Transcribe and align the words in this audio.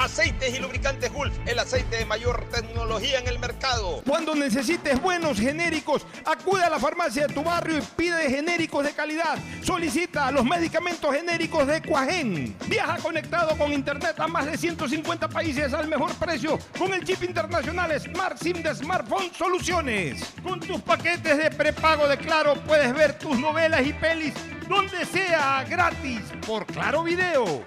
Aceites 0.00 0.56
y 0.56 0.60
lubricantes 0.60 1.12
Gulf, 1.12 1.34
el 1.44 1.58
aceite 1.58 1.96
de 1.96 2.06
mayor 2.06 2.48
tecnología 2.48 3.18
en 3.18 3.28
el 3.28 3.38
mercado. 3.38 4.00
Cuando 4.06 4.34
necesites 4.34 4.98
buenos 4.98 5.38
genéricos, 5.38 6.06
acude 6.24 6.64
a 6.64 6.70
la 6.70 6.78
farmacia 6.78 7.26
de 7.26 7.34
tu 7.34 7.42
barrio 7.42 7.76
y 7.76 7.82
pide 7.98 8.30
genéricos 8.30 8.82
de 8.82 8.92
calidad. 8.92 9.38
Solicita 9.62 10.30
los 10.30 10.42
medicamentos 10.42 11.14
genéricos 11.14 11.66
de 11.66 11.82
Cuajén. 11.82 12.56
Viaja 12.66 12.96
conectado 12.96 13.54
con 13.58 13.74
internet 13.74 14.18
a 14.18 14.26
más 14.26 14.46
de 14.46 14.56
150 14.56 15.28
países 15.28 15.74
al 15.74 15.86
mejor 15.86 16.14
precio 16.14 16.58
con 16.78 16.94
el 16.94 17.04
chip 17.04 17.22
internacional 17.22 17.92
Smart 18.00 18.38
SIM 18.38 18.62
de 18.62 18.74
Smartphone 18.74 19.30
Soluciones. 19.34 20.32
Con 20.42 20.60
tus 20.60 20.80
paquetes 20.80 21.36
de 21.36 21.50
prepago 21.50 22.08
de 22.08 22.16
Claro 22.16 22.54
puedes 22.66 22.94
ver 22.94 23.18
tus 23.18 23.38
novelas 23.38 23.86
y 23.86 23.92
pelis 23.92 24.32
donde 24.66 25.04
sea 25.04 25.62
gratis 25.68 26.22
por 26.46 26.64
Claro 26.64 27.02
Video. 27.02 27.66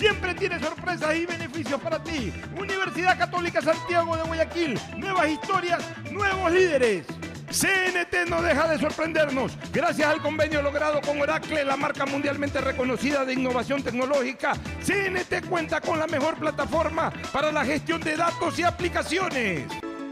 Siempre 0.00 0.32
tiene 0.32 0.58
sorpresas 0.58 1.14
y 1.14 1.26
beneficios 1.26 1.78
para 1.78 2.02
ti. 2.02 2.32
Universidad 2.58 3.18
Católica 3.18 3.60
Santiago 3.60 4.16
de 4.16 4.22
Guayaquil. 4.22 4.80
Nuevas 4.96 5.28
historias, 5.28 5.84
nuevos 6.10 6.50
líderes. 6.50 7.04
CNT 7.50 8.30
no 8.30 8.40
deja 8.40 8.66
de 8.66 8.78
sorprendernos. 8.78 9.58
Gracias 9.70 10.08
al 10.08 10.22
convenio 10.22 10.62
logrado 10.62 11.02
con 11.02 11.20
Oracle, 11.20 11.66
la 11.66 11.76
marca 11.76 12.06
mundialmente 12.06 12.62
reconocida 12.62 13.26
de 13.26 13.34
innovación 13.34 13.82
tecnológica, 13.82 14.54
CNT 14.82 15.46
cuenta 15.50 15.82
con 15.82 15.98
la 15.98 16.06
mejor 16.06 16.38
plataforma 16.38 17.12
para 17.30 17.52
la 17.52 17.62
gestión 17.62 18.00
de 18.00 18.16
datos 18.16 18.58
y 18.58 18.62
aplicaciones. 18.62 19.66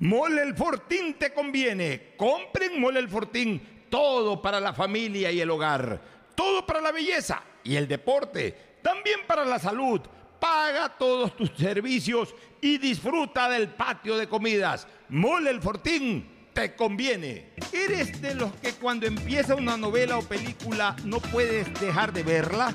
Mole 0.00 0.42
el 0.42 0.54
Fortín 0.54 1.14
te 1.14 1.32
conviene. 1.32 2.14
Compren 2.16 2.80
Mole 2.80 3.00
el 3.00 3.08
Fortín. 3.08 3.60
Todo 3.88 4.40
para 4.40 4.60
la 4.60 4.72
familia 4.72 5.30
y 5.30 5.40
el 5.40 5.50
hogar. 5.50 6.00
Todo 6.34 6.66
para 6.66 6.80
la 6.80 6.92
belleza 6.92 7.42
y 7.64 7.76
el 7.76 7.86
deporte. 7.86 8.78
También 8.82 9.20
para 9.26 9.44
la 9.44 9.58
salud. 9.58 10.00
Paga 10.38 10.88
todos 10.96 11.36
tus 11.36 11.50
servicios 11.50 12.34
y 12.62 12.78
disfruta 12.78 13.48
del 13.50 13.68
patio 13.68 14.16
de 14.16 14.26
comidas. 14.26 14.88
Mole 15.10 15.50
el 15.50 15.60
Fortín 15.60 16.48
te 16.54 16.74
conviene. 16.74 17.50
¿Eres 17.70 18.22
de 18.22 18.34
los 18.34 18.52
que 18.54 18.72
cuando 18.72 19.06
empieza 19.06 19.54
una 19.54 19.76
novela 19.76 20.16
o 20.16 20.22
película 20.22 20.96
no 21.04 21.20
puedes 21.20 21.72
dejar 21.78 22.12
de 22.14 22.22
verla? 22.22 22.74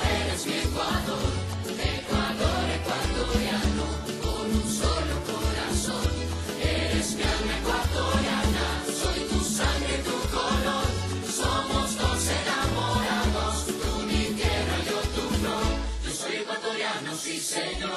eres 0.00 0.46
mi 0.46 0.54
Ecuador, 0.54 1.28
Ecuador 1.78 2.64
ecuatoriano, 2.78 3.84
con 4.22 4.46
un 4.60 4.66
solo 4.80 5.14
corazón. 5.30 6.10
Eres 6.60 7.14
mi 7.16 7.22
alma 7.22 7.52
ecuatoriana, 7.60 8.66
soy 9.00 9.20
tu 9.30 9.40
sangre, 9.44 9.94
tu 10.08 10.16
color. 10.36 10.86
Somos 11.40 11.96
dos 11.96 12.22
enamorados, 12.40 13.66
tú 13.66 13.92
mi 14.06 14.24
tierra, 14.38 14.76
yo 14.88 14.98
tu 15.16 15.24
flor. 15.36 15.68
Yo 16.04 16.10
soy 16.12 16.36
ecuatoriano, 16.36 17.14
sí 17.16 17.38
señor, 17.38 17.91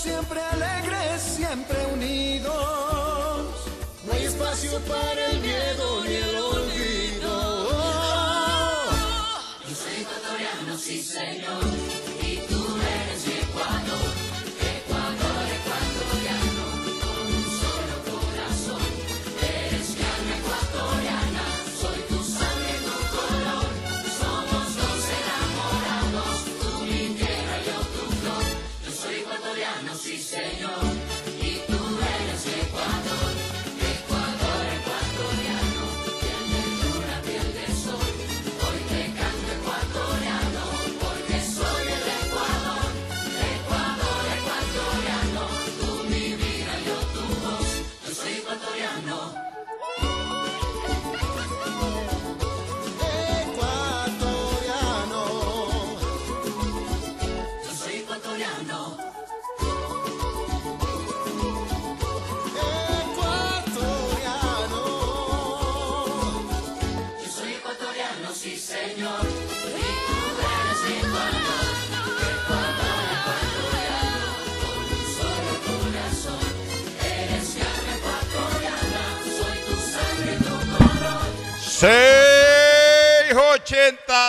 siempre 0.00 0.40
alegres, 0.40 1.20
siempre 1.20 1.76
unidos. 1.92 3.46
No 4.06 4.12
hay 4.14 4.24
espacio 4.24 4.78
para 4.80 5.26
el 5.30 5.40
miedo 5.40 6.06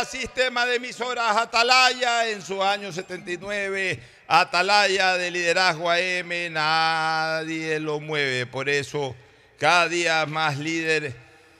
680 0.05 0.21
Sistema 0.21 0.65
de 0.65 0.75
emisoras 0.75 1.37
Atalaya 1.37 2.29
en 2.29 2.41
su 2.41 2.63
año 2.63 2.91
79. 2.91 3.99
Atalaya 4.27 5.17
de 5.17 5.29
liderazgo 5.29 5.89
AM, 5.89 6.51
nadie 6.51 7.79
lo 7.79 7.99
mueve. 7.99 8.45
Por 8.45 8.69
eso, 8.69 9.15
cada 9.59 9.87
día 9.87 10.25
más 10.25 10.57
líder, 10.57 11.13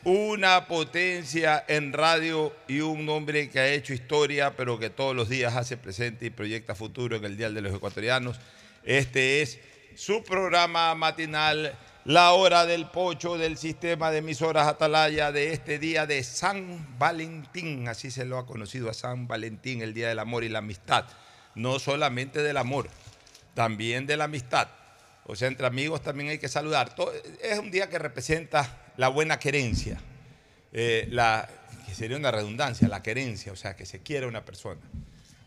una 0.04 0.68
potencia 0.68 1.64
en 1.68 1.94
radio 1.94 2.56
y 2.68 2.80
un 2.80 3.08
hombre 3.10 3.50
que 3.50 3.60
ha 3.60 3.68
hecho 3.68 3.94
historia, 3.94 4.56
pero 4.56 4.80
que 4.80 4.90
todos 4.90 5.16
los 5.16 5.30
días 5.30 5.56
hace 5.56 5.78
presente 5.78 6.26
y 6.26 6.30
proyecta 6.32 6.74
futuro 6.74 7.16
en 7.16 7.26
el 7.26 7.38
Dial 7.38 7.54
de 7.54 7.62
los 7.62 7.76
Ecuatorianos. 7.76 8.40
Este 8.84 9.42
es 9.42 9.60
su 9.96 10.24
programa 10.24 10.96
matinal, 10.96 11.78
La 12.06 12.32
Hora 12.32 12.66
del 12.66 12.88
Pocho 12.88 13.38
del 13.38 13.58
sistema 13.58 14.10
de 14.10 14.18
emisoras 14.18 14.68
Atalaya 14.68 15.32
de 15.32 15.54
este 15.54 15.78
día 15.78 16.08
de 16.08 16.24
San 16.24 16.98
Valentín. 16.98 17.88
Así 17.88 18.10
se 18.10 18.26
lo 18.26 18.40
ha 18.40 18.48
conocido 18.48 18.90
a 18.90 18.96
San 18.96 19.28
Valentín, 19.28 19.84
el 19.84 19.94
Día 19.94 20.10
del 20.10 20.18
Amor 20.18 20.44
y 20.44 20.50
la 20.50 20.60
Amistad. 20.60 21.06
No 21.54 21.78
solamente 21.78 22.42
del 22.42 22.58
amor, 22.58 22.90
también 23.54 24.08
de 24.08 24.18
la 24.18 24.24
amistad. 24.24 24.68
O 25.26 25.36
sea, 25.36 25.48
entre 25.48 25.68
amigos 25.68 26.02
también 26.02 26.30
hay 26.30 26.40
que 26.40 26.48
saludar. 26.48 26.96
Es 27.44 27.60
un 27.60 27.70
día 27.70 27.88
que 27.88 28.00
representa 28.00 28.92
la 28.98 29.10
buena 29.10 29.38
querencia, 29.38 30.02
eh, 30.74 31.08
que 31.86 31.94
sería 31.94 32.18
una 32.18 32.32
redundancia, 32.32 32.88
la 32.88 33.04
querencia, 33.04 33.52
o 33.52 33.56
sea, 33.56 33.76
que 33.76 33.86
se 33.86 34.02
quiere 34.02 34.26
una 34.26 34.44
persona. 34.44 34.82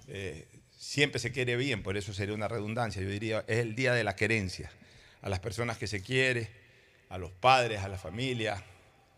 Eh, 0.06 0.46
siempre 0.70 1.18
se 1.18 1.32
quiere 1.32 1.56
bien, 1.56 1.82
por 1.82 1.96
eso 1.96 2.12
sería 2.12 2.34
una 2.34 2.46
redundancia. 2.46 3.02
Yo 3.02 3.08
diría, 3.08 3.44
es 3.48 3.58
el 3.58 3.74
día 3.74 3.92
de 3.92 4.04
la 4.04 4.14
querencia. 4.14 4.70
A 5.24 5.28
las 5.28 5.40
personas 5.40 5.78
que 5.78 5.86
se 5.86 6.02
quiere, 6.02 6.48
a 7.08 7.18
los 7.18 7.32
padres, 7.32 7.80
a 7.80 7.88
la 7.88 7.98
familia, 7.98 8.62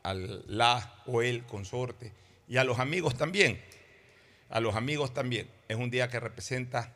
al 0.03 0.45
la 0.47 1.03
o 1.07 1.21
el 1.21 1.43
consorte 1.45 2.13
y 2.49 2.59
a 2.59 2.65
los 2.65 2.79
amigos 2.79 3.17
también. 3.17 3.61
A 4.49 4.61
los 4.61 4.77
amigos 4.77 5.13
también. 5.13 5.49
Es 5.69 5.77
un 5.77 5.91
día 5.91 6.09
que 6.09 6.21
representa 6.21 6.93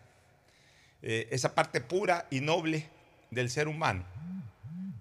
eh, 1.02 1.26
esa 1.30 1.54
parte 1.54 1.80
pura 1.80 2.26
y 2.30 2.40
noble 2.40 2.86
del 3.30 3.50
ser 3.50 3.66
humano, 3.66 4.04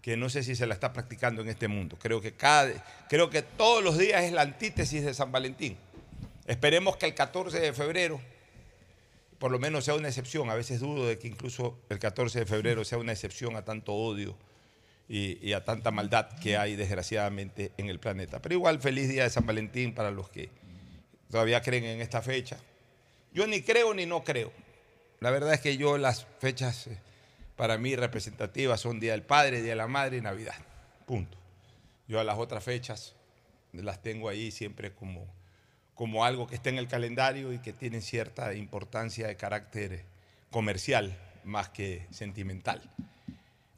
que 0.02 0.18
no 0.18 0.30
sé 0.30 0.44
si 0.44 0.56
se 0.56 0.66
la 0.66 0.74
está 0.74 0.92
practicando 0.92 1.42
en 1.42 1.50
este 1.50 1.68
mundo. 1.68 1.98
Creo 2.02 2.20
que, 2.20 2.34
cada, 2.34 2.72
creo 3.10 3.30
que 3.30 3.44
todos 3.44 3.84
los 3.84 3.98
días 3.98 4.24
es 4.24 4.32
la 4.32 4.42
antítesis 4.42 5.04
de 5.04 5.14
San 5.14 5.32
Valentín. 5.32 5.78
Esperemos 6.48 6.98
que 6.98 7.06
el 7.06 7.14
14 7.14 7.60
de 7.60 7.74
febrero 7.74 8.20
por 9.40 9.52
lo 9.52 9.60
menos 9.60 9.86
sea 9.86 9.96
una 9.96 10.10
excepción. 10.10 10.50
A 10.50 10.56
veces 10.56 10.82
dudo 10.82 11.08
de 11.08 11.18
que 11.18 11.28
incluso 11.28 11.80
el 11.90 11.98
14 11.98 12.40
de 12.40 12.46
febrero 12.46 12.84
sea 12.84 12.98
una 12.98 13.14
excepción 13.14 13.56
a 13.56 13.64
tanto 13.64 13.94
odio 13.94 14.38
y, 15.08 15.54
a 15.54 15.64
tanta 15.64 15.90
maldad 15.90 16.30
que 16.40 16.58
hay 16.58 16.76
desgraciadamente 16.76 17.72
en 17.78 17.90
el 17.90 18.00
planeta. 18.00 18.42
Pero 18.42 18.56
igual 18.56 18.80
feliz 18.80 19.10
día 19.10 19.24
de 19.24 19.30
San 19.30 19.46
Valentín 19.46 19.96
para 19.96 20.12
los 20.12 20.30
que 20.30 20.50
todavía 21.32 21.62
creen 21.62 21.86
en 21.86 22.02
esta 22.02 22.22
fecha. 22.22 22.58
Yo 23.34 23.48
ni 23.48 23.62
creo 23.62 23.94
ni 23.94 24.06
no 24.06 24.24
creo. 24.24 24.52
La 25.20 25.32
verdad 25.32 25.54
es 25.54 25.62
que 25.62 25.78
yo 25.78 25.98
las 25.98 26.28
fechas 26.40 26.88
eh, 26.88 26.98
para 27.56 27.78
mí 27.78 27.96
representativas 27.96 28.80
son 28.82 29.00
Día 29.00 29.14
del 29.14 29.24
Padre, 29.24 29.62
Día 29.62 29.72
de 29.72 29.76
la 29.76 29.88
Madre 29.88 30.18
y 30.18 30.22
Navidad. 30.22 30.56
Punto. 31.06 31.38
Yo 32.08 32.20
a 32.20 32.24
las 32.24 32.38
otras 32.38 32.64
fechas 32.64 33.16
las 33.74 34.02
tengo 34.02 34.30
ahí 34.30 34.52
siempre 34.52 34.94
como, 34.94 35.28
como 36.00 36.24
algo 36.24 36.48
que 36.48 36.56
está 36.56 36.70
en 36.70 36.78
el 36.78 36.88
calendario 36.88 37.52
y 37.52 37.60
que 37.60 37.74
tienen 37.74 38.02
cierta 38.02 38.54
importancia 38.54 39.28
de 39.28 39.36
carácter 39.36 40.06
comercial 40.50 41.20
más 41.44 41.68
que 41.68 42.08
sentimental. 42.10 42.82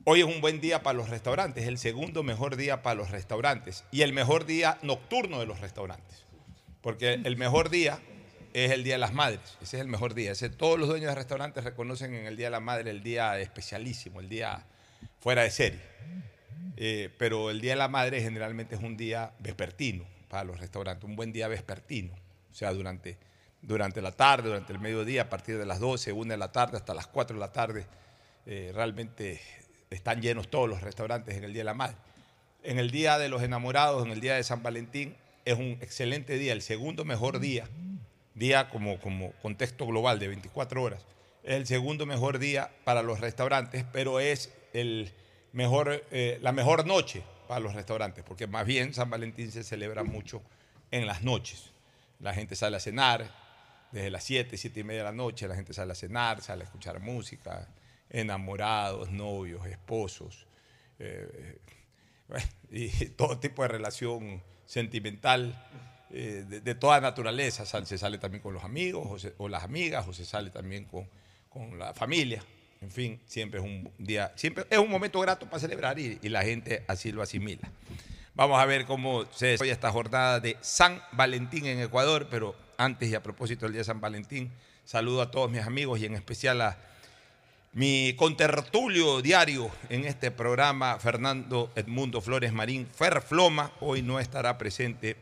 Hoy 0.03 0.19
es 0.19 0.27
un 0.27 0.39
buen 0.39 0.61
día 0.61 0.83
para 0.83 0.95
los 0.95 1.09
restaurantes, 1.09 1.65
el 1.65 1.79
segundo 1.79 2.21
mejor 2.21 2.57
día 2.57 2.83
para 2.83 2.93
los 2.93 3.09
restaurantes 3.09 3.85
y 3.89 4.03
el 4.03 4.13
mejor 4.13 4.45
día 4.45 4.77
nocturno 4.83 5.39
de 5.39 5.47
los 5.47 5.61
restaurantes. 5.61 6.23
Porque 6.81 7.13
el 7.13 7.37
mejor 7.37 7.71
día 7.71 7.99
es 8.53 8.69
el 8.69 8.83
Día 8.83 8.93
de 8.93 8.99
las 8.99 9.13
Madres. 9.13 9.57
Ese 9.59 9.77
es 9.77 9.81
el 9.81 9.87
mejor 9.87 10.13
día. 10.13 10.33
Todos 10.57 10.77
los 10.77 10.89
dueños 10.89 11.09
de 11.09 11.15
restaurantes 11.15 11.63
reconocen 11.63 12.13
en 12.13 12.27
el 12.27 12.37
Día 12.37 12.47
de 12.47 12.51
la 12.51 12.59
Madre 12.59 12.91
el 12.91 13.01
día 13.01 13.39
especialísimo, 13.39 14.19
el 14.19 14.29
día 14.29 14.63
fuera 15.21 15.41
de 15.41 15.49
serie. 15.49 15.81
Eh, 16.77 17.09
pero 17.17 17.49
el 17.49 17.61
Día 17.61 17.71
de 17.71 17.77
la 17.77 17.87
Madre 17.87 18.21
generalmente 18.21 18.75
es 18.75 18.81
un 18.83 18.95
día 18.95 19.33
vespertino 19.39 20.20
para 20.31 20.45
los 20.45 20.61
restaurantes, 20.61 21.03
un 21.03 21.17
buen 21.17 21.33
día 21.33 21.49
vespertino. 21.49 22.13
O 22.49 22.53
sea, 22.53 22.71
durante, 22.71 23.17
durante 23.61 24.01
la 24.01 24.13
tarde, 24.13 24.47
durante 24.47 24.71
el 24.71 24.79
mediodía, 24.79 25.23
a 25.23 25.29
partir 25.29 25.57
de 25.57 25.65
las 25.65 25.81
12, 25.81 26.13
1 26.13 26.31
de 26.31 26.37
la 26.37 26.53
tarde 26.53 26.77
hasta 26.77 26.93
las 26.93 27.05
4 27.07 27.35
de 27.35 27.39
la 27.41 27.51
tarde, 27.51 27.85
eh, 28.45 28.71
realmente 28.73 29.41
están 29.89 30.21
llenos 30.21 30.49
todos 30.49 30.69
los 30.69 30.79
restaurantes 30.81 31.35
en 31.35 31.43
el 31.43 31.51
Día 31.51 31.59
de 31.59 31.65
la 31.65 31.73
Madre. 31.73 31.97
En 32.63 32.79
el 32.79 32.91
Día 32.91 33.17
de 33.17 33.27
los 33.27 33.43
Enamorados, 33.43 34.05
en 34.05 34.11
el 34.13 34.21
Día 34.21 34.35
de 34.35 34.43
San 34.43 34.63
Valentín, 34.63 35.17
es 35.43 35.59
un 35.59 35.77
excelente 35.81 36.37
día, 36.37 36.53
el 36.53 36.61
segundo 36.61 37.03
mejor 37.03 37.39
día, 37.39 37.67
día 38.33 38.69
como, 38.69 38.99
como 39.01 39.33
contexto 39.41 39.85
global 39.85 40.17
de 40.17 40.29
24 40.29 40.81
horas, 40.81 41.05
es 41.43 41.55
el 41.55 41.67
segundo 41.67 42.05
mejor 42.05 42.39
día 42.39 42.71
para 42.85 43.01
los 43.01 43.19
restaurantes, 43.19 43.83
pero 43.91 44.21
es 44.21 44.53
el 44.71 45.11
mejor, 45.51 46.05
eh, 46.11 46.39
la 46.41 46.53
mejor 46.53 46.87
noche 46.87 47.21
para 47.51 47.59
los 47.59 47.73
restaurantes, 47.73 48.23
porque 48.23 48.47
más 48.47 48.65
bien 48.65 48.93
San 48.93 49.09
Valentín 49.09 49.51
se 49.51 49.65
celebra 49.65 50.05
mucho 50.05 50.41
en 50.89 51.05
las 51.05 51.21
noches. 51.21 51.73
La 52.21 52.33
gente 52.33 52.55
sale 52.55 52.77
a 52.77 52.79
cenar 52.79 53.29
desde 53.91 54.09
las 54.09 54.23
7, 54.23 54.55
7 54.55 54.79
y 54.79 54.83
media 54.85 54.99
de 54.99 55.03
la 55.03 55.11
noche, 55.11 55.49
la 55.49 55.55
gente 55.55 55.73
sale 55.73 55.91
a 55.91 55.95
cenar, 55.95 56.41
sale 56.41 56.61
a 56.61 56.63
escuchar 56.63 57.01
música, 57.01 57.67
enamorados, 58.09 59.11
novios, 59.11 59.65
esposos, 59.65 60.47
eh, 60.97 61.59
y 62.71 62.87
todo 63.07 63.37
tipo 63.37 63.63
de 63.63 63.67
relación 63.67 64.41
sentimental 64.65 65.53
eh, 66.09 66.45
de, 66.47 66.61
de 66.61 66.75
toda 66.75 67.01
naturaleza. 67.01 67.65
Se 67.65 67.97
sale 67.97 68.17
también 68.17 68.41
con 68.41 68.53
los 68.53 68.63
amigos 68.63 69.25
o, 69.25 69.43
o 69.43 69.49
las 69.49 69.65
amigas 69.65 70.07
o 70.07 70.13
se 70.13 70.23
sale 70.23 70.51
también 70.51 70.85
con, 70.85 71.05
con 71.49 71.77
la 71.77 71.93
familia. 71.93 72.41
En 72.81 72.89
fin, 72.89 73.21
siempre 73.27 73.59
es 73.59 73.65
un 73.65 73.91
día, 73.99 74.33
siempre 74.35 74.65
es 74.67 74.79
un 74.79 74.89
momento 74.89 75.19
grato 75.19 75.45
para 75.45 75.59
celebrar 75.59 75.99
y, 75.99 76.17
la 76.29 76.41
gente 76.41 76.83
así 76.87 77.11
lo 77.11 77.21
asimila. 77.21 77.69
Vamos 78.33 78.59
a 78.59 78.65
ver 78.65 78.85
cómo 78.85 79.25
se 79.31 79.47
desarrolla 79.47 79.73
esta 79.73 79.91
jornada 79.91 80.39
de 80.39 80.57
San 80.61 80.99
Valentín 81.11 81.67
en 81.67 81.79
Ecuador, 81.79 82.27
pero 82.31 82.55
antes 82.77 83.07
y 83.07 83.13
a 83.13 83.21
propósito 83.21 83.65
del 83.65 83.73
día 83.73 83.81
de 83.81 83.85
San 83.85 84.01
Valentín, 84.01 84.51
saludo 84.83 85.21
a 85.21 85.29
todos 85.29 85.51
mis 85.51 85.61
amigos 85.61 85.99
y 85.99 86.07
en 86.07 86.15
especial 86.15 86.59
a 86.61 86.75
mi 87.73 88.15
contertulio 88.17 89.21
diario 89.21 89.69
en 89.89 90.05
este 90.05 90.31
programa, 90.31 90.97
Fernando 90.97 91.71
Edmundo 91.75 92.19
Flores 92.19 92.51
Marín, 92.51 92.87
Ferfloma, 92.87 93.71
hoy 93.79 94.01
no 94.01 94.19
estará 94.19 94.57
presente 94.57 95.17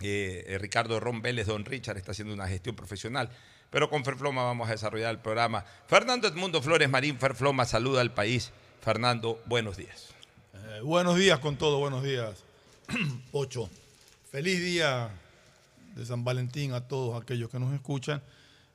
eh, 0.00 0.56
Ricardo 0.58 0.98
Ron 1.00 1.20
Don 1.20 1.64
Richard, 1.66 1.98
está 1.98 2.12
haciendo 2.12 2.32
una 2.32 2.48
gestión 2.48 2.74
profesional. 2.74 3.28
Pero 3.72 3.88
con 3.88 4.04
Ferfloma 4.04 4.44
vamos 4.44 4.68
a 4.68 4.72
desarrollar 4.72 5.10
el 5.10 5.18
programa. 5.18 5.64
Fernando 5.86 6.28
Edmundo 6.28 6.60
Flores 6.60 6.90
Marín, 6.90 7.18
Ferfloma, 7.18 7.64
saluda 7.64 8.02
al 8.02 8.12
país. 8.12 8.52
Fernando, 8.82 9.42
buenos 9.46 9.78
días. 9.78 10.08
Eh, 10.52 10.80
buenos 10.82 11.16
días 11.16 11.38
con 11.38 11.56
todo, 11.56 11.78
buenos 11.78 12.04
días. 12.04 12.44
Ocho. 13.32 13.70
Feliz 14.30 14.60
día 14.60 15.08
de 15.96 16.04
San 16.04 16.22
Valentín 16.22 16.74
a 16.74 16.86
todos 16.86 17.20
aquellos 17.20 17.48
que 17.48 17.58
nos 17.58 17.72
escuchan. 17.72 18.22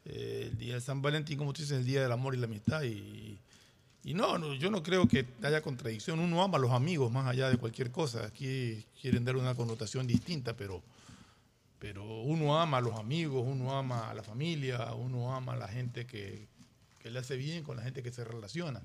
Eh, 0.03 0.49
el 0.51 0.57
día 0.57 0.73
de 0.73 0.81
San 0.81 1.03
Valentín, 1.03 1.37
como 1.37 1.53
tú 1.53 1.61
dices, 1.61 1.73
es 1.73 1.81
el 1.81 1.85
día 1.85 2.01
del 2.01 2.11
amor 2.11 2.33
y 2.33 2.39
la 2.39 2.47
amistad. 2.47 2.81
Y, 2.81 3.37
y 4.03 4.15
no, 4.15 4.39
no, 4.39 4.55
yo 4.55 4.71
no 4.71 4.81
creo 4.81 5.07
que 5.07 5.27
haya 5.43 5.61
contradicción. 5.61 6.19
Uno 6.19 6.41
ama 6.41 6.57
a 6.57 6.61
los 6.61 6.71
amigos 6.71 7.11
más 7.11 7.27
allá 7.27 7.51
de 7.51 7.57
cualquier 7.57 7.91
cosa. 7.91 8.25
Aquí 8.25 8.83
quieren 8.99 9.23
dar 9.23 9.35
una 9.35 9.53
connotación 9.53 10.07
distinta, 10.07 10.57
pero, 10.57 10.81
pero 11.79 12.21
uno 12.21 12.59
ama 12.59 12.77
a 12.77 12.81
los 12.81 12.97
amigos, 12.99 13.43
uno 13.45 13.77
ama 13.77 14.09
a 14.09 14.13
la 14.13 14.23
familia, 14.23 14.93
uno 14.93 15.33
ama 15.35 15.53
a 15.53 15.57
la 15.57 15.67
gente 15.67 16.05
que, 16.05 16.47
que 16.99 17.09
le 17.11 17.19
hace 17.19 17.35
bien 17.37 17.63
con 17.63 17.77
la 17.77 17.83
gente 17.83 18.01
que 18.01 18.11
se 18.11 18.23
relaciona. 18.23 18.81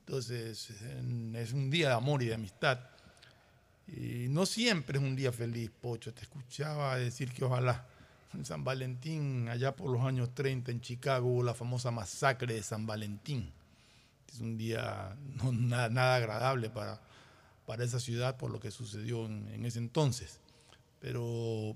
Entonces, 0.00 0.70
en- 0.82 1.34
es 1.36 1.52
un 1.52 1.70
día 1.70 1.88
de 1.90 1.94
amor 1.94 2.22
y 2.22 2.26
de 2.26 2.34
amistad. 2.34 2.78
Y 3.86 4.26
no 4.28 4.46
siempre 4.46 4.98
es 4.98 5.04
un 5.04 5.14
día 5.14 5.30
feliz, 5.32 5.70
Pocho. 5.80 6.12
Te 6.12 6.22
escuchaba 6.22 6.96
decir 6.96 7.32
que 7.32 7.44
ojalá 7.44 7.86
en 8.32 8.44
San 8.44 8.64
Valentín, 8.64 9.48
allá 9.48 9.76
por 9.76 9.90
los 9.90 10.02
años 10.02 10.34
30 10.34 10.72
en 10.72 10.80
Chicago, 10.80 11.28
hubo 11.28 11.42
la 11.42 11.54
famosa 11.54 11.90
masacre 11.90 12.54
de 12.54 12.62
San 12.62 12.86
Valentín. 12.86 13.52
Es 14.32 14.40
un 14.40 14.56
día 14.58 15.16
no, 15.36 15.52
nada, 15.52 15.88
nada 15.90 16.16
agradable 16.16 16.70
para, 16.70 17.00
para 17.66 17.84
esa 17.84 18.00
ciudad 18.00 18.36
por 18.36 18.50
lo 18.50 18.58
que 18.58 18.70
sucedió 18.70 19.26
en, 19.26 19.46
en 19.48 19.64
ese 19.64 19.78
entonces. 19.78 20.40
Pero 21.04 21.74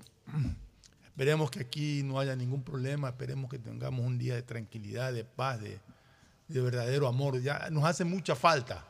esperemos 1.05 1.51
que 1.51 1.59
aquí 1.59 2.01
no 2.01 2.19
haya 2.19 2.35
ningún 2.35 2.63
problema, 2.63 3.09
esperemos 3.09 3.51
que 3.51 3.59
tengamos 3.59 4.03
un 4.03 4.17
día 4.17 4.33
de 4.33 4.41
tranquilidad, 4.41 5.13
de 5.13 5.23
paz, 5.23 5.61
de, 5.61 5.77
de 6.47 6.61
verdadero 6.61 7.07
amor. 7.07 7.39
Ya 7.39 7.69
nos 7.69 7.83
hace 7.83 8.05
mucha 8.05 8.35
falta, 8.35 8.83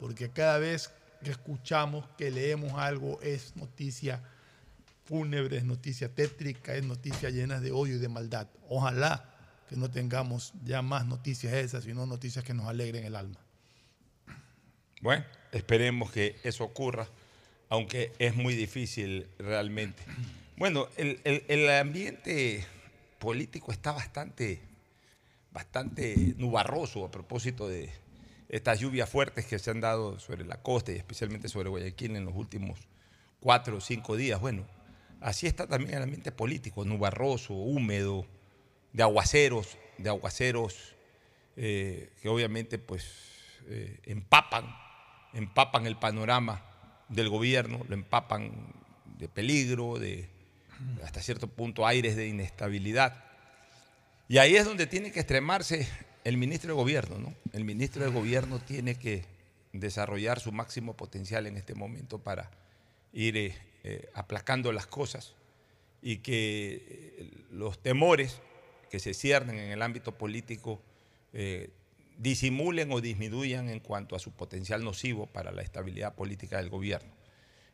porque 0.00 0.30
cada 0.30 0.58
vez 0.58 0.90
que 1.22 1.30
escuchamos, 1.30 2.04
que 2.18 2.32
leemos 2.32 2.72
algo, 2.74 3.20
es 3.22 3.54
noticia 3.54 4.20
fúnebre, 5.04 5.58
es 5.58 5.64
noticia 5.64 6.12
tétrica, 6.12 6.74
es 6.74 6.84
noticia 6.84 7.30
llena 7.30 7.60
de 7.60 7.70
odio 7.70 7.94
y 7.94 7.98
de 8.00 8.08
maldad. 8.08 8.48
Ojalá 8.68 9.32
que 9.68 9.76
no 9.76 9.88
tengamos 9.88 10.54
ya 10.64 10.82
más 10.82 11.06
noticias 11.06 11.52
esas, 11.52 11.84
sino 11.84 12.04
noticias 12.04 12.44
que 12.44 12.52
nos 12.52 12.66
alegren 12.66 13.04
el 13.04 13.14
alma. 13.14 13.38
Bueno, 15.02 15.24
esperemos 15.52 16.10
que 16.10 16.40
eso 16.42 16.64
ocurra, 16.64 17.06
aunque 17.68 18.12
es 18.18 18.34
muy 18.34 18.54
difícil 18.54 19.26
realmente. 19.38 20.02
Bueno, 20.56 20.88
el, 20.96 21.20
el- 21.24 21.44
el 21.48 21.70
ambiente 21.70 22.64
político 23.18 23.72
está 23.72 23.92
bastante, 23.92 24.60
bastante 25.52 26.34
nubarroso 26.36 27.04
a 27.04 27.10
propósito 27.10 27.68
de 27.68 27.90
estas 28.48 28.80
lluvias 28.80 29.08
fuertes 29.08 29.46
que 29.46 29.58
se 29.58 29.70
han 29.70 29.80
dado 29.80 30.18
sobre 30.18 30.44
la 30.44 30.62
costa 30.62 30.92
y 30.92 30.96
especialmente 30.96 31.48
sobre 31.48 31.68
Guayaquil 31.68 32.16
en 32.16 32.24
los 32.24 32.34
últimos 32.34 32.78
cuatro 33.40 33.76
o 33.76 33.80
cinco 33.80 34.16
días. 34.16 34.40
Bueno, 34.40 34.66
así 35.20 35.46
está 35.46 35.66
también 35.66 35.96
el 35.96 36.02
ambiente 36.02 36.32
político, 36.32 36.84
nubarroso, 36.84 37.54
húmedo, 37.54 38.26
de 38.92 39.02
aguaceros, 39.02 39.76
de 39.98 40.08
aguaceros 40.08 40.94
eh, 41.56 42.10
que 42.22 42.28
obviamente 42.28 42.78
pues 42.78 43.04
eh, 43.66 43.98
empapan, 44.04 44.64
empapan 45.34 45.86
el 45.86 45.96
panorama 45.96 46.64
del 47.08 47.28
gobierno, 47.28 47.84
lo 47.88 47.94
empapan 47.94 48.52
de 49.18 49.28
peligro, 49.28 49.98
de 49.98 50.28
hasta 51.04 51.20
cierto 51.20 51.48
punto 51.48 51.86
aires 51.86 52.16
de 52.16 52.28
inestabilidad. 52.28 53.24
Y 54.28 54.38
ahí 54.38 54.56
es 54.56 54.64
donde 54.64 54.86
tiene 54.86 55.10
que 55.10 55.20
extremarse 55.20 55.88
el 56.24 56.36
ministro 56.36 56.68
de 56.68 56.74
gobierno, 56.74 57.18
¿no? 57.18 57.34
El 57.52 57.64
ministro 57.64 58.04
de 58.04 58.10
gobierno 58.10 58.58
tiene 58.60 58.96
que 58.96 59.24
desarrollar 59.72 60.40
su 60.40 60.52
máximo 60.52 60.94
potencial 60.94 61.46
en 61.46 61.56
este 61.56 61.74
momento 61.74 62.18
para 62.18 62.50
ir 63.12 63.36
eh, 63.36 63.56
eh, 63.84 64.08
aplacando 64.14 64.72
las 64.72 64.86
cosas 64.86 65.34
y 66.02 66.18
que 66.18 67.16
eh, 67.18 67.30
los 67.50 67.82
temores 67.82 68.40
que 68.90 68.98
se 68.98 69.14
ciernen 69.14 69.58
en 69.58 69.70
el 69.70 69.82
ámbito 69.82 70.16
político 70.16 70.82
disimulen 72.18 72.92
o 72.92 73.00
disminuyan 73.00 73.68
en 73.70 73.80
cuanto 73.80 74.16
a 74.16 74.18
su 74.18 74.32
potencial 74.32 74.84
nocivo 74.84 75.26
para 75.26 75.52
la 75.52 75.62
estabilidad 75.62 76.14
política 76.14 76.58
del 76.58 76.68
gobierno. 76.68 77.10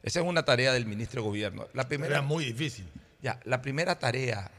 Esa 0.03 0.21
es 0.21 0.27
una 0.27 0.45
tarea 0.45 0.73
del 0.73 0.87
ministro 0.87 1.23
de 1.23 1.29
gobierno. 1.29 1.67
La 1.73 1.89
primera, 1.89 2.17
Era 2.17 2.23
muy 2.23 2.45
difícil. 2.45 2.87
ya, 3.23 3.41
la 3.45 3.63
primera 3.63 3.99
tarea, 3.99 4.51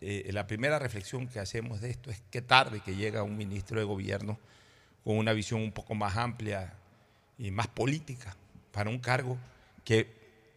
eh, 0.00 0.30
la 0.32 0.46
primera 0.46 0.78
reflexión 0.78 1.28
que 1.28 1.38
hacemos 1.38 1.82
de 1.82 1.90
esto 1.90 2.10
es 2.10 2.22
qué 2.30 2.40
tarde 2.40 2.80
que 2.80 2.96
llega 2.96 3.22
un 3.22 3.36
ministro 3.36 3.78
de 3.78 3.84
gobierno 3.84 4.40
con 5.04 5.18
una 5.18 5.32
visión 5.34 5.60
un 5.60 5.72
poco 5.72 5.94
más 5.94 6.16
amplia 6.16 6.74
y 7.38 7.50
más 7.50 7.68
política 7.68 8.34
para 8.72 8.88
un 8.88 8.98
cargo 8.98 9.36
que 9.84 10.08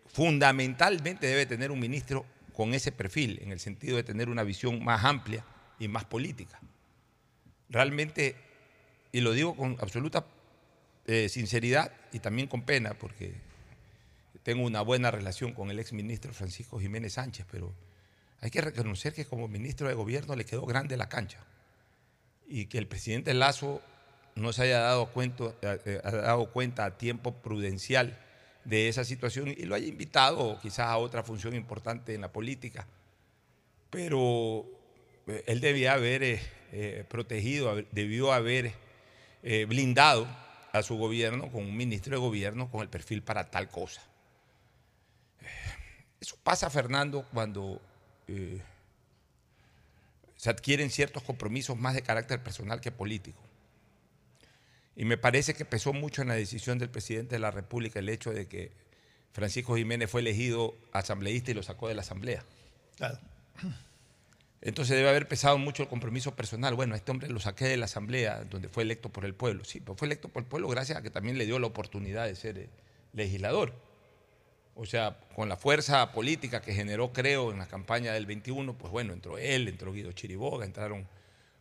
fundamentalmente 0.08 1.28
debe 1.28 1.46
tener 1.46 1.72
un 1.72 1.80
ministro 1.80 2.26
con 2.54 2.74
ese 2.74 2.94
perfil, 2.94 3.40
en 3.42 3.52
el 3.52 3.60
sentido 3.60 3.98
de 3.98 4.04
tener 4.04 4.30
una 4.30 4.44
visión 4.44 4.82
más 4.82 5.04
amplia 5.04 5.44
y 5.78 5.90
más 5.90 6.06
política. 6.06 6.60
Realmente, 7.70 8.36
y 9.16 9.22
lo 9.22 9.32
digo 9.32 9.56
con 9.56 9.78
absoluta 9.80 10.26
eh, 11.08 11.30
sinceridad 11.30 11.90
y 12.12 12.20
también 12.20 12.50
con 12.50 12.64
pena, 12.64 12.96
porque 12.96 13.34
tengo 14.44 14.66
una 14.66 14.82
buena 14.82 15.10
relación 15.10 15.54
con 15.54 15.72
el 15.72 15.80
exministro 15.80 16.34
Francisco 16.34 16.82
Jiménez 16.82 17.14
Sánchez, 17.14 17.46
pero 17.50 17.74
hay 18.42 18.52
que 18.52 18.60
reconocer 18.60 19.14
que 19.14 19.24
como 19.24 19.48
ministro 19.48 19.88
de 19.88 19.94
gobierno 19.94 20.36
le 20.36 20.44
quedó 20.44 20.66
grande 20.66 20.98
la 20.98 21.08
cancha 21.08 21.40
y 22.46 22.66
que 22.66 22.78
el 22.78 22.88
presidente 22.90 23.34
Lazo 23.34 23.82
no 24.36 24.52
se 24.52 24.64
haya 24.64 24.80
dado 24.80 25.06
cuenta, 25.14 25.46
eh, 25.62 25.80
eh, 25.86 26.02
dado 26.04 26.52
cuenta 26.52 26.84
a 26.84 26.98
tiempo 26.98 27.36
prudencial 27.36 28.20
de 28.66 28.90
esa 28.90 29.06
situación 29.06 29.48
y 29.48 29.64
lo 29.64 29.76
haya 29.76 29.88
invitado 29.88 30.60
quizás 30.62 30.88
a 30.88 30.98
otra 30.98 31.24
función 31.24 31.56
importante 31.56 32.14
en 32.14 32.20
la 32.20 32.34
política. 32.34 32.86
Pero 33.90 34.66
él 35.26 35.62
debía 35.62 35.94
haber 35.94 36.38
protegido, 37.08 37.82
debió 37.94 38.34
haber 38.34 38.74
eh, 39.48 39.66
blindado 39.66 40.28
a 40.72 40.82
su 40.82 40.98
gobierno 40.98 41.52
con 41.52 41.64
un 41.64 41.78
ministro 41.78 42.16
de 42.16 42.20
gobierno 42.20 42.70
con 42.72 42.82
el 42.82 42.90
perfil 42.90 43.22
para 43.22 43.52
tal 43.52 43.70
cosa. 43.70 44.02
Eso 46.20 46.36
pasa, 46.42 46.68
Fernando, 46.72 47.28
cuando 47.32 47.80
eh, 48.28 48.60
se 50.36 50.50
adquieren 50.50 50.90
ciertos 50.90 51.22
compromisos 51.22 51.78
más 51.78 51.94
de 51.94 52.02
carácter 52.02 52.42
personal 52.42 52.82
que 52.82 52.92
político. 52.92 53.40
Y 54.96 55.06
me 55.06 55.18
parece 55.18 55.54
que 55.54 55.64
pesó 55.64 55.94
mucho 55.94 56.24
en 56.24 56.30
la 56.30 56.34
decisión 56.34 56.80
del 56.80 56.90
presidente 56.90 57.36
de 57.36 57.40
la 57.40 57.52
República 57.52 58.00
el 58.00 58.10
hecho 58.10 58.34
de 58.34 58.48
que 58.48 58.72
Francisco 59.32 59.76
Jiménez 59.76 60.10
fue 60.10 60.22
elegido 60.22 60.76
asambleísta 60.92 61.52
y 61.52 61.54
lo 61.54 61.62
sacó 61.62 61.88
de 61.88 61.94
la 61.94 62.02
asamblea. 62.02 62.44
Claro. 62.96 63.20
Entonces 64.62 64.96
debe 64.98 65.10
haber 65.10 65.28
pesado 65.28 65.58
mucho 65.58 65.84
el 65.84 65.90
compromiso 65.90 66.36
personal. 66.36 66.74
Bueno, 66.76 66.94
a 66.96 66.98
este 66.98 67.12
hombre 67.12 67.28
lo 67.30 67.40
saqué 67.40 67.66
de 67.66 67.78
la 67.78 67.86
asamblea 67.86 68.44
donde 68.46 68.68
fue 68.68 68.84
electo 68.84 69.10
por 69.10 69.26
el 69.26 69.36
pueblo. 69.36 69.64
Sí, 69.64 69.80
pero 69.80 69.96
fue 69.96 70.08
electo 70.08 70.28
por 70.30 70.42
el 70.44 70.48
pueblo 70.50 70.68
gracias 70.70 70.98
a 70.98 71.02
que 71.02 71.10
también 71.12 71.38
le 71.38 71.46
dio 71.46 71.60
la 71.60 71.68
oportunidad 71.68 72.26
de 72.26 72.36
ser 72.36 72.58
eh, 72.58 72.70
legislador. 73.14 73.74
O 74.76 74.86
sea, 74.86 75.18
con 75.36 75.48
la 75.50 75.56
fuerza 75.56 76.12
política 76.12 76.62
que 76.62 76.74
generó, 76.74 77.14
creo, 77.14 77.52
en 77.52 77.60
la 77.60 77.68
campaña 77.68 78.12
del 78.14 78.26
21, 78.26 78.78
pues 78.78 78.92
bueno, 78.92 79.14
entró 79.14 79.38
él, 79.38 79.68
entró 79.68 79.94
Guido 79.94 80.12
Chiriboga, 80.12 80.66
entraron 80.66 81.08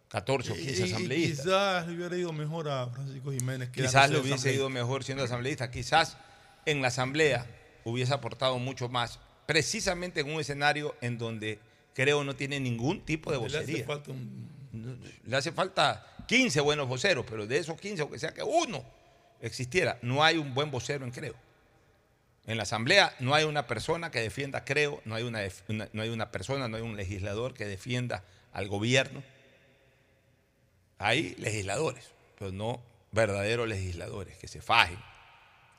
14 0.08 0.52
o 0.52 0.54
15 0.54 0.70
Y- 0.72 0.80
y 0.80 0.92
asambleístas. 0.92 1.44
Quizás 1.44 1.86
le 1.86 1.94
hubiera 1.96 2.16
ido 2.16 2.32
mejor 2.32 2.68
a 2.68 2.88
Francisco 2.88 3.30
Jiménez. 3.32 3.68
Quizás 3.70 3.90
quedándose 3.92 4.12
le 4.22 4.28
hubiese 4.28 4.54
ido 4.54 4.68
mejor 4.70 5.04
siendo 5.04 5.22
asambleísta. 5.24 5.70
Quizás 5.70 6.16
en 6.66 6.80
la 6.82 6.88
asamblea 6.88 7.46
hubiese 7.84 8.14
aportado 8.14 8.58
mucho 8.58 8.88
más, 8.88 9.20
precisamente 9.46 10.20
en 10.20 10.32
un 10.32 10.40
escenario 10.40 10.94
en 11.00 11.18
donde 11.18 11.58
creo 11.94 12.22
no 12.24 12.34
tiene 12.36 12.60
ningún 12.60 13.00
tipo 13.04 13.30
de 13.32 13.38
Le 13.38 13.46
hace 13.46 13.58
vocería. 13.60 13.84
falta 13.86 14.10
un- 14.10 14.52
Le 15.24 15.36
hace 15.36 15.52
falta 15.52 16.06
15 16.26 16.60
buenos 16.60 16.88
voceros, 16.88 17.24
pero 17.28 17.46
de 17.46 17.56
esos 17.58 17.80
15, 17.80 18.02
aunque 18.02 18.18
sea 18.18 18.34
que 18.34 18.42
uno 18.42 18.84
existiera, 19.40 19.98
no 20.02 20.22
hay 20.24 20.36
un 20.36 20.52
buen 20.54 20.70
vocero 20.70 21.04
en 21.04 21.10
Creo. 21.12 21.34
En 22.46 22.56
la 22.58 22.64
Asamblea 22.64 23.14
no 23.20 23.34
hay 23.34 23.44
una 23.44 23.66
persona 23.66 24.10
que 24.10 24.20
defienda 24.20 24.64
Creo, 24.64 25.00
no 25.06 25.14
hay 25.14 25.22
una, 25.22 25.40
una- 25.68 25.88
no 25.92 26.02
hay 26.02 26.10
una 26.10 26.30
persona, 26.30 26.68
no 26.68 26.76
hay 26.76 26.82
un 26.82 26.96
legislador 26.96 27.54
que 27.54 27.64
defienda 27.66 28.22
al 28.52 28.68
gobierno. 28.68 29.22
Hay 30.98 31.34
legisladores, 31.38 32.10
pero 32.38 32.52
no 32.52 32.82
verdaderos 33.12 33.68
legisladores, 33.68 34.36
que 34.38 34.48
se 34.48 34.60
fajen. 34.60 34.98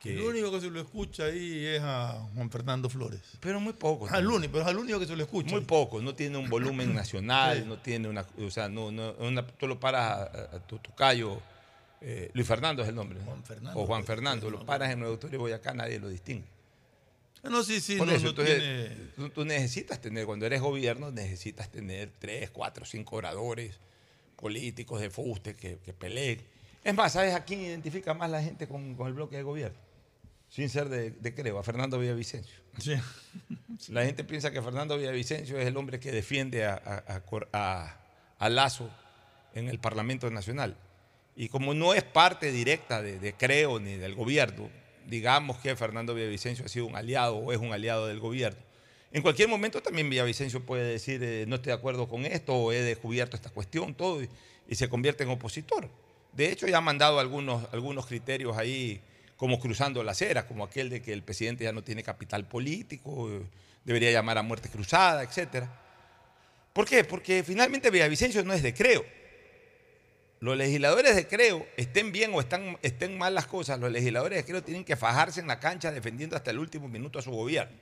Que- 0.00 0.12
El 0.12 0.20
único 0.20 0.50
que 0.52 0.60
se 0.60 0.70
lo 0.70 0.80
escucha 0.80 1.24
ahí 1.24 1.64
es 1.66 1.80
a 1.82 2.26
Juan 2.34 2.50
Fernando 2.50 2.88
Flores. 2.88 3.20
Pero 3.40 3.60
muy 3.60 3.72
poco. 3.72 4.06
Al 4.10 4.26
único, 4.26 4.52
pero 4.52 4.62
es 4.64 4.68
al 4.68 4.78
único 4.78 4.98
que 5.00 5.06
se 5.06 5.16
lo 5.16 5.22
escucha. 5.22 5.50
Muy 5.54 5.64
poco, 5.64 6.00
no 6.02 6.14
tiene 6.14 6.36
un 6.38 6.48
volumen 6.48 6.94
nacional, 6.94 7.60
Sí. 7.62 7.64
no 7.68 7.78
tiene 7.78 8.08
una, 8.08 8.26
o 8.38 8.50
sea, 8.50 8.68
no, 8.68 8.90
no, 8.92 9.12
una- 9.18 9.46
tú 9.46 9.66
lo 9.66 9.80
paras 9.80 10.02
a, 10.02 10.22
a- 10.24 10.56
a 10.56 10.60
tu 10.60 10.78
tocayo, 10.78 11.40
eh, 12.00 12.30
Luis 12.34 12.46
Fernando 12.46 12.82
es 12.82 12.88
el 12.88 12.94
nombre, 12.94 13.18
¿no? 13.24 13.36
Fernando, 13.42 13.80
o 13.80 13.86
Juan 13.86 14.04
Fernando, 14.04 14.50
lo 14.50 14.64
paras 14.66 14.90
en 14.92 14.98
Nuevo 14.98 15.14
Auditorio 15.14 15.38
Boyacá, 15.40 15.72
nadie 15.74 15.98
lo 15.98 16.08
distingue. 16.08 16.46
No, 17.42 17.62
sí, 17.62 17.80
sí, 17.80 17.96
Por 17.96 18.08
no, 18.08 18.12
eso, 18.12 18.24
no 18.24 18.30
entonces, 18.30 18.58
tiene- 18.58 18.96
tú, 19.14 19.28
tú 19.30 19.44
necesitas 19.44 20.00
tener, 20.00 20.26
cuando 20.26 20.46
eres 20.46 20.60
gobierno, 20.60 21.10
necesitas 21.12 21.70
tener 21.70 22.10
tres, 22.18 22.50
cuatro, 22.50 22.84
cinco 22.84 23.16
oradores 23.16 23.76
políticos 24.36 25.00
de 25.00 25.10
fuste 25.10 25.54
que, 25.54 25.78
que 25.78 25.92
peleen. 25.92 26.42
Es 26.84 26.94
más, 26.94 27.12
¿sabes 27.14 27.34
a 27.34 27.44
quién 27.44 27.60
identifica 27.62 28.14
más 28.14 28.30
la 28.30 28.42
gente 28.42 28.66
con, 28.68 28.94
con 28.94 29.06
el 29.08 29.14
bloque 29.14 29.36
de 29.36 29.42
gobierno? 29.44 29.78
Sin 30.48 30.68
ser 30.68 30.88
de, 30.88 31.10
de 31.10 31.34
creo, 31.34 31.58
a 31.58 31.62
Fernando 31.62 31.98
Villavicencio. 31.98 32.54
Sí. 32.78 32.94
La 33.92 34.04
gente 34.04 34.24
piensa 34.24 34.50
que 34.50 34.62
Fernando 34.62 34.96
Villavicencio 34.96 35.58
es 35.58 35.66
el 35.66 35.76
hombre 35.76 36.00
que 36.00 36.12
defiende 36.12 36.64
a, 36.64 36.80
a- 37.52 37.96
a 38.38 38.48
Lazo 38.48 38.90
en 39.54 39.68
el 39.68 39.78
Parlamento 39.78 40.30
Nacional. 40.30 40.76
Y 41.36 41.48
como 41.48 41.74
no 41.74 41.92
es 41.94 42.02
parte 42.02 42.50
directa 42.52 43.02
de, 43.02 43.18
de 43.18 43.32
Creo 43.34 43.78
ni 43.80 43.96
del 43.96 44.14
gobierno, 44.14 44.70
digamos 45.06 45.58
que 45.58 45.76
Fernando 45.76 46.14
Villavicencio 46.14 46.64
ha 46.64 46.68
sido 46.68 46.86
un 46.86 46.96
aliado 46.96 47.36
o 47.36 47.52
es 47.52 47.58
un 47.58 47.72
aliado 47.72 48.06
del 48.06 48.20
gobierno. 48.20 48.58
En 49.12 49.22
cualquier 49.22 49.48
momento 49.48 49.82
también 49.82 50.08
Villavicencio 50.10 50.64
puede 50.64 50.84
decir 50.84 51.22
eh, 51.22 51.44
no 51.46 51.56
estoy 51.56 51.70
de 51.70 51.74
acuerdo 51.78 52.08
con 52.08 52.24
esto 52.26 52.54
o 52.54 52.72
he 52.72 52.80
descubierto 52.82 53.36
esta 53.36 53.50
cuestión, 53.50 53.94
todo, 53.94 54.22
y, 54.22 54.28
y 54.68 54.74
se 54.74 54.88
convierte 54.88 55.24
en 55.24 55.30
opositor. 55.30 55.88
De 56.32 56.50
hecho, 56.50 56.66
ya 56.66 56.78
ha 56.78 56.82
mandado 56.82 57.18
algunos, 57.18 57.66
algunos 57.72 58.06
criterios 58.06 58.56
ahí 58.56 59.00
como 59.36 59.60
cruzando 59.60 60.02
la 60.02 60.12
acera, 60.12 60.46
como 60.46 60.64
aquel 60.64 60.88
de 60.88 61.02
que 61.02 61.12
el 61.12 61.22
presidente 61.22 61.64
ya 61.64 61.72
no 61.72 61.82
tiene 61.82 62.02
capital 62.02 62.46
político, 62.46 63.30
debería 63.84 64.10
llamar 64.10 64.38
a 64.38 64.42
muerte 64.42 64.68
cruzada, 64.70 65.22
etc. 65.22 65.66
¿Por 66.72 66.86
qué? 66.86 67.04
Porque 67.04 67.42
finalmente 67.44 67.90
Villavicencio 67.90 68.42
no 68.44 68.52
es 68.52 68.62
de 68.62 68.72
Creo. 68.72 69.04
Los 70.40 70.56
legisladores 70.56 71.16
de 71.16 71.26
Creo, 71.26 71.66
estén 71.76 72.12
bien 72.12 72.32
o 72.34 72.40
estén 72.40 73.18
mal 73.18 73.34
las 73.34 73.46
cosas, 73.46 73.78
los 73.78 73.90
legisladores 73.92 74.38
de 74.38 74.44
Creo 74.44 74.62
tienen 74.62 74.84
que 74.84 74.96
fajarse 74.96 75.40
en 75.40 75.48
la 75.48 75.60
cancha 75.60 75.92
defendiendo 75.92 76.36
hasta 76.36 76.50
el 76.50 76.58
último 76.58 76.88
minuto 76.88 77.18
a 77.18 77.22
su 77.22 77.30
gobierno. 77.30 77.76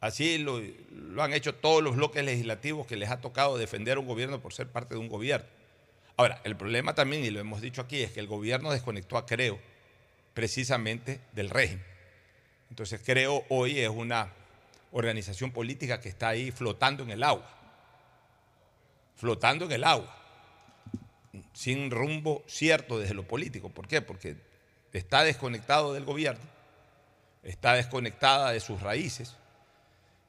Así 0.00 0.38
lo, 0.38 0.60
lo 0.90 1.22
han 1.22 1.32
hecho 1.32 1.54
todos 1.54 1.82
los 1.82 1.96
bloques 1.96 2.22
legislativos 2.24 2.86
que 2.86 2.96
les 2.96 3.10
ha 3.10 3.20
tocado 3.20 3.56
defender 3.56 3.96
a 3.96 4.00
un 4.00 4.06
gobierno 4.06 4.40
por 4.40 4.52
ser 4.52 4.68
parte 4.68 4.94
de 4.94 5.00
un 5.00 5.08
gobierno. 5.08 5.46
Ahora, 6.16 6.40
el 6.44 6.56
problema 6.56 6.94
también, 6.94 7.24
y 7.24 7.30
lo 7.30 7.40
hemos 7.40 7.60
dicho 7.60 7.80
aquí, 7.80 8.02
es 8.02 8.12
que 8.12 8.20
el 8.20 8.26
gobierno 8.26 8.70
desconectó 8.70 9.16
a 9.16 9.26
Creo 9.26 9.58
precisamente 10.34 11.20
del 11.32 11.50
régimen. 11.50 11.84
Entonces 12.68 13.00
Creo 13.04 13.44
hoy 13.48 13.80
es 13.80 13.88
una 13.88 14.32
organización 14.92 15.52
política 15.52 16.00
que 16.00 16.08
está 16.08 16.28
ahí 16.28 16.50
flotando 16.50 17.02
en 17.02 17.10
el 17.10 17.22
agua. 17.22 17.48
Flotando 19.16 19.64
en 19.64 19.72
el 19.72 19.84
agua. 19.84 20.14
Sin 21.52 21.90
rumbo 21.90 22.44
cierto 22.46 22.98
desde 22.98 23.14
lo 23.14 23.26
político. 23.26 23.70
¿Por 23.70 23.88
qué? 23.88 24.02
Porque 24.02 24.36
está 24.92 25.24
desconectado 25.24 25.92
del 25.92 26.04
gobierno, 26.04 26.44
está 27.42 27.74
desconectada 27.74 28.52
de 28.52 28.60
sus 28.60 28.80
raíces, 28.80 29.34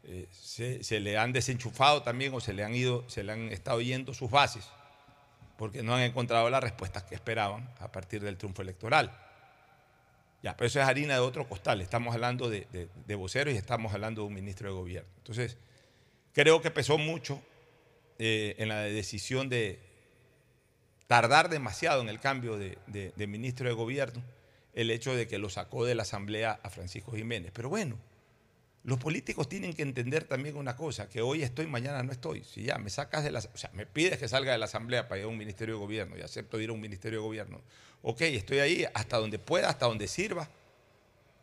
eh, 0.03 0.27
se, 0.31 0.83
se 0.83 0.99
le 0.99 1.17
han 1.17 1.33
desenchufado 1.33 2.03
también 2.03 2.33
o 2.33 2.39
se 2.39 2.53
le 2.53 2.63
han 2.63 2.75
ido, 2.75 3.07
se 3.09 3.23
le 3.23 3.31
han 3.31 3.49
estado 3.49 3.81
yendo 3.81 4.13
sus 4.13 4.29
bases, 4.29 4.67
porque 5.57 5.83
no 5.83 5.95
han 5.95 6.01
encontrado 6.01 6.49
las 6.49 6.63
respuestas 6.63 7.03
que 7.03 7.15
esperaban 7.15 7.69
a 7.79 7.91
partir 7.91 8.21
del 8.21 8.37
triunfo 8.37 8.61
electoral. 8.61 9.24
Ya, 10.45 10.55
pero 10.55 10.67
eso 10.67 10.79
es 10.79 10.85
harina 10.85 11.15
de 11.15 11.21
otro 11.21 11.49
costal. 11.49 11.81
Estamos 11.81 12.13
hablando 12.13 12.51
de, 12.51 12.67
de- 13.07 13.15
voceros 13.15 13.51
y 13.51 13.57
estamos 13.57 13.95
hablando 13.95 14.21
de 14.21 14.27
un 14.27 14.33
ministro 14.35 14.69
de 14.69 14.75
gobierno. 14.75 15.09
Entonces, 15.17 15.57
creo 16.33 16.61
que 16.61 16.69
pesó 16.69 16.99
mucho 16.99 17.41
eh, 18.19 18.53
en 18.59 18.69
la 18.69 18.81
decisión 18.81 19.49
de 19.49 19.79
tardar 21.07 21.49
demasiado 21.49 21.99
en 22.03 22.09
el 22.09 22.19
cambio 22.19 22.59
de 22.59 23.27
ministro 23.27 23.67
de 23.67 23.73
gobierno 23.73 24.21
el 24.75 24.91
hecho 24.91 25.15
de 25.15 25.27
que 25.27 25.39
lo 25.39 25.49
sacó 25.49 25.83
de 25.83 25.95
la 25.95 26.03
Asamblea 26.03 26.59
a 26.61 26.69
Francisco 26.69 27.13
Jiménez. 27.13 27.51
Pero 27.51 27.69
bueno, 27.69 27.97
los 28.85 28.99
políticos 28.99 29.49
tienen 29.49 29.73
que 29.73 29.81
entender 29.81 30.25
también 30.25 30.55
una 30.55 30.75
cosa, 30.75 31.09
que 31.09 31.21
hoy 31.21 31.41
estoy, 31.41 31.65
mañana 31.65 32.03
no 32.03 32.11
estoy. 32.11 32.43
Si 32.43 32.63
ya 32.63 32.77
me 32.77 32.89
sacas 32.91 33.23
de 33.23 33.31
la, 33.31 33.39
o 33.39 33.57
sea, 33.57 33.71
me 33.73 33.85
pides 33.87 34.19
que 34.19 34.27
salga 34.27 34.51
de 34.51 34.59
la 34.59 34.65
asamblea 34.65 35.07
para 35.07 35.19
ir 35.19 35.25
a 35.25 35.27
un 35.27 35.37
ministerio 35.37 35.73
de 35.75 35.79
gobierno 35.79 36.15
y 36.17 36.21
acepto 36.21 36.59
ir 36.61 36.69
a 36.69 36.73
un 36.73 36.79
ministerio 36.81 37.19
de 37.19 37.25
gobierno. 37.25 37.61
Ok, 38.03 38.21
estoy 38.21 38.59
ahí 38.59 38.85
hasta 38.93 39.17
donde 39.17 39.39
pueda, 39.39 39.69
hasta 39.69 39.87
donde 39.87 40.07
sirva, 40.07 40.47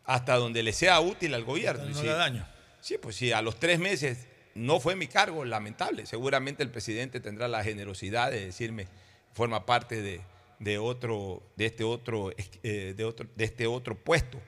hasta 0.05 0.35
donde 0.35 0.63
le 0.63 0.71
sea 0.73 0.99
útil 1.01 1.33
al 1.33 1.43
gobierno. 1.43 1.83
No 1.83 1.89
le 1.89 1.95
si- 1.95 2.07
haga 2.07 2.15
daño. 2.17 2.47
Sí, 2.79 2.97
pues 2.97 3.15
si 3.17 3.31
a 3.33 3.41
los 3.41 3.59
tres 3.59 3.77
meses 3.79 4.27
no 4.55 4.79
fue 4.79 4.95
mi 4.95 5.07
cargo, 5.07 5.43
lamentable. 5.45 6.05
Seguramente 6.05 6.63
el 6.63 6.69
presidente 6.69 7.19
tendrá 7.19 7.47
la 7.49 7.63
generosidad 7.63 8.31
de 8.31 8.45
decirme, 8.45 8.87
forma 9.33 9.65
parte 9.65 10.01
de, 10.01 10.21
de 10.59 10.77
otro, 10.77 11.43
de 11.57 11.65
este 11.65 11.83
otro, 11.83 12.31
eh, 12.63 12.93
de 12.95 13.03
otro, 13.03 13.27
de 13.35 13.43
este 13.43 13.67
otro 13.67 13.95
puesto 13.97 14.39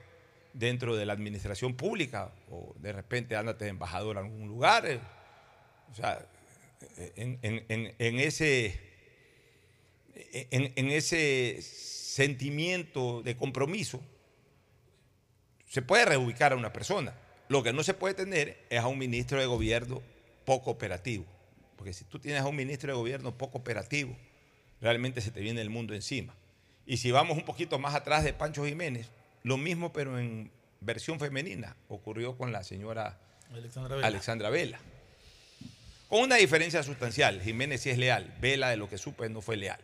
dentro 0.58 0.96
de 0.96 1.04
la 1.06 1.12
administración 1.12 1.74
pública, 1.74 2.32
o 2.50 2.74
de 2.78 2.92
repente 2.92 3.36
ándate 3.36 3.64
de 3.64 3.70
embajador 3.70 4.16
a 4.16 4.20
algún 4.20 4.48
lugar. 4.48 4.86
eh. 4.86 5.00
O 5.90 5.94
sea, 5.94 6.26
en, 7.16 7.38
en- 7.42 8.18
ese, 8.18 8.78
en 10.50 10.90
ese 10.90 11.60
sentimiento 11.62 13.22
de 13.22 13.36
compromiso, 13.36 14.02
se 15.68 15.82
puede 15.82 16.04
reubicar 16.06 16.52
a 16.52 16.56
una 16.56 16.72
persona. 16.72 17.14
Lo 17.48 17.62
que 17.62 17.72
no 17.72 17.82
se 17.82 17.94
puede 17.94 18.14
tener 18.14 18.64
es 18.70 18.80
a 18.80 18.86
un 18.86 18.98
ministro 18.98 19.38
de 19.38 19.46
gobierno 19.46 20.02
poco 20.44 20.70
operativo. 20.70 21.24
Porque 21.76 21.92
si 21.92 22.04
tú 22.04 22.18
tienes 22.18 22.40
a 22.42 22.46
un 22.46 22.56
ministro 22.56 22.90
de 22.92 22.96
gobierno 22.98 23.36
poco 23.36 23.58
operativo, 23.58 24.16
realmente 24.80 25.20
se 25.20 25.30
te 25.30 25.40
viene 25.40 25.60
el 25.60 25.70
mundo 25.70 25.94
encima. 25.94 26.34
Y 26.86 26.96
si 26.96 27.10
vamos 27.10 27.36
un 27.36 27.44
poquito 27.44 27.78
más 27.78 27.94
atrás 27.94 28.24
de 28.24 28.32
Pancho 28.32 28.64
Jiménez, 28.64 29.08
lo 29.46 29.56
mismo 29.56 29.92
pero 29.92 30.18
en 30.18 30.50
versión 30.80 31.20
femenina 31.20 31.76
ocurrió 31.88 32.36
con 32.36 32.50
la 32.52 32.64
señora 32.64 33.16
Alexandra 33.52 33.94
Vela. 33.94 34.06
Alexandra 34.08 34.50
Vela. 34.50 34.78
Con 36.08 36.20
una 36.22 36.34
diferencia 36.36 36.82
sustancial, 36.82 37.40
Jiménez 37.42 37.80
sí 37.80 37.90
es 37.90 37.98
leal, 37.98 38.34
Vela 38.40 38.70
de 38.70 38.76
lo 38.76 38.88
que 38.88 38.98
supe 38.98 39.28
no 39.28 39.40
fue 39.40 39.56
leal. 39.56 39.78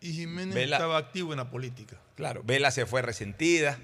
Y 0.00 0.12
Jiménez 0.12 0.54
Vela- 0.54 0.76
estaba 0.76 0.98
activo 0.98 1.32
en 1.32 1.38
la 1.38 1.50
política. 1.50 1.96
Claro, 2.16 2.42
Vela 2.44 2.70
se 2.72 2.86
fue 2.86 3.02
resentida, 3.02 3.78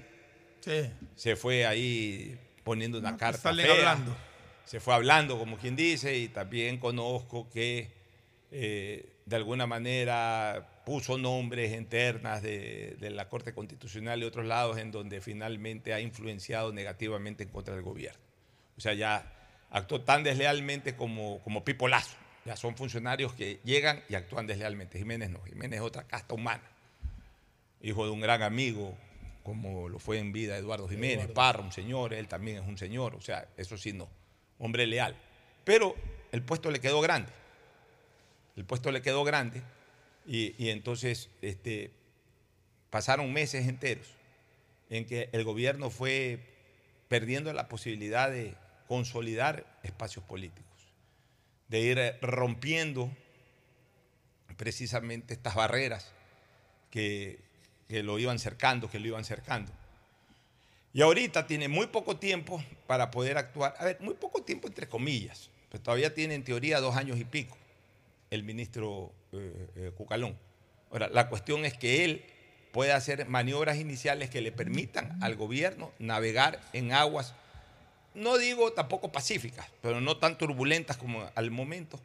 Sí. 0.61 0.89
se 1.15 1.35
fue 1.37 1.65
ahí 1.65 2.37
poniendo 2.65 2.97
una 2.99 3.15
carta 3.17 3.41
salen 3.41 3.65
fea, 3.65 3.75
hablando. 3.75 4.15
se 4.65 4.79
fue 4.81 4.93
hablando 4.93 5.37
como 5.39 5.57
quien 5.57 5.75
dice 5.77 6.17
y 6.17 6.27
también 6.27 6.77
conozco 6.77 7.49
que 7.49 7.89
eh, 8.51 9.09
de 9.25 9.35
alguna 9.35 9.65
manera 9.65 10.69
puso 10.85 11.17
nombres 11.17 11.73
en 11.73 11.85
ternas 11.85 12.41
de, 12.41 12.97
de 12.99 13.09
la 13.09 13.29
Corte 13.29 13.53
Constitucional 13.53 14.21
y 14.21 14.25
otros 14.25 14.45
lados 14.45 14.77
en 14.77 14.91
donde 14.91 15.21
finalmente 15.21 15.93
ha 15.93 15.99
influenciado 15.99 16.73
negativamente 16.73 17.43
en 17.43 17.49
contra 17.49 17.73
del 17.73 17.83
gobierno. 17.83 18.21
O 18.77 18.81
sea, 18.81 18.93
ya 18.93 19.31
actuó 19.73 20.01
tan 20.01 20.23
deslealmente 20.23 20.95
como, 20.95 21.41
como 21.43 21.65
Pipo 21.65 21.87
Lazo, 21.87 22.15
Ya 22.45 22.55
son 22.55 22.75
funcionarios 22.75 23.33
que 23.33 23.59
llegan 23.63 24.03
y 24.07 24.15
actúan 24.15 24.47
deslealmente. 24.47 24.97
Jiménez 24.97 25.29
no. 25.29 25.41
Jiménez 25.43 25.79
es 25.79 25.85
otra 25.85 26.03
casta 26.03 26.33
humana. 26.33 26.63
Hijo 27.81 28.05
de 28.05 28.11
un 28.11 28.21
gran 28.21 28.41
amigo, 28.43 28.95
como 29.43 29.89
lo 29.89 29.99
fue 29.99 30.19
en 30.19 30.31
vida 30.31 30.57
Eduardo 30.57 30.87
Jiménez, 30.87 31.27
Parra, 31.27 31.61
un 31.61 31.71
señor, 31.71 32.13
él 32.13 32.27
también 32.27 32.57
es 32.57 32.67
un 32.67 32.77
señor. 32.77 33.15
O 33.15 33.21
sea, 33.21 33.47
eso 33.57 33.77
sí 33.77 33.93
no. 33.93 34.09
Hombre 34.59 34.87
leal. 34.87 35.15
Pero 35.63 35.95
el 36.31 36.43
puesto 36.43 36.71
le 36.71 36.79
quedó 36.79 37.01
grande. 37.01 37.31
El 38.55 38.65
puesto 38.65 38.91
le 38.91 39.01
quedó 39.01 39.23
grande. 39.23 39.61
Y, 40.25 40.69
entonces 40.69 41.29
este, 41.41 41.91
pasaron 42.89 43.33
meses 43.33 43.67
enteros 43.67 44.07
en 44.89 45.05
que 45.05 45.29
el 45.33 45.43
gobierno 45.43 45.89
fue 45.89 46.39
perdiendo 47.07 47.51
la 47.53 47.67
posibilidad 47.67 48.31
de 48.31 48.55
consolidar 48.87 49.65
espacios 49.83 50.23
políticos, 50.25 50.93
de 51.67 51.79
ir 51.79 51.99
eh, 51.99 52.17
rompiendo 52.21 53.09
precisamente 54.55 55.33
estas 55.33 55.55
barreras 55.55 56.11
que, 56.89 57.39
que 57.87 58.03
lo 58.03 58.19
iban 58.19 58.39
cercando, 58.39 58.89
que 58.89 58.99
lo 58.99 59.07
iban 59.07 59.25
cercando. 59.25 59.71
Y 60.93 61.01
ahorita 61.01 61.47
tiene 61.47 61.67
muy 61.67 61.87
poco 61.87 62.17
tiempo 62.17 62.63
para 62.85 63.09
poder 63.09 63.37
actuar. 63.37 63.73
A 63.79 63.85
ver, 63.85 63.99
muy 63.99 64.13
poco 64.13 64.43
tiempo 64.43 64.67
entre 64.67 64.87
comillas, 64.87 65.49
pero 65.69 65.81
todavía 65.83 66.13
tiene 66.13 66.35
en 66.35 66.43
teoría 66.43 66.79
dos 66.79 66.95
años 66.95 67.19
y 67.19 67.25
pico 67.25 67.57
el 68.29 68.43
ministro 68.43 69.11
eh, 69.33 69.67
eh, 69.75 69.91
Cucalón. 69.95 70.37
Ahora, 70.91 71.09
la 71.09 71.29
cuestión 71.29 71.65
es 71.65 71.73
que 71.73 72.05
él 72.05 72.23
puede 72.71 72.91
hacer 72.91 73.27
maniobras 73.27 73.77
iniciales 73.77 74.29
que 74.29 74.41
le 74.41 74.51
permitan 74.51 75.21
al 75.21 75.35
gobierno 75.35 75.91
navegar 75.99 76.59
en 76.73 76.91
aguas, 76.91 77.33
no 78.13 78.37
digo 78.37 78.73
tampoco 78.73 79.11
pacíficas, 79.11 79.67
pero 79.81 80.01
no 80.01 80.17
tan 80.17 80.37
turbulentas 80.37 80.97
como 80.97 81.29
al 81.35 81.51
momento, 81.51 81.99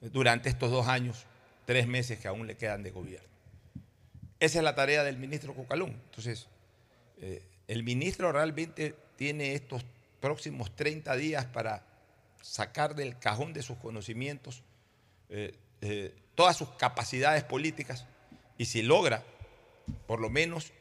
durante 0.00 0.48
estos 0.48 0.70
dos 0.70 0.88
años, 0.88 1.24
tres 1.64 1.86
meses 1.86 2.18
que 2.18 2.28
aún 2.28 2.46
le 2.46 2.56
quedan 2.56 2.82
de 2.82 2.90
gobierno. 2.90 3.28
Esa 4.38 4.58
es 4.58 4.64
la 4.64 4.74
tarea 4.74 5.02
del 5.02 5.16
ministro 5.16 5.54
Cucalón. 5.54 5.90
Entonces, 5.90 6.48
eh, 7.18 7.42
el 7.68 7.82
ministro 7.82 8.32
realmente 8.32 8.94
tiene 9.16 9.54
estos 9.54 9.84
próximos 10.20 10.74
30 10.76 11.16
días 11.16 11.46
para 11.46 11.82
sacar 12.42 12.94
del 12.94 13.18
cajón 13.18 13.52
de 13.52 13.62
sus 13.62 13.78
conocimientos 13.78 14.62
eh, 15.28 15.54
eh, 15.80 16.14
todas 16.34 16.56
sus 16.56 16.68
capacidades 16.70 17.44
políticas 17.44 18.06
y 18.58 18.66
si 18.66 18.82
logra, 18.82 19.24
por 20.06 20.20
lo 20.20 20.30
menos, 20.30 20.72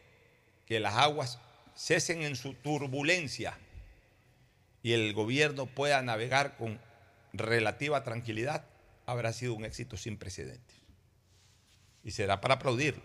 que 0.66 0.80
las 0.80 0.96
aguas 0.96 1.40
cesen 1.76 2.22
en 2.22 2.36
su 2.36 2.54
turbulencia 2.54 3.58
y 4.82 4.94
el 4.94 5.14
gobierno 5.14 5.66
pueda 5.66 6.02
navegar 6.02 6.58
con 6.58 6.80
relativa 7.34 8.04
tranquilidad, 8.04 8.66
habrá 9.06 9.34
sido 9.34 9.54
un 9.54 9.66
éxito 9.66 9.98
sin 9.98 10.18
precedentes. 10.18 10.78
Y 12.04 12.12
será 12.12 12.40
para 12.40 12.56
aplaudirlo. 12.56 13.04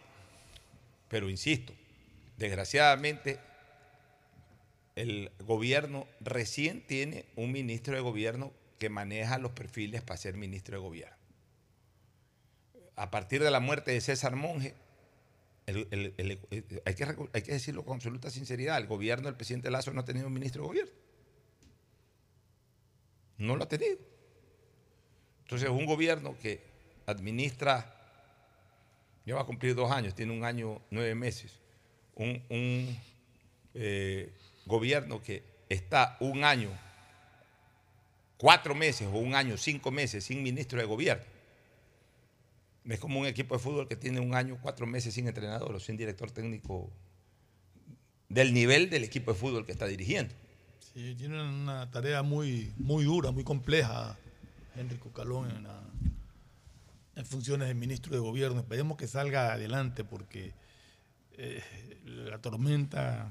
Pero 1.08 1.28
insisto, 1.28 1.72
desgraciadamente 2.36 3.40
el 4.94 5.32
gobierno 5.40 6.06
recién 6.20 6.82
tiene 6.86 7.24
un 7.36 7.52
ministro 7.52 7.94
de 7.94 8.00
gobierno 8.00 8.52
que 8.78 8.88
maneja 8.88 9.38
los 9.38 9.52
perfiles 9.52 10.02
para 10.02 10.18
ser 10.18 10.36
ministro 10.36 10.76
de 10.76 10.82
gobierno. 10.82 11.19
A 12.96 13.10
partir 13.10 13.42
de 13.42 13.50
la 13.50 13.60
muerte 13.60 13.92
de 13.92 14.00
César 14.00 14.36
Monge, 14.36 14.74
hay, 15.66 16.94
que, 17.42 17.52
decirlo 17.52 17.84
con 17.84 17.96
absoluta 17.96 18.30
sinceridad, 18.30 18.78
el 18.78 18.86
gobierno 18.86 19.26
del 19.26 19.36
presidente 19.36 19.70
Lazo 19.70 19.92
no 19.92 20.00
ha 20.00 20.04
tenido 20.04 20.26
un 20.26 20.32
ministro 20.32 20.62
de 20.62 20.68
gobierno. 20.68 20.92
No 23.38 23.56
lo 23.56 23.64
ha 23.64 23.68
tenido. 23.68 23.98
Entonces, 25.42 25.68
un 25.68 25.86
gobierno 25.86 26.36
que 26.40 26.60
administra, 27.06 27.94
ya 29.24 29.34
va 29.34 29.42
a 29.42 29.46
cumplir 29.46 29.74
dos 29.74 29.90
años, 29.90 30.14
tiene 30.14 30.32
un 30.32 30.44
año, 30.44 30.80
nueve 30.90 31.14
meses, 31.14 31.52
un, 32.14 32.42
un, 32.48 32.98
eh, 33.74 34.32
gobierno 34.66 35.22
que 35.22 35.42
está 35.68 36.16
un 36.20 36.44
año, 36.44 36.70
cuatro 38.36 38.74
meses 38.74 39.08
o 39.08 39.18
un 39.18 39.34
año, 39.34 39.56
cinco 39.56 39.90
meses 39.90 40.24
sin 40.24 40.42
ministro 40.42 40.78
de 40.78 40.84
gobierno. 40.84 41.24
Es 42.84 42.98
como 42.98 43.20
un 43.20 43.26
equipo 43.26 43.54
de 43.54 43.60
fútbol 43.62 43.86
que 43.88 43.96
tiene 43.96 44.20
un 44.20 44.34
año, 44.34 44.58
cuatro 44.60 44.86
meses 44.86 45.14
sin 45.14 45.28
entrenador 45.28 45.74
o 45.74 45.80
sin 45.80 45.96
director 45.96 46.30
técnico 46.30 46.90
del 48.28 48.54
nivel 48.54 48.88
del 48.90 49.04
equipo 49.04 49.32
de 49.32 49.38
fútbol 49.38 49.66
que 49.66 49.72
está 49.72 49.86
dirigiendo. 49.86 50.34
Sí, 50.94 51.14
tiene 51.16 51.42
una 51.42 51.90
tarea 51.90 52.22
muy, 52.22 52.72
muy 52.78 53.04
dura, 53.04 53.30
muy 53.30 53.44
compleja, 53.44 54.18
Enrico 54.76 55.12
Calón, 55.12 55.50
en, 57.16 57.26
funciones 57.26 57.68
de 57.68 57.74
ministro 57.74 58.14
de 58.14 58.18
gobierno. 58.20 58.60
Esperemos 58.60 58.96
que 58.96 59.06
salga 59.06 59.52
adelante 59.52 60.04
porque 60.04 60.52
eh, 61.32 61.62
la 62.06 62.38
tormenta 62.38 63.30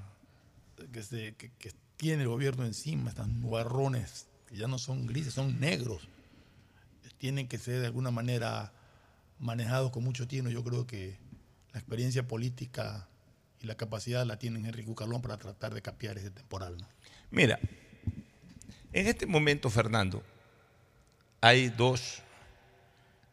que, 0.94 1.02
se- 1.02 1.34
que- 1.36 1.52
que 1.58 1.74
tiene 1.98 2.22
el 2.24 2.30
gobierno 2.30 2.66
encima, 2.66 3.10
estas 3.10 3.28
nubarrones, 3.28 4.28
que 4.48 4.56
ya 4.58 4.68
no 4.68 4.78
son 4.78 5.08
grises, 5.08 5.34
son 5.34 5.60
negros, 5.60 6.08
tienen 7.18 7.48
que 7.48 7.58
ser 7.58 7.80
de 7.82 7.88
alguna 7.88 8.12
manera 8.12 8.72
manejados 9.40 9.92
con 9.92 10.04
mucho 10.04 10.28
tino. 10.28 10.50
Yo 10.50 10.64
creo 10.64 10.86
que 10.86 11.18
la 11.74 11.80
experiencia 11.80 12.28
política 12.28 13.08
y 13.62 13.68
la 13.68 13.76
capacidad 13.76 14.26
la 14.26 14.38
tiene 14.38 14.60
Enrique 14.60 14.94
Calón 14.96 15.22
para 15.22 15.38
tratar 15.38 15.74
de 15.74 15.82
capear 15.82 16.18
ese 16.18 16.32
temporal. 16.32 16.78
Mira, 17.32 17.60
en 18.94 19.08
este 19.08 19.26
momento, 19.26 19.70
Fernando, 19.70 20.24
hay 21.42 21.70
dos 21.70 22.22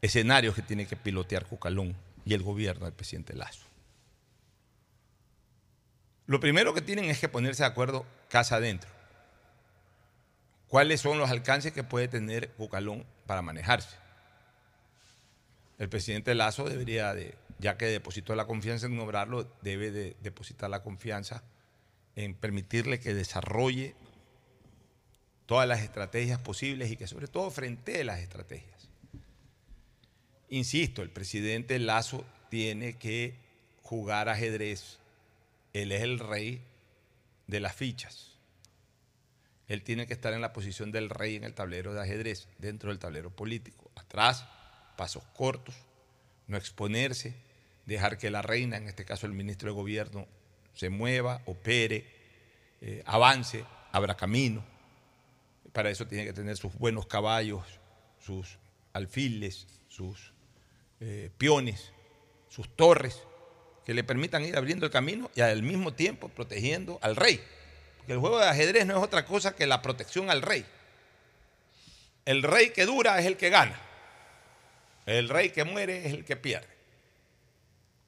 escenarios 0.03 0.55
que 0.55 0.63
tiene 0.63 0.87
que 0.87 0.97
pilotear 0.97 1.47
Cucalón 1.47 1.97
y 2.25 2.35
el 2.35 2.43
gobierno 2.43 2.85
del 2.85 2.95
presidente 2.95 3.35
Lazo. 3.35 3.67
Lo 6.27 6.41
primero 6.41 6.75
que 6.75 6.83
tienen 6.83 7.05
es 7.07 7.21
que 7.21 7.29
ponerse 7.29 7.63
de 7.63 7.69
acuerdo 7.69 8.05
casa 8.29 8.57
adentro. 8.57 8.91
¿Cuáles 10.67 11.01
son 11.01 11.19
los 11.19 11.31
alcances 11.31 11.73
que 11.73 11.85
puede 11.85 12.09
tener 12.09 12.51
Cucalón 12.51 13.07
para 13.27 13.43
manejarse? 13.43 13.97
El 15.79 15.89
presidente 15.89 16.35
Lazo 16.35 16.69
debería 16.69 17.15
de, 17.15 17.35
ya 17.59 17.77
que 17.77 17.87
depositó 17.87 18.35
la 18.35 18.47
confianza 18.47 18.87
en 18.87 18.97
nombrarlo, 18.97 19.51
debe 19.63 19.91
de 19.91 20.17
depositar 20.23 20.71
la 20.71 20.83
confianza 20.83 21.43
en 22.15 22.35
permitirle 22.35 22.99
que 22.99 23.15
desarrolle 23.15 23.95
todas 25.45 25.69
las 25.69 25.83
estrategias 25.83 26.41
posibles 26.41 26.91
y 26.91 26.97
que 26.97 27.07
sobre 27.07 27.29
todo 27.29 27.51
frente 27.51 28.03
las 28.05 28.21
estrategias. 28.21 28.89
Insisto, 30.49 31.03
el 31.03 31.11
presidente 31.11 31.79
Lazo 31.79 32.25
tiene 32.49 32.95
que 32.99 33.35
jugar 33.83 34.29
ajedrez. 34.29 34.99
Él 35.73 35.93
es 35.93 36.03
el 36.03 36.19
rey 36.19 36.63
de 37.47 37.61
las 37.61 37.75
fichas. 37.75 38.33
Él 39.69 39.83
tiene 39.83 40.07
que 40.07 40.15
estar 40.15 40.33
en 40.33 40.41
la 40.41 40.53
posición 40.53 40.93
del 40.93 41.11
rey 41.11 41.37
en 41.37 41.45
el 41.45 41.55
tablero 41.55 41.93
de 41.93 42.01
ajedrez, 42.01 42.49
dentro 42.59 42.91
del 42.91 42.99
tablero 42.99 43.31
político. 43.31 43.91
Atrás, 43.97 44.47
pasos 44.97 45.23
cortos, 45.35 45.75
no 46.47 46.57
exponerse, 46.57 47.35
dejar 47.87 48.19
que 48.19 48.31
la 48.31 48.43
reina, 48.43 48.77
en 48.77 48.89
este 48.89 49.05
caso 49.05 49.27
el 49.27 49.33
ministro 49.33 49.71
de 49.71 49.75
gobierno, 49.75 50.27
se 50.75 50.91
mueva, 50.91 51.43
opere, 51.47 52.05
eh, 52.81 53.03
avance, 53.07 53.65
abra 53.93 54.17
camino. 54.17 54.65
Para 55.73 55.91
eso 55.91 56.07
tiene 56.07 56.25
que 56.25 56.33
tener 56.33 56.57
sus 56.57 56.75
buenos 56.75 57.07
caballos, 57.07 57.65
sus 58.19 58.59
alfiles, 58.93 59.67
sus 59.89 60.33
eh, 61.01 61.31
sus 62.49 62.75
torres, 62.75 63.23
que 63.85 63.95
le 63.95 64.03
permitan 64.03 64.45
ir 64.45 64.57
abriendo 64.57 64.87
el 64.87 64.93
camino 64.93 65.31
y 65.35 65.43
al 65.43 65.63
mismo 65.63 65.93
tiempo 65.93 66.29
protegiendo 66.29 66.99
al 67.03 67.17
rey. 67.17 67.41
Porque 67.99 68.15
el 68.15 68.19
juego 68.19 68.39
de 68.39 68.49
ajedrez 68.49 68.87
no 68.87 68.97
es 68.97 69.03
otra 69.03 69.25
cosa 69.25 69.55
que 69.55 69.67
la 69.67 69.83
protección 69.83 70.31
al 70.31 70.43
rey. 70.43 70.65
El 72.25 72.43
rey 72.43 72.71
que 72.71 72.87
dura 72.87 73.19
es 73.21 73.27
el 73.27 73.37
que 73.37 73.51
gana. 73.51 73.81
El 75.07 75.29
rey 75.29 75.51
que 75.51 75.65
muere 75.65 76.07
es 76.07 76.13
el 76.13 76.25
que 76.25 76.37
pierde. 76.37 76.67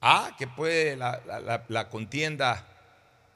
Ah, 0.01 0.35
que 0.37 0.47
puede 0.47 0.95
la, 0.95 1.87
contienda 1.89 2.65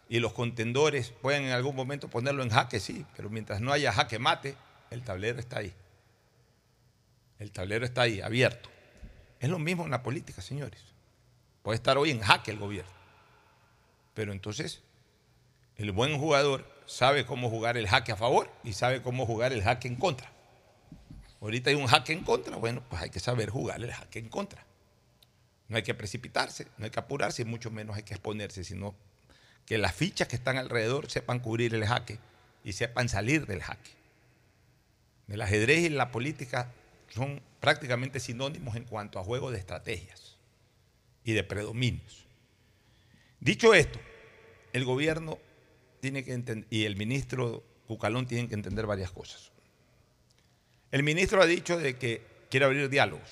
y 0.08 0.20
los 0.20 0.34
contendores 0.34 1.12
pueden 1.22 1.46
en 1.46 1.52
algún 1.52 1.76
momento 1.76 2.10
ponerlo 2.10 2.44
en 2.44 2.50
jaque, 2.50 2.80
sí, 2.80 3.06
pero 3.16 3.30
mientras 3.30 3.62
no 3.62 3.72
haya 3.72 3.92
jaque 3.92 4.20
mate, 4.20 4.56
el 4.92 5.02
tablero 5.02 5.40
está 5.40 5.60
ahí. 5.60 5.74
El 7.40 7.52
tablero 7.52 7.86
está 7.86 8.02
ahí, 8.04 8.22
abierto. 8.22 8.70
Es 9.40 9.50
lo 9.50 9.60
mismo 9.60 9.86
en 9.86 9.92
la 9.92 10.04
política, 10.04 10.42
señores. 10.42 10.82
Puede 11.64 11.76
estar 11.76 11.98
hoy 11.98 12.12
en 12.12 12.22
jaque 12.22 12.52
el 12.52 12.60
gobierno. 12.60 12.92
Pero 14.14 14.32
entonces, 14.32 14.82
el 15.78 15.92
buen 15.92 16.18
jugador 16.18 16.66
sabe 16.86 17.26
cómo 17.26 17.50
jugar 17.50 17.78
el 17.78 17.88
jaque 17.88 18.12
a 18.12 18.18
favor 18.18 18.50
y 18.64 18.74
sabe 18.74 19.02
cómo 19.02 19.26
jugar 19.26 19.52
el 19.54 19.64
jaque 19.64 19.88
en 19.88 19.96
contra. 19.96 20.33
Ahorita 21.44 21.70
hay 21.70 21.76
un 21.76 21.88
jaque 21.88 22.14
en 22.14 22.24
contra, 22.24 22.56
bueno, 22.56 22.82
pues 22.90 23.02
hay 23.02 23.10
que 23.10 23.20
saber 23.20 23.50
jugar 23.50 23.84
el 23.84 23.92
jaque 23.92 24.18
en 24.18 24.30
contra. 24.30 24.66
No 25.68 25.76
hay 25.76 25.84
que 25.84 25.94
precipitarse, 25.94 26.68
no 26.78 26.86
hay 26.86 26.90
que 26.90 27.02
apurarse 27.02 27.42
y 27.42 27.46
mucho 27.46 27.70
menos 27.70 27.98
hay 27.98 28.04
que 28.04 28.14
exponerse, 28.14 28.64
sino 28.64 28.96
que 29.66 29.78
las 29.78 29.94
fichas 29.94 30.30
que 30.30 30.38
están 30.38 30.58
alrededor 30.58 31.12
sepan 31.12 31.42
cubrir 31.42 31.76
el 31.76 31.86
jaque 31.86 32.18
y 32.64 32.72
sepan 32.72 33.10
salir 33.10 33.46
del 33.46 33.62
jaque. 33.62 33.92
El 35.28 35.42
ajedrez 35.42 35.80
y 35.80 35.90
la 35.90 36.12
política 36.12 36.72
son 37.10 37.42
prácticamente 37.60 38.22
sinónimos 38.22 38.78
en 38.78 38.86
cuanto 38.86 39.20
a 39.20 39.24
juego 39.26 39.52
de 39.52 39.60
estrategias 39.60 40.38
y 41.26 41.34
de 41.34 41.44
predominios. 41.44 42.26
Dicho 43.42 43.74
esto, 43.74 44.00
el 44.72 44.86
gobierno 44.86 45.40
tiene 46.00 46.24
que 46.24 46.66
y 46.70 46.86
el 46.86 46.96
ministro 46.96 47.66
Cucalón 47.86 48.28
tienen 48.28 48.48
que 48.48 48.56
entender 48.56 48.86
varias 48.86 49.12
cosas. 49.12 49.53
El 50.94 51.02
ministro 51.02 51.42
ha 51.42 51.48
dicho 51.48 51.80
de 51.80 51.98
que 51.98 52.22
quiere 52.52 52.68
abrir 52.68 52.88
diálogos, 52.88 53.28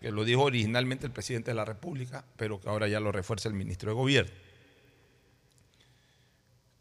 que 0.00 0.12
lo 0.12 0.24
dijo 0.24 0.42
originalmente 0.42 1.06
el 1.06 1.12
presidente 1.12 1.50
de 1.50 1.56
la 1.56 1.64
República, 1.64 2.24
pero 2.36 2.60
que 2.60 2.68
ahora 2.68 2.86
ya 2.86 3.00
lo 3.00 3.10
refuerza 3.10 3.48
el 3.48 3.54
ministro 3.56 3.90
de 3.90 3.96
Gobierno. 3.96 4.30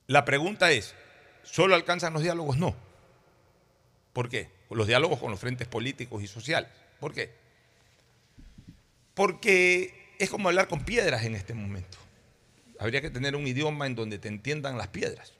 La 0.06 0.26
pregunta 0.26 0.72
es, 0.72 0.94
¿solo 1.42 1.74
alcanzan 1.74 2.14
los 2.14 2.22
diálogos? 2.22 2.58
No. 2.58 2.76
¿Por 4.14 4.30
qué? 4.30 4.52
Los 4.70 4.86
diálogos 4.86 5.18
con 5.18 5.32
los 5.32 5.40
frentes 5.40 5.68
políticos 5.68 6.22
y 6.22 6.28
sociales. 6.28 6.70
¿Por 7.00 7.12
qué? 7.12 7.34
Porque 9.16 10.14
es 10.20 10.30
como 10.30 10.50
hablar 10.50 10.68
con 10.68 10.86
piedras 10.86 11.24
en 11.24 11.34
este 11.34 11.56
momento. 11.56 11.98
Habría 12.78 13.02
que 13.02 13.10
tener 13.10 13.36
un 13.36 13.48
idioma 13.48 13.88
en 13.88 13.96
donde 13.96 14.20
te 14.20 14.28
entiendan 14.28 14.78
las 14.78 14.90
piedras. 14.90 15.34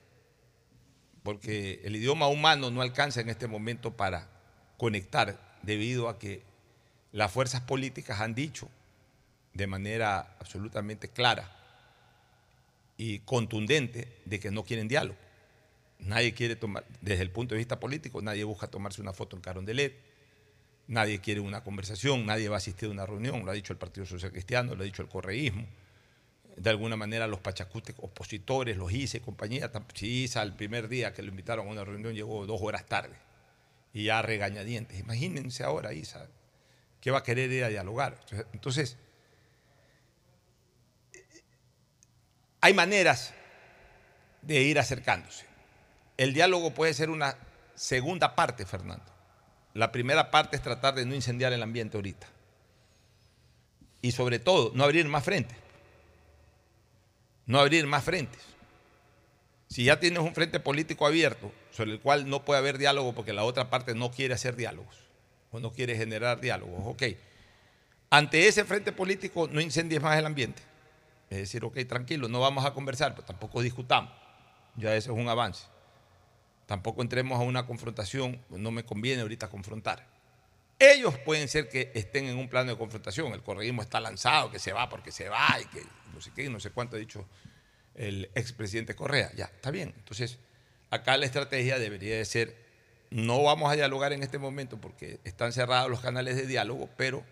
Porque 1.22 1.80
el 1.84 1.96
idioma 1.96 2.28
humano 2.28 2.72
no 2.72 2.82
alcanza 2.82 3.22
en 3.22 3.30
este 3.30 3.46
momento 3.46 3.96
para 3.96 4.39
conectar 4.80 5.38
debido 5.62 6.10
a 6.10 6.18
que 6.18 6.42
las 7.12 7.32
fuerzas 7.32 7.62
políticas 7.62 8.22
han 8.22 8.34
dicho 8.34 8.70
de 9.54 9.68
manera 9.68 10.36
absolutamente 10.40 11.10
clara 11.10 11.52
y 12.98 13.20
contundente 13.20 14.08
de 14.26 14.40
que 14.40 14.52
no 14.52 14.64
quieren 14.64 14.88
diálogo. 14.88 15.18
Nadie 16.00 16.34
quiere 16.34 16.56
tomar, 16.56 16.86
desde 17.02 17.24
el 17.24 17.30
punto 17.30 17.56
de 17.56 17.60
vista 17.60 17.80
político, 17.80 18.22
nadie 18.22 18.46
busca 18.46 18.68
tomarse 18.68 19.02
una 19.02 19.12
foto 19.12 19.36
en 19.36 19.42
Carondelet, 19.42 19.98
nadie 20.88 21.20
quiere 21.20 21.42
una 21.42 21.62
conversación, 21.62 22.26
nadie 22.26 22.48
va 22.48 22.56
a 22.56 22.60
asistir 22.60 22.88
a 22.88 22.92
una 22.92 23.06
reunión, 23.06 23.44
lo 23.44 23.52
ha 23.52 23.56
dicho 23.56 23.74
el 23.74 23.80
Partido 23.80 24.06
Social 24.06 24.32
Cristiano, 24.32 24.76
lo 24.76 24.84
ha 24.84 24.86
dicho 24.86 25.02
el 25.02 25.10
correísmo. 25.10 25.68
De 26.56 26.70
alguna 26.70 26.96
manera 26.96 27.28
los 27.28 27.42
pachacutes 27.42 27.96
opositores, 27.98 28.78
los 28.78 28.94
ICE 28.94 29.20
compañía, 29.20 29.70
ISA 30.00 30.42
el 30.42 30.54
primer 30.54 30.88
día 30.88 31.14
que 31.14 31.22
lo 31.22 31.30
invitaron 31.30 31.68
a 31.68 31.72
una 31.72 31.84
reunión 31.84 32.14
llegó 32.14 32.46
dos 32.46 32.62
horas 32.62 32.86
tarde 32.86 33.29
y 33.94 34.06
ya 34.06 34.22
regañadientes. 34.22 35.00
Imagínense 35.00 35.64
ahora 35.64 35.94
ISA, 35.94 36.28
¿qué 37.02 37.12
va 37.12 37.20
a 37.20 37.24
querer 37.24 37.52
ir 37.52 37.64
a 37.64 37.70
dialogar? 37.70 38.20
Entonces, 38.54 38.98
hay 42.62 42.74
maneras 42.74 43.34
de 44.42 44.62
ir 44.62 44.80
acercándose. 44.80 45.46
El 46.18 46.34
diálogo 46.34 46.74
puede 46.74 46.94
ser 46.94 47.10
una 47.10 47.36
segunda 47.76 48.36
parte, 48.36 48.66
Fernando. 48.66 49.06
La 49.74 49.92
primera 49.92 50.32
parte 50.32 50.58
es 50.58 50.62
tratar 50.62 50.96
de 50.96 51.06
no 51.06 51.16
incendiar 51.16 51.54
el 51.54 51.64
ambiente 51.64 51.98
ahorita. 51.98 52.28
Y 54.02 54.12
sobre 54.12 54.40
todo, 54.40 54.72
no 54.76 54.84
abrir 54.84 55.08
más 55.08 55.24
frentes. 55.24 55.58
No 57.46 57.60
abrir 57.60 57.86
más 57.88 58.04
frentes. 58.04 58.42
Si 59.68 59.86
ya 59.86 60.00
tienes 60.00 60.20
un 60.20 60.34
frente 60.34 60.60
político 60.60 61.06
abierto 61.06 61.52
sobre 61.72 61.92
el 61.92 62.00
cual 62.00 62.30
no 62.30 62.46
puede 62.46 62.60
haber 62.60 62.78
diálogo 62.78 63.14
porque 63.14 63.34
la 63.34 63.44
otra 63.44 63.70
parte 63.70 63.96
no 63.96 64.12
quiere 64.12 64.34
hacer 64.34 64.56
diálogos 64.56 64.96
o 65.52 65.60
no 65.60 65.72
quiere 65.72 65.96
generar 65.96 66.42
diálogos, 66.42 66.82
ok. 66.86 67.04
Ante 68.10 68.48
ese 68.48 68.66
frente 68.66 68.92
político 68.92 69.48
no 69.52 69.62
incendies 69.62 70.02
más 70.02 70.18
el 70.18 70.26
ambiente. 70.26 70.62
Es 71.30 71.38
decir, 71.38 71.64
ok, 71.64 71.78
tranquilo, 71.88 72.28
no 72.28 72.40
vamos 72.40 72.66
a 72.66 72.74
conversar, 72.74 73.14
pero 73.14 73.26
tampoco 73.26 73.62
discutamos. 73.62 74.12
Ya 74.76 74.96
eso 74.96 75.12
es 75.14 75.18
un 75.18 75.30
avance. 75.30 75.66
Tampoco 76.66 77.02
entremos 77.02 77.40
a 77.40 77.44
una 77.44 77.66
confrontación, 77.66 78.42
no 78.50 78.72
me 78.72 78.84
conviene 78.84 79.22
ahorita 79.22 79.50
confrontar. 79.50 80.08
Ellos 80.80 81.18
pueden 81.20 81.48
ser 81.48 81.68
que 81.68 81.92
estén 81.94 82.26
en 82.26 82.38
un 82.38 82.48
plano 82.48 82.72
de 82.72 82.78
confrontación, 82.78 83.34
el 83.34 83.44
correísmo 83.44 83.82
está 83.82 84.00
lanzado, 84.00 84.50
que 84.50 84.60
se 84.60 84.72
va 84.72 84.88
porque 84.88 85.12
se 85.12 85.28
va 85.28 85.58
y 85.62 85.66
que 85.66 85.84
no 86.14 86.22
sé 86.22 86.32
qué, 86.34 86.50
no 86.50 86.60
sé 86.60 86.72
cuánto 86.72 86.96
ha 86.96 87.00
dicho 87.00 87.28
el 87.96 88.30
expresidente 88.34 88.96
Correa. 88.96 89.32
Ya, 89.36 89.46
está 89.46 89.72
bien. 89.72 89.94
Entonces, 89.98 90.40
acá 90.90 91.18
la 91.18 91.26
estrategia 91.26 91.80
debería 91.80 92.18
de 92.18 92.26
ser, 92.26 92.56
no 93.10 93.44
vamos 93.44 93.72
a 93.72 93.76
dialogar 93.76 94.14
en 94.14 94.24
este 94.24 94.38
momento 94.38 94.80
porque 94.80 95.20
están 95.24 95.54
cerrados 95.54 95.90
los 95.90 96.00
canales 96.00 96.36
de 96.36 96.46
diálogo, 96.46 96.90
pero 96.98 97.24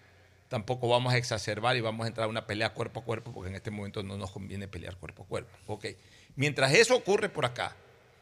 tampoco 0.49 0.87
vamos 0.87 1.13
a 1.13 1.17
exacerbar 1.17 1.75
y 1.75 1.81
vamos 1.81 2.05
a 2.05 2.07
entrar 2.07 2.25
a 2.25 2.29
una 2.29 2.47
pelea 2.47 2.73
cuerpo 2.73 3.01
a 3.01 3.03
cuerpo 3.03 3.31
porque 3.33 3.49
en 3.49 3.55
este 3.55 3.71
momento 3.71 4.03
no 4.03 4.17
nos 4.17 4.31
conviene 4.31 4.67
pelear 4.67 4.97
cuerpo 4.97 5.23
a 5.23 5.27
cuerpo. 5.27 5.57
Ok. 5.67 5.85
Mientras 6.35 6.73
eso 6.73 6.95
ocurre 6.95 7.29
por 7.29 7.45
acá, 7.45 7.75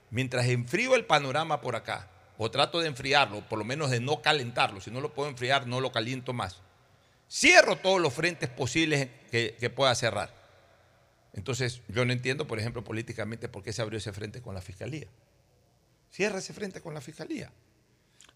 mientras 0.10 0.46
enfrío 0.48 0.96
el 0.96 1.06
panorama 1.06 1.62
por 1.62 1.76
acá, 1.76 2.10
o 2.38 2.52
trato 2.52 2.82
de 2.82 2.88
enfriarlo, 2.88 3.42
por 3.48 3.60
lo 3.60 3.66
menos 3.66 3.92
de 3.92 4.00
no 4.00 4.22
calentarlo, 4.22 4.82
si 4.82 4.92
no 4.92 5.00
lo 5.00 5.14
puedo 5.14 5.30
enfriar, 5.30 5.68
no 5.68 5.80
lo 5.80 5.92
caliento 5.92 6.34
más. 6.34 6.62
Cierro 7.30 7.78
todos 7.78 8.02
los 8.02 8.14
frentes 8.14 8.50
posibles 8.50 9.10
que, 9.32 9.56
que 9.60 9.70
pueda 9.70 9.96
cerrar. 9.96 10.34
Entonces, 11.34 11.82
yo 11.88 12.06
no 12.06 12.14
entiendo, 12.14 12.48
por 12.48 12.60
ejemplo, 12.60 12.84
políticamente 12.84 13.50
por 13.50 13.64
qué 13.64 13.74
se 13.74 13.82
abrió 13.82 13.98
ese 13.98 14.14
frente 14.14 14.42
con 14.42 14.56
la 14.56 14.62
fiscalía. 14.62 15.08
Cierra 16.12 16.40
ese 16.40 16.54
frente 16.54 16.82
con 16.82 16.94
la 16.94 17.02
fiscalía. 17.02 17.52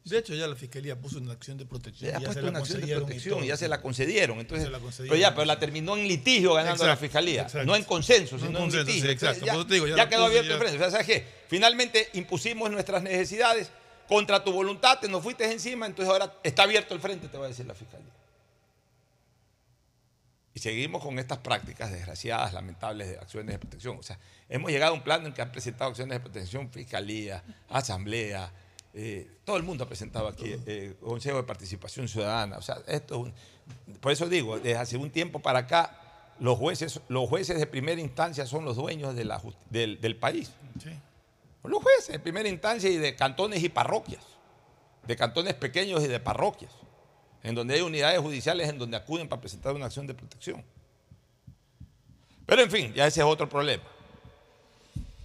De 0.05 0.17
hecho, 0.17 0.33
ya 0.33 0.47
la 0.47 0.55
fiscalía 0.55 0.95
puso 0.99 1.17
una 1.19 1.33
acción 1.33 1.57
de 1.57 1.65
protección. 1.65 2.11
Ya 2.11 2.17
puesto 2.19 2.33
se 2.45 2.51
la 2.51 2.59
acción 2.59 2.81
de 2.81 2.95
protección 2.95 3.43
y 3.43 3.47
ya 3.47 3.57
se 3.57 3.67
la 3.67 3.81
concedieron. 3.81 4.39
Entonces, 4.39 4.65
Se 4.65 4.71
la 4.71 4.79
concedieron, 4.79 5.09
pero 5.17 5.21
ya, 5.21 5.35
pero 5.35 5.45
la 5.45 5.59
terminó 5.59 5.95
en 5.97 6.07
litigio 6.07 6.53
ganando 6.53 6.83
Exacto, 6.83 6.87
la 6.93 6.97
fiscalía. 6.97 7.41
exacto. 7.43 7.65
No 7.65 7.75
en 7.75 7.83
consenso, 7.83 8.37
No 8.37 8.41
en 8.41 8.47
sino 8.47 8.59
en 8.59 8.63
consenso, 8.65 8.85
litigio. 8.87 9.05
sí, 9.05 9.11
exacto. 9.11 9.45
Entonces, 9.45 9.63
ya, 9.63 9.67
te 9.67 9.73
digo, 9.73 9.87
ya 9.87 10.09
quedó 10.09 10.19
puso, 10.21 10.27
abierto 10.29 10.53
el 10.53 10.59
frente. 10.59 10.77
O 10.77 10.79
sea, 10.79 10.91
¿sabes 10.91 11.05
qué? 11.05 11.25
Finalmente 11.47 12.09
impusimos 12.13 12.71
nuestras 12.71 13.03
necesidades 13.03 13.69
contra 14.07 14.43
tu 14.43 14.51
voluntad, 14.51 14.99
te 14.99 15.07
nos 15.09 15.21
fuiste 15.21 15.51
encima, 15.51 15.85
entonces 15.85 16.11
ahora 16.11 16.33
está 16.43 16.63
abierto 16.63 16.95
el 16.95 17.01
frente, 17.01 17.27
te 17.27 17.37
va 17.37 17.45
a 17.45 17.49
decir 17.49 17.65
la 17.67 17.75
fiscalía. 17.75 18.09
Y 20.59 20.61
seguimos 20.61 21.01
con 21.01 21.17
estas 21.19 21.37
prácticas 21.37 21.89
desgraciadas, 21.89 22.53
lamentables 22.53 23.07
de 23.07 23.17
acciones 23.17 23.53
de 23.53 23.59
protección. 23.59 23.97
O 23.97 24.03
sea, 24.03 24.19
hemos 24.49 24.69
llegado 24.69 24.91
a 24.91 24.95
un 24.97 25.03
plano 25.03 25.25
en 25.27 25.33
que 25.33 25.41
han 25.41 25.53
presentado 25.53 25.89
acciones 25.89 26.17
de 26.17 26.19
protección, 26.19 26.69
fiscalía, 26.69 27.41
asamblea, 27.69 28.51
eh, 28.93 29.25
todo 29.45 29.55
el 29.55 29.63
mundo 29.63 29.85
ha 29.85 29.87
presentado 29.87 30.27
aquí, 30.27 30.53
eh, 30.65 30.95
Consejo 30.99 31.37
de 31.37 31.43
Participación 31.43 32.09
Ciudadana. 32.09 32.57
O 32.57 32.61
sea, 32.61 32.79
esto 32.87 33.13
es 33.15 33.21
un- 33.21 33.33
por 34.01 34.11
eso 34.11 34.27
digo, 34.27 34.57
desde 34.57 34.75
hace 34.75 34.97
un 34.97 35.09
tiempo 35.11 35.39
para 35.39 35.59
acá, 35.59 35.97
los 36.41 36.57
jueces, 36.57 36.99
los 37.07 37.29
jueces 37.29 37.57
de 37.57 37.65
primera 37.65 38.01
instancia 38.01 38.45
son 38.45 38.65
los 38.65 38.75
dueños 38.75 39.15
de 39.15 39.23
la, 39.23 39.41
del, 39.69 40.01
del 40.01 40.17
país. 40.17 40.51
Sí. 40.83 40.89
Los 41.63 41.81
jueces 41.81 42.09
de 42.09 42.19
primera 42.19 42.49
instancia 42.49 42.89
y 42.89 42.97
de 42.97 43.15
cantones 43.15 43.63
y 43.63 43.69
parroquias, 43.69 44.23
de 45.07 45.15
cantones 45.15 45.53
pequeños 45.53 46.03
y 46.03 46.07
de 46.09 46.19
parroquias, 46.19 46.73
en 47.43 47.55
donde 47.55 47.75
hay 47.75 47.81
unidades 47.81 48.19
judiciales 48.19 48.69
en 48.69 48.77
donde 48.77 48.97
acuden 48.97 49.27
para 49.27 49.41
presentar 49.41 49.73
una 49.73 49.85
acción 49.85 50.07
de 50.07 50.13
protección. 50.13 50.63
Pero 52.45 52.63
en 52.63 52.71
fin, 52.71 52.93
ya 52.93 53.05
ese 53.07 53.21
es 53.21 53.25
otro 53.25 53.47
problema. 53.47 53.83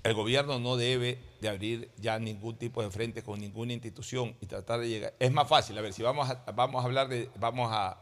El 0.02 0.12
gobierno 0.12 0.58
no 0.58 0.76
debe 0.76 1.18
de 1.40 1.48
abrir 1.48 1.90
ya 1.96 2.18
ningún 2.18 2.56
tipo 2.56 2.82
de 2.82 2.90
frente 2.90 3.22
con 3.22 3.40
ninguna 3.40 3.72
institución 3.72 4.36
y 4.40 4.46
tratar 4.46 4.80
de 4.80 4.88
llegar. 4.88 5.14
Es 5.18 5.32
más 5.32 5.48
fácil, 5.48 5.78
a 5.78 5.80
ver, 5.80 5.94
si 5.94 6.02
vamos 6.02 6.28
a, 6.28 6.52
vamos 6.52 6.82
a 6.82 6.86
hablar 6.86 7.08
de, 7.08 7.30
vamos 7.36 7.70
a 7.72 7.98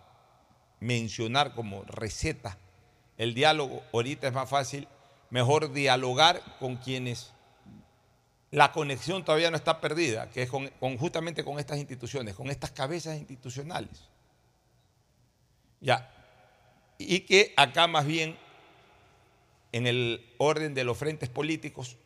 mencionar 0.81 1.55
como 1.55 1.85
receta 1.85 2.59
el 3.19 3.35
diálogo, 3.35 3.83
ahorita 3.93 4.27
es 4.27 4.33
más 4.33 4.51
fácil, 4.51 4.89
mejor 5.31 5.73
dialogar 5.73 6.43
con 6.59 6.77
quienes 6.77 7.33
la 8.53 8.71
conexión 8.71 9.25
todavía 9.25 9.51
no 9.51 9.57
está 9.57 9.81
perdida, 9.81 10.29
que 10.29 10.43
es 10.43 10.51
con, 10.51 10.71
justamente 10.99 11.43
con 11.43 11.59
estas 11.59 11.79
instituciones, 11.79 12.35
con 12.35 12.51
estas 12.51 12.71
cabezas 12.71 13.17
institucionales. 13.17 14.05
Ya. 15.81 16.11
Y 16.99 17.21
que 17.21 17.55
acá 17.57 17.87
más 17.87 18.05
bien, 18.05 18.37
en 19.73 19.87
el 19.87 20.35
orden 20.37 20.75
de 20.75 20.85
los 20.85 20.99
frentes 20.99 21.31
políticos, 21.31 21.97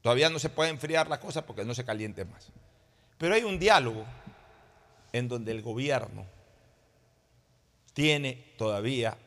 todavía 0.00 0.30
no 0.30 0.38
se 0.38 0.48
puede 0.48 0.70
enfriar 0.70 1.08
la 1.08 1.20
cosa 1.20 1.44
porque 1.44 1.66
no 1.66 1.74
se 1.74 1.84
caliente 1.84 2.24
más. 2.24 2.50
Pero 3.18 3.34
hay 3.34 3.44
un 3.44 3.58
diálogo 3.58 4.02
en 5.12 5.28
donde 5.28 5.52
el 5.52 5.60
gobierno 5.60 6.24
tiene 7.92 8.54
todavía 8.56 9.18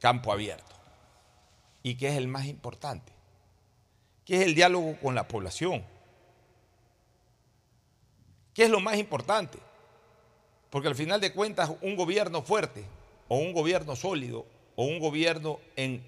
campo 0.00 0.34
abierto 0.34 0.76
y 1.82 1.94
que 1.94 2.08
es 2.08 2.16
el 2.16 2.28
más 2.28 2.44
importante 2.44 3.11
que 4.24 4.36
es 4.36 4.42
el 4.42 4.54
diálogo 4.54 4.96
con 5.00 5.14
la 5.14 5.26
población. 5.26 5.84
¿Qué 8.54 8.64
es 8.64 8.70
lo 8.70 8.80
más 8.80 8.98
importante? 8.98 9.58
Porque 10.70 10.88
al 10.88 10.94
final 10.94 11.20
de 11.20 11.32
cuentas 11.32 11.72
un 11.80 11.96
gobierno 11.96 12.42
fuerte 12.42 12.84
o 13.28 13.36
un 13.36 13.52
gobierno 13.52 13.96
sólido 13.96 14.46
o 14.76 14.84
un 14.84 14.98
gobierno 14.98 15.58
en 15.76 16.02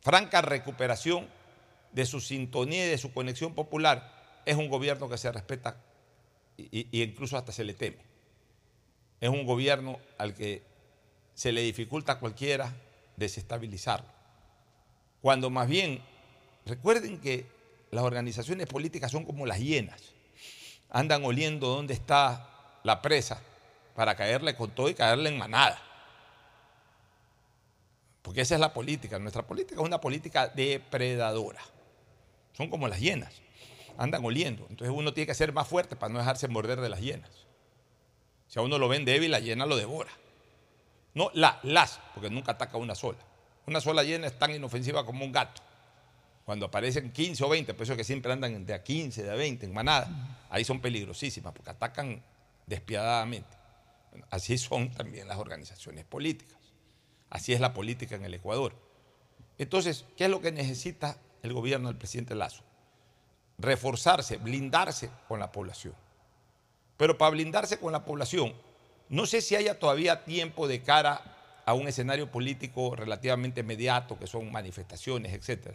franca 0.00 0.42
recuperación 0.42 1.26
de 1.92 2.06
su 2.06 2.20
sintonía 2.20 2.86
y 2.86 2.90
de 2.90 2.98
su 2.98 3.12
conexión 3.12 3.54
popular 3.54 4.42
es 4.44 4.56
un 4.56 4.68
gobierno 4.68 5.08
que 5.08 5.18
se 5.18 5.32
respeta 5.32 5.76
y, 6.56 7.02
incluso 7.02 7.36
hasta 7.36 7.52
se 7.52 7.64
le 7.64 7.74
teme. 7.74 7.98
Es 9.20 9.28
un 9.28 9.44
gobierno 9.44 9.98
al 10.18 10.34
que 10.34 10.62
se 11.34 11.52
le 11.52 11.62
dificulta 11.62 12.12
a 12.12 12.18
cualquiera 12.18 12.72
desestabilizarlo. 13.16 14.08
Cuando 15.20 15.50
más 15.50 15.68
bien 15.68 16.00
Recuerden 16.66 17.20
que 17.20 17.46
las 17.92 18.04
organizaciones 18.04 18.66
políticas 18.66 19.12
son 19.12 19.24
como 19.24 19.46
las 19.46 19.60
hienas. 19.60 20.02
Andan 20.90 21.24
oliendo 21.24 21.68
dónde 21.68 21.94
está 21.94 22.78
la 22.82 23.00
presa 23.00 23.40
para 23.94 24.16
caerle 24.16 24.54
con 24.56 24.70
todo 24.70 24.88
y 24.88 24.94
caerle 24.94 25.30
en 25.30 25.38
manada. 25.38 25.80
Porque 28.20 28.40
esa 28.40 28.54
es 28.54 28.60
la 28.60 28.74
política. 28.74 29.20
Nuestra 29.20 29.46
política 29.46 29.80
es 29.80 29.86
una 29.86 30.00
política 30.00 30.48
depredadora. 30.48 31.60
Son 32.52 32.68
como 32.68 32.88
las 32.88 32.98
hienas. 32.98 33.32
Andan 33.96 34.24
oliendo. 34.24 34.66
Entonces 34.68 34.94
uno 34.94 35.14
tiene 35.14 35.28
que 35.28 35.34
ser 35.34 35.52
más 35.52 35.68
fuerte 35.68 35.94
para 35.94 36.12
no 36.12 36.18
dejarse 36.18 36.48
morder 36.48 36.80
de 36.80 36.88
las 36.88 37.00
hienas. 37.00 37.30
Si 38.48 38.58
a 38.58 38.62
uno 38.62 38.78
lo 38.78 38.88
ven 38.88 39.04
débil, 39.04 39.30
la 39.30 39.38
hiena 39.38 39.66
lo 39.66 39.76
devora. 39.76 40.10
No 41.14 41.30
la, 41.32 41.60
las, 41.62 42.00
porque 42.14 42.28
nunca 42.28 42.52
ataca 42.52 42.76
una 42.76 42.96
sola. 42.96 43.18
Una 43.66 43.80
sola 43.80 44.02
hiena 44.02 44.26
es 44.26 44.36
tan 44.36 44.52
inofensiva 44.52 45.06
como 45.06 45.24
un 45.24 45.32
gato. 45.32 45.62
Cuando 46.46 46.66
aparecen 46.66 47.10
15 47.10 47.42
o 47.42 47.48
20, 47.48 47.74
por 47.74 47.82
eso 47.82 47.94
es 47.94 47.96
que 47.98 48.04
siempre 48.04 48.32
andan 48.32 48.64
de 48.64 48.72
a 48.72 48.84
15, 48.84 49.24
de 49.24 49.30
a 49.32 49.34
20 49.34 49.66
en 49.66 49.74
manada, 49.74 50.46
ahí 50.48 50.64
son 50.64 50.80
peligrosísimas 50.80 51.52
porque 51.52 51.70
atacan 51.70 52.22
despiadadamente. 52.66 53.50
Así 54.30 54.56
son 54.56 54.92
también 54.92 55.26
las 55.26 55.38
organizaciones 55.38 56.04
políticas. 56.04 56.56
Así 57.30 57.52
es 57.52 57.58
la 57.58 57.74
política 57.74 58.14
en 58.14 58.24
el 58.24 58.32
Ecuador. 58.32 58.74
Entonces, 59.58 60.04
¿qué 60.16 60.26
es 60.26 60.30
lo 60.30 60.40
que 60.40 60.52
necesita 60.52 61.18
el 61.42 61.52
gobierno 61.52 61.88
del 61.88 61.98
presidente 61.98 62.36
Lazo? 62.36 62.62
Reforzarse, 63.58 64.36
blindarse 64.36 65.10
con 65.26 65.40
la 65.40 65.50
población. 65.50 65.94
Pero 66.96 67.18
para 67.18 67.32
blindarse 67.32 67.80
con 67.80 67.90
la 67.90 68.04
población, 68.04 68.54
no 69.08 69.26
sé 69.26 69.40
si 69.40 69.56
haya 69.56 69.80
todavía 69.80 70.24
tiempo 70.24 70.68
de 70.68 70.80
cara 70.82 71.62
a 71.64 71.74
un 71.74 71.88
escenario 71.88 72.30
político 72.30 72.94
relativamente 72.94 73.62
inmediato, 73.62 74.16
que 74.16 74.28
son 74.28 74.52
manifestaciones, 74.52 75.32
etc. 75.32 75.74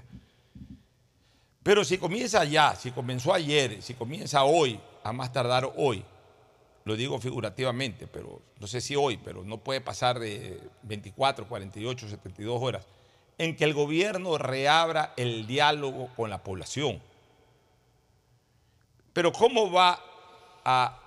Pero 1.64 1.84
si 1.84 1.98
comienza 1.98 2.44
ya, 2.44 2.76
si 2.76 2.92
comenzó 2.92 3.34
ayer, 3.34 3.82
si 3.82 3.94
comienza 3.94 4.44
hoy, 4.44 4.80
a 5.04 5.14
más 5.14 5.32
tardar 5.32 5.72
hoy, 5.78 6.04
lo 6.86 6.96
digo 6.96 7.20
figurativamente, 7.20 8.08
pero 8.08 8.42
no 8.60 8.68
sé 8.68 8.82
si 8.82 8.96
hoy, 8.96 9.18
pero 9.18 9.44
no 9.44 9.60
puede 9.60 9.82
pasar 9.82 10.20
de 10.20 10.60
24, 10.84 11.48
48, 11.48 12.10
72 12.10 12.62
horas, 12.62 12.88
en 13.38 13.56
que 13.56 13.64
el 13.64 13.74
gobierno 13.74 14.38
reabra 14.38 15.14
el 15.18 15.46
diálogo 15.46 16.10
con 16.16 16.30
la 16.30 16.44
población. 16.44 17.02
Pero 19.14 19.32
¿cómo 19.32 19.72
va 19.72 20.00
a 20.66 21.01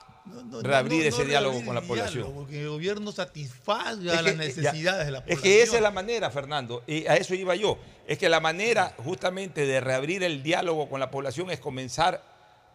reabrir 0.62 1.04
no, 1.04 1.10
no, 1.10 1.16
ese 1.16 1.24
diálogo 1.24 1.52
reabrir 1.52 1.66
con 1.66 1.74
la 1.74 1.80
población? 1.82 2.22
diálogo, 2.24 2.40
Porque 2.40 2.62
el 2.62 2.68
gobierno 2.68 3.12
satisfaga 3.12 3.90
Es 3.92 4.22
las 4.22 4.22
que, 4.22 4.34
necesidades 4.34 4.82
ya, 4.82 4.96
de 5.04 5.10
la 5.10 5.18
Es 5.18 5.24
población. 5.24 5.42
que 5.42 5.62
esa 5.62 5.76
es 5.76 5.82
la 5.82 5.90
manera, 5.90 6.30
Fernando, 6.30 6.82
y 6.86 7.06
a 7.06 7.16
eso 7.16 7.34
iba 7.34 7.54
yo. 7.54 7.78
Es 8.06 8.18
que 8.18 8.28
la 8.28 8.40
manera 8.40 8.94
justamente 9.04 9.66
de 9.66 9.80
reabrir 9.80 10.22
el 10.22 10.42
diálogo 10.42 10.88
con 10.88 11.00
la 11.00 11.10
población 11.10 11.50
es 11.50 11.60
comenzar 11.60 12.22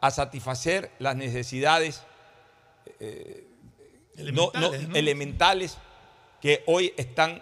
a 0.01 0.11
satisfacer 0.11 0.91
las 0.99 1.15
necesidades 1.15 2.01
eh, 2.99 3.45
Elementales, 4.15 4.87
elementales 4.95 5.77
que 6.41 6.63
hoy 6.67 6.93
están 6.97 7.41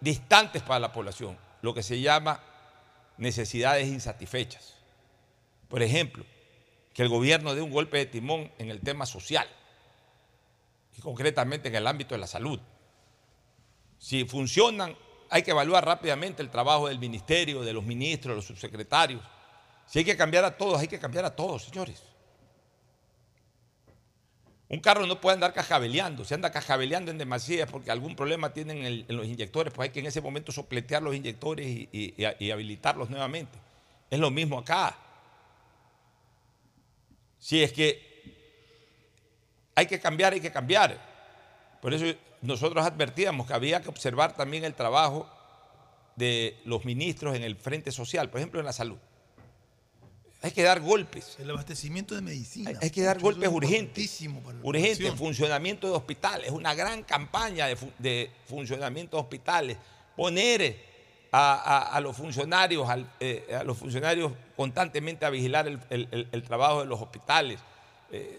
distantes 0.00 0.62
para 0.62 0.80
la 0.80 0.92
población, 0.92 1.36
lo 1.60 1.74
que 1.74 1.82
se 1.82 2.00
llama 2.00 2.40
necesidades 3.18 3.86
insatisfechas. 3.88 4.74
Por 5.68 5.82
ejemplo, 5.82 6.24
que 6.94 7.02
el 7.02 7.08
gobierno 7.08 7.54
dé 7.54 7.60
un 7.60 7.72
golpe 7.72 7.98
de 7.98 8.06
timón 8.06 8.50
en 8.56 8.70
el 8.70 8.80
tema 8.80 9.04
social 9.04 9.48
y 10.96 11.00
concretamente 11.02 11.68
en 11.68 11.74
el 11.74 11.86
ámbito 11.88 12.14
de 12.14 12.20
la 12.20 12.28
salud. 12.28 12.60
Si 13.98 14.24
funcionan, 14.24 14.96
hay 15.28 15.42
que 15.42 15.50
evaluar 15.50 15.84
rápidamente 15.84 16.40
el 16.40 16.50
trabajo 16.50 16.86
del 16.86 17.00
ministerio, 17.00 17.62
de 17.62 17.72
los 17.72 17.84
ministros, 17.84 18.32
de 18.32 18.36
los 18.36 18.44
subsecretarios. 18.46 19.20
Si 19.86 19.98
hay 19.98 20.04
que 20.04 20.16
cambiar 20.16 20.44
a 20.44 20.56
todos, 20.56 20.80
hay 20.80 20.86
que 20.86 21.00
cambiar 21.00 21.24
a 21.24 21.34
todos, 21.34 21.64
señores. 21.64 22.00
Un 24.68 24.78
carro 24.80 25.04
no 25.06 25.20
puede 25.20 25.34
andar 25.34 25.52
cascabeleando. 25.52 26.24
Si 26.24 26.32
anda 26.32 26.52
cascabeleando 26.52 27.10
en 27.10 27.18
demasía 27.18 27.66
porque 27.66 27.90
algún 27.90 28.14
problema 28.14 28.52
tienen 28.52 28.84
en, 28.84 29.16
los 29.16 29.26
inyectores, 29.26 29.72
pues 29.74 29.88
hay 29.88 29.92
que 29.92 30.00
en 30.00 30.06
ese 30.06 30.20
momento 30.20 30.52
sopletear 30.52 31.02
los 31.02 31.14
inyectores 31.14 31.66
y 31.66 32.50
habilitarlos 32.50 33.10
nuevamente. 33.10 33.58
Es 34.10 34.20
lo 34.20 34.30
mismo 34.30 34.58
acá. 34.58 35.03
Si 37.44 37.62
es 37.62 37.74
que 37.74 38.00
hay 39.74 39.84
que 39.84 40.00
cambiar, 40.00 40.32
hay 40.32 40.40
que 40.40 40.50
cambiar. 40.50 40.98
Por 41.82 41.92
eso 41.92 42.06
nosotros 42.40 42.82
advertíamos 42.86 43.46
que 43.46 43.52
había 43.52 43.82
que 43.82 43.90
observar 43.90 44.34
también 44.34 44.64
el 44.64 44.72
trabajo 44.72 45.28
de 46.16 46.58
los 46.64 46.86
ministros 46.86 47.36
en 47.36 47.42
el 47.42 47.56
frente 47.56 47.92
social, 47.92 48.30
por 48.30 48.40
ejemplo 48.40 48.60
en 48.60 48.64
la 48.66 48.72
salud. 48.72 48.96
Hay 50.40 50.52
que 50.52 50.62
dar 50.62 50.80
golpes. 50.80 51.36
El 51.38 51.50
abastecimiento 51.50 52.14
de 52.14 52.22
medicina. 52.22 52.70
Hay, 52.70 52.76
hay 52.80 52.90
que 52.90 53.02
dar 53.02 53.18
es 53.18 53.22
golpes 53.22 53.50
urgentes. 53.50 53.78
importantísimo 54.22 54.40
para 54.40 54.58
la 54.60 54.64
Urgente, 54.64 54.94
población. 54.96 55.18
funcionamiento 55.18 55.86
de 55.88 55.92
hospitales, 55.96 56.50
una 56.50 56.74
gran 56.74 57.02
campaña 57.02 57.66
de 57.98 58.30
funcionamiento 58.46 59.18
de 59.18 59.22
hospitales. 59.22 59.76
Poner 60.16 60.62
eh, 60.62 60.93
a, 61.36 61.54
a- 61.54 61.96
a 61.96 62.00
los 62.00 62.16
funcionarios, 62.16 62.88
al- 62.88 63.10
eh, 63.18 63.56
a 63.60 63.64
los 63.64 63.76
funcionarios 63.76 64.30
constantemente 64.56 65.24
a 65.26 65.30
vigilar 65.30 65.66
el, 65.66 65.80
el- 65.90 66.08
el- 66.12 66.28
el 66.30 66.42
trabajo 66.44 66.80
de 66.80 66.86
los 66.86 67.00
hospitales. 67.00 67.58
Eh, 68.12 68.38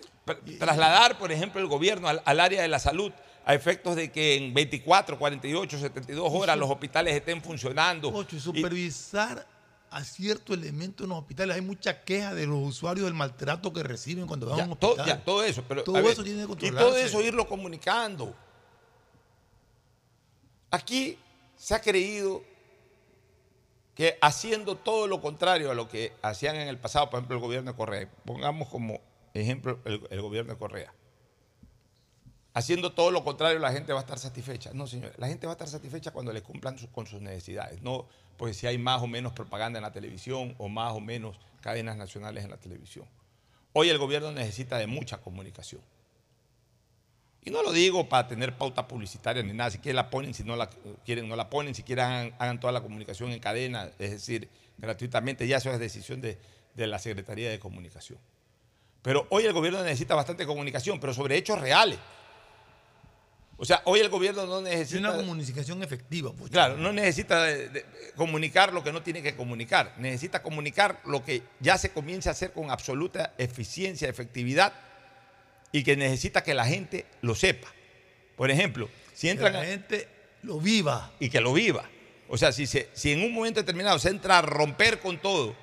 trasladar, 0.59 1.17
por 1.17 1.31
ejemplo, 1.31 1.59
el 1.59 1.67
gobierno 1.67 2.07
al, 2.07 2.21
al 2.23 2.39
área 2.39 2.61
de 2.61 2.67
la 2.69 2.79
salud 2.79 3.11
a 3.45 3.53
efectos 3.53 3.95
de 3.97 4.11
que 4.11 4.35
en 4.37 4.53
24, 4.53 5.19
48, 5.19 5.77
72 5.77 6.29
horas 6.33 6.57
los 6.57 6.69
hospitales 6.71 7.13
estén 7.15 7.41
funcionando. 7.41 8.09
Ocho, 8.13 8.35
y 8.35 8.39
Y- 8.39 8.41
supervisar 8.41 9.45
a 9.91 10.03
cierto 10.03 10.53
elemento 10.53 11.03
en 11.03 11.09
los 11.09 11.19
hospitales. 11.19 11.55
Hay 11.55 11.61
mucha 11.61 12.01
queja 12.03 12.33
de 12.33 12.47
los 12.47 12.57
usuarios 12.59 13.05
del 13.05 13.13
maltrato 13.13 13.73
que 13.73 13.83
reciben 13.83 14.25
cuando 14.25 14.45
van 14.47 14.57
Ya, 14.57 14.63
a 14.63 14.67
un 14.67 14.77
todo, 14.77 14.91
hospital. 14.91 15.17
ya, 15.19 15.23
todo 15.25 15.43
eso, 15.43 15.63
pero 15.67 15.83
Todo 15.83 15.95
ver, 15.95 16.05
eso 16.13 16.23
tiene 16.23 16.39
que 16.39 16.43
y 16.43 16.47
controlarse. 16.47 16.85
todo 16.89 16.97
eso 16.97 17.21
irlo 17.21 17.45
comunicando. 17.47 18.33
Aquí 20.71 21.17
se 21.57 21.73
ha 21.75 21.81
creído 21.81 22.41
que 23.95 24.17
haciendo 24.21 24.75
todo 24.75 25.07
lo 25.07 25.21
contrario 25.21 25.71
a 25.71 25.73
lo 25.73 25.87
que 25.87 26.13
hacían 26.21 26.57
en 26.57 26.67
el 26.67 26.77
pasado, 26.77 27.09
por 27.09 27.19
ejemplo, 27.19 27.37
el 27.37 27.41
gobierno 27.41 27.71
de 27.71 27.77
Correa, 27.77 28.09
pongamos 28.25 28.67
como 28.67 28.99
ejemplo 29.33 29.79
el, 29.85 30.21
gobierno 30.21 30.53
de 30.53 30.59
Correa, 30.59 30.93
haciendo 32.53 32.91
todo 32.91 33.11
lo 33.11 33.23
contrario 33.23 33.57
la 33.59 33.71
gente 33.71 33.93
va 33.93 33.99
a 33.99 34.01
estar 34.01 34.19
satisfecha. 34.19 34.71
No, 34.73 34.85
señores, 34.85 35.17
la 35.17 35.27
gente 35.27 35.47
va 35.47 35.53
a 35.53 35.55
estar 35.55 35.69
satisfecha 35.69 36.11
cuando 36.11 36.33
le 36.33 36.41
cumplan 36.41 36.77
con 36.91 37.07
sus 37.07 37.21
necesidades, 37.21 37.81
no 37.81 38.05
pues 38.37 38.57
si 38.57 38.67
hay 38.67 38.77
más 38.77 39.01
o 39.01 39.07
menos 39.07 39.31
propaganda 39.31 39.79
en 39.79 39.83
la 39.83 39.93
televisión 39.93 40.55
o 40.57 40.67
más 40.67 40.93
o 40.93 40.99
menos 40.99 41.39
cadenas 41.61 41.95
nacionales 41.95 42.43
en 42.43 42.51
la 42.51 42.57
televisión. 42.57 43.07
Hoy 43.71 43.89
el 43.89 43.97
gobierno 43.97 44.31
necesita 44.31 44.77
de 44.77 44.87
mucha 44.87 45.19
comunicación. 45.19 45.81
Y 47.47 47.51
no 47.51 47.61
lo 47.61 47.71
digo 47.71 48.09
para 48.09 48.27
tener 48.27 48.57
pauta 48.57 48.87
publicitaria 48.87 49.43
ni 49.43 49.53
nada, 49.53 49.69
si 49.69 49.77
quieren 49.77 49.97
la 49.97 50.09
ponen, 50.09 50.33
si 50.33 50.43
no 50.43 50.55
la 50.55 50.67
quieren 51.05 51.29
no 51.29 51.35
la 51.35 51.47
ponen, 51.49 51.75
si 51.75 51.83
quieren 51.83 52.03
hagan, 52.05 52.35
hagan 52.39 52.59
toda 52.59 52.73
la 52.73 52.81
comunicación 52.81 53.31
en 53.31 53.39
cadena, 53.39 53.89
es 53.99 54.11
decir, 54.11 54.49
gratuitamente, 54.79 55.47
ya 55.47 55.57
eso 55.57 55.71
es 55.71 55.79
decisión 55.79 56.21
de, 56.21 56.39
de 56.73 56.87
la 56.87 56.97
Secretaría 56.97 57.49
de 57.51 57.59
Comunicación. 57.59 58.17
Pero 59.03 59.27
hoy 59.29 59.45
el 59.45 59.53
gobierno 59.53 59.83
necesita 59.83 60.15
bastante 60.15 60.45
comunicación, 60.47 60.99
pero 60.99 61.13
sobre 61.13 61.37
hechos 61.37 61.61
reales. 61.61 61.99
O 63.57 63.63
sea, 63.63 63.81
hoy 63.85 63.99
el 64.01 64.09
gobierno 64.09 64.45
no 64.47 64.57
Es 64.57 64.63
necesita... 64.63 65.11
una 65.11 65.15
comunicación 65.17 65.81
efectiva. 65.83 66.33
pues. 66.33 66.49
Claro, 66.51 66.75
no 66.77 66.91
necesita 66.91 67.43
de- 67.43 67.69
de- 67.69 67.85
comunicar 68.15 68.73
lo 68.73 68.83
que 68.83 68.91
no 68.91 69.01
tiene 69.03 69.21
que 69.21 69.35
comunicar, 69.35 69.93
necesita 69.97 70.41
comunicar 70.43 70.99
lo 71.05 71.23
que 71.23 71.43
ya 71.59 71.77
se 71.77 71.91
comienza 71.91 72.31
a 72.31 72.33
hacer 72.33 72.51
con 72.51 72.69
absoluta 72.71 73.33
eficiencia, 73.37 74.09
efectividad 74.09 74.73
y 75.77 75.83
que 75.83 75.97
necesita 75.97 76.41
que 76.43 76.53
la 76.53 76.65
gente 76.65 77.05
lo 77.21 77.35
sepa. 77.35 77.67
Por 78.37 78.49
ejemplo, 78.49 78.89
si 79.13 79.27
Que 79.27 79.31
entran 79.31 79.53
la 79.53 79.65
gente 79.65 80.07
lo 80.43 80.59
viva. 80.59 81.11
y 81.19 81.29
que 81.29 81.41
lo 81.41 81.51
viva. 81.53 81.83
O 82.29 82.37
sea, 82.37 82.51
si, 82.51 82.65
se- 82.65 82.89
si 82.93 83.11
en 83.11 83.23
un 83.23 83.33
momento 83.33 83.59
determinado 83.59 83.99
se 83.99 84.09
entra 84.09 84.37
a 84.39 84.41
romper 84.41 84.99
con 84.99 85.17
todo, 85.17 85.55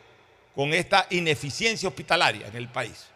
con 0.54 0.74
esta 0.74 1.06
ineficiencia 1.10 1.88
hospitalaria 1.88 2.46
en 2.46 2.56
el 2.56 2.68
país, 2.68 3.06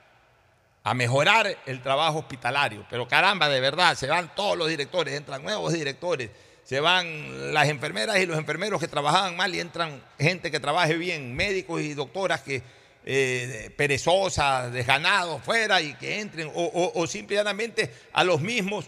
a 0.84 0.94
mejorar 0.94 1.58
el 1.66 1.82
trabajo 1.82 2.20
hospitalario, 2.20 2.86
pero 2.88 3.06
caramba, 3.06 3.48
de 3.48 3.60
verdad, 3.60 3.94
se 3.94 4.06
van 4.06 4.34
todos 4.34 4.56
los 4.56 4.68
directores, 4.68 5.14
entran 5.14 5.42
nuevos 5.42 5.72
directores, 5.72 6.30
se 6.64 6.80
van 6.80 7.52
las 7.52 7.68
enfermeras 7.68 8.18
y 8.18 8.26
los 8.26 8.38
enfermeros 8.38 8.80
que 8.80 8.88
trabajaban 8.88 9.36
mal 9.36 9.54
y 9.54 9.60
entran 9.60 10.02
gente 10.18 10.50
que 10.50 10.60
trabaje 10.60 10.94
bien, 10.94 11.34
médicos 11.34 11.82
y 11.82 11.92
doctoras 11.94 12.40
que 12.40 12.62
eh, 13.08 13.70
perezosas, 13.76 14.72
desganados, 14.72 15.40
fuera 15.42 15.80
y 15.80 15.94
que 15.94 16.18
entren, 16.20 16.48
o, 16.48 16.64
o, 16.64 17.00
o 17.00 17.06
simplemente 17.06 17.90
a 18.12 18.24
los 18.24 18.40
mismos 18.40 18.84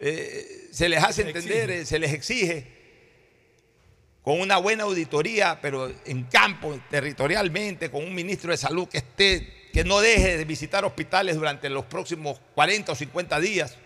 eh, 0.00 0.68
se 0.70 0.88
les 0.88 1.02
hace 1.02 1.22
Se 1.22 1.28
entender, 1.28 1.70
exige. 1.70 1.80
eh, 1.80 1.86
se 1.86 1.98
les 1.98 2.12
exige 2.12 2.66
con 4.22 4.40
una 4.40 4.58
buena 4.58 4.84
auditoría, 4.84 5.58
pero 5.60 5.90
en 6.04 6.24
campo, 6.24 6.78
territorialmente, 6.90 7.90
con 7.90 8.04
un 8.04 8.14
ministro 8.14 8.52
de 8.52 8.56
salud 8.56 8.86
que 8.88 8.98
esté, 8.98 9.52
que 9.72 9.82
no 9.84 10.00
deje 10.00 10.36
de 10.36 10.44
visitar 10.44 10.84
hospitales 10.84 11.34
durante 11.34 11.68
los 11.68 11.84
próximos 11.86 12.40
40 12.54 12.92
o 12.92 12.94
50 12.94 13.40
días, 13.40 13.76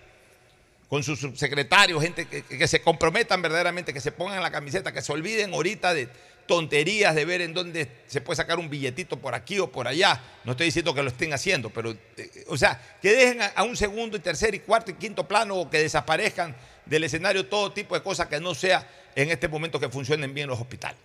con 0.89 1.03
sus 1.03 1.18
subsecretarios, 1.20 2.03
gente 2.03 2.26
que, 2.26 2.43
que- 2.43 2.59
que 2.59 2.68
se 2.68 2.80
comprometan 2.82 3.41
verdaderamente, 3.41 3.93
que 3.95 4.01
se 4.01 4.12
pongan 4.12 4.43
la 4.43 4.51
camiseta, 4.51 4.93
que 4.93 5.01
se 5.03 5.11
olviden 5.12 5.55
ahorita 5.55 5.95
de 5.95 6.09
tonterías 6.47 7.14
de 7.14 7.24
ver 7.24 7.40
en 7.42 7.53
dónde 7.53 7.88
se 8.07 8.20
puede 8.20 8.36
sacar 8.36 8.59
un 8.59 8.70
billetito 8.70 9.18
por 9.18 9.34
aquí 9.34 9.59
o 9.59 9.70
por 9.70 9.88
allá. 9.88 10.20
No 10.44 10.53
estoy 10.53 10.66
diciendo 10.66 10.94
que 10.94 11.03
lo 11.03 11.09
estén 11.09 11.32
haciendo, 11.32 11.70
pero, 11.70 11.92
eh, 12.16 12.44
o 12.49 12.57
sea, 12.57 12.80
que 13.03 13.12
dejen 13.12 13.42
a, 13.42 13.47
a 13.47 13.62
un 13.64 13.76
segundo 13.76 14.16
y 14.16 14.20
tercer 14.20 14.55
y 14.55 14.61
cuarto 14.61 14.90
y 14.90 14.94
quinto 14.94 15.26
plano 15.26 15.57
o 15.57 15.70
que 15.70 15.78
desaparezcan 15.78 16.57
del 16.84 17.05
escenario 17.05 17.47
todo 17.47 17.72
tipo 17.72 17.94
de 17.94 18.03
cosas 18.03 18.28
que 18.28 18.40
no 18.40 18.55
sea 18.55 18.88
en 19.14 19.30
este 19.30 19.49
momento 19.49 19.80
que 19.80 19.88
funcionen 19.88 20.32
bien 20.32 20.49
los 20.49 20.61
hospitales. 20.61 20.99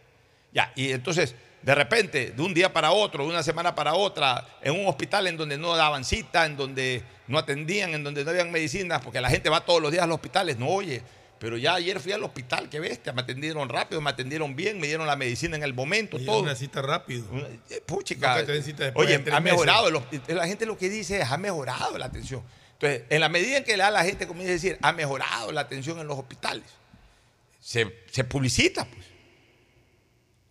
Ya, 0.54 0.72
y 0.76 0.92
entonces, 0.92 1.34
de 1.62 1.76
repente, 1.76 2.32
de 2.32 2.42
un 2.42 2.54
día 2.54 2.74
para 2.74 2.92
otro, 2.92 3.24
de 3.24 3.30
una 3.30 3.44
semana 3.44 3.74
para 3.74 3.94
otra, 3.94 4.48
en 4.62 4.74
un 4.74 4.88
hospital 4.88 5.28
en 5.28 5.38
donde 5.38 5.58
no 5.58 5.76
daban 5.76 6.04
cita, 6.04 6.46
en 6.46 6.58
donde 6.58 7.04
no 7.28 7.38
atendían, 7.38 7.94
en 7.94 8.04
donde 8.04 8.24
no 8.24 8.32
habían 8.32 8.52
medicinas, 8.52 9.02
porque 9.02 9.22
la 9.22 9.30
gente 9.30 9.50
va 9.50 9.62
todos 9.62 9.82
los 9.82 9.92
días 9.92 10.04
a 10.04 10.08
los 10.08 10.16
hospitales, 10.16 10.58
no 10.58 10.68
oye. 10.68 11.02
Pero 11.42 11.58
ya 11.58 11.74
ayer 11.74 12.00
fui 12.00 12.12
al 12.12 12.24
hospital, 12.24 12.70
qué 12.70 12.80
bestia, 12.80 13.14
me 13.14 13.22
atendieron 13.24 13.68
rápido, 13.68 14.00
me 14.00 14.12
atendieron 14.12 14.56
bien, 14.56 14.80
me 14.80 14.86
dieron 14.86 15.08
la 15.08 15.16
medicina 15.16 15.56
en 15.58 15.64
el 15.64 15.74
momento, 15.74 16.20
todo. 16.20 16.42
Una 16.42 16.54
cita 16.54 16.84
rápido. 16.84 17.26
Eh, 17.68 17.82
Puchica, 17.84 18.44
No 18.44 18.62
cita 18.62 18.92
oye, 18.94 19.18
de 19.18 19.32
ha 19.32 19.40
meses. 19.40 19.58
mejorado, 19.58 19.88
el 19.88 19.96
hosp- 19.96 20.28
la 20.28 20.46
gente 20.46 20.68
lo 20.68 20.78
que 20.78 20.88
dice 20.88 21.20
es, 21.20 21.32
ha 21.32 21.38
mejorado 21.38 21.98
la 21.98 22.06
atención. 22.06 22.44
Entonces, 22.74 23.06
en 23.10 23.20
la 23.22 23.28
medida 23.28 23.58
en 23.58 23.64
que 23.64 23.72
le 23.76 23.82
da 23.82 23.90
la 23.90 24.04
gente 24.04 24.28
comienza 24.28 24.52
a 24.52 24.54
decir, 24.54 24.78
ha 24.84 24.92
mejorado 24.94 25.52
la 25.52 25.62
atención 25.62 25.98
en 26.00 26.06
los 26.06 26.20
hospitales, 26.20 26.64
se, 27.60 27.92
se 28.12 28.24
publicita, 28.24 28.86
pues. 28.86 29.06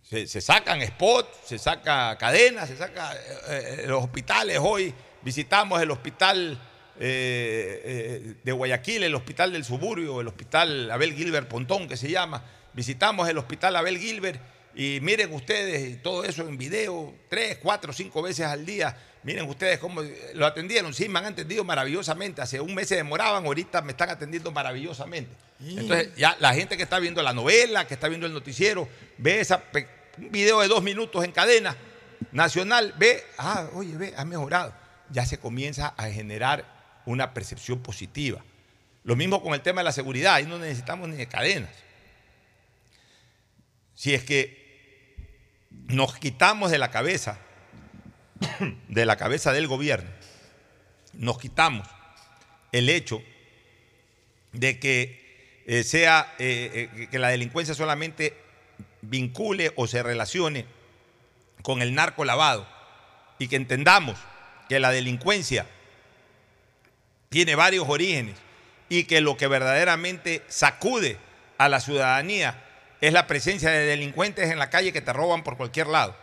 Se, 0.02 0.26
se 0.26 0.40
sacan 0.40 0.84
spots, 0.84 1.28
se 1.46 1.56
saca 1.56 2.18
cadenas, 2.18 2.68
se 2.68 2.76
saca 2.76 3.14
eh, 3.14 3.20
eh, 3.48 3.84
los 3.86 4.02
hospitales. 4.02 4.58
Hoy 4.60 4.92
visitamos 5.22 5.80
el 5.80 5.92
hospital 5.92 6.60
eh, 7.02 7.82
eh, 7.84 8.34
de 8.44 8.52
Guayaquil, 8.52 9.02
el 9.02 9.14
hospital 9.14 9.52
del 9.52 9.64
suburbio, 9.64 10.20
el 10.20 10.28
hospital 10.28 10.90
Abel 10.90 11.14
Gilbert 11.14 11.48
Pontón, 11.48 11.88
que 11.88 11.96
se 11.96 12.10
llama. 12.10 12.44
Visitamos 12.74 13.26
el 13.28 13.38
hospital 13.38 13.74
Abel 13.76 13.98
Gilbert 13.98 14.38
y 14.74 14.98
miren 15.00 15.32
ustedes 15.32 15.88
y 15.88 15.96
todo 15.96 16.24
eso 16.24 16.46
en 16.46 16.58
video, 16.58 17.14
tres, 17.30 17.58
cuatro, 17.62 17.94
cinco 17.94 18.20
veces 18.20 18.46
al 18.46 18.66
día. 18.66 18.96
Miren 19.22 19.48
ustedes 19.48 19.78
cómo 19.78 20.02
lo 20.34 20.44
atendieron. 20.44 20.92
Sí, 20.92 21.08
me 21.08 21.18
han 21.18 21.26
atendido 21.26 21.64
maravillosamente. 21.64 22.42
Hace 22.42 22.60
un 22.60 22.74
mes 22.74 22.88
se 22.88 22.96
demoraban, 22.96 23.46
ahorita 23.46 23.80
me 23.80 23.92
están 23.92 24.10
atendiendo 24.10 24.52
maravillosamente. 24.52 25.34
Entonces, 25.58 26.14
ya 26.16 26.36
la 26.38 26.54
gente 26.54 26.76
que 26.76 26.82
está 26.82 26.98
viendo 26.98 27.22
la 27.22 27.32
novela, 27.32 27.86
que 27.86 27.94
está 27.94 28.08
viendo 28.08 28.26
el 28.26 28.32
noticiero, 28.32 28.88
ve 29.18 29.40
esa 29.40 29.62
un 30.18 30.30
video 30.30 30.60
de 30.60 30.68
dos 30.68 30.82
minutos 30.82 31.24
en 31.24 31.32
cadena 31.32 31.76
nacional, 32.32 32.94
ve, 32.98 33.24
ah, 33.38 33.68
oye, 33.72 33.96
ve, 33.96 34.12
ha 34.16 34.24
mejorado. 34.24 34.74
Ya 35.10 35.24
se 35.24 35.38
comienza 35.38 35.94
a 35.96 36.08
generar 36.08 36.79
una 37.06 37.34
percepción 37.34 37.80
positiva. 37.80 38.42
Lo 39.04 39.16
mismo 39.16 39.42
con 39.42 39.54
el 39.54 39.60
tema 39.60 39.80
de 39.80 39.84
la 39.84 39.92
seguridad, 39.92 40.34
ahí 40.34 40.46
no 40.46 40.58
necesitamos 40.58 41.08
ni 41.08 41.16
de 41.16 41.26
cadenas. 41.26 41.70
Si 43.94 44.14
es 44.14 44.24
que 44.24 44.60
nos 45.70 46.16
quitamos 46.16 46.70
de 46.70 46.78
la 46.78 46.90
cabeza, 46.90 47.38
de 48.88 49.06
la 49.06 49.16
cabeza 49.16 49.52
del 49.52 49.66
gobierno, 49.66 50.10
nos 51.12 51.38
quitamos 51.38 51.86
el 52.72 52.88
hecho 52.88 53.22
de 54.52 54.78
que 54.78 55.62
eh, 55.66 55.82
sea 55.84 56.34
eh, 56.38 56.90
eh, 56.94 57.08
que 57.10 57.18
la 57.18 57.28
delincuencia 57.28 57.74
solamente 57.74 58.36
vincule 59.02 59.72
o 59.76 59.86
se 59.86 60.02
relacione 60.02 60.66
con 61.62 61.82
el 61.82 61.94
narco 61.94 62.24
lavado 62.24 62.66
y 63.38 63.48
que 63.48 63.56
entendamos 63.56 64.18
que 64.68 64.80
la 64.80 64.90
delincuencia 64.90 65.66
tiene 67.30 67.54
varios 67.54 67.88
orígenes 67.88 68.36
y 68.88 69.04
que 69.04 69.20
lo 69.20 69.36
que 69.36 69.46
verdaderamente 69.46 70.42
sacude 70.48 71.16
a 71.58 71.68
la 71.68 71.78
ciudadanía 71.78 72.60
es 73.00 73.12
la 73.12 73.28
presencia 73.28 73.70
de 73.70 73.86
delincuentes 73.86 74.50
en 74.50 74.58
la 74.58 74.68
calle 74.68 74.92
que 74.92 75.00
te 75.00 75.12
roban 75.12 75.44
por 75.44 75.56
cualquier 75.56 75.86
lado. 75.86 76.16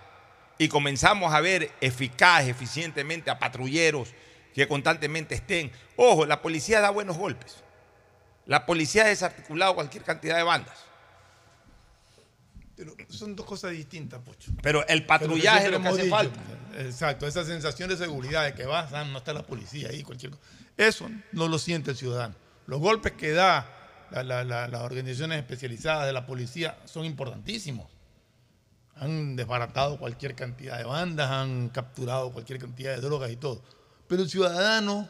Y 0.58 0.68
comenzamos 0.68 1.34
a 1.34 1.40
ver 1.40 1.72
eficaz, 1.80 2.46
eficientemente 2.48 3.30
a 3.32 3.40
patrulleros 3.40 4.10
que 4.54 4.68
constantemente 4.68 5.36
estén. 5.36 5.72
Ojo, 5.96 6.26
la 6.26 6.42
policía 6.42 6.82
da 6.82 6.90
buenos 6.90 7.18
golpes. 7.18 7.64
La 8.46 8.66
policía 8.66 9.06
ha 9.06 9.08
desarticulado 9.08 9.76
cualquier 9.76 10.04
cantidad 10.04 10.36
de 10.36 10.44
bandas. 10.44 10.78
Pero 12.76 12.94
son 13.08 13.34
dos 13.34 13.46
cosas 13.46 13.72
distintas, 13.72 14.20
Pocho. 14.20 14.52
Pero 14.62 14.86
el 14.88 15.06
patrullaje 15.06 15.68
es 15.68 15.72
lo 15.72 15.82
que 15.82 15.88
hace 15.88 16.04
dicho, 16.04 16.16
falta. 16.16 16.40
Exacto, 16.80 17.28
esa 17.28 17.46
sensación 17.46 17.90
de 17.90 17.96
seguridad 17.96 18.44
de 18.44 18.54
que 18.54 18.66
vas, 18.66 18.92
ah, 18.92 19.06
no 19.06 19.20
está 19.20 19.34
la 19.34 19.44
policía 19.44 19.90
ahí, 19.90 20.04
cualquier 20.04 20.34
cosa. 20.34 20.44
Eso 20.78 21.10
no 21.32 21.48
lo 21.48 21.58
siente 21.58 21.92
el 21.92 21.98
ciudadano. 21.98 22.36
Los 22.68 22.80
golpes 22.80 23.14
que 23.14 23.32
da 23.32 23.68
la- 24.12 24.24
la- 24.24 24.44
la- 24.44 24.68
las 24.68 24.82
organizaciones 24.82 25.40
especializadas 25.40 26.06
de 26.06 26.14
la 26.14 26.26
policía 26.26 26.78
son 26.86 27.04
importantísimos. 27.06 27.88
Han 28.96 29.36
desbaratado 29.36 29.98
cualquier 30.00 30.36
cantidad 30.36 30.78
de 30.78 30.84
bandas, 30.84 31.30
han 31.30 31.70
capturado 31.70 32.32
cualquier 32.32 32.60
cantidad 32.60 32.96
de 32.96 33.02
drogas 33.02 33.32
y 33.32 33.36
todo. 33.36 33.62
Pero 34.08 34.24
el 34.24 34.30
ciudadano 34.30 35.10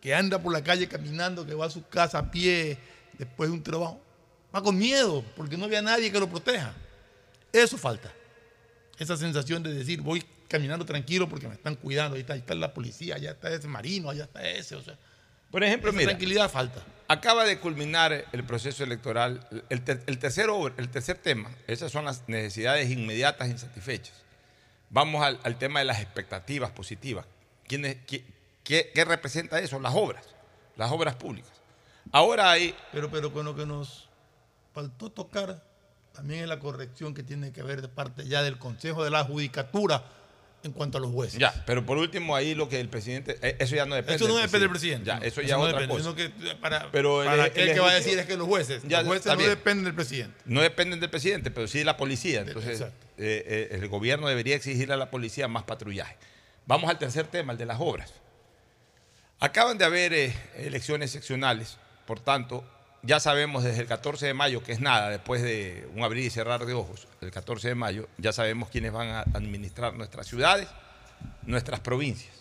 que 0.00 0.14
anda 0.14 0.40
por 0.40 0.52
la 0.52 0.62
calle 0.62 0.88
caminando, 0.88 1.44
que 1.46 1.54
va 1.54 1.66
a 1.66 1.70
su 1.70 1.86
casa 1.88 2.18
a 2.18 2.30
pie 2.30 2.78
después 3.18 3.50
de 3.50 3.54
un 3.56 3.62
trabajo, 3.62 4.00
va 4.54 4.62
con 4.62 4.76
miedo 4.78 5.24
porque 5.36 5.56
no 5.56 5.68
ve 5.68 5.76
a 5.76 5.82
nadie 5.82 6.10
que 6.12 6.20
lo 6.20 6.28
proteja. 6.28 6.72
Eso 7.52 7.76
falta. 7.76 8.12
Esa 8.98 9.16
sensación 9.16 9.62
de 9.62 9.72
decir, 9.74 10.00
voy 10.00 10.24
caminando 10.48 10.84
tranquilo 10.84 11.28
porque 11.28 11.48
me 11.48 11.54
están 11.54 11.74
cuidando, 11.76 12.14
ahí 12.16 12.20
está, 12.22 12.34
ahí 12.34 12.40
está 12.40 12.54
la 12.54 12.72
policía, 12.74 13.16
allá 13.16 13.32
está 13.32 13.50
ese 13.50 13.68
marino, 13.68 14.10
allá 14.10 14.24
está 14.24 14.48
ese, 14.48 14.76
o 14.76 14.82
sea. 14.82 14.96
Por 15.50 15.62
ejemplo, 15.62 15.90
esa 15.90 15.98
mira, 15.98 16.10
tranquilidad 16.10 16.50
falta. 16.50 16.82
Acaba 17.08 17.44
de 17.44 17.60
culminar 17.60 18.24
el 18.32 18.44
proceso 18.44 18.82
electoral. 18.82 19.46
El, 19.68 19.82
ter- 19.82 20.02
el 20.06 20.18
tercero, 20.18 20.66
el 20.76 20.88
tercer 20.88 21.18
tema, 21.18 21.50
esas 21.68 21.92
son 21.92 22.04
las 22.04 22.28
necesidades 22.28 22.90
inmediatas 22.90 23.48
insatisfechas. 23.48 24.14
Vamos 24.90 25.24
al, 25.24 25.38
al 25.44 25.56
tema 25.56 25.78
de 25.78 25.84
las 25.84 26.00
expectativas 26.00 26.70
positivas. 26.72 27.26
¿Quién 27.66 27.84
es- 27.84 27.96
qué, 28.06 28.24
qué- 28.64 28.90
qué 28.94 29.04
representa 29.04 29.58
eso? 29.60 29.78
Las 29.80 29.94
obras, 29.94 30.24
las 30.76 30.90
obras 30.90 31.14
públicas. 31.14 31.52
Ahora 32.12 32.50
hay... 32.50 32.74
Pero, 32.92 33.10
pero 33.10 33.32
con 33.32 33.44
lo 33.46 33.54
que 33.54 33.66
nos 33.66 34.08
faltó 34.74 35.10
tocar 35.10 35.62
también 36.12 36.42
es 36.42 36.48
la 36.48 36.58
corrección 36.58 37.14
que 37.14 37.22
tiene 37.22 37.52
que 37.52 37.62
ver 37.62 37.82
de 37.82 37.88
parte 37.88 38.26
ya 38.26 38.42
del 38.42 38.58
Consejo 38.58 39.04
de 39.04 39.10
la 39.10 39.22
Judicatura 39.24 40.04
en 40.66 40.72
cuanto 40.72 40.98
a 40.98 41.00
los 41.00 41.10
jueces. 41.10 41.38
Ya, 41.38 41.64
pero 41.66 41.86
por 41.86 41.96
último 41.98 42.36
ahí 42.36 42.54
lo 42.54 42.68
que 42.68 42.78
el 42.80 42.88
presidente... 42.88 43.38
eh, 43.42 43.56
Eso 43.58 43.74
ya 43.76 43.86
no 43.86 43.94
depende 43.94 44.16
Eso 44.16 44.28
no 44.28 44.36
depende 44.36 44.60
del 44.60 44.70
presidente. 44.70 45.06
Ya, 45.06 45.18
eso 45.18 45.40
ya 45.40 45.46
es 45.46 45.52
no 45.52 45.60
otra 45.60 45.80
depende, 45.80 46.02
cosa. 46.02 46.14
que 46.16 46.54
para, 46.56 46.90
Pero 46.92 47.22
el- 47.22 47.52
que 47.52 47.80
va 47.80 47.90
a 47.90 47.94
decir 47.94 48.18
es 48.18 48.26
que 48.26 48.36
los 48.36 48.46
jueces, 48.46 48.82
Ya, 48.86 48.98
los 48.98 49.08
jueces 49.08 49.26
no 49.32 49.36
bien. 49.38 49.50
dependen 49.50 49.84
del 49.86 49.94
presidente. 49.94 50.36
No 50.44 50.60
dependen 50.60 51.00
del 51.00 51.08
presidente, 51.10 51.50
pero 51.50 51.66
sí 51.66 51.78
de 51.78 51.84
la 51.84 51.96
policía. 51.96 52.40
Entonces, 52.40 52.80
eh, 52.82 52.88
eh, 53.18 53.68
el 53.72 53.88
gobierno 53.88 54.28
debería 54.28 54.56
exigirle 54.56 54.94
a 54.94 54.96
la 54.98 55.10
policía 55.10 55.48
más 55.48 55.62
patrullaje. 55.64 56.16
Vamos 56.66 56.90
al 56.90 56.98
tercer 56.98 57.26
tema, 57.26 57.52
el 57.52 57.58
de 57.58 57.66
las 57.66 57.78
obras. 57.80 58.12
Acaban 59.38 59.78
de 59.78 59.84
haber 59.84 60.12
eh, 60.14 60.34
elecciones 60.56 61.10
seccionales, 61.10 61.76
por 62.06 62.20
tanto, 62.20 62.64
ya 63.06 63.20
sabemos 63.20 63.62
desde 63.62 63.82
el 63.82 63.86
14 63.86 64.26
de 64.26 64.34
mayo, 64.34 64.62
que 64.62 64.72
es 64.72 64.80
nada, 64.80 65.10
después 65.10 65.40
de 65.40 65.88
un 65.94 66.02
abrir 66.02 66.24
y 66.24 66.30
cerrar 66.30 66.66
de 66.66 66.74
ojos, 66.74 67.06
el 67.20 67.30
14 67.30 67.68
de 67.68 67.74
mayo, 67.74 68.08
ya 68.18 68.32
sabemos 68.32 68.68
quiénes 68.68 68.92
van 68.92 69.08
a 69.08 69.20
administrar 69.20 69.94
nuestras 69.94 70.26
ciudades, 70.26 70.68
nuestras 71.42 71.80
provincias. 71.80 72.34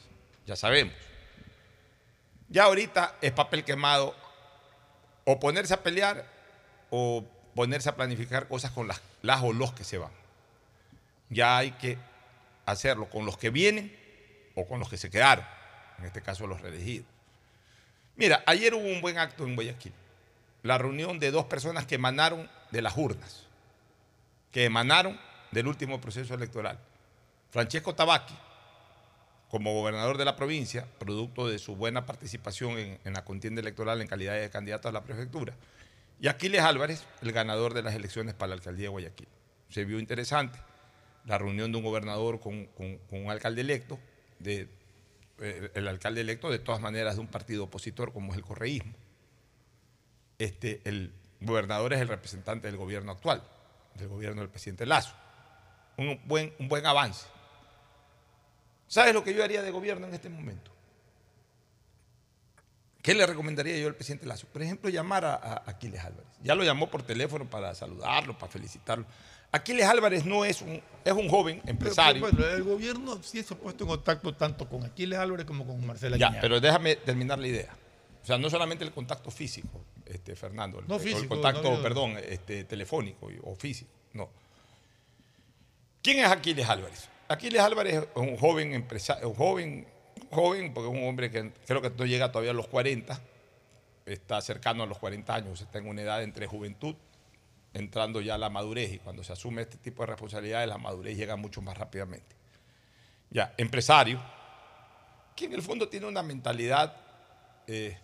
Ya 0.47 0.55
sabemos. 0.55 0.93
Ya 2.49 2.63
ahorita 2.63 3.15
es 3.21 3.31
papel 3.31 3.63
quemado 3.63 4.15
o 5.23 5.39
ponerse 5.39 5.73
a 5.73 5.83
pelear 5.83 6.25
o 6.89 7.23
ponerse 7.53 7.89
a 7.89 7.95
planificar 7.95 8.47
cosas 8.47 8.71
con 8.71 8.87
las, 8.87 9.01
las 9.21 9.41
o 9.43 9.53
los 9.53 9.73
que 9.73 9.83
se 9.83 9.97
van. 9.97 10.11
Ya 11.29 11.57
hay 11.57 11.71
que 11.71 11.97
hacerlo 12.65 13.09
con 13.09 13.25
los 13.25 13.37
que 13.37 13.49
vienen 13.49 13.95
o 14.55 14.65
con 14.67 14.79
los 14.79 14.89
que 14.89 14.97
se 14.97 15.09
quedaron, 15.09 15.45
en 15.99 16.05
este 16.05 16.21
caso 16.21 16.47
los 16.47 16.61
reelegidos. 16.61 17.07
Mira, 18.15 18.43
ayer 18.45 18.73
hubo 18.73 18.87
un 18.87 19.01
buen 19.01 19.17
acto 19.17 19.45
en 19.45 19.55
Guayaquil, 19.55 19.93
la 20.65 20.79
reunión 20.79 21.19
de 21.19 21.29
dos 21.29 21.45
personas 21.45 21.85
que 21.85 21.93
emanaron 21.93 22.49
de 22.71 22.81
las 22.81 22.97
urnas, 22.97 23.43
que 24.51 24.65
emanaron 24.65 25.15
del 25.51 25.67
último 25.67 26.01
proceso 26.01 26.33
electoral. 26.33 26.79
Francesco 27.51 27.93
Tabaqui, 27.93 28.33
como 29.47 29.75
gobernador 29.75 30.17
de 30.17 30.25
la 30.25 30.35
provincia, 30.35 30.87
producto 30.97 31.47
de 31.47 31.59
su 31.59 31.75
buena 31.75 32.07
participación 32.07 32.79
en, 32.79 33.13
la 33.13 33.23
contienda 33.23 33.61
electoral 33.61 34.01
en 34.01 34.07
calidad 34.07 34.33
de 34.33 34.49
candidato 34.49 34.89
a 34.89 34.91
la 34.91 35.03
prefectura, 35.03 35.53
y 36.19 36.29
Aquiles 36.29 36.61
Álvarez, 36.61 37.05
el 37.21 37.31
ganador 37.31 37.75
de 37.75 37.83
las 37.83 37.93
elecciones 37.93 38.33
para 38.33 38.49
la 38.49 38.55
alcaldía 38.55 38.85
de 38.85 38.89
Guayaquil. 38.89 39.27
Se 39.69 39.85
vio 39.85 39.99
interesante 39.99 40.57
la 41.25 41.37
reunión 41.37 41.71
de 41.71 41.77
un 41.77 41.83
gobernador 41.83 42.39
con, 42.39 42.67
un 42.79 43.29
alcalde 43.29 43.61
electo, 43.61 43.99
de, 44.39 44.67
eh, 45.41 45.69
el 45.75 45.87
alcalde 45.87 46.21
electo 46.21 46.49
de 46.49 46.57
todas 46.57 46.81
maneras 46.81 47.15
de 47.15 47.21
un 47.21 47.27
partido 47.27 47.65
opositor 47.65 48.11
como 48.11 48.31
es 48.31 48.37
el 48.39 48.43
correísmo. 48.43 48.95
Este, 50.39 50.81
el 50.85 51.13
gobernador 51.41 51.93
es 51.93 52.01
el 52.01 52.07
representante 52.07 52.67
del 52.67 52.77
gobierno 52.77 53.11
actual, 53.11 53.41
del 53.95 54.07
gobierno 54.07 54.41
del 54.41 54.49
presidente 54.49 54.85
Lazo. 54.85 55.13
Un 55.97 56.19
buen, 56.25 56.53
un 56.59 56.67
buen 56.67 56.85
avance. 56.85 57.25
¿Sabes 58.87 59.13
lo 59.13 59.23
que 59.23 59.33
yo 59.33 59.43
haría 59.43 59.61
de 59.61 59.71
gobierno 59.71 60.07
en 60.07 60.13
este 60.13 60.29
momento? 60.29 60.71
¿Qué 63.01 63.13
le 63.13 63.25
recomendaría 63.25 63.77
yo 63.77 63.87
al 63.87 63.95
presidente 63.95 64.25
Lazo? 64.25 64.47
Por 64.51 64.63
ejemplo, 64.63 64.89
llamar 64.89 65.25
a, 65.25 65.35
a 65.35 65.63
Aquiles 65.67 66.03
Álvarez. 66.03 66.31
Ya 66.43 66.55
lo 66.55 66.63
llamó 66.63 66.89
por 66.89 67.03
teléfono 67.03 67.45
para 67.45 67.73
saludarlo, 67.75 68.37
para 68.37 68.51
felicitarlo. 68.51 69.05
Aquiles 69.51 69.85
Álvarez 69.85 70.25
no 70.25 70.43
es 70.43 70.61
un, 70.61 70.81
es 71.05 71.13
un 71.13 71.29
joven 71.29 71.59
Pero, 71.61 71.71
empresario. 71.71 72.27
pero, 72.29 72.49
el 72.51 72.63
gobierno 72.63 73.21
sí 73.23 73.41
se 73.43 73.53
ha 73.53 73.57
puesto 73.57 73.83
en 73.83 73.89
contacto 73.91 74.33
tanto 74.33 74.67
con 74.67 74.83
Aquiles 74.83 75.17
Álvarez 75.19 75.45
como 75.45 75.65
con 75.65 75.85
Marcela 75.85 76.17
Ya, 76.17 76.37
pero 76.41 76.59
déjame 76.59 76.95
terminar 76.97 77.39
la 77.39 77.47
idea. 77.47 77.73
O 78.23 78.25
sea, 78.25 78.37
no 78.39 78.49
solamente 78.49 78.83
el 78.83 78.91
contacto 78.91 79.29
físico, 79.29 79.85
este, 80.05 80.35
Fernando, 80.35 80.79
el, 80.79 80.87
No 80.87 80.95
el 80.95 81.01
físico, 81.01 81.29
contacto, 81.29 81.75
no, 81.75 81.81
perdón, 81.81 82.17
este, 82.17 82.63
telefónico 82.63 83.29
o 83.43 83.55
físico, 83.55 83.91
no. 84.13 84.29
¿Quién 86.01 86.19
es 86.19 86.27
Aquiles 86.27 86.69
Álvarez? 86.69 87.09
Aquiles 87.27 87.61
Álvarez 87.61 87.95
es 87.95 88.07
un 88.15 88.37
joven 88.37 88.73
empresario, 88.73 89.29
un 89.29 89.35
joven, 89.35 89.87
joven, 90.29 90.73
porque 90.73 90.91
es 90.91 91.01
un 91.01 91.09
hombre 91.09 91.31
que 91.31 91.51
creo 91.65 91.81
que 91.81 91.89
no 91.89 92.05
llega 92.05 92.31
todavía 92.31 92.51
a 92.51 92.53
los 92.53 92.67
40, 92.67 93.19
está 94.05 94.39
cercano 94.41 94.83
a 94.83 94.85
los 94.85 94.99
40 94.99 95.33
años, 95.33 95.61
está 95.61 95.79
en 95.79 95.87
una 95.87 96.03
edad 96.03 96.21
entre 96.21 96.45
juventud, 96.45 96.95
entrando 97.73 98.21
ya 98.21 98.35
a 98.35 98.37
la 98.37 98.49
madurez, 98.49 98.93
y 98.93 98.99
cuando 98.99 99.23
se 99.23 99.33
asume 99.33 99.63
este 99.63 99.77
tipo 99.77 100.03
de 100.03 100.07
responsabilidades, 100.07 100.69
la 100.69 100.77
madurez 100.77 101.17
llega 101.17 101.35
mucho 101.35 101.61
más 101.61 101.75
rápidamente. 101.77 102.35
Ya, 103.31 103.53
empresario, 103.57 104.21
que 105.35 105.45
en 105.45 105.53
el 105.53 105.63
fondo 105.63 105.89
tiene 105.89 106.05
una 106.05 106.21
mentalidad 106.23 106.95
eh, 107.67 107.97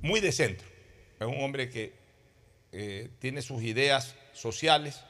muy 0.00 0.20
de 0.20 0.32
centro. 0.32 0.77
Es 1.20 1.26
un 1.26 1.40
hombre 1.42 1.68
que 1.68 1.92
eh, 2.72 3.10
tiene 3.18 3.42
sus 3.42 3.62
ideas 3.62 4.14
sociales, 4.32 5.02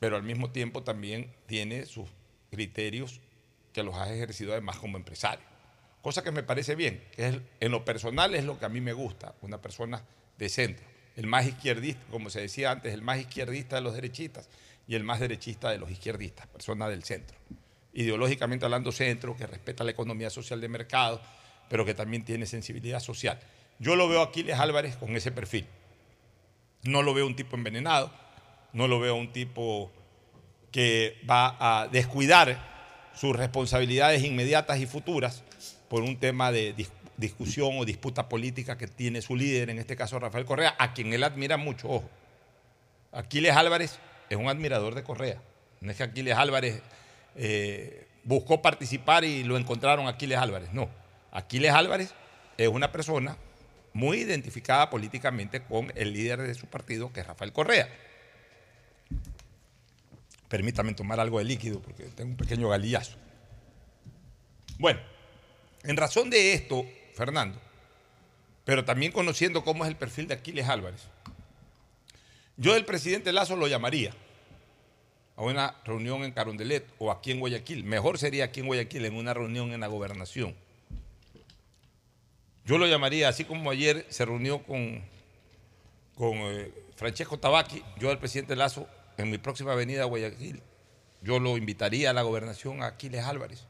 pero 0.00 0.16
al 0.16 0.22
mismo 0.22 0.50
tiempo 0.50 0.82
también 0.82 1.32
tiene 1.46 1.86
sus 1.86 2.08
criterios 2.50 3.20
que 3.72 3.82
los 3.82 3.94
ha 3.96 4.12
ejercido 4.12 4.52
además 4.52 4.78
como 4.78 4.96
empresario. 4.96 5.44
Cosa 6.02 6.22
que 6.22 6.30
me 6.30 6.42
parece 6.42 6.74
bien, 6.74 7.02
que 7.12 7.40
en 7.60 7.72
lo 7.72 7.84
personal 7.84 8.34
es 8.34 8.44
lo 8.44 8.58
que 8.58 8.64
a 8.64 8.68
mí 8.68 8.80
me 8.80 8.92
gusta, 8.92 9.34
una 9.42 9.60
persona 9.60 10.02
de 10.38 10.48
centro. 10.48 10.86
El 11.16 11.26
más 11.26 11.46
izquierdista, 11.46 12.00
como 12.10 12.30
se 12.30 12.40
decía 12.40 12.70
antes, 12.70 12.94
el 12.94 13.02
más 13.02 13.18
izquierdista 13.18 13.76
de 13.76 13.82
los 13.82 13.94
derechistas 13.94 14.48
y 14.86 14.94
el 14.94 15.02
más 15.02 15.20
derechista 15.20 15.70
de 15.70 15.78
los 15.78 15.90
izquierdistas, 15.90 16.46
persona 16.46 16.88
del 16.88 17.02
centro. 17.02 17.36
Ideológicamente 17.92 18.64
hablando 18.64 18.92
centro, 18.92 19.36
que 19.36 19.46
respeta 19.46 19.82
la 19.82 19.90
economía 19.90 20.30
social 20.30 20.60
de 20.60 20.68
mercado, 20.68 21.20
pero 21.68 21.84
que 21.84 21.94
también 21.94 22.24
tiene 22.24 22.46
sensibilidad 22.46 23.00
social. 23.00 23.40
Yo 23.78 23.96
lo 23.96 24.08
veo 24.08 24.20
a 24.20 24.24
Aquiles 24.24 24.58
Álvarez 24.58 24.96
con 24.96 25.16
ese 25.16 25.30
perfil. 25.32 25.66
No 26.82 27.02
lo 27.02 27.14
veo 27.14 27.26
un 27.26 27.36
tipo 27.36 27.56
envenenado, 27.56 28.12
no 28.72 28.88
lo 28.88 29.00
veo 29.00 29.14
un 29.14 29.32
tipo 29.32 29.90
que 30.70 31.16
va 31.28 31.56
a 31.58 31.88
descuidar 31.88 33.10
sus 33.14 33.34
responsabilidades 33.34 34.22
inmediatas 34.22 34.78
y 34.78 34.86
futuras 34.86 35.42
por 35.88 36.02
un 36.02 36.18
tema 36.18 36.52
de 36.52 36.76
dis- 36.76 36.90
discusión 37.16 37.70
o 37.78 37.84
disputa 37.84 38.28
política 38.28 38.78
que 38.78 38.86
tiene 38.86 39.22
su 39.22 39.34
líder, 39.34 39.70
en 39.70 39.78
este 39.78 39.96
caso 39.96 40.18
Rafael 40.18 40.44
Correa, 40.44 40.76
a 40.78 40.92
quien 40.92 41.12
él 41.12 41.24
admira 41.24 41.56
mucho. 41.56 42.02
Aquiles 43.12 43.56
Álvarez 43.56 43.98
es 44.28 44.36
un 44.36 44.48
admirador 44.48 44.94
de 44.94 45.02
Correa. 45.02 45.40
No 45.80 45.90
es 45.90 45.96
que 45.96 46.02
Aquiles 46.04 46.36
Álvarez 46.36 46.82
eh, 47.34 48.06
buscó 48.24 48.62
participar 48.62 49.24
y 49.24 49.42
lo 49.44 49.56
encontraron 49.56 50.06
Aquiles 50.06 50.38
Álvarez, 50.38 50.72
no. 50.72 50.88
Aquiles 51.32 51.72
Álvarez 51.72 52.14
es 52.56 52.68
una 52.68 52.92
persona 52.92 53.36
muy 53.98 54.18
identificada 54.18 54.88
políticamente 54.88 55.60
con 55.64 55.92
el 55.96 56.12
líder 56.12 56.42
de 56.42 56.54
su 56.54 56.66
partido, 56.66 57.12
que 57.12 57.20
es 57.20 57.26
Rafael 57.26 57.52
Correa. 57.52 57.88
Permítame 60.48 60.94
tomar 60.94 61.18
algo 61.18 61.38
de 61.38 61.44
líquido 61.44 61.80
porque 61.80 62.04
tengo 62.04 62.30
un 62.30 62.36
pequeño 62.36 62.68
galillazo. 62.68 63.18
Bueno, 64.78 65.00
en 65.82 65.96
razón 65.96 66.30
de 66.30 66.54
esto, 66.54 66.86
Fernando, 67.14 67.60
pero 68.64 68.84
también 68.84 69.10
conociendo 69.10 69.64
cómo 69.64 69.84
es 69.84 69.90
el 69.90 69.96
perfil 69.96 70.28
de 70.28 70.34
Aquiles 70.34 70.68
Álvarez, 70.68 71.02
yo 72.56 72.74
del 72.74 72.84
presidente 72.84 73.32
Lazo 73.32 73.56
lo 73.56 73.66
llamaría 73.66 74.12
a 75.34 75.42
una 75.42 75.74
reunión 75.84 76.22
en 76.22 76.30
Carondelet 76.30 76.86
o 76.98 77.10
aquí 77.10 77.32
en 77.32 77.40
Guayaquil. 77.40 77.82
Mejor 77.82 78.18
sería 78.18 78.44
aquí 78.44 78.60
en 78.60 78.66
Guayaquil, 78.66 79.04
en 79.06 79.16
una 79.16 79.34
reunión 79.34 79.72
en 79.72 79.80
la 79.80 79.88
gobernación. 79.88 80.54
Yo 82.68 82.76
lo 82.76 82.86
llamaría, 82.86 83.30
así 83.30 83.46
como 83.46 83.70
ayer 83.70 84.04
se 84.10 84.26
reunió 84.26 84.62
con, 84.62 85.02
con 86.14 86.34
eh, 86.34 86.70
Francesco 86.96 87.38
Tabaqui, 87.38 87.82
yo 87.98 88.10
al 88.10 88.18
presidente 88.18 88.54
Lazo, 88.56 88.86
en 89.16 89.30
mi 89.30 89.38
próxima 89.38 89.72
avenida 89.72 90.02
a 90.02 90.04
Guayaquil, 90.04 90.60
yo 91.22 91.40
lo 91.40 91.56
invitaría 91.56 92.10
a 92.10 92.12
la 92.12 92.20
gobernación 92.20 92.82
a 92.82 92.88
Aquiles 92.88 93.24
Álvarez. 93.24 93.64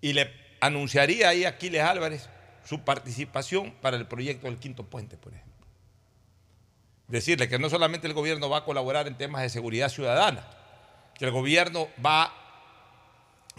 Y 0.00 0.12
le 0.12 0.32
anunciaría 0.60 1.28
ahí 1.28 1.44
a 1.44 1.50
Aquiles 1.50 1.82
Álvarez 1.82 2.28
su 2.64 2.80
participación 2.80 3.70
para 3.80 3.96
el 3.96 4.08
proyecto 4.08 4.48
del 4.48 4.58
quinto 4.58 4.82
puente, 4.82 5.16
por 5.16 5.32
ejemplo. 5.32 5.68
Decirle 7.06 7.48
que 7.48 7.60
no 7.60 7.70
solamente 7.70 8.08
el 8.08 8.12
gobierno 8.12 8.50
va 8.50 8.58
a 8.58 8.64
colaborar 8.64 9.06
en 9.06 9.16
temas 9.16 9.42
de 9.42 9.50
seguridad 9.50 9.88
ciudadana, 9.88 10.44
que 11.14 11.26
el 11.26 11.30
gobierno 11.30 11.86
va 12.04 12.41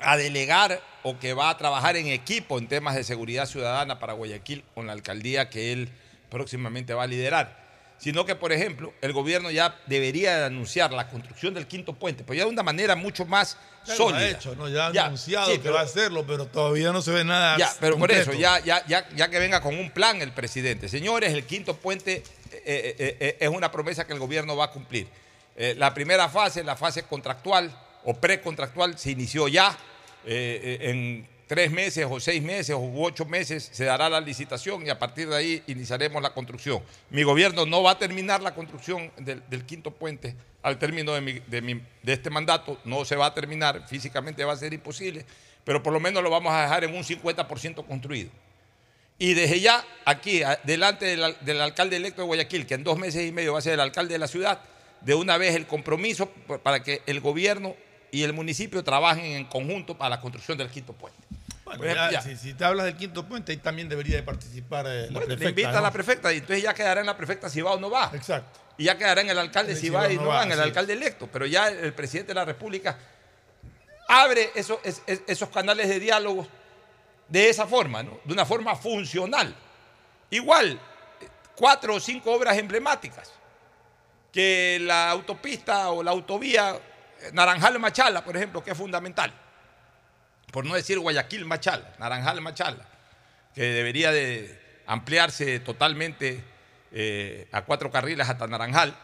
a 0.02 0.18
delegar 0.18 0.82
o 1.04 1.18
que 1.20 1.34
va 1.34 1.50
a 1.50 1.58
trabajar 1.58 1.96
en 1.98 2.08
equipo 2.08 2.58
en 2.60 2.68
temas 2.68 2.96
de 2.96 3.04
seguridad 3.04 3.46
ciudadana 3.46 4.00
para 4.00 4.14
Guayaquil 4.14 4.64
con 4.74 4.88
la 4.88 4.94
alcaldía 4.94 5.50
que 5.50 5.72
él 5.72 5.90
próximamente 6.30 6.94
va 6.94 7.04
a 7.04 7.08
liderar, 7.08 7.62
sino 8.00 8.26
que, 8.26 8.36
por 8.36 8.52
ejemplo, 8.52 8.92
el 9.02 9.14
gobierno 9.14 9.52
ya 9.52 9.78
debería 9.86 10.38
de 10.40 10.46
anunciar 10.46 10.92
la 10.92 11.08
construcción 11.10 11.54
del 11.54 11.68
quinto 11.68 11.94
puente, 11.94 12.24
pero 12.24 12.36
ya 12.36 12.44
de 12.46 12.50
una 12.50 12.64
manera 12.64 12.96
mucho 12.96 13.26
más 13.26 13.58
Ya 13.86 13.94
lo 13.94 13.98
sólida. 13.98 14.20
ha 14.20 14.30
hecho, 14.30 14.56
¿no? 14.56 14.68
Ya 14.68 14.88
ha 14.88 14.92
Ya, 14.94 15.06
anunciado 15.06 15.46
sí, 15.48 15.54
que 15.54 15.60
pero- 15.60 15.76
va 15.76 15.82
a 15.82 15.84
hacerlo, 15.84 16.26
pero 16.26 16.48
todavía 16.48 16.92
no 16.92 17.02
se 17.02 17.12
ve 17.12 17.24
nada. 17.24 17.58
Ya, 17.58 17.72
pero 17.80 17.98
por 17.98 18.12
eso, 18.12 18.34
ya, 18.34 18.60
ya, 18.60 18.84
ya, 18.88 19.08
ya 19.16 19.30
que 19.30 19.40
venga 19.40 19.62
con 19.62 19.78
un 19.78 19.92
plan 19.92 20.22
el 20.22 20.32
presidente. 20.32 20.90
Señores, 20.90 21.32
el 21.34 21.46
quinto 21.46 21.76
puente 21.78 22.24
eh, 22.52 22.96
eh, 22.98 23.18
eh, 23.20 23.38
es 23.40 23.50
una 23.50 23.72
promesa 23.72 24.06
que 24.08 24.14
el 24.14 24.20
gobierno 24.20 24.56
va 24.58 24.66
a 24.66 24.72
cumplir. 24.72 25.08
La 25.78 25.94
primera 25.94 26.28
fase, 26.30 26.64
la 26.64 26.76
fase 26.76 27.04
contractual 27.04 27.72
o 28.06 28.14
precontractual, 28.14 28.98
se 28.98 29.12
inició 29.12 29.48
ya. 29.48 29.78
Eh, 30.26 30.80
eh, 30.82 30.90
en 30.90 31.28
tres 31.48 31.70
meses 31.72 32.08
o 32.10 32.20
seis 32.20 32.42
meses 32.42 32.74
o 32.76 32.92
ocho 33.02 33.26
meses 33.26 33.70
se 33.72 33.84
dará 33.84 34.10
la 34.10 34.22
licitación 34.22 34.88
y 34.88 34.90
a 34.90 34.98
partir 34.98 35.28
de 35.28 35.36
ahí 35.36 35.64
iniciaremos 35.68 36.22
la 36.22 36.34
construcción. 36.34 36.82
Mi 37.10 37.24
gobierno 37.24 37.66
no 37.66 37.84
va 37.84 37.92
a 37.92 38.00
terminar 38.00 38.42
la 38.42 38.56
construcción 38.56 39.12
del, 39.18 39.44
quinto 39.66 39.92
puente 39.92 40.36
al 40.62 40.80
término 40.80 41.14
de, 41.14 41.22
mi- 41.22 41.40
de 41.40 41.62
mi- 41.62 41.82
de 42.02 42.14
este 42.14 42.30
mandato, 42.30 42.80
no 42.86 43.04
se 43.04 43.18
va 43.18 43.26
a 43.28 43.34
terminar, 43.34 43.86
físicamente 43.88 44.46
va 44.46 44.54
a 44.54 44.58
ser 44.58 44.74
imposible, 44.74 45.26
pero 45.66 45.84
por 45.84 45.92
lo 45.92 46.00
menos 46.00 46.24
lo 46.24 46.30
vamos 46.30 46.54
a 46.54 46.62
dejar 46.62 46.86
en 46.86 46.96
un 46.96 47.04
50% 47.04 47.86
construido. 47.86 48.32
Y 49.20 49.34
desde 49.34 49.60
ya, 49.60 49.86
aquí, 50.06 50.42
delante 50.64 51.06
del, 51.06 51.24
al- 51.24 51.38
del 51.42 51.62
alcalde 51.62 51.98
electo 51.98 52.22
de 52.22 52.28
Guayaquil, 52.28 52.66
que 52.66 52.74
en 52.76 52.84
dos 52.86 52.98
meses 52.98 53.28
y 53.28 53.32
medio 53.34 53.54
va 53.54 53.60
a 53.60 53.62
ser 53.62 53.74
el 53.74 53.80
alcalde 53.82 54.14
de 54.14 54.20
la 54.20 54.28
ciudad, 54.28 54.62
de 55.02 55.14
una 55.16 55.38
vez 55.38 55.54
el 55.56 55.68
compromiso 55.68 56.30
para 56.64 56.82
que 56.82 57.02
el 57.06 57.20
gobierno 57.20 57.76
y 58.14 58.22
el 58.24 58.32
municipio 58.32 58.84
trabajen 58.84 59.26
en 59.26 59.46
conjunto 59.46 59.98
para 59.98 60.12
la 60.12 60.22
construcción 60.22 60.56
del 60.58 60.70
quinto 60.70 60.94
puente. 60.94 61.20
Bueno, 61.66 61.84
ya, 61.86 62.12
ya. 62.12 62.22
Si, 62.22 62.36
si 62.38 62.54
te 62.54 62.64
hablas 62.64 62.86
del 62.86 62.96
quinto 62.96 63.26
puente, 63.26 63.52
ahí 63.52 63.58
también 63.58 63.90
debería 63.90 64.18
de 64.18 64.24
participar 64.24 64.86
eh, 64.86 65.08
la 65.08 65.20
Bueno, 65.20 65.20
prefecta. 65.26 65.44
le 65.44 65.50
invita 65.50 65.72
¿no? 65.72 65.78
a 65.80 65.82
la 65.82 65.92
prefecta 65.92 66.32
y 66.32 66.38
entonces 66.38 66.62
ya 66.64 66.74
quedará 66.76 67.00
en 67.02 67.08
la 67.08 67.18
prefecta 67.18 67.50
si 67.50 67.62
va 67.62 67.72
o 67.74 67.80
no 67.80 67.90
va. 67.90 68.12
Exacto. 68.14 68.60
Y 68.78 68.84
ya 68.84 68.98
quedará 68.98 69.22
en 69.22 69.30
el 69.32 69.40
alcalde 69.40 69.76
si 69.76 69.90
va 69.90 70.12
y 70.12 70.18
no 70.18 70.28
va, 70.28 70.44
en 70.44 70.52
el 70.52 70.60
alcalde 70.60 70.94
electo. 70.94 71.28
Pero 71.32 71.48
ya 71.48 71.70
el 71.70 71.94
presidente 71.94 72.30
de 72.30 72.36
la 72.36 72.46
República 72.46 72.98
abre 74.08 74.52
esos, 74.54 74.78
es- 74.84 75.02
es- 75.08 75.22
esos 75.26 75.50
canales 75.50 75.90
de 75.90 76.00
diálogo 76.00 76.48
de 77.30 77.50
esa 77.50 77.66
forma, 77.66 78.04
¿no? 78.04 78.20
de 78.24 78.34
una 78.34 78.46
forma 78.46 78.76
funcional. 78.76 79.56
Igual, 80.30 80.80
cuatro 81.56 81.96
o 81.96 82.00
cinco 82.00 82.32
obras 82.32 82.58
emblemáticas, 82.58 83.32
que 84.32 84.78
la 84.82 85.10
autopista 85.10 85.90
o 85.90 86.04
la 86.04 86.12
autovía 86.12 86.80
eh, 87.24 87.32
Naranjal-Machala, 87.34 88.24
por 88.24 88.36
ejemplo, 88.36 88.64
que 88.64 88.72
es 88.72 88.78
fundamental, 88.78 89.32
por 90.52 90.66
no 90.66 90.76
decir 90.76 91.00
Guayaquil-Machala, 91.00 91.96
Naranjal-Machala, 92.00 92.86
que 93.56 93.62
debería 93.62 94.12
de 94.12 94.82
ampliarse 94.86 95.60
totalmente 95.60 96.44
eh, 96.92 97.48
a 97.52 97.62
cuatro 97.62 97.90
carriles 97.90 98.28
hasta 98.30 98.48
Naranjal. 98.48 98.96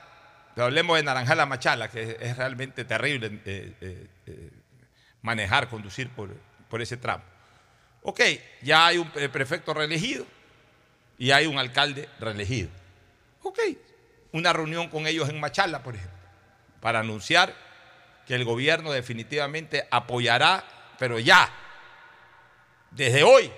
Pero 0.55 0.65
hablemos 0.65 0.97
de 0.97 1.03
Naranjal 1.03 1.39
a 1.39 1.45
Machala, 1.45 1.89
que 1.89 2.17
es, 2.19 2.35
realmente 2.37 2.83
terrible 2.83 3.39
eh, 3.45 3.73
eh, 4.25 4.49
manejar, 5.21 5.69
conducir 5.69 6.09
por, 6.09 6.35
por 6.69 6.81
ese 6.81 6.97
tramo. 6.97 7.23
Ok, 8.01 8.21
ya 8.61 8.87
hay 8.87 8.97
un 8.97 9.09
pre- 9.09 9.29
prefecto 9.29 9.73
reelegido 9.73 10.25
y 11.17 11.31
hay 11.31 11.45
un 11.45 11.57
alcalde 11.59 12.09
reelegido. 12.19 12.69
Ok, 13.43 13.59
una 14.31 14.51
reunión 14.51 14.89
con 14.89 15.07
ellos 15.07 15.29
en 15.29 15.39
Machala, 15.39 15.83
por 15.83 15.95
ejemplo, 15.95 16.17
para 16.81 16.99
anunciar 16.99 17.53
que 18.29 18.35
el 18.35 18.45
gobierno 18.45 18.91
definitivamente 18.91 19.87
apoyará, 19.89 20.63
pero 20.99 21.17
ya, 21.17 21.51
desde 22.91 23.23
hoy, 23.23 23.51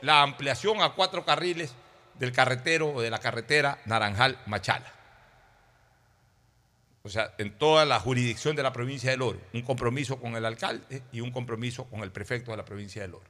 la 0.00 0.22
ampliación 0.22 0.80
a 0.80 0.90
cuatro 0.90 1.24
carriles 1.24 1.74
del 2.20 2.30
carretero 2.30 2.90
o 2.90 3.02
de 3.02 3.10
la 3.10 3.18
carretera 3.18 3.80
Naranjal-Machala. 3.84 4.92
O 7.02 7.08
sea, 7.08 7.34
en 7.36 7.58
toda 7.58 7.84
la 7.84 7.98
jurisdicción 7.98 8.54
de 8.54 8.62
la 8.62 8.72
provincia 8.72 9.10
del 9.10 9.22
Oro. 9.22 9.40
Un 9.54 9.62
compromiso 9.62 10.20
con 10.20 10.36
el 10.36 10.44
alcalde 10.44 11.02
y 11.10 11.20
un 11.20 11.32
compromiso 11.32 11.86
con 11.86 12.02
el 12.02 12.12
prefecto 12.12 12.52
de 12.52 12.58
la 12.58 12.64
provincia 12.64 13.02
del 13.02 13.14
Oro. 13.14 13.26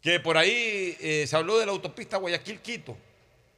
Que 0.00 0.20
por 0.20 0.36
ahí 0.38 0.96
eh, 1.00 1.26
se 1.26 1.34
habló 1.34 1.58
de 1.58 1.66
la 1.66 1.72
autopista 1.72 2.18
Guayaquil-Quito. 2.18 2.96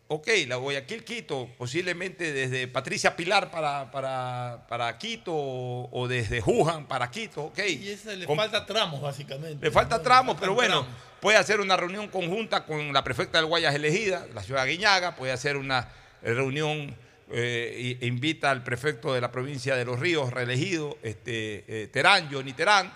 Ok, 0.08 0.28
la 0.46 0.56
Guayaquil-Quito, 0.56 1.48
posiblemente 1.58 2.32
desde 2.32 2.68
Patricia 2.68 3.16
Pilar 3.16 3.50
para, 3.50 3.90
para, 3.90 4.64
para 4.68 4.96
Quito 4.98 5.32
o, 5.34 5.88
o 5.92 6.06
desde 6.08 6.40
Wuhan 6.42 6.86
para 6.86 7.10
Quito, 7.10 7.44
ok. 7.46 7.58
Y 7.68 7.88
ese 7.90 8.16
le 8.16 8.26
Con- 8.26 8.36
falta 8.36 8.64
tramos, 8.66 9.00
básicamente. 9.00 9.64
le 9.64 9.70
falta 9.72 9.96
¿no? 9.96 10.02
tramos, 10.02 10.36
Le 10.36 10.40
pero 10.40 10.54
bueno, 10.54 10.82
tramos. 10.82 10.98
puede 11.20 11.38
hacer 11.38 11.60
una 11.60 11.76
reunión 11.76 12.08
conjunta 12.08 12.64
con 12.64 12.92
la 12.92 13.02
prefecta 13.02 13.38
del 13.38 13.46
Guayas 13.46 13.74
elegida, 13.74 14.26
la 14.34 14.42
ciudad 14.42 14.64
de 14.64 14.70
Guiñaga, 14.72 15.16
puede 15.16 15.32
hacer 15.32 15.56
una 15.56 15.88
reunión 16.22 16.94
eh, 17.32 17.98
e 18.00 18.06
invita 18.06 18.50
al 18.52 18.62
prefecto 18.62 19.12
de 19.12 19.20
la 19.20 19.32
provincia 19.32 19.74
de 19.74 19.84
Los 19.84 19.98
Ríos, 19.98 20.32
reelegido, 20.32 20.96
este, 21.02 21.64
eh, 21.66 21.88
Terán, 21.88 22.28
Johnny 22.32 22.52
Terán, 22.52 22.92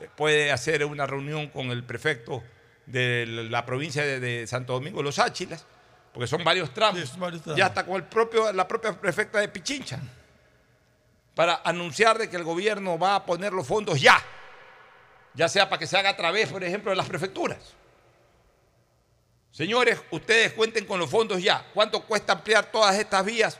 eh, 0.00 0.08
puede 0.16 0.50
hacer 0.50 0.82
una 0.86 1.06
reunión 1.06 1.48
con 1.48 1.70
el 1.70 1.84
prefecto 1.84 2.42
de 2.86 3.26
la 3.50 3.64
provincia 3.66 4.02
de, 4.04 4.20
de 4.20 4.46
Santo 4.46 4.72
Domingo, 4.72 5.02
Los 5.02 5.18
Áchilas, 5.18 5.66
porque 6.14 6.26
son 6.28 6.42
varios 6.44 6.72
tramos, 6.72 7.00
Sí, 7.00 7.06
son 7.08 7.20
varios 7.20 7.42
tramos. 7.42 7.58
ya 7.58 7.66
hasta 7.66 7.84
con 7.84 7.96
el 7.96 8.04
propio, 8.04 8.50
la 8.52 8.66
propia 8.66 8.98
prefecta 8.98 9.40
de 9.40 9.48
Pichincha, 9.48 9.98
para 11.34 11.60
anunciar 11.64 12.16
de 12.16 12.30
que 12.30 12.36
el 12.36 12.44
gobierno 12.44 12.96
va 12.98 13.16
a 13.16 13.26
poner 13.26 13.52
los 13.52 13.66
fondos 13.66 14.00
ya 14.00 14.22
ya 15.34 15.48
sea 15.48 15.68
para 15.68 15.80
que 15.80 15.86
se 15.88 15.98
haga 15.98 16.10
a 16.10 16.16
través, 16.16 16.48
por 16.48 16.62
ejemplo, 16.62 16.90
de 16.92 16.96
las 16.96 17.08
prefecturas. 17.08 17.58
Señores, 19.50 20.00
ustedes 20.12 20.52
cuenten 20.52 20.84
con 20.84 20.98
los 21.00 21.10
fondos 21.10 21.42
ya. 21.42 21.64
¿Cuánto 21.74 22.02
cuesta 22.04 22.32
ampliar 22.34 22.66
todas 22.66 22.96
estas 22.96 23.24
vías 23.24 23.58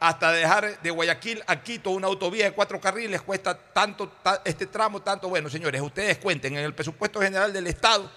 hasta 0.00 0.32
dejar 0.32 0.80
de 0.82 0.90
Guayaquil 0.90 1.42
a 1.46 1.62
Quito 1.62 1.90
una 1.90 2.06
autovía 2.08 2.46
de 2.46 2.52
cuatro 2.52 2.80
carriles? 2.80 3.22
Cuesta 3.22 3.56
tanto 3.56 4.08
ta- 4.08 4.42
este 4.44 4.66
tramo, 4.66 5.00
tanto. 5.02 5.28
Bueno, 5.28 5.48
señores, 5.48 5.80
ustedes 5.80 6.18
cuenten. 6.18 6.56
En 6.56 6.64
el 6.64 6.74
presupuesto 6.74 7.20
general 7.20 7.52
del 7.52 7.66
Estado 7.68 8.10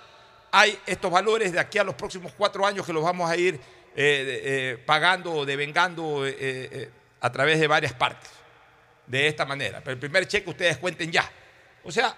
hay 0.57 0.79
estos 0.85 1.11
valores 1.11 1.51
de 1.51 1.59
aquí 1.59 1.79
a 1.79 1.83
los 1.83 1.95
próximos 1.95 2.31
cuatro 2.31 2.65
años 2.65 2.85
que 2.85 2.93
los 2.93 3.03
vamos 3.03 3.29
a 3.29 3.35
ir 3.35 3.55
eh, 3.55 3.59
eh, 3.95 4.83
pagando 4.85 5.33
o 5.33 5.45
devengando 5.45 6.25
eh, 6.25 6.89
a 7.19 7.29
través 7.29 7.59
de 7.59 7.67
varias 7.67 7.91
partes. 7.91 8.29
De 9.05 9.27
esta 9.27 9.45
manera. 9.45 9.81
Pero 9.81 9.95
el 9.95 9.99
primer 9.99 10.25
cheque 10.27 10.49
ustedes 10.49 10.77
cuenten 10.77 11.11
ya. 11.11 11.29
O 11.83 11.91
sea, 11.91 12.15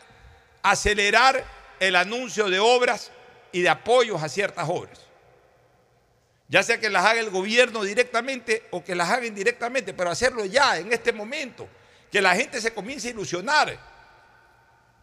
acelerar 0.61 1.43
el 1.79 1.95
anuncio 1.95 2.47
de 2.47 2.59
obras 2.59 3.11
y 3.51 3.61
de 3.61 3.69
apoyos 3.69 4.21
a 4.21 4.29
ciertas 4.29 4.69
obras. 4.69 4.99
Ya 6.47 6.61
sea 6.61 6.79
que 6.79 6.91
las 6.91 7.05
haga 7.05 7.19
el 7.19 7.31
gobierno 7.31 7.83
directamente 7.83 8.67
o 8.69 8.83
que 8.83 8.93
las 8.93 9.09
haga 9.09 9.25
indirectamente, 9.25 9.95
pero 9.95 10.11
hacerlo 10.11 10.45
ya, 10.45 10.77
en 10.77 10.93
este 10.93 11.11
momento. 11.11 11.67
Que 12.11 12.21
la 12.21 12.35
gente 12.35 12.61
se 12.61 12.71
comience 12.71 13.07
a 13.07 13.11
ilusionar. 13.11 13.77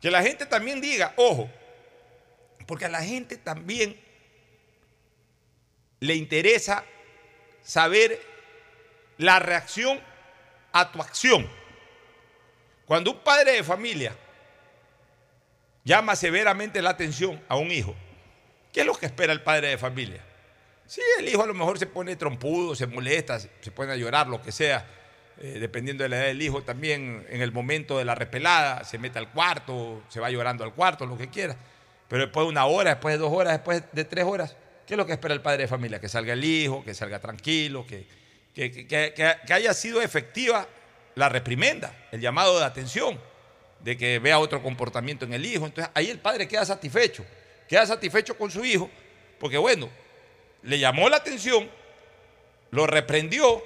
Que 0.00 0.10
la 0.10 0.22
gente 0.22 0.46
también 0.46 0.80
diga, 0.80 1.12
ojo, 1.16 1.50
porque 2.66 2.86
a 2.86 2.88
la 2.88 3.02
gente 3.02 3.36
también 3.36 4.00
le 6.00 6.14
interesa 6.14 6.84
saber 7.62 8.20
la 9.18 9.38
reacción 9.38 10.00
a 10.72 10.90
tu 10.92 11.00
acción. 11.00 11.48
Cuando 12.84 13.12
un 13.12 13.20
padre 13.20 13.52
de 13.52 13.64
familia 13.64 14.14
llama 15.84 16.16
severamente 16.16 16.82
la 16.82 16.90
atención 16.90 17.42
a 17.48 17.56
un 17.56 17.70
hijo, 17.70 17.94
¿qué 18.72 18.80
es 18.80 18.86
lo 18.86 18.94
que 18.94 19.06
espera 19.06 19.32
el 19.32 19.42
padre 19.42 19.68
de 19.68 19.78
familia? 19.78 20.22
Sí, 20.86 21.00
el 21.18 21.28
hijo 21.28 21.42
a 21.42 21.46
lo 21.46 21.54
mejor 21.54 21.78
se 21.78 21.86
pone 21.86 22.16
trompudo, 22.16 22.74
se 22.74 22.86
molesta, 22.86 23.38
se 23.40 23.70
pone 23.70 23.92
a 23.92 23.96
llorar, 23.96 24.26
lo 24.26 24.42
que 24.42 24.52
sea, 24.52 24.86
eh, 25.38 25.58
dependiendo 25.58 26.02
de 26.02 26.10
la 26.10 26.18
edad 26.18 26.26
del 26.26 26.42
hijo, 26.42 26.62
también 26.62 27.26
en 27.30 27.40
el 27.40 27.52
momento 27.52 27.96
de 27.96 28.04
la 28.04 28.14
repelada, 28.14 28.84
se 28.84 28.98
mete 28.98 29.18
al 29.18 29.30
cuarto, 29.30 30.02
se 30.08 30.20
va 30.20 30.30
llorando 30.30 30.62
al 30.62 30.74
cuarto, 30.74 31.06
lo 31.06 31.16
que 31.16 31.28
quiera. 31.28 31.56
Pero 32.14 32.26
después 32.26 32.44
de 32.44 32.48
una 32.50 32.66
hora, 32.66 32.90
después 32.90 33.14
de 33.14 33.18
dos 33.18 33.32
horas, 33.32 33.54
después 33.54 33.82
de 33.90 34.04
tres 34.04 34.24
horas, 34.24 34.54
¿qué 34.86 34.94
es 34.94 34.96
lo 34.96 35.04
que 35.04 35.14
espera 35.14 35.34
el 35.34 35.40
padre 35.42 35.62
de 35.62 35.66
familia? 35.66 36.00
Que 36.00 36.08
salga 36.08 36.34
el 36.34 36.44
hijo, 36.44 36.84
que 36.84 36.94
salga 36.94 37.18
tranquilo, 37.18 37.84
que, 37.84 38.06
que, 38.54 38.70
que- 38.70 38.86
que- 39.12 39.52
haya 39.52 39.74
sido 39.74 40.00
efectiva 40.00 40.68
la 41.16 41.28
reprimenda, 41.28 41.92
el 42.12 42.20
llamado 42.20 42.56
de 42.60 42.66
atención, 42.66 43.18
de 43.80 43.96
que 43.96 44.20
vea 44.20 44.38
otro 44.38 44.62
comportamiento 44.62 45.24
en 45.24 45.32
el 45.34 45.44
hijo. 45.44 45.66
Entonces 45.66 45.90
ahí 45.92 46.08
el 46.08 46.20
padre 46.20 46.46
queda 46.46 46.64
satisfecho, 46.64 47.26
queda 47.68 47.84
satisfecho 47.84 48.38
con 48.38 48.48
su 48.48 48.64
hijo, 48.64 48.88
porque 49.40 49.58
bueno, 49.58 49.88
le 50.62 50.78
llamó 50.78 51.08
la 51.08 51.16
atención, 51.16 51.68
lo 52.70 52.86
reprendió 52.86 53.60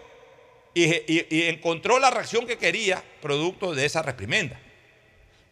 y, 0.73 0.87
y- 0.87 1.27
y 1.29 1.43
encontró 1.49 1.99
la 1.99 2.11
reacción 2.11 2.47
que 2.47 2.57
quería 2.57 3.05
producto 3.21 3.75
de 3.75 3.85
esa 3.85 4.01
reprimenda. 4.01 4.59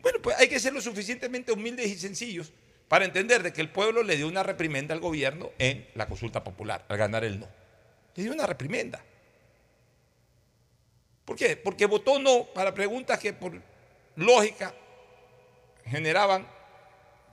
Bueno, 0.01 0.19
pues 0.23 0.35
hay 0.39 0.49
que 0.49 0.59
ser 0.59 0.73
lo 0.73 0.81
suficientemente 0.81 1.53
humildes 1.53 1.89
y 1.89 1.99
sencillos 1.99 2.51
para 2.89 3.05
entender 3.05 3.43
de 3.43 3.53
que 3.53 3.61
el 3.61 3.69
pueblo 3.69 4.03
le 4.03 4.17
dio 4.17 4.29
una 4.29 4.43
reprimenda 4.43 4.95
al 4.95 5.01
gobierno 5.01 5.51
en 5.59 5.87
la 5.95 6.07
consulta 6.07 6.45
popular, 6.45 6.85
al 6.89 6.97
ganar 6.97 7.25
el 7.25 7.41
no. 7.41 7.49
Le 8.15 8.23
dio 8.23 8.33
una 8.33 8.47
reprimenda. 8.47 9.03
¿Por 11.25 11.37
qué? 11.37 11.57
Porque 11.57 11.87
votó 11.87 12.19
no 12.19 12.45
para 12.55 12.73
preguntas 12.73 13.19
que 13.19 13.33
por 13.33 13.61
lógica 14.15 14.73
generaban, 15.85 16.47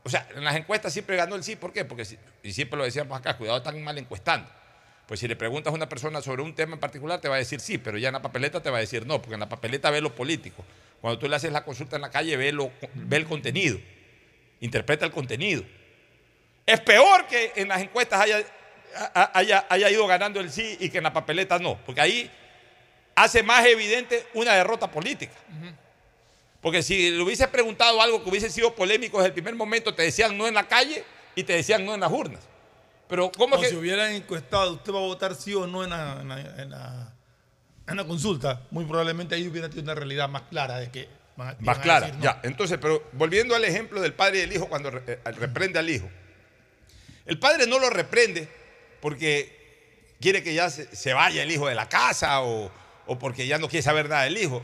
o 0.03 0.09
sea, 0.09 0.27
en 0.35 0.43
las 0.43 0.55
encuestas 0.55 0.91
siempre 0.91 1.15
ganó 1.15 1.35
el 1.35 1.43
sí, 1.43 1.55
¿por 1.55 1.71
qué? 1.71 1.85
Porque, 1.85 2.05
y 2.41 2.53
siempre 2.53 2.77
lo 2.77 2.83
decíamos 2.83 3.17
acá, 3.17 3.37
cuidado, 3.37 3.59
están 3.59 3.81
mal 3.83 3.97
encuestando. 3.97 4.49
Pues 5.07 5.19
si 5.19 5.27
le 5.27 5.35
preguntas 5.35 5.71
a 5.71 5.75
una 5.75 5.87
persona 5.87 6.21
sobre 6.21 6.41
un 6.41 6.55
tema 6.55 6.73
en 6.73 6.79
particular, 6.79 7.21
te 7.21 7.27
va 7.27 7.35
a 7.35 7.37
decir 7.37 7.59
sí, 7.59 7.77
pero 7.77 7.97
ya 7.97 8.09
en 8.09 8.13
la 8.13 8.21
papeleta 8.21 8.63
te 8.63 8.69
va 8.69 8.77
a 8.77 8.79
decir 8.79 9.05
no, 9.05 9.21
porque 9.21 9.35
en 9.35 9.41
la 9.41 9.49
papeleta 9.49 9.91
ve 9.91 10.01
lo 10.01 10.15
político. 10.15 10.63
Cuando 11.01 11.19
tú 11.19 11.27
le 11.27 11.35
haces 11.35 11.51
la 11.51 11.63
consulta 11.63 11.97
en 11.97 12.01
la 12.01 12.09
calle, 12.09 12.35
ve, 12.37 12.51
lo, 12.51 12.71
ve 12.93 13.17
el 13.17 13.25
contenido, 13.25 13.77
interpreta 14.63 15.05
el 15.05 15.11
contenido. 15.11 15.63
Es 16.65 16.79
peor 16.79 17.27
que 17.27 17.51
en 17.55 17.67
las 17.67 17.81
encuestas 17.81 18.21
haya, 18.21 18.41
haya, 19.33 19.65
haya 19.69 19.89
ido 19.89 20.07
ganando 20.07 20.39
el 20.39 20.49
sí 20.51 20.77
y 20.79 20.89
que 20.89 20.97
en 20.99 21.03
la 21.03 21.13
papeleta 21.13 21.59
no, 21.59 21.77
porque 21.85 22.01
ahí 22.01 22.31
hace 23.15 23.43
más 23.43 23.65
evidente 23.65 24.25
una 24.33 24.53
derrota 24.53 24.89
política. 24.89 25.33
Porque 26.61 26.81
si 26.81 27.11
le 27.11 27.21
hubiese 27.21 27.47
preguntado 27.49 28.01
algo 28.01 28.23
que 28.23 28.29
hubiese 28.29 28.49
sido 28.49 28.73
polémico 28.73 29.17
desde 29.17 29.27
el 29.27 29.33
primer 29.33 29.53
momento, 29.55 29.93
te 29.93 30.03
decían 30.03 30.37
no 30.37 30.47
en 30.47 30.53
la 30.53 30.65
calle 30.67 31.03
y 31.35 31.43
te 31.43 31.53
decían 31.53 31.85
no 31.85 31.93
en 31.93 31.99
las 31.99 32.11
urnas. 32.11 32.39
Pero 33.09 33.29
¿cómo 33.37 33.57
O 33.57 33.59
que...? 33.59 33.67
si 33.67 33.75
hubieran 33.75 34.13
encuestado, 34.13 34.71
usted 34.73 34.93
va 34.93 34.99
a 34.99 35.01
votar 35.01 35.35
sí 35.35 35.53
o 35.53 35.67
no 35.67 35.83
en 35.83 35.89
la, 35.89 36.17
en 36.21 36.29
la- 36.29 36.61
en 36.63 36.69
la- 36.71 37.13
en 37.85 37.97
la 37.97 38.05
consulta, 38.05 38.61
muy 38.71 38.85
probablemente 38.85 39.35
ahí 39.35 39.45
hubiera 39.45 39.67
tenido 39.67 39.83
una 39.83 39.95
realidad 39.95 40.29
más 40.29 40.43
clara 40.43 40.79
de 40.79 40.89
que 40.89 41.09
van 41.35 41.55
Más 41.59 41.79
clara, 41.79 42.09
no. 42.09 42.21
ya. 42.21 42.39
Entonces, 42.43 42.77
pero 42.81 43.07
volviendo 43.13 43.55
al 43.55 43.63
ejemplo 43.65 44.01
del 44.01 44.13
padre 44.13 44.37
y 44.37 44.41
del 44.41 44.53
hijo 44.53 44.67
cuando 44.67 44.91
re- 44.91 45.03
eh, 45.07 45.19
reprende 45.31 45.79
al 45.79 45.89
hijo. 45.89 46.09
El 47.25 47.39
padre 47.39 47.67
no 47.67 47.79
lo 47.79 47.89
reprende 47.89 48.47
porque 49.01 50.13
quiere 50.19 50.43
que 50.43 50.53
ya 50.53 50.69
se, 50.69 50.93
se 50.95 51.13
vaya 51.13 51.43
el 51.43 51.51
hijo 51.51 51.67
de 51.67 51.75
la 51.75 51.89
casa 51.89 52.41
o, 52.41 52.71
o 53.07 53.19
porque 53.19 53.47
ya 53.47 53.57
no 53.57 53.67
quiere 53.69 53.83
saber 53.83 54.09
nada 54.09 54.23
del 54.23 54.37
hijo. 54.37 54.63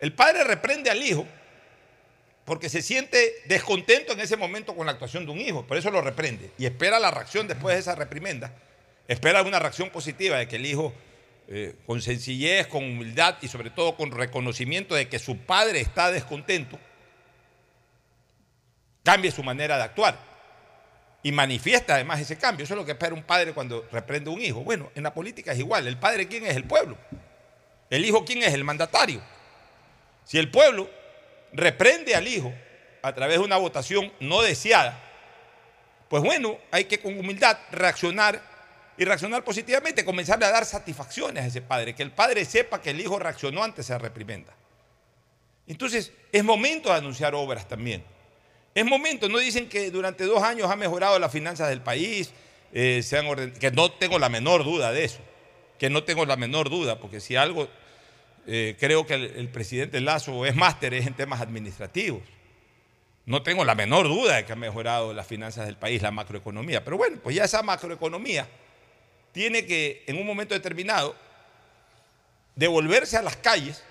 El 0.00 0.12
padre 0.12 0.44
reprende 0.44 0.90
al 0.90 1.02
hijo 1.02 1.26
porque 2.44 2.68
se 2.68 2.80
siente 2.82 3.34
descontento 3.46 4.12
en 4.12 4.20
ese 4.20 4.36
momento 4.36 4.76
con 4.76 4.86
la 4.86 4.92
actuación 4.92 5.26
de 5.26 5.32
un 5.32 5.40
hijo, 5.40 5.66
por 5.66 5.76
eso 5.76 5.90
lo 5.90 6.00
reprende 6.00 6.52
y 6.58 6.66
espera 6.66 7.00
la 7.00 7.10
reacción 7.10 7.48
después 7.48 7.74
de 7.74 7.80
esa 7.80 7.96
reprimenda, 7.96 8.52
espera 9.08 9.42
una 9.42 9.58
reacción 9.58 9.90
positiva 9.90 10.36
de 10.38 10.46
que 10.46 10.54
el 10.56 10.66
hijo, 10.66 10.94
eh, 11.48 11.76
con 11.86 12.02
sencillez, 12.02 12.66
con 12.66 12.82
humildad 12.82 13.36
y 13.40 13.48
sobre 13.48 13.70
todo 13.70 13.96
con 13.96 14.10
reconocimiento 14.10 14.94
de 14.96 15.08
que 15.08 15.18
su 15.20 15.38
padre 15.38 15.80
está 15.80 16.10
descontento, 16.10 16.78
cambie 19.04 19.30
su 19.30 19.44
manera 19.44 19.76
de 19.76 19.84
actuar 19.84 20.18
y 21.22 21.30
manifiesta 21.30 21.94
además 21.94 22.20
ese 22.20 22.36
cambio. 22.36 22.64
Eso 22.64 22.74
es 22.74 22.78
lo 22.78 22.84
que 22.84 22.92
espera 22.92 23.14
un 23.14 23.22
padre 23.22 23.52
cuando 23.52 23.86
reprende 23.92 24.30
a 24.30 24.34
un 24.34 24.40
hijo. 24.40 24.64
Bueno, 24.64 24.90
en 24.94 25.04
la 25.04 25.14
política 25.14 25.52
es 25.52 25.58
igual, 25.58 25.86
el 25.86 25.96
padre 25.96 26.26
quién 26.26 26.44
es 26.46 26.56
el 26.56 26.64
pueblo, 26.64 26.98
el 27.90 28.04
hijo 28.04 28.24
quién 28.24 28.42
es 28.42 28.52
el 28.52 28.64
mandatario. 28.64 29.22
Si 30.24 30.38
el 30.38 30.50
pueblo 30.50 30.90
reprende 31.52 32.16
al 32.16 32.26
hijo 32.26 32.52
a 33.02 33.12
través 33.12 33.38
de 33.38 33.44
una 33.44 33.56
votación 33.56 34.12
no 34.18 34.42
deseada, 34.42 35.00
pues 36.08 36.22
bueno, 36.22 36.58
hay 36.72 36.86
que 36.86 36.98
con 36.98 37.16
humildad 37.18 37.56
reaccionar 37.70 38.55
y 38.98 39.04
reaccionar 39.04 39.44
positivamente, 39.44 40.04
comenzarle 40.04 40.46
a 40.46 40.50
dar 40.50 40.64
satisfacciones 40.64 41.44
a 41.44 41.46
ese 41.46 41.60
padre, 41.62 41.94
que 41.94 42.02
el 42.02 42.12
padre 42.12 42.44
sepa 42.44 42.80
que 42.80 42.90
el 42.90 43.00
hijo 43.00 43.18
reaccionó 43.18 43.62
ante 43.62 43.82
esa 43.82 43.98
reprimenda. 43.98 44.54
Entonces, 45.66 46.12
es 46.32 46.44
momento 46.44 46.90
de 46.90 46.96
anunciar 46.96 47.34
obras 47.34 47.68
también. 47.68 48.02
Es 48.74 48.84
momento, 48.84 49.28
no 49.28 49.38
dicen 49.38 49.68
que 49.68 49.90
durante 49.90 50.24
dos 50.24 50.42
años 50.42 50.70
ha 50.70 50.76
mejorado 50.76 51.18
las 51.18 51.32
finanzas 51.32 51.68
del 51.68 51.80
país, 51.80 52.30
eh, 52.72 53.02
se 53.02 53.18
han 53.18 53.52
que 53.52 53.70
no 53.70 53.90
tengo 53.90 54.18
la 54.18 54.28
menor 54.28 54.64
duda 54.64 54.92
de 54.92 55.04
eso, 55.04 55.20
que 55.78 55.90
no 55.90 56.04
tengo 56.04 56.24
la 56.24 56.36
menor 56.36 56.70
duda, 56.70 56.98
porque 57.00 57.20
si 57.20 57.36
algo 57.36 57.68
eh, 58.46 58.76
creo 58.78 59.06
que 59.06 59.14
el, 59.14 59.24
el 59.24 59.48
presidente 59.48 60.00
Lazo 60.00 60.46
es 60.46 60.54
máster 60.54 60.94
es 60.94 61.06
en 61.06 61.14
temas 61.14 61.40
administrativos. 61.40 62.22
No 63.24 63.42
tengo 63.42 63.64
la 63.64 63.74
menor 63.74 64.06
duda 64.06 64.36
de 64.36 64.44
que 64.44 64.52
ha 64.52 64.56
mejorado 64.56 65.12
las 65.12 65.26
finanzas 65.26 65.66
del 65.66 65.76
país, 65.76 66.00
la 66.00 66.12
macroeconomía. 66.12 66.84
Pero 66.84 66.96
bueno, 66.96 67.18
pues 67.20 67.34
ya 67.34 67.44
esa 67.44 67.62
macroeconomía 67.62 68.46
tiene 69.36 69.66
que, 69.66 70.02
en 70.06 70.16
un 70.16 70.26
momento 70.26 70.54
determinado, 70.54 71.14
devolverse 72.54 73.18
a 73.18 73.22
las 73.22 73.36
calles 73.36 73.82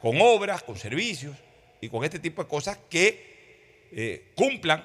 con 0.00 0.20
obras, 0.20 0.64
con 0.64 0.76
servicios 0.76 1.36
y 1.80 1.88
con 1.88 2.02
este 2.02 2.18
tipo 2.18 2.42
de 2.42 2.48
cosas 2.48 2.80
que 2.90 3.86
eh, 3.92 4.32
cumplan 4.34 4.84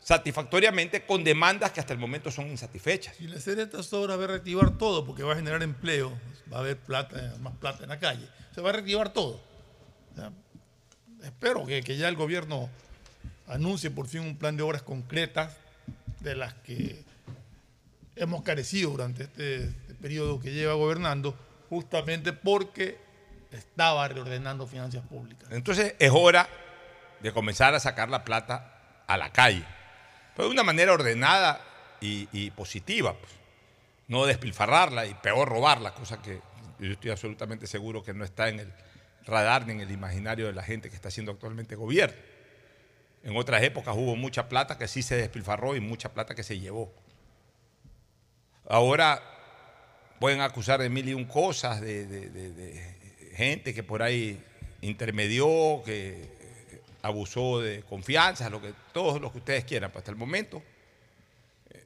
satisfactoriamente 0.00 1.04
con 1.04 1.22
demandas 1.22 1.70
que 1.72 1.80
hasta 1.80 1.92
el 1.92 1.98
momento 1.98 2.30
son 2.30 2.46
insatisfechas. 2.46 3.20
Y 3.20 3.26
la 3.26 3.36
hacer 3.36 3.58
estas 3.58 3.92
obras 3.92 4.18
va 4.18 4.24
a 4.24 4.28
reactivar 4.28 4.78
todo 4.78 5.04
porque 5.04 5.22
va 5.22 5.34
a 5.34 5.36
generar 5.36 5.62
empleo, 5.62 6.18
va 6.50 6.56
a 6.56 6.60
haber 6.60 6.78
más 7.40 7.56
plata 7.58 7.82
en 7.82 7.90
la 7.90 7.98
calle. 7.98 8.26
Se 8.54 8.62
va 8.62 8.70
a 8.70 8.72
reactivar 8.72 9.12
todo. 9.12 9.38
Espero 11.22 11.66
que 11.66 11.96
ya 11.98 12.08
el 12.08 12.16
gobierno 12.16 12.70
anuncie 13.48 13.90
por 13.90 14.08
fin 14.08 14.22
un 14.22 14.38
plan 14.38 14.56
de 14.56 14.62
obras 14.62 14.80
concretas 14.80 15.58
de 16.20 16.36
las 16.36 16.54
que 16.54 17.04
hemos 18.16 18.42
carecido 18.42 18.90
durante 18.90 19.24
este, 19.24 19.64
este 19.64 19.94
periodo 19.94 20.40
que 20.40 20.52
lleva 20.52 20.74
gobernando, 20.74 21.36
justamente 21.68 22.32
porque 22.32 22.98
estaba 23.50 24.06
reordenando 24.08 24.66
finanzas 24.66 25.02
públicas. 25.06 25.48
Entonces 25.50 25.94
es 25.98 26.10
hora 26.12 26.48
de 27.20 27.32
comenzar 27.32 27.74
a 27.74 27.80
sacar 27.80 28.08
la 28.08 28.24
plata 28.24 29.02
a 29.06 29.16
la 29.16 29.32
calle, 29.32 29.64
pero 30.36 30.48
de 30.48 30.54
una 30.54 30.62
manera 30.62 30.92
ordenada 30.92 31.60
y, 32.00 32.50
positiva, 32.50 33.14
pues. 33.14 33.32
no 34.08 34.26
despilfarrarla 34.26 35.06
y 35.06 35.14
peor 35.14 35.48
robarla, 35.48 35.94
cosa 35.94 36.20
que 36.20 36.42
yo 36.78 36.92
estoy 36.92 37.10
absolutamente 37.10 37.66
seguro 37.66 38.02
que 38.02 38.12
no 38.12 38.24
está 38.24 38.50
en 38.50 38.60
el 38.60 38.72
radar 39.24 39.66
ni 39.66 39.72
en 39.72 39.80
el 39.80 39.90
imaginario 39.90 40.46
de 40.46 40.52
la 40.52 40.62
gente 40.62 40.90
que 40.90 40.96
está 40.96 41.08
haciendo 41.08 41.32
actualmente 41.32 41.76
gobierno. 41.76 42.16
En 43.22 43.34
otras 43.38 43.62
épocas 43.62 43.96
hubo 43.96 44.16
mucha 44.16 44.50
plata 44.50 44.76
que 44.76 44.86
sí 44.86 45.02
se 45.02 45.16
despilfarró 45.16 45.76
y 45.76 45.80
mucha 45.80 46.12
plata 46.12 46.34
que 46.34 46.42
se 46.42 46.58
llevó. 46.58 46.92
Ahora 48.66 49.22
pueden 50.18 50.40
acusar 50.40 50.80
de 50.80 50.88
mil 50.88 51.08
y 51.08 51.14
un 51.14 51.26
cosas, 51.26 51.80
de, 51.80 52.94
gente 53.34 53.74
que 53.74 53.82
por 53.82 54.02
ahí 54.02 54.42
intermedió, 54.80 55.82
que 55.84 56.30
abusó 57.02 57.60
de 57.60 57.82
confianza, 57.82 58.48
lo 58.48 58.62
que, 58.62 58.72
todo 58.92 59.18
lo 59.18 59.30
que 59.30 59.38
ustedes 59.38 59.64
quieran. 59.64 59.90
Pero 59.90 59.98
hasta 59.98 60.10
el 60.10 60.16
momento, 60.16 60.62
eh, 61.70 61.84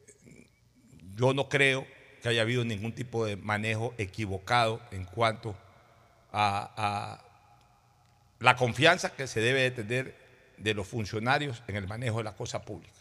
yo 1.16 1.35
no 1.35 1.49
creo 1.49 1.87
que 2.22 2.29
haya 2.29 2.43
habido 2.43 2.64
ningún 2.64 2.93
tipo 2.93 3.24
de 3.24 3.37
manejo 3.37 3.95
equivocado 3.99 4.81
en 4.93 5.05
cuanto 5.05 5.57
a, 6.31 6.70
a 6.76 7.24
la 8.39 8.55
confianza 8.55 9.11
que 9.11 9.26
se 9.26 9.41
debe 9.41 9.62
de 9.62 9.70
tener 9.72 10.14
de 10.59 10.74
los 10.74 10.87
funcionarios 10.87 11.62
en 11.66 11.76
el 11.76 11.89
manejo 11.89 12.18
de 12.18 12.24
la 12.24 12.37
cosa 12.37 12.62
pública. 12.62 12.95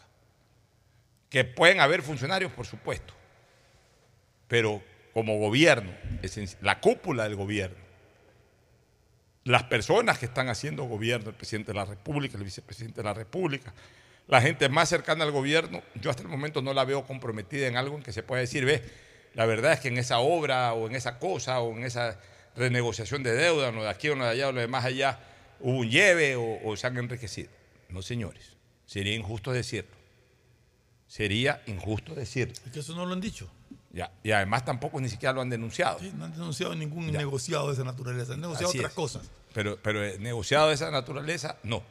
Que 1.30 1.44
pueden 1.44 1.80
haber 1.80 2.02
funcionarios, 2.02 2.50
por 2.52 2.66
supuesto, 2.66 3.14
pero 4.48 4.82
como 5.14 5.38
gobierno, 5.38 5.90
la 6.60 6.80
cúpula 6.80 7.24
del 7.24 7.36
gobierno, 7.36 7.76
las 9.44 9.62
personas 9.64 10.18
que 10.18 10.26
están 10.26 10.48
haciendo 10.48 10.84
gobierno, 10.84 11.30
el 11.30 11.36
presidente 11.36 11.72
de 11.72 11.78
la 11.78 11.84
República, 11.84 12.36
el 12.36 12.44
vicepresidente 12.44 12.98
de 12.98 13.04
la 13.04 13.14
República, 13.14 13.72
la 14.26 14.42
gente 14.42 14.68
más 14.68 14.88
cercana 14.88 15.24
al 15.24 15.30
gobierno, 15.30 15.82
yo 15.94 16.10
hasta 16.10 16.22
el 16.22 16.28
momento 16.28 16.60
no 16.60 16.74
la 16.74 16.84
veo 16.84 17.04
comprometida 17.04 17.66
en 17.66 17.76
algo 17.76 17.96
en 17.96 18.02
que 18.02 18.12
se 18.12 18.22
pueda 18.22 18.40
decir, 18.40 18.64
ve, 18.64 18.82
la 19.34 19.46
verdad 19.46 19.72
es 19.72 19.80
que 19.80 19.88
en 19.88 19.96
esa 19.96 20.18
obra 20.18 20.74
o 20.74 20.86
en 20.86 20.94
esa 20.94 21.18
cosa 21.18 21.60
o 21.60 21.74
en 21.76 21.84
esa 21.84 22.20
renegociación 22.56 23.22
de 23.22 23.32
deuda, 23.32 23.70
o 23.70 23.82
de 23.82 23.88
aquí 23.88 24.08
o 24.10 24.16
de 24.16 24.24
allá 24.24 24.48
o 24.48 24.52
de 24.52 24.68
más 24.68 24.84
allá, 24.84 25.18
hubo 25.60 25.78
un 25.78 25.90
lleve 25.90 26.36
o, 26.36 26.60
o 26.62 26.76
se 26.76 26.86
han 26.86 26.98
enriquecido. 26.98 27.50
No, 27.88 28.02
señores, 28.02 28.56
sería 28.84 29.14
injusto 29.14 29.52
decirlo. 29.52 29.96
Sería 31.06 31.62
injusto 31.66 32.14
decirlo. 32.14 32.52
Es 32.52 32.70
que 32.70 32.80
eso 32.80 32.94
no 32.94 33.06
lo 33.06 33.14
han 33.14 33.20
dicho. 33.20 33.50
Ya, 33.98 34.12
y 34.22 34.30
además 34.30 34.64
tampoco 34.64 35.00
ni 35.00 35.08
siquiera 35.08 35.32
lo 35.32 35.40
han 35.40 35.50
denunciado. 35.50 35.98
Sí, 35.98 36.12
no 36.14 36.26
han 36.26 36.30
denunciado 36.32 36.72
ningún 36.76 37.10
negociado 37.10 37.66
de 37.66 37.72
esa 37.74 37.82
naturaleza, 37.82 38.34
han 38.34 38.40
negociado 38.40 38.68
Así 38.68 38.78
otras 38.78 38.92
es. 38.92 38.96
cosas. 38.96 39.22
Pero, 39.52 39.76
pero 39.82 40.04
eh, 40.04 40.18
negociado 40.20 40.68
de 40.68 40.74
esa 40.74 40.88
naturaleza, 40.92 41.56
no. 41.64 41.82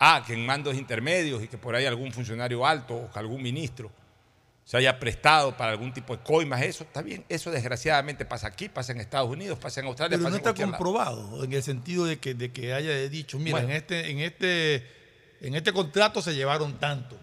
Ah, 0.00 0.24
que 0.26 0.32
en 0.34 0.44
mandos 0.44 0.74
intermedios 0.74 1.44
y 1.44 1.46
que 1.46 1.56
por 1.56 1.76
ahí 1.76 1.86
algún 1.86 2.10
funcionario 2.12 2.66
alto 2.66 2.96
o 2.96 3.10
que 3.12 3.18
algún 3.20 3.40
ministro 3.40 3.88
se 4.64 4.76
haya 4.78 4.98
prestado 4.98 5.56
para 5.56 5.70
algún 5.70 5.92
tipo 5.92 6.16
de 6.16 6.24
coimas, 6.24 6.60
eso 6.62 6.82
está 6.82 7.02
bien. 7.02 7.24
Eso 7.28 7.52
desgraciadamente 7.52 8.24
pasa 8.24 8.48
aquí, 8.48 8.68
pasa 8.68 8.90
en 8.90 9.00
Estados 9.00 9.30
Unidos, 9.30 9.56
pasa 9.60 9.78
en 9.80 9.86
Australia, 9.86 10.16
Pero 10.18 10.24
pasa 10.24 10.30
no 10.30 10.42
en 10.42 10.48
está 10.50 10.60
lado. 10.60 10.72
comprobado 10.72 11.44
en 11.44 11.52
el 11.52 11.62
sentido 11.62 12.04
de 12.06 12.18
que, 12.18 12.34
de 12.34 12.50
que 12.50 12.72
haya 12.74 13.08
dicho, 13.08 13.38
mira, 13.38 13.58
Bueno. 13.58 13.68
en, 13.68 13.76
este, 13.76 14.10
en, 14.10 14.18
este, 14.18 14.86
en 15.40 15.54
este 15.54 15.72
contrato 15.72 16.20
se 16.20 16.34
llevaron 16.34 16.80
tanto. 16.80 17.16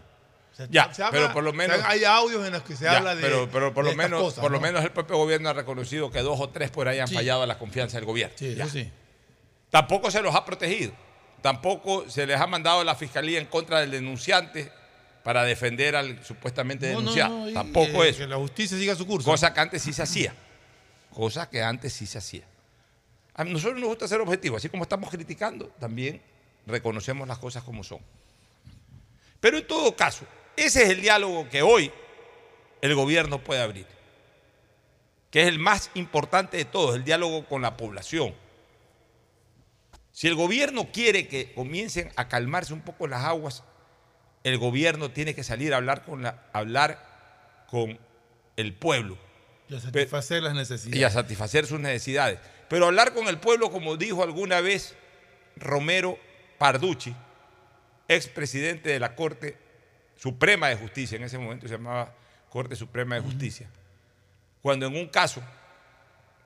Ya, 0.70 0.94
se 0.94 1.04
habla- 1.04 1.20
pero 1.20 1.34
por 1.34 1.44
lo 1.44 1.54
menos- 1.54 1.80
hay 1.86 2.04
audios 2.04 2.46
en 2.46 2.54
los 2.54 2.64
que 2.64 2.76
se 2.76 2.86
Ya, 2.86 2.98
habla 2.98 3.16
de. 3.16 3.22
pero, 3.22 3.50
pero 3.52 3.74
por 3.74 3.86
lo 3.86 3.96
menos, 3.96 4.22
cosas, 4.22 4.40
por 4.42 4.52
lo 4.52 4.58
¿no? 4.58 4.62
menos 4.64 4.84
el 4.84 4.92
propio 4.92 5.18
gobierno 5.18 5.50
ha 5.50 5.54
reconocido 5.54 6.12
que 6.12 6.20
dos 6.22 6.40
o 6.40 6.50
tres 6.50 6.70
por 6.72 6.88
ahí 6.88 7.00
han 7.00 7.08
Sí. 7.08 7.16
fallado 7.16 7.44
a 7.44 7.48
la 7.48 7.58
confianza 7.58 7.98
del 7.98 8.06
gobierno. 8.06 8.36
Sí, 8.38 8.56
Ya. 8.56 8.66
eso 8.66 8.74
sí. 8.74 8.92
Tampoco 9.70 10.12
se 10.12 10.22
los 10.22 10.36
ha 10.36 10.44
protegido. 10.46 10.92
Tampoco 11.42 12.10
se 12.10 12.28
les 12.28 12.40
ha 12.40 12.46
mandado 12.48 12.82
a 12.82 12.84
la 12.84 12.94
fiscalía 12.96 13.40
en 13.40 13.48
contra 13.48 13.80
del 13.80 13.92
denunciante 13.92 14.72
para 15.24 15.44
defender 15.44 15.96
al 15.96 16.24
supuestamente 16.26 16.92
no, 16.92 17.00
denunciado. 17.00 17.46
no, 17.48 17.54
Tampoco 17.54 18.04
eh, 18.04 18.10
eso. 18.10 18.20
Que 18.20 18.28
la 18.28 18.36
justicia 18.38 18.78
siga 18.78 18.96
su 18.96 19.08
curso. 19.08 19.30
Cosa 19.30 19.54
que 19.54 19.60
antes 19.60 19.82
sí 19.82 19.94
se 19.94 20.04
hacía. 20.04 20.34
Cosa 21.12 21.50
que 21.50 21.62
antes 21.64 21.94
sí 21.94 22.06
se 22.06 22.18
hacía. 22.18 22.44
A 23.34 23.44
nosotros 23.44 23.80
nos 23.80 23.90
gusta 23.90 24.08
ser 24.08 24.20
objetivos. 24.22 24.58
Así 24.58 24.70
como 24.70 24.84
estamos 24.84 25.10
criticando, 25.10 25.68
también 25.80 26.22
reconocemos 26.68 27.28
las 27.28 27.38
cosas 27.40 27.64
como 27.64 27.84
son. 27.84 28.00
Pero 29.40 29.58
en 29.58 29.66
todo 29.66 29.96
caso, 29.96 30.26
ese 30.56 30.84
es 30.84 30.90
el 30.90 31.02
diálogo 31.02 31.48
que 31.50 31.62
hoy 31.62 31.92
el 32.82 32.96
gobierno 32.96 33.44
puede 33.44 33.62
abrir. 33.62 33.88
Que 35.30 35.44
es 35.44 35.48
el 35.48 35.60
más 35.60 35.92
importante 35.94 36.58
de 36.58 36.66
todos, 36.66 36.96
el 36.96 37.04
diálogo 37.04 37.46
con 37.46 37.62
la 37.62 37.78
población. 37.78 38.34
Si 40.12 40.28
el 40.28 40.36
gobierno 40.36 40.92
quiere 40.92 41.28
que 41.28 41.54
comiencen 41.54 42.12
a 42.16 42.28
calmarse 42.28 42.74
un 42.74 42.82
poco 42.82 43.08
las 43.08 43.24
aguas, 43.24 43.64
el 44.44 44.58
gobierno 44.58 45.12
tiene 45.12 45.34
que 45.34 45.44
salir 45.44 45.74
a 45.74 45.78
hablar 45.78 46.04
con, 46.04 46.24
la, 46.24 46.44
hablar 46.52 47.66
con 47.70 47.98
el 48.58 48.74
pueblo 48.74 49.18
Y 49.70 49.76
a 49.76 49.80
satisfacer 49.80 50.44
las 50.44 50.54
y 50.54 50.58
a 50.58 50.60
necesidades. 50.60 51.14
satisfacer 51.14 51.66
sus 51.66 51.80
necesidades. 51.80 52.40
Pero 52.68 52.88
hablar 52.88 53.14
con 53.14 53.28
el 53.28 53.40
pueblo, 53.40 53.72
como 53.72 53.98
dijo 53.98 54.24
alguna 54.24 54.60
vez 54.60 54.96
Romero 55.56 56.18
Parducci, 56.58 57.16
expresidente 58.08 58.90
de 58.90 59.00
la 59.00 59.16
Corte 59.16 59.58
Suprema 60.22 60.70
de 60.70 60.76
Justicia, 60.76 61.16
en 61.16 61.24
ese 61.24 61.40
momento 61.40 61.68
se 61.68 61.74
llamaba 61.74 62.14
Corte 62.48 62.76
Suprema 62.76 63.16
de 63.16 63.22
Justicia, 63.22 63.68
cuando 64.62 64.86
en 64.86 64.96
un 64.96 65.08
caso 65.08 65.42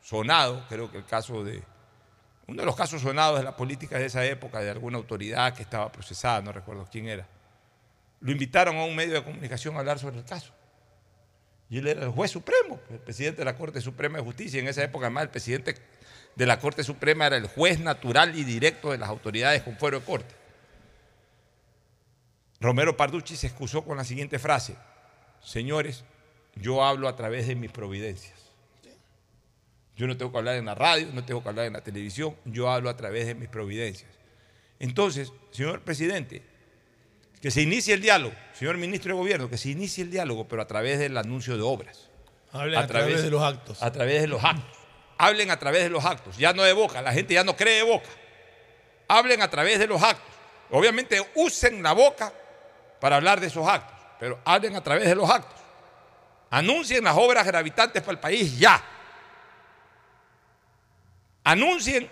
sonado, 0.01 0.63
creo 0.69 0.89
que 0.89 0.99
el 0.99 1.05
caso 1.05 1.43
de, 1.43 1.61
uno 2.47 2.61
de 2.61 2.65
los 2.65 2.77
casos 2.77 3.01
sonados 3.01 3.37
de 3.37 3.43
la 3.43 3.57
política 3.57 3.97
de 3.97 4.05
esa 4.05 4.23
época, 4.23 4.61
de 4.61 4.69
alguna 4.69 4.97
autoridad 4.97 5.53
que 5.53 5.61
estaba 5.61 5.91
procesada, 5.91 6.41
no 6.41 6.53
recuerdo 6.53 6.87
quién 6.89 7.09
era, 7.09 7.27
lo 8.21 8.31
invitaron 8.31 8.77
a 8.77 8.85
un 8.85 8.95
medio 8.95 9.15
de 9.15 9.23
comunicación 9.25 9.75
a 9.75 9.79
hablar 9.79 9.99
sobre 9.99 10.19
el 10.19 10.23
caso. 10.23 10.53
Y 11.69 11.79
él 11.79 11.87
era 11.87 12.03
el 12.03 12.11
juez 12.11 12.31
supremo, 12.31 12.79
el 12.89 12.99
presidente 12.99 13.39
de 13.39 13.45
la 13.45 13.57
Corte 13.57 13.81
Suprema 13.81 14.19
de 14.19 14.23
Justicia. 14.23 14.57
En 14.57 14.69
esa 14.69 14.83
época, 14.83 15.07
además, 15.07 15.23
el 15.23 15.29
presidente 15.31 15.75
de 16.33 16.45
la 16.45 16.59
Corte 16.61 16.85
Suprema 16.85 17.27
era 17.27 17.35
el 17.35 17.47
juez 17.47 17.81
natural 17.81 18.37
y 18.37 18.45
directo 18.45 18.91
de 18.91 18.99
las 18.99 19.09
autoridades 19.09 19.63
con 19.63 19.75
fuero 19.75 19.99
de 19.99 20.05
corte. 20.05 20.44
Romero 22.59 22.95
Parducci 22.95 23.35
se 23.35 23.47
excusó 23.47 23.83
con 23.83 23.97
la 23.97 24.03
siguiente 24.03 24.39
frase: 24.39 24.75
Señores, 25.43 26.03
yo 26.55 26.83
hablo 26.83 27.07
a 27.07 27.15
través 27.15 27.47
de 27.47 27.55
mis 27.55 27.71
providencias. 27.71 28.45
Yo 29.95 30.07
no 30.07 30.17
tengo 30.17 30.31
que 30.31 30.37
hablar 30.37 30.55
en 30.55 30.65
la 30.65 30.75
radio, 30.75 31.07
no 31.13 31.23
tengo 31.23 31.41
que 31.41 31.49
hablar 31.49 31.65
en 31.65 31.73
la 31.73 31.81
televisión, 31.81 32.35
yo 32.43 32.69
hablo 32.69 32.89
a 32.89 32.97
través 32.97 33.27
de 33.27 33.35
mis 33.35 33.47
providencias. 33.47 34.11
Entonces, 34.79 35.31
señor 35.51 35.81
presidente, 35.81 36.43
que 37.41 37.49
se 37.49 37.61
inicie 37.61 37.93
el 37.93 38.01
diálogo, 38.01 38.35
señor 38.53 38.77
ministro 38.77 39.13
de 39.13 39.19
Gobierno, 39.19 39.49
que 39.49 39.57
se 39.57 39.69
inicie 39.69 40.03
el 40.03 40.11
diálogo, 40.11 40.47
pero 40.49 40.61
a 40.61 40.67
través 40.67 40.99
del 40.99 41.17
anuncio 41.17 41.55
de 41.55 41.63
obras. 41.63 42.09
Hablen 42.51 42.79
a 42.79 42.87
través 42.87 43.23
de 43.23 43.29
los 43.29 43.41
actos. 43.41 43.81
A 43.81 43.91
través 43.91 44.21
de 44.21 44.27
los 44.27 44.43
actos. 44.43 44.77
Hablen 45.17 45.49
a 45.49 45.59
través 45.59 45.83
de 45.83 45.89
los 45.89 46.03
actos, 46.03 46.37
ya 46.37 46.51
no 46.51 46.63
de 46.63 46.73
boca, 46.73 47.01
la 47.01 47.13
gente 47.13 47.33
ya 47.33 47.45
no 47.45 47.55
cree 47.55 47.77
de 47.77 47.83
boca. 47.83 48.09
Hablen 49.07 49.41
a 49.41 49.49
través 49.49 49.79
de 49.79 49.87
los 49.87 50.01
actos. 50.03 50.33
Obviamente 50.71 51.25
usen 51.35 51.81
la 51.81 51.93
boca 51.93 52.33
para 52.99 53.17
hablar 53.17 53.39
de 53.39 53.47
esos 53.47 53.67
actos, 53.67 53.95
pero 54.19 54.39
hablen 54.45 54.75
a 54.75 54.81
través 54.81 55.07
de 55.07 55.15
los 55.15 55.29
actos. 55.29 55.61
Anuncien 56.49 57.03
las 57.03 57.17
obras 57.17 57.45
gravitantes 57.45 58.01
para 58.01 58.13
el 58.13 58.19
país 58.19 58.57
ya. 58.57 58.81
Anuncien 61.43 62.09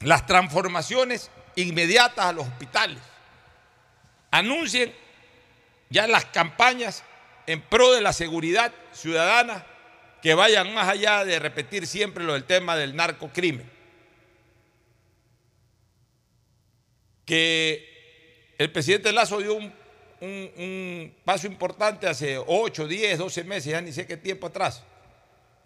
las 0.00 0.26
transformaciones 0.26 1.30
inmediatas 1.56 2.26
a 2.26 2.32
los 2.32 2.46
hospitales. 2.46 2.98
Anuncien 4.30 4.94
ya 5.90 6.06
las 6.06 6.24
campañas 6.26 7.04
en 7.46 7.60
pro 7.60 7.92
de 7.92 8.00
la 8.00 8.12
seguridad 8.12 8.72
ciudadana 8.92 9.64
que 10.22 10.34
vayan 10.34 10.72
más 10.72 10.88
allá 10.88 11.24
de 11.24 11.38
repetir 11.38 11.86
siempre 11.86 12.24
lo 12.24 12.34
del 12.34 12.44
tema 12.44 12.76
del 12.76 12.94
narcocrimen. 12.94 13.70
Que 17.26 17.91
el 18.62 18.70
presidente 18.70 19.12
Lazo 19.12 19.38
dio 19.38 19.56
un, 19.56 21.14
paso 21.24 21.48
importante 21.48 22.06
hace 22.06 22.38
8, 22.38 22.86
10, 22.86 23.18
12 23.18 23.44
meses, 23.44 23.72
ya 23.72 23.80
ni 23.80 23.92
sé 23.92 24.06
qué 24.06 24.16
tiempo 24.16 24.46
atrás, 24.46 24.84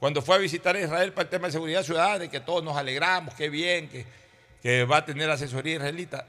cuando 0.01 0.23
fue 0.23 0.37
a 0.37 0.39
visitar 0.39 0.75
a 0.77 0.81
Israel 0.81 1.13
para 1.13 1.25
el 1.25 1.29
tema 1.29 1.49
de 1.49 1.53
seguridad 1.53 1.83
ciudadana 1.83 2.25
y 2.25 2.29
que 2.31 2.41
todos 2.41 2.65
nos 2.65 2.75
alegramos, 2.75 3.35
qué 3.35 3.51
bien, 3.51 3.89
que, 3.89 4.85
va 4.85 4.97
a 4.97 5.05
tener 5.05 5.31
asesoría 5.31 5.77
israelita. 5.77 6.27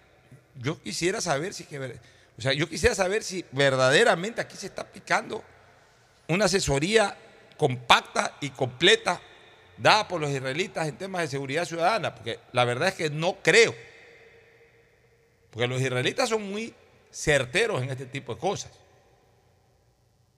Yo 0.56 0.80
quisiera 0.80 1.22
saber 1.22 1.56
si 1.56 1.66
O 2.38 2.42
sea, 2.42 2.54
yo 2.54 2.70
quisiera 2.70 2.94
saber 2.94 3.24
si 3.24 3.44
verdaderamente 3.52 4.42
aquí 4.42 4.56
se 4.56 4.68
está 4.68 4.84
aplicando 4.84 5.44
una 6.28 6.46
asesoría 6.46 7.18
compacta 7.58 8.38
y 8.42 8.52
completa 8.52 9.20
dada 9.78 10.08
por 10.08 10.22
los 10.22 10.30
israelitas 10.30 10.88
en 10.88 10.98
temas 10.98 11.22
de 11.22 11.30
seguridad 11.30 11.66
ciudadana, 11.66 12.14
porque 12.14 12.40
la 12.52 12.66
verdad 12.66 12.90
es 12.90 12.96
que 12.96 13.10
no 13.10 13.38
creo. 13.42 13.74
Porque 15.52 15.68
los 15.68 15.82
israelitas 15.82 16.30
son 16.30 16.50
muy 16.50 16.74
certeros 17.12 17.82
en 17.82 17.90
este 17.90 18.06
tipo 18.06 18.36
de 18.36 18.40
cosas. 18.40 18.72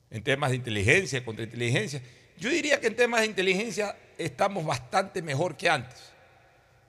En 0.09 0.23
temas 0.23 0.51
de 0.51 0.57
inteligencia, 0.57 1.23
contrainteligencia. 1.23 2.01
Yo 2.37 2.49
diría 2.49 2.79
que 2.79 2.87
en 2.87 2.95
temas 2.95 3.21
de 3.21 3.27
inteligencia 3.27 3.95
estamos 4.17 4.65
bastante 4.65 5.21
mejor 5.21 5.57
que 5.57 5.69
antes. 5.69 6.11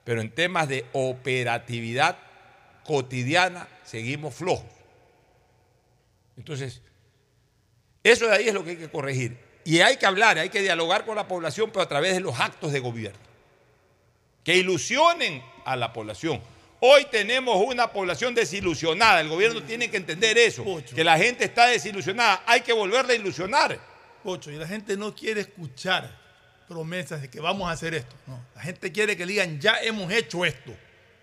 Pero 0.03 0.21
en 0.21 0.31
temas 0.31 0.67
de 0.67 0.85
operatividad 0.93 2.17
cotidiana 2.83 3.67
seguimos 3.83 4.33
flojos. 4.33 4.71
Entonces, 6.37 6.81
eso 8.03 8.27
de 8.27 8.35
ahí 8.35 8.47
es 8.47 8.53
lo 8.53 8.63
que 8.63 8.71
hay 8.71 8.77
que 8.77 8.89
corregir. 8.89 9.37
Y 9.63 9.81
hay 9.81 9.97
que 9.97 10.05
hablar, 10.05 10.39
hay 10.39 10.49
que 10.49 10.61
dialogar 10.61 11.05
con 11.05 11.15
la 11.15 11.27
población, 11.27 11.69
pero 11.71 11.83
a 11.83 11.89
través 11.89 12.13
de 12.13 12.19
los 12.19 12.39
actos 12.39 12.71
de 12.71 12.79
gobierno. 12.79 13.19
Que 14.43 14.55
ilusionen 14.55 15.43
a 15.65 15.75
la 15.75 15.93
población. 15.93 16.41
Hoy 16.83 17.05
tenemos 17.11 17.63
una 17.63 17.91
población 17.91 18.33
desilusionada. 18.33 19.21
El 19.21 19.29
gobierno 19.29 19.61
tiene 19.61 19.91
que 19.91 19.97
entender 19.97 20.35
eso. 20.39 20.65
Que 20.95 21.03
la 21.03 21.15
gente 21.15 21.45
está 21.45 21.67
desilusionada. 21.67 22.41
Hay 22.47 22.61
que 22.61 22.73
volverla 22.73 23.13
a 23.13 23.15
ilusionar. 23.15 23.79
Pocho, 24.23 24.49
y 24.49 24.55
la 24.55 24.67
gente 24.67 24.97
no 24.97 25.13
quiere 25.13 25.41
escuchar 25.41 26.09
promesas 26.67 27.21
de 27.21 27.29
que 27.29 27.39
vamos 27.39 27.69
a 27.69 27.73
hacer 27.73 27.93
esto. 27.93 28.15
No, 28.25 28.43
la 28.55 28.61
gente 28.61 28.91
quiere 28.91 29.15
que 29.15 29.27
digan, 29.27 29.59
ya 29.59 29.79
hemos 29.83 30.11
hecho 30.11 30.43
esto. 30.43 30.75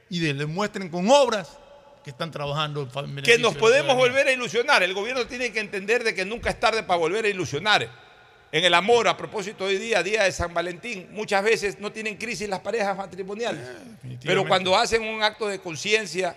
Y 0.09 0.21
le 0.33 0.47
muestren 0.47 0.89
con 0.91 1.11
obras 1.11 1.59
que 2.05 2.11
están 2.11 2.31
trabajando 2.31 2.89
en 2.95 3.23
Que 3.23 3.39
nos 3.39 3.57
podemos 3.57 3.97
volver 3.97 4.29
a 4.29 4.33
ilusionar. 4.33 4.85
El 4.85 4.95
gobierno 4.95 5.27
tiene 5.27 5.51
que 5.51 5.59
entender 5.59 6.05
de 6.05 6.15
que 6.15 6.25
nunca 6.25 6.51
es 6.51 6.61
tarde 6.61 6.85
para 6.85 7.01
volver 7.01 7.25
a 7.25 7.29
ilusionar. 7.29 8.08
En 8.51 8.65
el 8.65 8.73
amor, 8.75 9.09
a 9.09 9.17
propósito 9.17 9.67
de 9.67 9.75
hoy 9.75 9.79
día, 9.79 10.03
día 10.03 10.25
de 10.25 10.33
San 10.33 10.55
Valentín, 10.55 11.09
muchas 11.11 11.45
veces 11.45 11.79
no 11.79 11.93
tienen 11.93 12.17
crisis 12.17 12.49
las 12.49 12.61
parejas 12.61 12.97
matrimoniales. 12.97 13.63
Pero 14.23 14.47
cuando 14.47 14.77
hacen 14.77 15.03
un 15.03 15.23
acto 15.23 15.49
de 15.49 15.59
conciencia, 15.59 16.37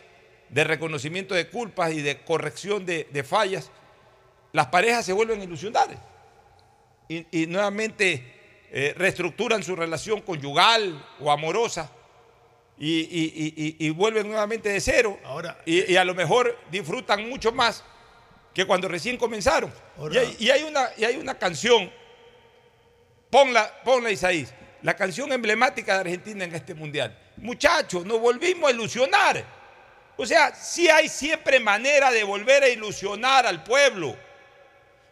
de 0.49 0.63
reconocimiento 0.65 1.33
de 1.33 1.47
culpas 1.47 1.93
y 1.93 2.01
de 2.01 2.21
corrección 2.21 2.85
de, 2.85 3.07
de 3.11 3.23
fallas, 3.23 3.71
las 4.51 4.67
parejas 4.67 5.05
se 5.05 5.13
vuelven 5.13 5.39
a 5.39 5.43
ilusionar. 5.45 5.87
Y, 7.07 7.25
y 7.31 7.47
nuevamente 7.47 8.67
eh, 8.71 8.93
reestructuran 8.97 9.63
su 9.63 9.75
relación 9.75 10.21
conyugal 10.21 11.05
o 11.19 11.31
amorosa 11.31 11.91
y, 12.77 13.89
vuelven 13.91 14.27
nuevamente 14.27 14.69
de 14.69 14.81
cero. 14.81 15.19
y, 15.65 15.91
y 15.91 15.95
a 15.97 16.03
lo 16.03 16.15
mejor 16.15 16.57
disfrutan 16.71 17.29
mucho 17.29 17.51
más 17.51 17.83
que 18.53 18.65
cuando 18.65 18.87
recién 18.87 19.17
comenzaron. 19.17 19.71
Y 20.11 20.17
hay, 20.17 20.35
y 20.39 20.49
hay 20.49 20.63
una, 20.63 20.89
y 20.97 21.03
hay 21.03 21.17
una 21.17 21.37
canción, 21.37 21.91
ponla, 23.31 23.73
ponla 23.83 24.11
Isaías, 24.11 24.53
la 24.83 24.93
canción 24.95 25.31
emblemática 25.31 25.95
de 25.95 26.01
Argentina 26.01 26.45
en 26.45 26.53
este 26.53 26.75
mundial. 26.75 27.17
Muchachos, 27.37 28.05
nos 28.05 28.19
volvimos 28.19 28.69
a 28.69 28.73
ilusionar. 28.73 29.43
O 30.17 30.25
sea, 30.25 30.53
sí 30.53 30.87
hay 30.87 31.09
siempre 31.09 31.59
manera 31.59 32.11
de 32.11 32.23
volver 32.23 32.61
a 32.61 32.69
ilusionar 32.69 33.47
al 33.47 33.63
pueblo. 33.63 34.15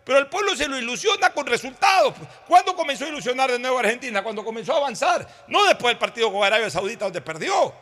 Pero 0.03 0.19
el 0.19 0.27
pueblo 0.27 0.55
se 0.55 0.67
lo 0.67 0.77
ilusiona 0.77 1.31
con 1.31 1.47
resultados. 1.47 2.13
¿Cuándo 2.47 2.75
comenzó 2.75 3.05
a 3.05 3.09
ilusionar 3.09 3.51
de 3.51 3.59
nuevo 3.59 3.79
Argentina? 3.79 4.21
Cuando 4.21 4.43
comenzó 4.43 4.73
a 4.73 4.77
avanzar. 4.77 5.27
No 5.47 5.65
después 5.65 5.91
del 5.91 5.97
partido 5.97 6.31
con 6.31 6.43
Arabia 6.43 6.69
Saudita 6.69 7.05
donde 7.05 7.21
perdió. 7.21 7.73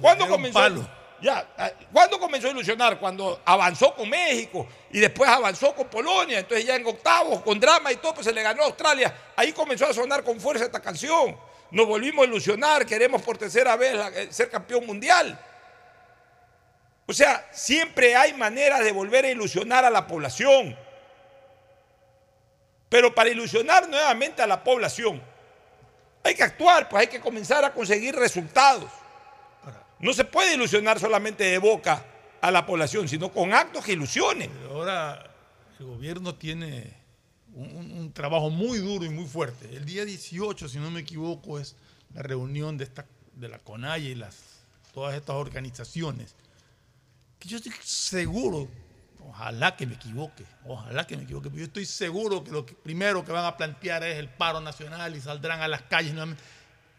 ¿Cuándo 0.00 0.26
comenzó? 0.28 0.58
Ya, 1.20 1.46
ah, 1.56 1.70
¿cuándo 1.92 2.18
comenzó 2.18 2.48
a 2.48 2.50
ilusionar? 2.50 2.98
Cuando 2.98 3.40
avanzó 3.44 3.94
con 3.94 4.08
México 4.08 4.66
y 4.90 5.00
después 5.00 5.28
avanzó 5.28 5.74
con 5.74 5.88
Polonia. 5.88 6.38
Entonces 6.38 6.66
ya 6.66 6.76
en 6.76 6.86
octavos, 6.86 7.42
con 7.42 7.58
drama 7.58 7.90
y 7.92 7.96
todo, 7.96 8.14
pues 8.14 8.26
se 8.26 8.32
le 8.32 8.42
ganó 8.42 8.62
a 8.62 8.66
Australia. 8.66 9.12
Ahí 9.36 9.52
comenzó 9.52 9.86
a 9.86 9.92
sonar 9.92 10.22
con 10.22 10.40
fuerza 10.40 10.64
esta 10.64 10.80
canción. 10.80 11.36
Nos 11.70 11.86
volvimos 11.86 12.24
a 12.24 12.28
ilusionar, 12.28 12.86
queremos 12.86 13.20
por 13.22 13.36
tercera 13.36 13.76
vez 13.76 13.94
eh, 14.14 14.28
ser 14.30 14.48
campeón 14.48 14.86
mundial. 14.86 15.38
O 17.06 17.12
sea, 17.12 17.48
siempre 17.52 18.14
hay 18.14 18.34
maneras 18.34 18.84
de 18.84 18.92
volver 18.92 19.24
a 19.24 19.30
ilusionar 19.30 19.84
a 19.84 19.90
la 19.90 20.06
población. 20.06 20.76
Pero 22.88 23.14
para 23.14 23.28
ilusionar 23.28 23.88
nuevamente 23.88 24.40
a 24.42 24.46
la 24.46 24.62
población, 24.62 25.22
hay 26.22 26.34
que 26.34 26.42
actuar, 26.42 26.88
pues 26.88 27.02
hay 27.02 27.06
que 27.06 27.20
comenzar 27.20 27.64
a 27.64 27.72
conseguir 27.72 28.14
resultados. 28.14 28.90
No 30.00 30.12
se 30.12 30.24
puede 30.24 30.54
ilusionar 30.54 31.00
solamente 31.00 31.44
de 31.44 31.58
boca 31.58 32.04
a 32.40 32.50
la 32.50 32.64
población, 32.64 33.08
sino 33.08 33.32
con 33.32 33.52
actos 33.52 33.84
que 33.84 33.92
ilusionen. 33.92 34.50
Ahora 34.70 35.28
el 35.78 35.86
gobierno 35.86 36.34
tiene 36.34 36.94
un, 37.54 38.12
trabajo 38.12 38.50
muy 38.50 38.78
duro 38.78 39.04
y 39.04 39.08
muy 39.08 39.26
fuerte. 39.26 39.76
El 39.76 39.84
día 39.84 40.04
18, 40.04 40.68
si 40.68 40.78
no 40.78 40.90
me 40.90 41.00
equivoco, 41.00 41.58
es 41.58 41.76
la 42.14 42.22
reunión 42.22 42.76
de, 42.76 42.84
esta, 42.84 43.06
de 43.34 43.48
la 43.48 43.58
CONAIE 43.58 44.10
y 44.10 44.14
las, 44.14 44.36
todas 44.94 45.14
estas 45.14 45.36
organizaciones. 45.36 46.34
Yo 47.40 47.56
estoy 47.56 47.72
seguro, 47.82 48.68
ojalá 49.20 49.76
que 49.76 49.86
me 49.86 49.94
equivoque, 49.94 50.44
ojalá 50.64 51.06
que 51.06 51.16
me 51.16 51.24
equivoque, 51.24 51.48
pero 51.48 51.60
yo 51.60 51.66
estoy 51.66 51.86
seguro 51.86 52.42
que 52.42 52.50
lo 52.50 52.66
primero 52.66 53.24
que 53.24 53.32
van 53.32 53.44
a 53.44 53.56
plantear 53.56 54.02
es 54.04 54.16
el 54.16 54.28
paro 54.28 54.60
nacional 54.60 55.16
y 55.16 55.20
saldrán 55.20 55.60
a 55.60 55.68
las 55.68 55.82
calles 55.82 56.12
nuevamente. 56.12 56.42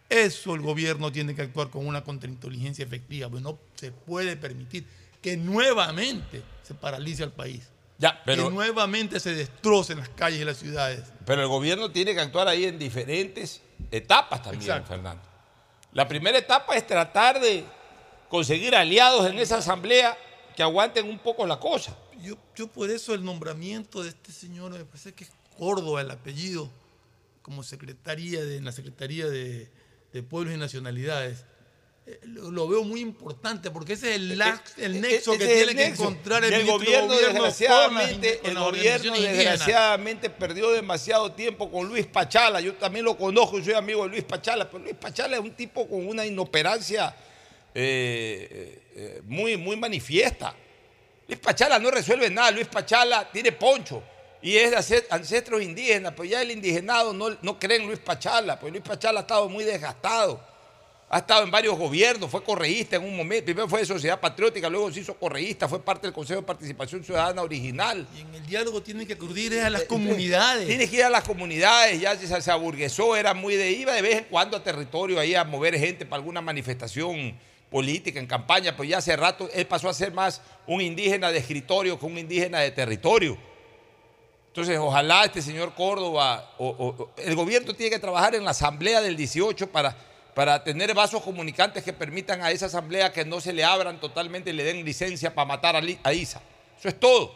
Eso 0.09 0.55
el 0.55 0.61
gobierno 0.61 1.11
tiene 1.11 1.35
que 1.35 1.43
actuar 1.43 1.69
con 1.69 1.85
una 1.85 2.03
contrainteligencia 2.03 2.83
efectiva, 2.83 3.29
pues 3.29 3.43
no 3.43 3.59
se 3.75 3.91
puede 3.91 4.35
permitir 4.35 4.85
que 5.21 5.37
nuevamente 5.37 6.41
se 6.63 6.73
paralice 6.73 7.23
al 7.23 7.31
país. 7.31 7.67
Ya, 7.99 8.21
pero- 8.25 8.45
que 8.45 8.49
nuevamente 8.49 9.19
se 9.19 9.35
destrocen 9.35 9.99
las 9.99 10.09
calles 10.09 10.41
y 10.41 10.45
las 10.45 10.57
ciudades. 10.57 11.03
Pero 11.25 11.41
el 11.41 11.47
gobierno 11.47 11.91
tiene 11.91 12.13
que 12.15 12.21
actuar 12.21 12.47
ahí 12.47 12.65
en 12.65 12.79
diferentes 12.79 13.61
etapas 13.91 14.41
también, 14.41 14.63
Exacto. 14.63 14.89
Fernando. 14.89 15.21
La 15.91 16.07
primera 16.07 16.37
etapa 16.37 16.75
es 16.75 16.87
tratar 16.87 17.39
de 17.39 17.65
conseguir 18.29 18.75
aliados 18.75 19.29
en 19.29 19.37
esa 19.37 19.57
asamblea 19.57 20.17
que 20.55 20.63
aguanten 20.63 21.07
un 21.07 21.19
poco 21.19 21.45
la 21.45 21.59
cosa. 21.59 21.95
Yo, 22.21 22.35
yo 22.55 22.67
por 22.67 22.89
eso 22.89 23.13
el 23.13 23.23
nombramiento 23.23 24.01
de 24.03 24.09
este 24.09 24.31
señor, 24.31 24.71
me 24.71 24.85
parece 24.85 25.13
que 25.13 25.25
es 25.25 25.31
Córdoba 25.57 26.01
el 26.01 26.11
apellido, 26.11 26.69
como 27.41 27.63
secretaría 27.63 28.43
de, 28.43 28.57
en 28.57 28.65
la 28.65 28.71
Secretaría 28.71 29.27
de, 29.27 29.69
de 30.13 30.23
Pueblos 30.23 30.53
y 30.53 30.57
Nacionalidades, 30.57 31.45
eh, 32.07 32.19
lo, 32.23 32.67
veo 32.67 32.83
muy 32.83 33.01
importante 33.01 33.69
porque 33.69 33.93
ese 33.93 34.09
es 34.11 34.15
el, 34.15 34.37
lax- 34.39 34.73
el 34.77 34.99
nexo 34.99 35.33
Eh, 35.33 35.35
Ese 35.35 35.47
que 35.47 35.53
tiene 35.53 35.75
que 35.75 35.85
encontrar 35.85 36.43
el 36.43 36.53
el 36.53 36.65
gobierno, 36.65 37.07
gobierno 37.07 37.27
con 37.27 37.33
desgraciadamente, 37.33 38.39
con 38.39 38.49
el 38.51 38.57
gobierno 38.57 39.07
indígenas. 39.15 39.37
desgraciadamente 39.37 40.29
perdió 40.31 40.71
demasiado 40.71 41.31
tiempo 41.33 41.69
con 41.71 41.87
Luis 41.87 42.07
Pachala. 42.07 42.61
Yo 42.61 42.73
también 42.75 43.05
lo 43.05 43.15
conozco 43.15 43.59
y 43.59 43.63
soy 43.63 43.73
amigo 43.75 44.03
de 44.03 44.09
Luis 44.09 44.23
Pachala, 44.23 44.67
pero 44.69 44.83
Luis 44.83 44.95
Pachala 44.95 45.37
es 45.37 45.43
un 45.43 45.51
tipo 45.51 45.87
con 45.87 46.07
una 46.07 46.25
inoperancia 46.25 47.15
eh, 47.75 48.47
eh, 48.51 48.81
eh, 48.95 49.21
muy, 49.25 49.55
muy 49.57 49.75
manifiesta. 49.77 50.55
Luis 51.27 51.39
Pachala 51.39 51.77
no 51.77 51.91
resuelve 51.91 52.31
nada, 52.31 52.49
Luis 52.49 52.67
Pachala 52.67 53.29
tiene 53.31 53.51
poncho 53.51 54.01
y 54.41 54.55
es 54.55 54.89
de 54.89 55.05
ancestros 55.09 55.61
indígenas, 55.61 56.13
pero 56.15 56.23
ya 56.23 56.41
el 56.41 56.51
indigenado 56.51 57.13
no, 57.13 57.35
no 57.41 57.59
cree 57.59 57.77
en 57.77 57.87
Luis 57.87 57.99
Pachala, 57.99 58.59
pues 58.59 58.71
Luis 58.71 58.83
Pachala 58.83 59.19
ha 59.19 59.21
estado 59.21 59.49
muy 59.49 59.63
desgastado. 59.63 60.47
Ha 61.11 61.17
estado 61.17 61.43
en 61.43 61.49
varios 61.49 61.75
gobiernos, 61.75 62.29
fue 62.29 62.43
correísta 62.43 62.97
en 62.97 63.03
un 63.03 63.17
momento, 63.17 63.45
primero 63.45 63.67
fue 63.67 63.79
de 63.79 63.85
Sociedad 63.87 64.19
Patriótica, 64.19 64.69
luego 64.69 64.91
se 64.91 64.99
hizo 64.99 65.15
correísta, 65.15 65.67
fue 65.67 65.83
parte 65.83 66.05
del 66.05 66.13
Consejo 66.13 66.41
de 66.41 66.45
Participación 66.45 67.03
Ciudadana 67.03 67.41
original. 67.41 68.07
Y 68.15 68.21
en 68.21 68.35
el 68.35 68.45
diálogo 68.45 68.83
tienen 68.83 69.07
que 69.07 69.13
acudir 69.13 69.59
a 69.59 69.71
las 69.71 69.85
comunidades. 69.85 70.67
Tiene 70.67 70.87
que 70.87 70.97
ir 70.97 71.03
a 71.03 71.09
las 71.09 71.23
comunidades, 71.23 71.99
ya 71.99 72.15
se, 72.15 72.41
se 72.41 72.51
aburguesó, 72.51 73.15
era 73.15 73.33
muy 73.33 73.55
de, 73.55 73.71
iba 73.71 73.93
de 73.93 74.03
vez 74.03 74.17
en 74.19 74.25
cuando 74.25 74.55
a 74.55 74.63
territorio 74.63 75.19
ahí 75.19 75.33
a 75.33 75.43
mover 75.43 75.79
gente 75.79 76.05
para 76.05 76.19
alguna 76.19 76.41
manifestación 76.41 77.35
política 77.71 78.19
en 78.19 78.27
campaña, 78.27 78.73
pero 78.77 78.83
ya 78.83 78.99
hace 78.99 79.15
rato 79.15 79.49
él 79.51 79.65
pasó 79.65 79.89
a 79.89 79.95
ser 79.95 80.11
más 80.11 80.41
un 80.67 80.79
indígena 80.79 81.31
de 81.31 81.39
escritorio 81.39 81.99
que 81.99 82.05
un 82.05 82.19
indígena 82.19 82.59
de 82.59 82.69
territorio. 82.69 83.48
Entonces, 84.49 84.79
ojalá 84.79 85.25
este 85.25 85.41
señor 85.41 85.73
Córdoba, 85.75 86.53
o, 86.57 87.09
el 87.17 87.35
gobierno 87.35 87.73
tiene 87.73 87.91
que 87.91 87.99
trabajar 87.99 88.33
en 88.33 88.43
la 88.43 88.51
asamblea 88.51 88.99
del 88.99 89.15
18 89.15 89.71
para, 89.71 89.95
para 90.33 90.63
tener 90.63 90.93
vasos 90.95 91.21
comunicantes 91.21 91.83
que 91.83 91.93
permitan 91.93 92.41
a 92.41 92.49
esa 92.51 92.65
asamblea 92.65 93.13
que 93.13 93.23
no 93.23 93.39
se 93.39 93.53
le 93.53 93.63
abran 93.63 93.99
totalmente 93.99 94.49
y 94.49 94.53
le 94.53 94.63
den 94.63 94.83
licencia 94.83 95.33
para 95.33 95.45
matar 95.45 95.75
a, 95.75 96.13
Isa. 96.13 96.41
Eso 96.79 96.89
es 96.89 96.99
todo. 96.99 97.31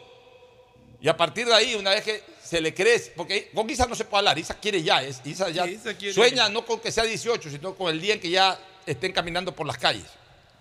Y 1.00 1.08
a 1.08 1.16
partir 1.16 1.46
de 1.46 1.54
ahí, 1.54 1.76
una 1.76 1.90
vez 1.90 2.02
que 2.02 2.22
se 2.42 2.60
le 2.60 2.74
cree, 2.74 2.98
porque 3.14 3.50
con 3.54 3.70
Isa 3.70 3.86
no 3.86 3.94
se 3.94 4.04
puede 4.04 4.18
hablar, 4.18 4.38
Isa 4.38 4.58
quiere 4.58 4.82
ya, 4.82 5.02
Isa 5.04 5.50
ya 5.50 5.64
Sí, 5.64 5.70
Isa 5.70 5.94
quiere- 5.96 6.14
sueña 6.14 6.48
no 6.48 6.66
con 6.66 6.80
que 6.80 6.90
sea 6.90 7.04
18, 7.04 7.48
sino 7.48 7.74
con 7.74 7.92
el 7.92 8.00
día 8.00 8.14
en 8.14 8.20
que 8.20 8.30
ya 8.30 8.58
estén 8.84 9.12
caminando 9.12 9.54
por 9.54 9.66
las 9.66 9.78
calles. 9.78 10.06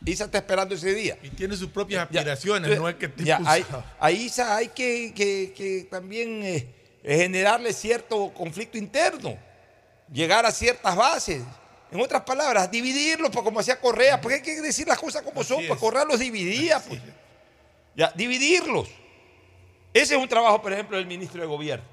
Isa 0.06 0.26
está 0.26 0.38
esperando 0.40 0.76
ese 0.76 0.94
día. 0.94 1.18
Y 1.24 1.30
tiene 1.30 1.56
sus 1.56 1.70
propias 1.70 2.04
aspiraciones, 2.04 2.70
entonces, 2.72 2.80
no 2.80 2.90
es 2.90 2.96
que 2.96 3.24
ya, 3.24 3.40
hay- 3.46 3.66
a 4.00 4.12
Isa 4.12 4.56
hay 4.58 4.68
que, 4.70 5.14
que- 5.16 5.54
que 5.56 5.88
también 5.90 6.44
eh, 6.44 6.68
eh, 7.04 7.18
generarle 7.18 7.72
cierto 7.74 8.34
conflicto 8.34 8.78
interno, 8.78 9.38
llegar 10.12 10.46
a 10.46 10.52
ciertas 10.52 10.96
bases. 10.96 11.42
En 11.92 12.02
otras 12.02 12.24
palabras, 12.24 12.72
dividirlos, 12.72 13.30
pues 13.32 13.44
como 13.44 13.60
hacía 13.60 13.80
Correa, 13.80 14.20
porque 14.20 14.36
hay 14.38 14.42
que 14.42 14.60
decir 14.62 14.88
las 14.88 14.98
cosas 15.00 15.22
como 15.22 15.44
son, 15.44 15.64
pues 15.68 15.80
Correa 15.80 16.04
los 16.06 16.20
dividía. 16.20 16.80
Pues. 16.80 17.00
Ya, 17.96 18.12
dividirlos. 18.16 18.90
Ese 19.94 20.16
es 20.16 20.20
un 20.22 20.28
trabajo, 20.28 20.60
por 20.60 20.74
ejemplo, 20.74 20.98
del 20.98 21.06
ministro 21.06 21.40
de 21.42 21.48
Gobierno. 21.48 21.86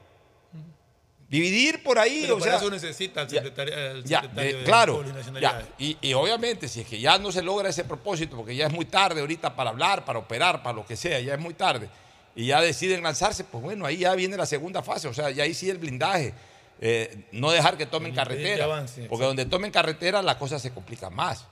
Dividir 1.30 1.80
por 1.84 1.96
ahí, 1.96 2.22
Pero 2.22 2.34
o 2.34 2.38
para 2.40 2.50
sea, 2.50 2.60
eso 2.60 2.70
necesita 2.70 3.22
el 3.22 3.28
ya, 3.28 3.34
secretario, 3.36 3.78
el 3.78 4.02
ya, 4.02 4.20
secretario 4.22 4.58
de 4.58 4.64
claro, 4.64 5.04
ya, 5.40 5.64
y, 5.78 5.96
y 6.00 6.12
obviamente 6.12 6.66
si 6.66 6.80
es 6.80 6.88
que 6.88 6.98
ya 6.98 7.18
no 7.18 7.30
se 7.30 7.40
logra 7.40 7.68
ese 7.68 7.84
propósito, 7.84 8.36
porque 8.36 8.56
ya 8.56 8.66
es 8.66 8.72
muy 8.72 8.84
tarde 8.84 9.20
ahorita 9.20 9.54
para 9.54 9.70
hablar, 9.70 10.04
para 10.04 10.18
operar, 10.18 10.60
para 10.60 10.74
lo 10.74 10.84
que 10.84 10.96
sea, 10.96 11.20
ya 11.20 11.34
es 11.34 11.38
muy 11.38 11.54
tarde, 11.54 11.88
y 12.34 12.46
ya 12.46 12.60
deciden 12.60 13.04
lanzarse, 13.04 13.44
pues 13.44 13.62
bueno, 13.62 13.86
ahí 13.86 13.98
ya 13.98 14.12
viene 14.16 14.36
la 14.36 14.44
segunda 14.44 14.82
fase, 14.82 15.06
o 15.06 15.14
sea, 15.14 15.30
ya 15.30 15.44
ahí 15.44 15.54
sí 15.54 15.70
el 15.70 15.78
blindaje, 15.78 16.34
eh, 16.80 17.28
no 17.30 17.52
dejar 17.52 17.76
que 17.76 17.86
tomen 17.86 18.12
carretera, 18.12 18.64
avance, 18.64 19.04
porque 19.04 19.24
donde 19.24 19.44
tomen 19.44 19.70
carretera 19.70 20.22
la 20.22 20.36
cosa 20.36 20.58
se 20.58 20.72
complica 20.72 21.10
más. 21.10 21.46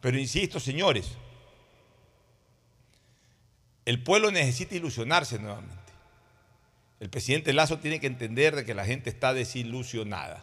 Pero 0.00 0.16
insisto, 0.20 0.60
señores, 0.60 1.08
el 3.84 4.00
pueblo 4.04 4.30
necesita 4.30 4.76
ilusionarse 4.76 5.40
nuevamente. 5.40 5.83
El 7.04 7.10
presidente 7.10 7.52
Lazo 7.52 7.80
tiene 7.80 8.00
que 8.00 8.06
entender 8.06 8.56
de 8.56 8.64
que 8.64 8.72
la 8.72 8.86
gente 8.86 9.10
está 9.10 9.34
desilusionada, 9.34 10.42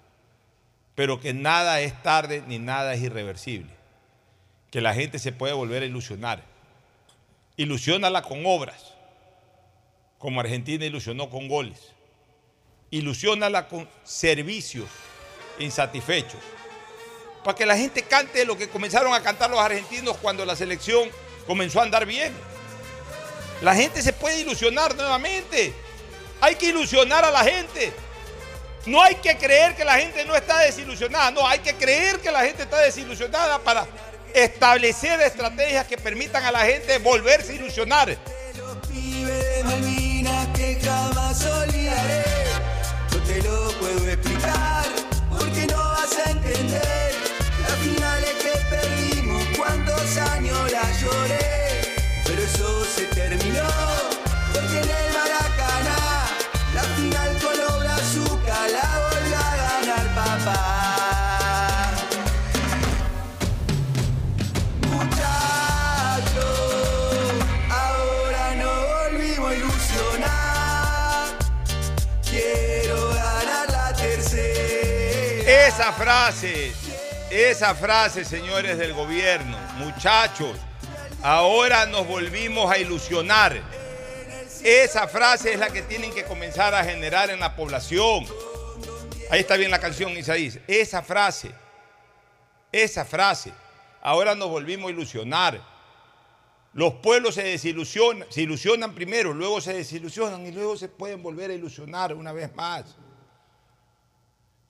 pero 0.93 1.19
que 1.19 1.33
nada 1.33 1.81
es 1.81 2.03
tarde 2.03 2.43
ni 2.45 2.59
nada 2.59 2.93
es 2.93 3.01
irreversible, 3.01 3.71
que 4.69 4.79
la 4.79 4.93
gente 4.93 5.17
se 5.17 5.31
puede 5.31 5.53
volver 5.53 5.81
a 5.81 5.87
ilusionar. 5.87 6.43
Ilusiónala 7.57 8.21
con 8.21 8.45
obras, 8.45 8.93
como 10.19 10.39
Argentina 10.39 10.85
ilusionó 10.85 11.31
con 11.31 11.47
goles. 11.47 11.93
Ilusiónala 12.91 13.67
con 13.67 13.89
servicios 14.03 14.87
insatisfechos, 15.57 16.41
para 17.43 17.57
que 17.57 17.65
la 17.65 17.75
gente 17.75 18.03
cante 18.03 18.45
lo 18.45 18.55
que 18.55 18.69
comenzaron 18.69 19.15
a 19.15 19.23
cantar 19.23 19.49
los 19.49 19.59
argentinos 19.59 20.15
cuando 20.17 20.45
la 20.45 20.55
selección 20.55 21.09
comenzó 21.47 21.79
a 21.79 21.85
andar 21.85 22.05
bien. 22.05 22.31
La 23.63 23.73
gente 23.73 24.03
se 24.03 24.13
puede 24.13 24.41
ilusionar 24.41 24.95
nuevamente. 24.95 25.73
Hay 26.41 26.55
que 26.55 26.67
ilusionar 26.67 27.23
a 27.23 27.31
la 27.31 27.43
gente. 27.43 27.93
No 28.87 29.01
hay 29.01 29.15
que 29.15 29.37
creer 29.37 29.75
que 29.75 29.85
la 29.85 29.99
gente 29.99 30.25
no 30.25 30.35
está 30.35 30.59
desilusionada. 30.59 31.29
No, 31.31 31.47
hay 31.47 31.59
que 31.59 31.75
creer 31.75 32.19
que 32.19 32.31
la 32.31 32.43
gente 32.43 32.63
está 32.63 32.79
desilusionada 32.79 33.59
para 33.59 33.85
establecer 34.33 35.21
estrategias 35.21 35.85
que 35.85 35.97
permitan 35.97 36.43
a 36.43 36.51
la 36.51 36.65
gente 36.65 36.97
volverse 36.97 37.51
a 37.51 37.55
ilusionar. 37.55 38.17
Años 50.33 50.71
la 50.71 50.91
lloré. 50.99 51.95
Pero 52.25 52.43
eso 52.43 52.85
se 52.85 53.05
terminó 53.05 53.90
Esa 75.73 75.93
frase, 75.93 76.73
esa 77.29 77.73
frase, 77.73 78.25
señores 78.25 78.77
del 78.77 78.91
gobierno, 78.91 79.57
muchachos, 79.77 80.57
ahora 81.23 81.85
nos 81.85 82.05
volvimos 82.05 82.69
a 82.69 82.77
ilusionar. 82.77 83.57
Esa 84.65 85.07
frase 85.07 85.53
es 85.53 85.59
la 85.59 85.69
que 85.69 85.81
tienen 85.81 86.13
que 86.13 86.25
comenzar 86.25 86.75
a 86.75 86.83
generar 86.83 87.29
en 87.29 87.39
la 87.39 87.55
población. 87.55 88.25
Ahí 89.29 89.39
está 89.39 89.55
bien 89.55 89.71
la 89.71 89.79
canción, 89.79 90.11
Isaías. 90.11 90.59
Esa 90.67 91.01
frase, 91.01 91.51
esa 92.69 93.05
frase, 93.05 93.53
ahora 94.01 94.35
nos 94.35 94.49
volvimos 94.49 94.89
a 94.89 94.91
ilusionar. 94.91 95.61
Los 96.73 96.95
pueblos 96.95 97.35
se 97.35 97.43
desilusionan, 97.43 98.27
se 98.29 98.41
ilusionan 98.41 98.93
primero, 98.93 99.33
luego 99.33 99.61
se 99.61 99.73
desilusionan 99.73 100.45
y 100.45 100.51
luego 100.51 100.75
se 100.75 100.89
pueden 100.89 101.23
volver 101.23 101.49
a 101.49 101.53
ilusionar 101.53 102.13
una 102.13 102.33
vez 102.33 102.53
más 102.55 102.97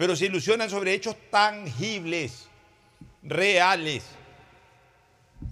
pero 0.02 0.16
se 0.16 0.26
ilusionan 0.26 0.68
sobre 0.68 0.96
hechos 0.96 1.16
tangibles, 1.30 2.48
reales. 3.22 4.02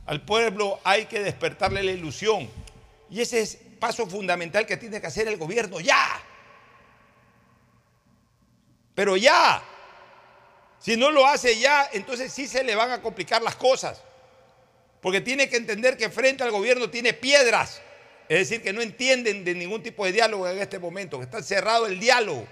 Al 0.07 0.25
pueblo 0.25 0.79
hay 0.83 1.05
que 1.05 1.19
despertarle 1.19 1.83
la 1.83 1.91
ilusión. 1.91 2.49
Y 3.11 3.21
ese 3.21 3.41
es 3.41 3.59
paso 3.79 4.07
fundamental 4.07 4.65
que 4.65 4.75
tiene 4.75 4.99
que 4.99 5.05
hacer 5.05 5.27
el 5.27 5.37
gobierno 5.37 5.79
ya. 5.79 6.19
Pero 8.95 9.17
ya. 9.17 9.61
Si 10.79 10.97
no 10.97 11.11
lo 11.11 11.27
hace 11.27 11.59
ya, 11.59 11.87
entonces 11.93 12.33
sí 12.33 12.47
se 12.47 12.63
le 12.63 12.73
van 12.73 12.89
a 12.89 13.03
complicar 13.03 13.43
las 13.43 13.55
cosas. 13.55 14.01
Porque 14.99 15.21
tiene 15.21 15.47
que 15.47 15.57
entender 15.57 15.95
que 15.95 16.09
frente 16.09 16.41
al 16.41 16.49
gobierno 16.49 16.89
tiene 16.89 17.13
piedras. 17.13 17.83
Es 18.27 18.49
decir, 18.49 18.63
que 18.63 18.73
no 18.73 18.81
entienden 18.81 19.43
de 19.43 19.53
ningún 19.53 19.83
tipo 19.83 20.05
de 20.05 20.11
diálogo 20.11 20.47
en 20.47 20.57
este 20.57 20.79
momento, 20.79 21.19
que 21.19 21.25
está 21.25 21.43
cerrado 21.43 21.85
el 21.85 21.99
diálogo 21.99 22.47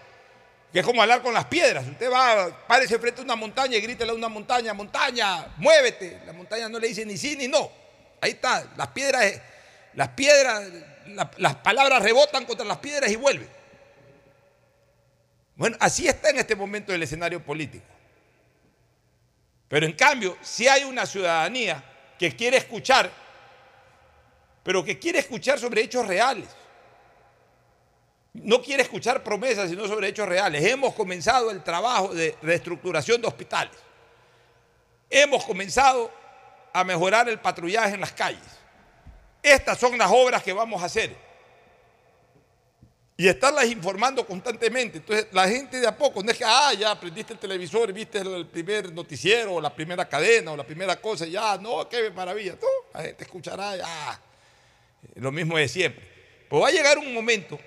que 0.72 0.80
es 0.80 0.86
como 0.86 1.02
hablar 1.02 1.22
con 1.22 1.34
las 1.34 1.46
piedras. 1.46 1.86
Usted 1.88 2.12
va, 2.12 2.66
párese 2.68 3.00
frente 3.00 3.22
a 3.22 3.24
una 3.24 3.36
montaña 3.36 3.78
y 3.78 3.82
grítele 3.82 4.12
a 4.12 4.14
una 4.16 4.30
montaña, 4.30 4.74
montaña, 4.74 5.48
muévete. 5.58 6.22
La 6.26 6.34
montaña 6.34 6.68
no 6.70 6.78
le 6.80 6.88
dice 6.90 7.06
ni 7.06 7.18
sí 7.18 7.36
ni 7.36 7.48
no. 7.48 7.72
Ahí 8.22 8.32
está, 8.32 8.66
las 8.76 8.88
piedras, 8.90 9.40
las 9.94 10.10
piedras, 10.10 10.64
la- 11.08 11.32
las 11.38 11.56
palabras 11.56 12.02
rebotan 12.04 12.46
contra 12.46 12.66
las 12.66 12.78
piedras 12.78 13.10
y 13.12 13.16
vuelven. 13.16 13.50
Bueno, 15.56 15.78
así 15.80 16.08
está 16.08 16.30
en 16.30 16.38
este 16.38 16.56
momento 16.56 16.94
el 16.94 17.02
escenario 17.02 17.44
político. 17.44 17.86
Pero 19.68 19.86
en 19.86 19.94
cambio, 19.94 20.38
si 20.42 20.68
hay 20.68 20.84
una 20.84 21.06
ciudadanía 21.06 21.84
que 22.20 22.36
quiere 22.36 22.58
escuchar, 22.58 23.10
pero 24.64 24.84
que 24.84 25.00
quiere 25.00 25.20
escuchar 25.20 25.60
sobre 25.60 25.82
hechos 25.82 26.06
reales 26.08 26.48
no 28.44 28.62
quiere 28.62 28.84
escuchar 28.84 29.24
promesas, 29.24 29.70
sino 29.70 29.88
sobre 29.88 30.10
hechos 30.10 30.28
reales. 30.28 30.64
Hemos 30.66 30.94
comenzado 30.94 31.52
el 31.52 31.64
trabajo 31.64 32.14
de 32.14 32.36
reestructuración 32.42 33.22
de 33.22 33.28
hospitales. 33.28 33.76
Hemos 35.10 35.44
comenzado 35.46 36.12
a 36.74 36.84
mejorar 36.84 37.30
el 37.30 37.40
patrullaje 37.40 37.96
en 37.96 38.02
las 38.02 38.12
calles. 38.12 38.44
Estas 39.42 39.78
son 39.80 39.98
las 39.98 40.12
obras 40.12 40.44
que 40.44 40.54
vamos 40.54 40.82
a 40.82 40.86
hacer. 40.86 41.16
Y 43.20 43.28
estarlas 43.28 43.66
informando 43.66 44.26
constantemente. 44.28 45.00
Entonces, 45.00 45.28
la 45.32 45.48
gente 45.48 45.80
de 45.80 45.88
a 45.88 45.98
poco, 45.98 46.22
no 46.22 46.30
es 46.30 46.38
que, 46.38 46.44
ah, 46.46 46.72
ya 46.74 46.92
aprendiste 46.92 47.34
el 47.34 47.40
televisor, 47.40 47.92
viste 47.92 48.20
el 48.20 48.46
primer 48.46 48.94
noticiero, 48.94 49.56
o 49.56 49.62
la 49.62 49.74
primera 49.74 50.08
cadena, 50.08 50.52
o 50.52 50.58
la 50.58 50.66
primera 50.66 50.96
cosa, 51.02 51.26
ya, 51.26 51.58
no, 51.58 51.90
qué 51.90 52.12
maravilla. 52.12 52.54
No, 52.62 52.68
la 52.94 53.02
gente 53.02 53.24
escuchará, 53.24 53.76
ya. 53.76 54.22
Lo 55.16 55.32
mismo 55.32 55.58
de 55.58 55.68
siempre. 55.68 56.08
Pues 56.48 56.62
va 56.62 56.68
a 56.68 56.72
llegar 56.72 57.00
un 57.00 57.12
momento 57.12 57.58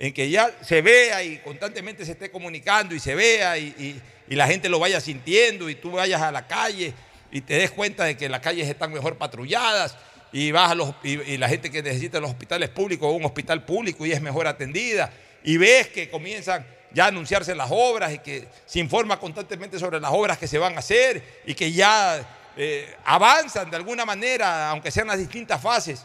en 0.00 0.14
que 0.14 0.30
ya 0.30 0.50
se 0.62 0.80
vea 0.80 1.22
y 1.22 1.38
constantemente 1.38 2.06
se 2.06 2.12
esté 2.12 2.30
comunicando 2.30 2.94
y 2.94 2.98
se 3.00 3.14
vea 3.14 3.56
y, 3.58 3.66
y- 3.78 4.34
la 4.34 4.46
gente 4.46 4.68
lo 4.68 4.78
vaya 4.78 5.00
sintiendo 5.00 5.68
y 5.68 5.74
tú 5.74 5.90
vayas 5.90 6.22
a 6.22 6.30
la 6.30 6.46
calle 6.46 6.94
y 7.32 7.40
te 7.40 7.54
des 7.54 7.72
cuenta 7.72 8.04
de 8.04 8.16
que 8.16 8.28
las 8.28 8.38
calles 8.40 8.68
están 8.68 8.92
mejor 8.92 9.18
patrulladas 9.18 9.96
y 10.32 10.52
vas 10.52 10.70
a 10.70 10.74
los 10.76 10.94
y, 11.02 11.36
la 11.36 11.48
gente 11.48 11.68
que 11.68 11.82
necesita 11.82 12.20
los 12.20 12.30
hospitales 12.30 12.68
públicos 12.68 13.12
un 13.12 13.24
hospital 13.24 13.64
público 13.64 14.06
y 14.06 14.12
es 14.12 14.22
mejor 14.22 14.46
atendida 14.46 15.12
y 15.42 15.56
ves 15.56 15.88
que 15.88 16.08
comienzan 16.08 16.64
ya 16.92 17.06
a 17.06 17.08
anunciarse 17.08 17.56
las 17.56 17.68
obras 17.72 18.12
y 18.14 18.20
que 18.20 18.46
se 18.66 18.78
informa 18.78 19.18
constantemente 19.18 19.80
sobre 19.80 20.00
las 20.00 20.12
obras 20.12 20.38
que 20.38 20.46
se 20.46 20.58
van 20.58 20.76
a 20.76 20.78
hacer 20.78 21.40
y 21.44 21.52
que 21.54 21.72
ya 21.72 22.24
eh, 22.56 22.94
avanzan 23.04 23.68
de 23.68 23.76
alguna 23.76 24.04
manera, 24.06 24.70
aunque 24.70 24.92
sean 24.92 25.08
las 25.08 25.18
distintas 25.18 25.60
fases, 25.60 26.04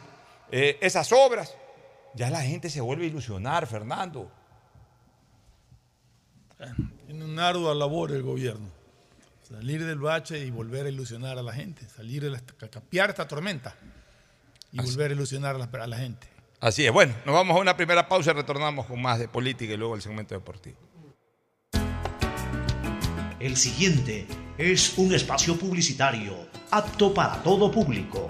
eh, 0.52 0.78
esas 0.82 1.12
obras 1.12 1.54
ya 2.16 2.30
la 2.30 2.42
gente 2.42 2.70
se 2.70 2.82
vuelve 2.82 3.06
a 3.06 3.08
ilusionar, 3.08 3.68
Fernando. 3.68 4.32
Tiene 7.06 7.26
una 7.26 7.50
ardua 7.50 7.76
labor 7.76 8.12
el 8.12 8.24
gobierno. 8.24 8.70
Salir 9.44 9.86
del 9.86 10.00
bache 10.00 10.40
y 10.40 10.50
volver 10.50 10.86
a 10.86 10.90
ilusionar 10.90 11.38
a 11.38 11.44
la 11.44 11.54
gente. 11.54 11.88
Salir 11.88 12.24
de 12.24 12.32
la, 12.32 12.40
capear 12.40 13.10
esta 13.12 13.28
tormenta 13.28 13.76
y 14.72 14.82
volver 14.82 15.12
a 15.12 15.14
ilusionar 15.14 15.56
a 15.56 15.60
la, 15.60 15.66
a 15.66 15.88
la 15.88 15.98
gente. 15.98 16.28
Así 16.60 16.86
es. 16.86 16.92
Bueno, 16.92 17.14
nos 17.26 17.36
vamos 17.36 17.56
a 17.58 17.60
una 17.60 17.78
primera 17.78 18.08
pausa 18.08 18.32
y 18.32 18.34
retornamos 18.34 18.86
con 18.86 19.02
más 19.02 19.20
de 19.20 19.28
política 19.28 19.74
y 19.74 19.78
luego 19.78 19.96
el 19.96 20.02
segmento 20.02 20.34
deportivo. 20.34 20.78
El 23.40 23.58
siguiente 23.58 24.26
es 24.58 24.98
un 24.98 25.14
espacio 25.14 25.58
publicitario 25.58 26.48
apto 26.72 27.14
para 27.14 27.44
todo 27.44 27.70
público. 27.70 28.30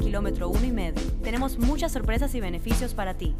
kilómetro 0.01 0.49
1 0.49 0.65
y 0.65 0.71
medio. 0.71 1.01
Tenemos 1.23 1.57
muchas 1.57 1.93
sorpresas 1.93 2.35
y 2.35 2.41
beneficios 2.41 2.93
para 2.93 3.13
ti. 3.13 3.33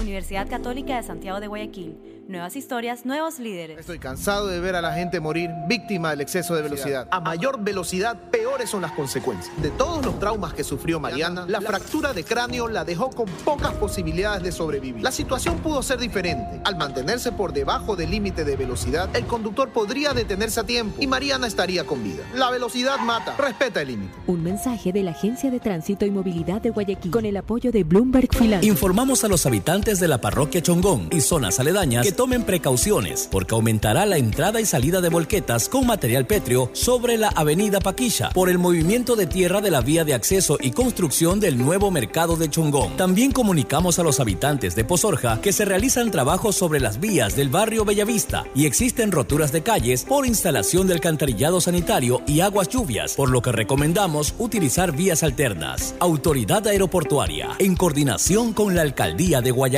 Universidad 0.00 0.48
Católica 0.48 0.96
de 0.96 1.02
Santiago 1.02 1.40
de 1.40 1.48
Guayaquil. 1.48 1.96
Nuevas 2.28 2.56
historias, 2.56 3.06
nuevos 3.06 3.38
líderes. 3.38 3.78
Estoy 3.78 3.98
cansado 3.98 4.48
de 4.48 4.60
ver 4.60 4.74
a 4.74 4.82
la 4.82 4.92
gente 4.92 5.18
morir 5.18 5.48
víctima 5.66 6.10
del 6.10 6.20
exceso 6.20 6.54
de 6.54 6.60
velocidad. 6.60 7.08
A 7.10 7.20
mayor 7.20 7.64
velocidad, 7.64 8.20
peores 8.30 8.68
son 8.68 8.82
las 8.82 8.92
consecuencias. 8.92 9.50
De 9.62 9.70
todos 9.70 10.04
los 10.04 10.18
traumas 10.18 10.52
que 10.52 10.62
sufrió 10.62 11.00
Mariana, 11.00 11.46
la 11.48 11.62
fractura 11.62 12.12
de 12.12 12.24
cráneo 12.24 12.68
la 12.68 12.84
dejó 12.84 13.08
con 13.08 13.26
pocas 13.46 13.72
posibilidades 13.72 14.42
de 14.42 14.52
sobrevivir. 14.52 15.02
La 15.02 15.10
situación 15.10 15.56
pudo 15.60 15.82
ser 15.82 15.98
diferente. 15.98 16.60
Al 16.64 16.76
mantenerse 16.76 17.32
por 17.32 17.54
debajo 17.54 17.96
del 17.96 18.10
límite 18.10 18.44
de 18.44 18.56
velocidad, 18.56 19.08
el 19.16 19.24
conductor 19.24 19.70
podría 19.70 20.12
detenerse 20.12 20.60
a 20.60 20.64
tiempo 20.64 20.96
y 21.00 21.06
Mariana 21.06 21.46
estaría 21.46 21.84
con 21.84 22.04
vida. 22.04 22.24
La 22.34 22.50
velocidad 22.50 22.98
mata. 22.98 23.36
Respeta 23.38 23.80
el 23.80 23.88
límite. 23.88 24.12
Un 24.26 24.42
mensaje 24.42 24.92
de 24.92 25.02
la 25.02 25.12
Agencia 25.12 25.50
de 25.50 25.60
Tránsito 25.60 26.04
y 26.04 26.10
Movilidad 26.10 26.60
de 26.60 26.70
Guayaquil 26.70 27.10
con 27.10 27.24
el 27.24 27.38
apoyo 27.38 27.72
de 27.72 27.84
Bloomberg 27.84 28.28
Finance. 28.34 28.66
Informamos 28.66 29.24
a 29.24 29.28
los 29.28 29.46
habitantes 29.46 29.87
de 29.96 30.06
la 30.06 30.20
parroquia 30.20 30.60
Chongón 30.60 31.08
y 31.10 31.22
zonas 31.22 31.58
aledañas 31.58 32.04
que 32.04 32.12
tomen 32.12 32.42
precauciones 32.44 33.26
porque 33.30 33.54
aumentará 33.54 34.04
la 34.04 34.18
entrada 34.18 34.60
y 34.60 34.66
salida 34.66 35.00
de 35.00 35.08
volquetas 35.08 35.70
con 35.70 35.86
material 35.86 36.26
pétreo 36.26 36.68
sobre 36.74 37.16
la 37.16 37.28
avenida 37.28 37.80
Paquilla 37.80 38.28
por 38.34 38.50
el 38.50 38.58
movimiento 38.58 39.16
de 39.16 39.26
tierra 39.26 39.62
de 39.62 39.70
la 39.70 39.80
vía 39.80 40.04
de 40.04 40.12
acceso 40.12 40.58
y 40.60 40.72
construcción 40.72 41.40
del 41.40 41.56
nuevo 41.56 41.90
mercado 41.90 42.36
de 42.36 42.50
Chongón. 42.50 42.98
También 42.98 43.32
comunicamos 43.32 43.98
a 43.98 44.02
los 44.02 44.20
habitantes 44.20 44.76
de 44.76 44.84
Pozorja 44.84 45.40
que 45.40 45.54
se 45.54 45.64
realizan 45.64 46.10
trabajos 46.10 46.54
sobre 46.54 46.80
las 46.80 47.00
vías 47.00 47.34
del 47.34 47.48
barrio 47.48 47.86
Bellavista 47.86 48.44
y 48.54 48.66
existen 48.66 49.10
roturas 49.10 49.52
de 49.52 49.62
calles 49.62 50.04
por 50.04 50.26
instalación 50.26 50.86
del 50.86 50.98
alcantarillado 50.98 51.62
sanitario 51.62 52.20
y 52.26 52.40
aguas 52.40 52.68
lluvias, 52.68 53.14
por 53.14 53.30
lo 53.30 53.40
que 53.40 53.52
recomendamos 53.52 54.34
utilizar 54.38 54.92
vías 54.92 55.22
alternas. 55.22 55.94
Autoridad 55.98 56.66
Aeroportuaria, 56.66 57.56
en 57.58 57.74
coordinación 57.74 58.52
con 58.52 58.74
la 58.74 58.82
Alcaldía 58.82 59.40
de 59.40 59.50
Guayaquil. 59.50 59.77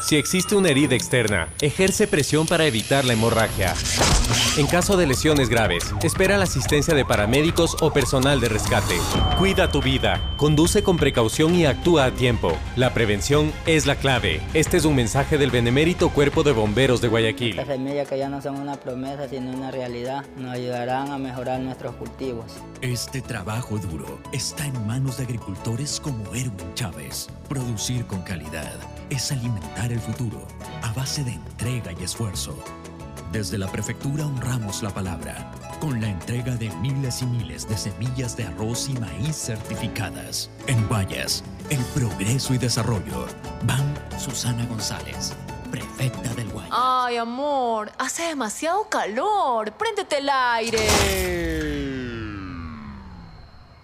Si 0.00 0.16
existe 0.16 0.56
una 0.56 0.70
herida 0.70 0.94
externa, 0.94 1.48
ejerce 1.60 2.06
presión 2.06 2.46
para 2.46 2.66
evitar 2.66 3.04
la 3.04 3.12
hemorragia. 3.12 3.74
En 4.56 4.66
caso 4.66 4.96
de 4.96 5.06
lesiones 5.06 5.48
graves, 5.48 5.94
espera 6.02 6.38
la 6.38 6.44
asistencia 6.44 6.94
de 6.94 7.04
paramédicos 7.04 7.76
o 7.80 7.92
personal 7.92 8.40
de 8.40 8.48
rescate. 8.48 8.96
Cuida 9.38 9.70
tu 9.70 9.82
vida, 9.82 10.34
conduce 10.36 10.82
con 10.82 10.96
precaución 10.96 11.54
y 11.54 11.66
actúa 11.66 12.06
a 12.06 12.10
tiempo. 12.12 12.56
La 12.76 12.94
prevención 12.94 13.52
es 13.66 13.86
la 13.86 13.96
clave. 13.96 14.40
Este 14.54 14.78
es 14.78 14.84
un 14.84 14.96
mensaje 14.96 15.36
del 15.36 15.50
benemérito 15.50 16.08
Cuerpo 16.08 16.42
de 16.42 16.52
Bomberos 16.52 17.00
de 17.00 17.08
Guayaquil. 17.08 17.56
Las 17.56 17.66
semillas 17.66 18.08
que 18.08 18.18
ya 18.18 18.28
no 18.28 18.40
son 18.40 18.56
una 18.56 18.76
promesa 18.76 19.28
sino 19.28 19.50
una 19.50 19.70
realidad 19.70 20.24
nos 20.36 20.54
ayudarán 20.54 21.10
a 21.10 21.18
mejorar 21.18 21.60
nuestros 21.60 21.94
cultivos. 21.96 22.52
Este 22.80 23.20
trabajo 23.20 23.78
duro 23.78 24.18
está 24.32 24.66
en 24.66 24.86
manos 24.86 25.18
de 25.18 25.24
agricultores 25.24 26.00
como 26.00 26.24
Erwin 26.34 26.74
Chávez. 26.74 27.28
Producir 27.48 28.06
con 28.06 28.22
calidad 28.22 28.78
es 29.10 29.32
alimentar 29.32 29.92
el 29.92 30.00
futuro 30.00 30.46
a 30.82 30.92
base 30.92 31.24
de 31.24 31.32
entrega 31.32 31.92
y 31.92 32.04
esfuerzo. 32.04 32.56
Desde 33.32 33.58
la 33.58 33.70
prefectura 33.70 34.26
honramos 34.26 34.82
la 34.82 34.90
palabra 34.90 35.52
con 35.80 36.00
la 36.00 36.08
entrega 36.08 36.56
de 36.56 36.68
miles 36.76 37.22
y 37.22 37.26
miles 37.26 37.68
de 37.68 37.76
semillas 37.76 38.36
de 38.36 38.44
arroz 38.44 38.88
y 38.88 38.94
maíz 38.94 39.36
certificadas. 39.36 40.50
En 40.66 40.86
Guayas, 40.88 41.44
el 41.70 41.82
progreso 41.94 42.54
y 42.54 42.58
desarrollo. 42.58 43.26
Van 43.64 43.94
Susana 44.18 44.66
González, 44.66 45.32
prefecta 45.70 46.34
del 46.34 46.48
Guayas. 46.50 46.72
Ay, 46.72 47.16
amor, 47.16 47.92
hace 47.98 48.24
demasiado 48.24 48.88
calor. 48.88 49.72
Préndete 49.72 50.18
el 50.18 50.28
aire. 50.28 51.69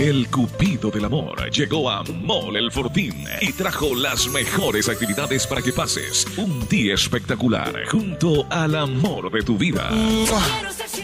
El 0.00 0.28
Cupido 0.28 0.90
del 0.90 1.04
Amor 1.04 1.50
llegó 1.50 1.88
a 1.88 2.02
Mall 2.02 2.56
El 2.56 2.72
Fortín 2.72 3.24
y 3.40 3.52
trajo 3.52 3.94
las 3.94 4.26
mejores 4.28 4.88
actividades 4.88 5.46
para 5.46 5.62
que 5.62 5.72
pases 5.72 6.26
un 6.36 6.66
día 6.68 6.94
espectacular 6.94 7.86
junto 7.86 8.44
al 8.50 8.74
amor 8.74 9.30
de 9.30 9.42
tu 9.42 9.56
vida. 9.56 9.88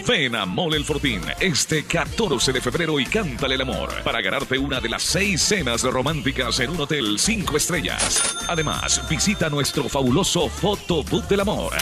Ven 0.07 0.35
a 0.35 0.47
Mall 0.47 0.75
El 0.75 0.85
Fortín 0.85 1.21
este 1.41 1.85
14 1.85 2.53
de 2.53 2.61
febrero 2.61 2.99
y 2.99 3.07
cántale 3.07 3.55
el 3.55 3.63
amor 3.63 3.91
para 4.03 4.21
ganarte 4.21 4.59
una 4.59 4.81
de 4.81 4.89
las 4.89 5.03
seis 5.03 5.41
cenas 5.43 5.83
románticas 5.83 6.61
en 6.61 6.71
un 6.71 6.81
hotel 6.81 7.19
5 7.19 7.57
estrellas. 7.57 8.37
Además, 8.49 9.01
visita 9.09 9.49
nuestro 9.49 9.89
fabuloso 9.89 10.49
Photobook 10.49 11.29
del 11.29 11.41
Amor. 11.41 11.73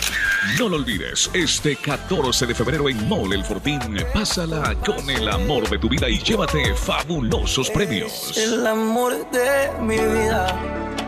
No 0.59 0.69
lo 0.69 0.77
olvides, 0.77 1.31
este 1.33 1.77
14 1.77 2.47
de 2.47 2.55
febrero 2.55 2.89
en 2.89 3.09
Mall 3.09 3.33
El 3.33 3.45
Fortín, 3.45 3.81
pásala 4.13 4.75
con 4.85 5.09
el 5.11 5.29
amor 5.29 5.69
de 5.69 5.79
tu 5.79 5.89
vida 5.89 6.09
y 6.09 6.19
llévate 6.19 6.75
fabulosos 6.75 7.71
premios. 7.71 8.37
El 8.37 8.67
amor 8.67 9.31
de 9.31 9.71
mi 9.81 9.97
vida. 9.97 11.08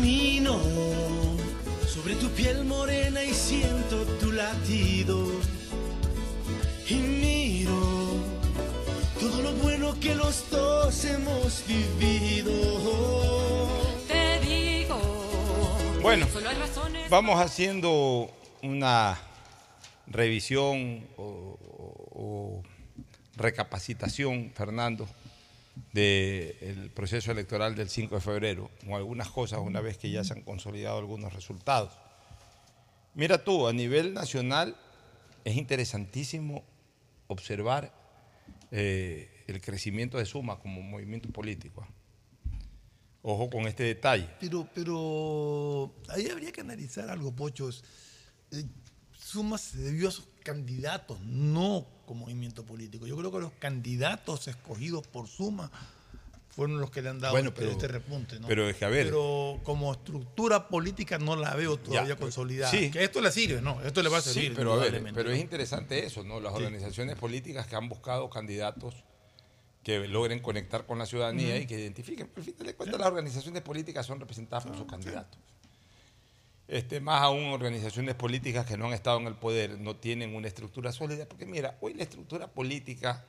Camino 0.00 0.58
sobre 1.86 2.14
tu 2.14 2.30
piel 2.30 2.64
morena 2.64 3.22
y 3.22 3.34
siento 3.34 4.02
tu 4.18 4.32
latido. 4.32 5.26
Y 6.88 6.94
miro 6.94 7.78
todo 9.20 9.42
lo 9.42 9.52
bueno 9.56 9.94
que 10.00 10.14
los 10.14 10.48
dos 10.50 11.04
hemos 11.04 11.62
vivido. 11.68 12.50
Te 14.08 14.40
digo. 14.40 14.98
Bueno, 16.00 16.26
solo 16.32 16.48
hay 16.48 16.56
razones. 16.56 17.10
vamos 17.10 17.38
haciendo 17.38 18.30
una 18.62 19.18
revisión 20.06 21.06
o, 21.18 21.22
o- 21.22 22.08
o 22.14 22.62
recapacitación, 23.36 24.50
Fernando, 24.54 25.06
del 25.92 26.90
proceso 26.94 27.32
electoral 27.32 27.74
del 27.74 27.88
5 27.88 28.14
de 28.16 28.20
febrero, 28.20 28.70
con 28.84 28.94
algunas 28.94 29.28
cosas 29.28 29.60
una 29.60 29.80
vez 29.80 29.98
que 29.98 30.10
ya 30.10 30.22
se 30.22 30.34
han 30.34 30.42
consolidado 30.42 30.98
algunos 30.98 31.32
resultados. 31.32 31.92
Mira 33.14 33.42
tú, 33.42 33.66
a 33.66 33.72
nivel 33.72 34.14
nacional 34.14 34.76
es 35.44 35.56
interesantísimo 35.56 36.64
observar 37.26 37.92
eh, 38.70 39.44
el 39.46 39.60
crecimiento 39.60 40.18
de 40.18 40.26
Suma 40.26 40.60
como 40.60 40.80
movimiento 40.80 41.28
político. 41.30 41.86
Ojo 43.22 43.50
con 43.50 43.66
este 43.66 43.82
detalle. 43.82 44.28
Pero, 44.38 44.66
pero 44.74 45.94
ahí 46.08 46.28
habría 46.28 46.52
que 46.52 46.60
analizar 46.60 47.10
algo, 47.10 47.34
Pochos. 47.34 47.84
Eh, 48.52 48.64
Suma 49.12 49.58
se 49.58 49.78
debió 49.78 50.08
a 50.08 50.12
su 50.12 50.30
candidatos, 50.40 51.20
no 51.20 51.86
movimiento 52.14 52.64
político. 52.64 53.06
Yo 53.06 53.16
creo 53.16 53.30
que 53.32 53.38
los 53.38 53.52
candidatos 53.58 54.48
escogidos 54.48 55.06
por 55.06 55.26
Suma 55.28 55.70
fueron 56.50 56.80
los 56.80 56.90
que 56.90 57.00
le 57.00 57.08
han 57.10 57.20
dado 57.20 57.32
Bueno, 57.34 57.50
este, 57.50 57.60
pero- 57.60 57.70
este 57.72 57.88
repunte. 57.88 58.40
¿no? 58.40 58.48
pero 58.48 58.68
es 58.68 58.76
que, 58.76 58.84
a 58.84 58.88
ver. 58.88 59.06
Pero 59.06 59.60
como 59.62 59.92
estructura 59.92 60.68
política 60.68 61.18
no 61.18 61.36
la 61.36 61.54
veo 61.54 61.76
todavía 61.78 62.14
Ya, 62.14 62.20
consolidada. 62.20 62.70
sí. 62.70 62.90
Que 62.90 63.04
esto 63.04 63.20
le 63.20 63.30
sirve, 63.30 63.62
¿no? 63.62 63.80
Esto 63.82 64.02
le 64.02 64.08
va 64.08 64.18
a 64.18 64.20
Sí, 64.20 64.30
servir. 64.32 64.54
pero 64.56 64.72
a 64.72 64.76
ver, 64.76 65.02
pero 65.14 65.30
es 65.30 65.40
interesante 65.40 66.04
eso, 66.04 66.24
¿no? 66.24 66.40
Las 66.40 66.52
Sí. 66.52 66.58
organizaciones 66.58 67.16
políticas 67.16 67.66
que 67.66 67.76
han 67.76 67.88
buscado 67.88 68.28
candidatos 68.28 68.94
que 69.84 70.06
logren 70.08 70.40
conectar 70.40 70.84
con 70.86 70.98
la 70.98 71.06
ciudadanía 71.06 71.56
y 71.56 71.66
que 71.66 71.78
identifiquen. 71.80 72.26
Pero 72.28 72.40
al 72.40 72.44
fin 72.54 72.66
de 72.66 72.74
cuentas, 72.74 72.98
las 73.00 73.08
organizaciones 73.08 73.62
políticas 73.62 74.04
son 74.04 74.20
representadas 74.20 74.66
por 74.66 74.76
sus 74.76 74.86
candidatos. 74.86 75.40
Este, 76.72 77.00
más 77.00 77.20
aún 77.22 77.46
organizaciones 77.46 78.14
políticas 78.14 78.64
que 78.64 78.76
no 78.76 78.86
han 78.86 78.92
estado 78.92 79.18
en 79.18 79.26
el 79.26 79.34
poder, 79.34 79.80
no 79.80 79.96
tienen 79.96 80.36
una 80.36 80.46
estructura 80.46 80.92
sólida, 80.92 81.26
porque 81.26 81.44
mira, 81.44 81.76
hoy 81.80 81.94
la 81.94 82.04
estructura 82.04 82.46
política, 82.46 83.24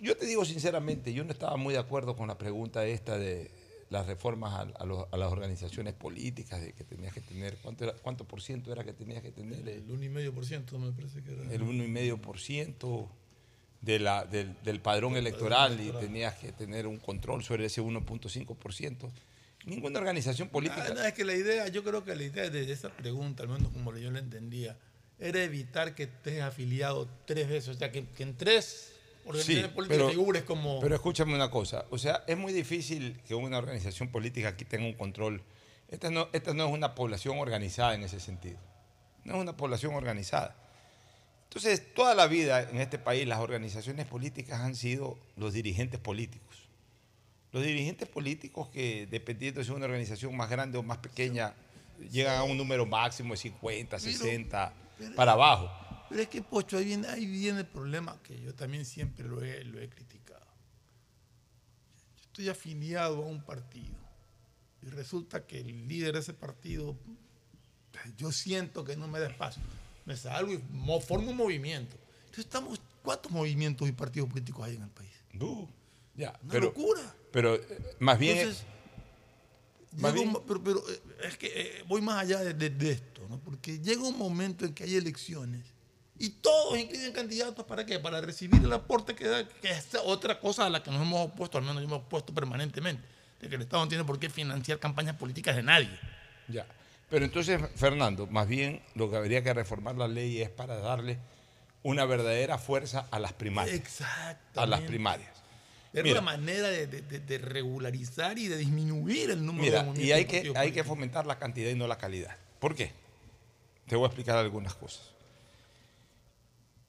yo 0.00 0.16
te 0.16 0.24
digo 0.24 0.44
sinceramente, 0.46 1.12
yo 1.12 1.22
no 1.24 1.32
estaba 1.32 1.56
muy 1.58 1.74
de 1.74 1.80
acuerdo 1.80 2.16
con 2.16 2.28
la 2.28 2.38
pregunta 2.38 2.86
esta 2.86 3.18
de 3.18 3.50
las 3.90 4.06
reformas 4.06 4.54
a, 4.54 4.60
a 4.82 4.86
los- 4.86 5.06
a 5.10 5.16
las 5.18 5.30
organizaciones 5.30 5.92
políticas, 5.92 6.62
de 6.62 6.72
que 6.72 6.82
tenías 6.84 7.12
que 7.12 7.20
tener, 7.20 7.56
¿cuánto, 7.58 7.84
era, 7.84 7.92
cuánto 7.92 8.24
por 8.24 8.40
ciento 8.40 8.72
era 8.72 8.84
que 8.84 8.94
tenías 8.94 9.22
que 9.22 9.30
tener? 9.30 9.58
El, 9.60 9.68
El 9.68 9.86
1,5% 9.88 10.78
me 10.78 10.92
parece 10.92 11.22
que 11.22 11.32
era. 11.34 11.42
el 11.52 11.62
1,5% 11.62 13.06
de 13.82 13.98
la, 13.98 14.24
del, 14.24 14.56
del 14.64 14.80
padrón 14.80 15.16
electoral 15.16 15.78
y 15.80 15.90
tenías 15.92 16.34
que 16.36 16.52
tener 16.52 16.86
un 16.86 16.96
control 16.98 17.44
sobre 17.44 17.66
ese 17.66 17.82
1.5%. 17.82 19.10
Ninguna 19.68 19.98
organización 19.98 20.48
política... 20.48 20.86
Ah, 20.88 20.94
no, 20.94 21.02
es 21.02 21.12
que 21.12 21.24
la 21.24 21.34
idea, 21.34 21.68
yo 21.68 21.84
creo 21.84 22.04
que 22.04 22.16
la 22.16 22.22
idea 22.22 22.48
de 22.48 22.72
esa 22.72 22.90
pregunta, 22.90 23.42
al 23.42 23.48
menos 23.48 23.70
como 23.72 23.96
yo 23.96 24.10
la 24.10 24.18
entendía, 24.18 24.76
era 25.18 25.42
evitar 25.42 25.94
que 25.94 26.04
estés 26.04 26.42
afiliado 26.42 27.08
tres 27.26 27.48
veces, 27.48 27.68
o 27.68 27.74
sea, 27.74 27.92
que, 27.92 28.06
que 28.06 28.22
en 28.22 28.36
tres 28.36 28.92
organizaciones 29.24 29.72
políticas 29.72 30.10
figures 30.10 30.42
como... 30.44 30.80
Pero 30.80 30.94
escúchame 30.94 31.34
una 31.34 31.50
cosa, 31.50 31.84
o 31.90 31.98
sea, 31.98 32.24
es 32.26 32.36
muy 32.36 32.52
difícil 32.52 33.20
que 33.26 33.34
una 33.34 33.58
organización 33.58 34.08
política 34.08 34.48
aquí 34.48 34.64
tenga 34.64 34.86
un 34.86 34.94
control. 34.94 35.42
Esta 35.88 36.10
no, 36.10 36.28
esta 36.32 36.54
no 36.54 36.66
es 36.66 36.72
una 36.72 36.94
población 36.94 37.38
organizada 37.38 37.94
en 37.94 38.02
ese 38.02 38.20
sentido. 38.20 38.58
No 39.24 39.34
es 39.34 39.40
una 39.40 39.56
población 39.56 39.94
organizada. 39.94 40.56
Entonces, 41.44 41.94
toda 41.94 42.14
la 42.14 42.26
vida 42.26 42.62
en 42.62 42.78
este 42.78 42.98
país 42.98 43.26
las 43.26 43.40
organizaciones 43.40 44.06
políticas 44.06 44.60
han 44.60 44.76
sido 44.76 45.18
los 45.36 45.52
dirigentes 45.54 45.98
políticos. 45.98 46.67
Los 47.52 47.62
dirigentes 47.64 48.08
políticos 48.08 48.68
que, 48.68 49.06
dependiendo 49.10 49.58
de 49.60 49.64
si 49.64 49.70
es 49.70 49.76
una 49.76 49.86
organización 49.86 50.36
más 50.36 50.50
grande 50.50 50.76
o 50.78 50.82
más 50.82 50.98
pequeña, 50.98 51.54
llegan 52.10 52.36
a 52.38 52.42
un 52.44 52.56
número 52.56 52.84
máximo 52.86 53.32
de 53.34 53.38
50, 53.38 53.96
Pero- 53.96 54.12
60, 54.12 54.72
pero- 54.98 55.14
para 55.14 55.32
abajo. 55.32 55.70
Pero 56.10 56.22
es 56.22 56.28
que, 56.28 56.42
Pocho, 56.42 56.78
ahí 56.78 56.84
viene, 56.84 57.08
ahí 57.08 57.26
viene 57.26 57.60
el 57.60 57.66
problema 57.66 58.18
que 58.22 58.40
yo 58.40 58.54
también 58.54 58.84
siempre 58.84 59.26
lo 59.26 59.42
he, 59.42 59.64
lo 59.64 59.80
he 59.80 59.88
criticado. 59.88 60.46
Yo 62.16 62.22
estoy 62.24 62.48
afiliado 62.48 63.16
a 63.22 63.26
un 63.26 63.42
partido 63.42 63.94
y 64.82 64.86
resulta 64.90 65.46
que 65.46 65.60
el 65.60 65.88
líder 65.88 66.14
de 66.14 66.20
ese 66.20 66.34
partido, 66.34 66.96
yo 68.16 68.30
siento 68.32 68.84
que 68.84 68.96
no 68.96 69.08
me 69.08 69.18
da 69.20 69.26
espacio. 69.28 69.62
Me 70.06 70.16
salgo 70.16 70.52
y 70.52 70.58
mo- 70.70 71.00
formo 71.00 71.30
un 71.30 71.36
movimiento. 71.36 71.96
Entonces 72.20 72.44
estamos, 72.46 72.80
¿cuántos 73.02 73.30
movimientos 73.32 73.88
y 73.88 73.92
partidos 73.92 74.28
políticos 74.30 74.66
hay 74.66 74.76
en 74.76 74.82
el 74.82 74.88
país? 74.90 75.10
Uh, 75.40 75.66
ya, 76.14 76.38
Una 76.42 76.52
pero, 76.52 76.64
locura. 76.66 77.14
Pero 77.32 77.54
eh, 77.56 77.96
más 77.98 78.18
bien... 78.18 78.38
Entonces, 78.38 78.64
Más 79.96 80.12
un 80.12 80.18
bien- 80.18 80.36
pero, 80.46 80.62
pero, 80.62 80.78
eh, 80.90 81.00
es 81.28 81.36
que 81.38 81.46
eh, 81.54 81.82
voy 81.86 82.00
más 82.00 82.22
allá 82.22 82.40
de, 82.40 82.54
de- 82.54 82.70
de 82.70 82.90
esto, 82.92 83.26
¿no? 83.28 83.38
porque 83.40 83.78
llega 83.80 84.02
un 84.02 84.16
momento 84.18 84.64
en 84.64 84.74
que 84.74 84.84
hay 84.84 84.96
elecciones 84.96 85.62
y 86.18 86.30
todos 86.30 86.76
inscriben 86.78 87.12
candidatos 87.12 87.64
para 87.64 87.86
qué? 87.86 87.98
Para 87.98 88.20
recibir 88.20 88.60
el 88.62 88.72
aporte 88.72 89.14
que 89.14 89.26
da, 89.28 89.48
que 89.48 89.70
es 89.70 89.86
otra 90.04 90.38
cosa 90.40 90.66
a 90.66 90.70
la 90.70 90.82
que 90.82 90.90
nos 90.90 91.00
hemos 91.02 91.26
opuesto, 91.28 91.58
al 91.58 91.64
menos 91.64 91.80
yo 91.82 91.88
me 91.88 91.94
he 91.94 91.98
opuesto 91.98 92.34
permanentemente, 92.34 93.02
de 93.40 93.48
que 93.48 93.54
el 93.54 93.62
Estado 93.62 93.84
no 93.84 93.88
tiene 93.88 94.04
por 94.04 94.18
qué 94.18 94.28
financiar 94.28 94.78
campañas 94.80 95.16
políticas 95.16 95.54
de 95.56 95.62
nadie. 95.62 95.90
Ya. 96.48 96.66
Pero 97.08 97.24
entonces, 97.24 97.60
Fernando, 97.76 98.26
más 98.26 98.46
bien 98.48 98.82
lo 98.94 99.08
que 99.10 99.16
habría 99.16 99.42
que 99.42 99.54
reformar 99.54 99.94
la 99.96 100.08
ley 100.08 100.42
es 100.42 100.50
para 100.50 100.76
darle 100.78 101.18
una 101.84 102.04
verdadera 102.04 102.58
fuerza 102.58 103.06
a 103.12 103.18
las 103.20 103.32
primarias. 103.32 103.76
Exactamente. 103.76 104.60
A 104.60 104.66
las 104.66 104.80
primarias. 104.82 105.37
Es 105.92 106.02
Mira. 106.02 106.16
la 106.16 106.20
manera 106.20 106.68
de, 106.68 106.86
de- 106.86 107.02
de- 107.02 107.20
de 107.20 107.38
regularizar 107.38 108.38
y 108.38 108.46
de 108.48 108.56
disminuir 108.58 109.30
el 109.30 109.44
número 109.44 109.72
de 109.72 109.82
movimientos 109.84 110.04
y 110.04 110.12
hay 110.12 110.24
que, 110.26 110.52
hay 110.54 110.72
fomentar 110.84 111.26
la 111.26 111.38
cantidad 111.38 111.70
y 111.70 111.74
no 111.74 111.86
la 111.86 111.96
calidad. 111.98 112.36
¿Por 112.60 112.74
qué? 112.74 112.92
Te 113.86 113.96
voy 113.96 114.04
a 114.04 114.08
explicar 114.08 114.36
algunas 114.36 114.74
cosas. 114.74 115.12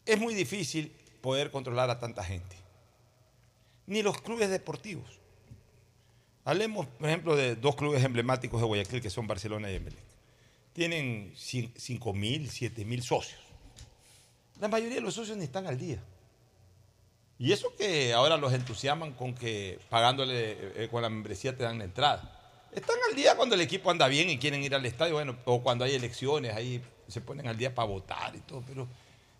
Es 0.06 0.20
muy 0.20 0.34
difícil 0.34 0.92
poder 1.22 1.50
controlar 1.52 1.90
a 1.90 2.00
tanta 2.00 2.24
gente. 2.24 2.56
Ni 3.88 4.02
los 4.04 4.22
clubes 4.22 4.50
deportivos. 4.50 5.20
Hablemos, 6.46 6.88
por 6.88 7.08
ejemplo, 7.08 7.36
de 7.36 7.56
dos 7.56 7.76
clubes 7.76 8.04
emblemáticos 8.04 8.60
de 8.60 8.68
Guayaquil 8.68 9.02
que 9.02 9.10
son 9.10 9.28
Barcelona 9.28 9.72
y 9.72 9.76
Emelec. 9.76 10.00
Tienen 10.74 11.34
5 11.36 12.14
mil, 12.14 12.50
7 12.50 12.86
mil 12.86 13.02
socios. 13.04 13.40
La 14.60 14.68
mayoría 14.68 14.96
de 14.96 15.02
los 15.02 15.14
socios 15.14 15.38
ni 15.38 15.46
están 15.46 15.68
al 15.68 15.78
día. 15.78 16.02
Y 17.40 17.54
eso 17.54 17.74
que 17.78 18.12
ahora 18.12 18.36
los 18.36 18.52
entusiasman 18.52 19.14
con 19.14 19.34
que 19.34 19.80
pagándole 19.90 20.58
eh, 20.76 20.90
con 20.92 21.02
la 21.02 21.10
membresía 21.10 21.56
te 21.56 21.64
dan 21.64 21.78
la 21.78 21.86
entrada. 21.86 22.36
Están 22.74 22.98
al 23.10 23.16
día 23.16 23.36
cuando 23.36 23.56
el 23.56 23.62
equipo 23.62 23.90
anda 23.90 24.08
bien 24.10 24.30
y 24.30 24.38
quieren 24.38 24.62
ir 24.62 24.76
al 24.76 24.86
estadio, 24.86 25.14
bueno, 25.14 25.38
o 25.46 25.64
cuando 25.64 25.86
hay 25.86 25.96
elecciones, 25.96 26.54
ahí 26.54 26.82
se 27.08 27.22
ponen 27.22 27.48
al 27.48 27.58
día 27.58 27.74
para 27.74 27.88
votar 27.88 28.36
y 28.36 28.40
todo, 28.40 28.62
pero 28.68 28.88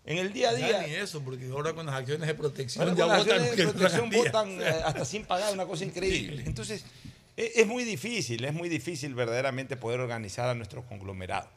en 0.06 0.16
el 0.18 0.32
día 0.32 0.48
a 0.48 0.58
Ya 0.58 0.66
día... 0.66 0.86
ni 0.86 0.94
eso, 0.94 1.20
porque 1.20 1.48
ahora 1.52 1.74
con 1.74 1.86
las 1.86 1.94
acciones 1.94 2.26
de 2.26 2.34
protección 2.34 2.88
Ahora 2.88 2.96
ya 2.96 3.04
con 3.04 3.12
las 3.12 3.18
votan 3.24 3.40
acciones 3.42 3.56
de 3.56 3.72
protección 3.72 4.10
votan 4.10 4.62
eh, 4.62 4.82
hasta 4.84 5.04
sin 5.04 5.24
pagar, 5.26 5.52
una 5.52 5.66
cosa 5.66 5.84
increíble. 5.84 6.42
Entonces, 6.46 6.84
e- 7.36 7.52
es 7.56 7.66
muy 7.66 7.84
difícil, 7.84 8.42
es 8.44 8.54
muy 8.54 8.68
difícil 8.70 9.14
verdaderamente 9.14 9.76
poder 9.76 10.00
organizar 10.00 10.48
a 10.48 10.54
nuestro 10.54 10.84
conglomerado. 10.86 11.48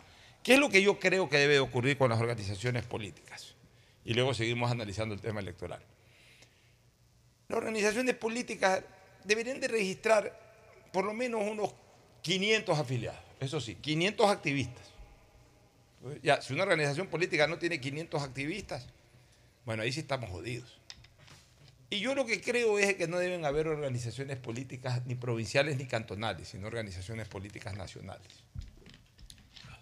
¿Qué 0.43 0.55
es 0.55 0.59
lo 0.59 0.69
que 0.69 0.83
yo 0.83 0.99
creo 0.99 1.29
que 1.29 1.37
debe 1.37 1.59
ocurrir 1.59 1.97
con 1.97 2.09
las 2.09 2.19
organizaciones 2.19 2.83
políticas? 2.83 3.55
Y 4.03 4.13
luego 4.13 4.33
seguimos 4.33 4.69
analizando 4.69 5.15
el 5.15 5.21
tema 5.21 5.39
electoral. 5.39 5.81
Las 7.53 7.59
organizaciones 7.59 8.15
políticas 8.15 8.83
deberían 9.23 9.59
de 9.59 9.67
registrar 9.67 10.35
por 10.91 11.05
lo 11.05 11.13
menos 11.13 11.47
unos 11.47 11.71
500 12.23 12.79
afiliados, 12.79 13.19
eso 13.39 13.61
sí, 13.61 13.75
500 13.75 14.27
activistas. 14.27 14.87
Ya, 16.23 16.41
si 16.41 16.51
una 16.53 16.63
organización 16.63 17.05
política 17.05 17.45
no 17.45 17.59
tiene 17.59 17.79
500 17.79 18.23
activistas, 18.23 18.87
bueno, 19.65 19.83
ahí 19.83 19.91
sí 19.91 19.99
estamos 19.99 20.31
jodidos. 20.31 20.79
Y 21.91 21.99
yo 21.99 22.15
lo 22.15 22.25
que 22.25 22.41
creo 22.41 22.79
es 22.79 22.95
que 22.95 23.07
no 23.07 23.19
deben 23.19 23.45
haber 23.45 23.67
organizaciones 23.67 24.37
políticas 24.37 25.05
ni 25.05 25.13
provinciales 25.13 25.77
ni 25.77 25.85
cantonales, 25.85 26.47
sino 26.47 26.65
organizaciones 26.65 27.27
políticas 27.27 27.77
nacionales. 27.77 28.31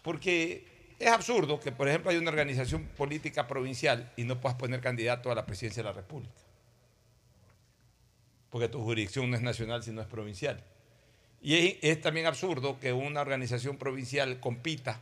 Porque 0.03 0.65
es 0.99 1.07
absurdo 1.07 1.57
que, 1.61 1.71
por 1.71 1.87
ejemplo, 1.87 2.11
hay 2.11 2.17
una 2.17 2.31
organización 2.31 2.83
política 2.97 3.47
provincial 3.47 4.11
y 4.17 4.25
no 4.25 4.41
puedas 4.41 4.57
poner 4.57 4.81
candidato 4.81 5.31
a 5.31 5.35
la 5.35 5.45
presidencia 5.45 5.81
de 5.83 5.87
la 5.87 5.95
República. 5.95 6.50
Porque 8.51 8.67
tu 8.67 8.83
jurisdicción 8.83 9.31
no 9.31 9.35
es 9.37 9.41
nacional, 9.41 9.81
sino 9.81 10.01
es 10.01 10.07
provincial. 10.07 10.61
Y 11.41 11.79
es, 11.81 11.99
también 12.01 12.27
absurdo 12.27 12.79
que 12.79 12.93
una 12.93 13.21
organización 13.21 13.77
provincial 13.77 14.39
compita 14.39 15.01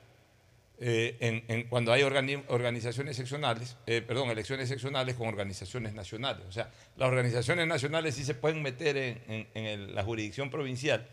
eh, 0.80 1.66
cuando 1.70 1.92
hay 1.92 2.04
organi- 2.04 2.44
organizaciones 2.48 3.18
seccionales, 3.18 3.76
eh, 3.86 4.02
perdón, 4.02 4.30
elecciones 4.30 4.70
seccionales 4.70 5.16
con 5.16 5.28
organizaciones 5.28 5.94
nacionales. 5.94 6.46
O 6.48 6.52
sea, 6.54 6.72
las 6.96 7.10
organizaciones 7.10 7.68
nacionales 7.68 8.16
sí 8.16 8.24
se 8.24 8.36
pueden 8.36 8.62
meter 8.62 8.96
en, 8.98 9.94
la 9.96 10.04
jurisdicción 10.06 10.50
provincial, 10.50 11.06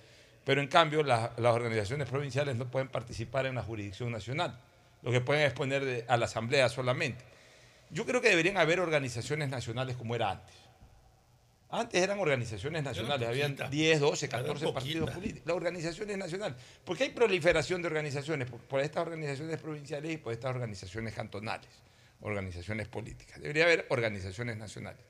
pero 0.45 0.61
en 0.61 0.69
cambio 0.69 1.03
la- 1.03 1.33
las 1.39 1.55
organizaciones 1.55 2.09
provinciales 2.09 2.55
no 2.55 2.71
pueden 2.71 2.87
participar 2.89 3.47
en 3.47 3.57
la 3.57 3.63
jurisdicción 3.63 4.13
nacional. 4.13 4.57
Lo 5.03 5.11
que 5.11 5.21
pueden 5.21 5.45
es 5.45 5.53
poner 5.53 6.05
a 6.07 6.17
la 6.17 6.27
asamblea 6.27 6.69
solamente. 6.69 7.25
Yo 7.91 8.07
creo 8.07 8.21
que 8.21 8.29
deberían 8.29 8.59
haber 8.59 8.79
organizaciones 8.79 9.49
nacionales 9.49 9.97
como 9.97 10.15
era 10.15 10.31
antes. 10.31 10.55
Antes 11.77 12.03
eran 12.03 12.19
organizaciones 12.19 12.83
nacionales, 12.83 13.29
habían 13.29 13.51
poquitas. 13.51 13.71
10, 13.71 14.01
12, 14.01 14.27
Eran 14.27 14.41
14 14.43 14.73
partidos 14.73 15.11
políticos. 15.11 15.43
Las 15.47 15.57
organizaciones 15.57 16.17
nacionales. 16.17 16.57
¿Por 16.83 16.97
qué 16.97 17.05
hay 17.05 17.11
proliferación 17.11 17.83
de 17.83 17.89
organizaciones? 17.89 18.49
Por, 18.49 18.61
por 18.61 18.81
estas 18.81 19.07
organizaciones 19.07 19.61
provinciales 19.61 20.15
y 20.15 20.17
por 20.17 20.33
estas 20.33 20.55
organizaciones 20.55 21.13
cantonales, 21.13 21.69
organizaciones 22.23 22.89
políticas. 22.89 23.43
Debería 23.43 23.65
haber 23.65 23.85
organizaciones 23.91 24.57
nacionales. 24.57 25.03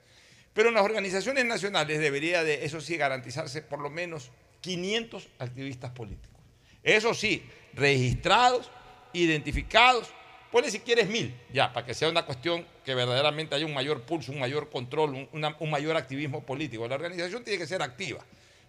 Pero 0.53 0.71
en 0.71 0.75
las 0.75 0.85
organizaciones 0.85 1.45
nacionales 1.45 2.01
debería 2.01 2.43
de, 2.43 2.65
eso 2.65 2.81
sí, 2.81 2.97
garantizarse 2.97 3.63
por 3.63 3.79
lo 3.79 3.89
menos 3.89 4.33
500 4.61 5.29
activistas 5.39 5.93
políticos. 5.93 6.41
Eso 6.83 7.15
sí, 7.15 7.45
registrados, 7.75 8.73
identificados, 9.13 10.13
ponle 10.57 10.71
si 10.71 10.81
quieres 10.81 11.07
mil, 11.11 11.39
ya, 11.53 11.71
para 11.71 11.85
que 11.85 11.93
sea 11.93 12.09
una 12.09 12.25
cuestión 12.25 12.65
que 12.83 12.95
verdaderamente 12.95 13.55
haya 13.55 13.67
un 13.67 13.75
mayor 13.75 14.01
pulso, 14.05 14.33
un 14.33 14.39
mayor 14.39 14.71
control, 14.71 15.29
un, 15.31 15.71
mayor 15.71 15.99
activismo 15.99 16.47
político. 16.47 16.89
La 16.89 16.95
organización 16.95 17.45
tiene 17.45 17.59
que 17.59 17.67
ser 17.67 17.83
activa. 17.83 18.25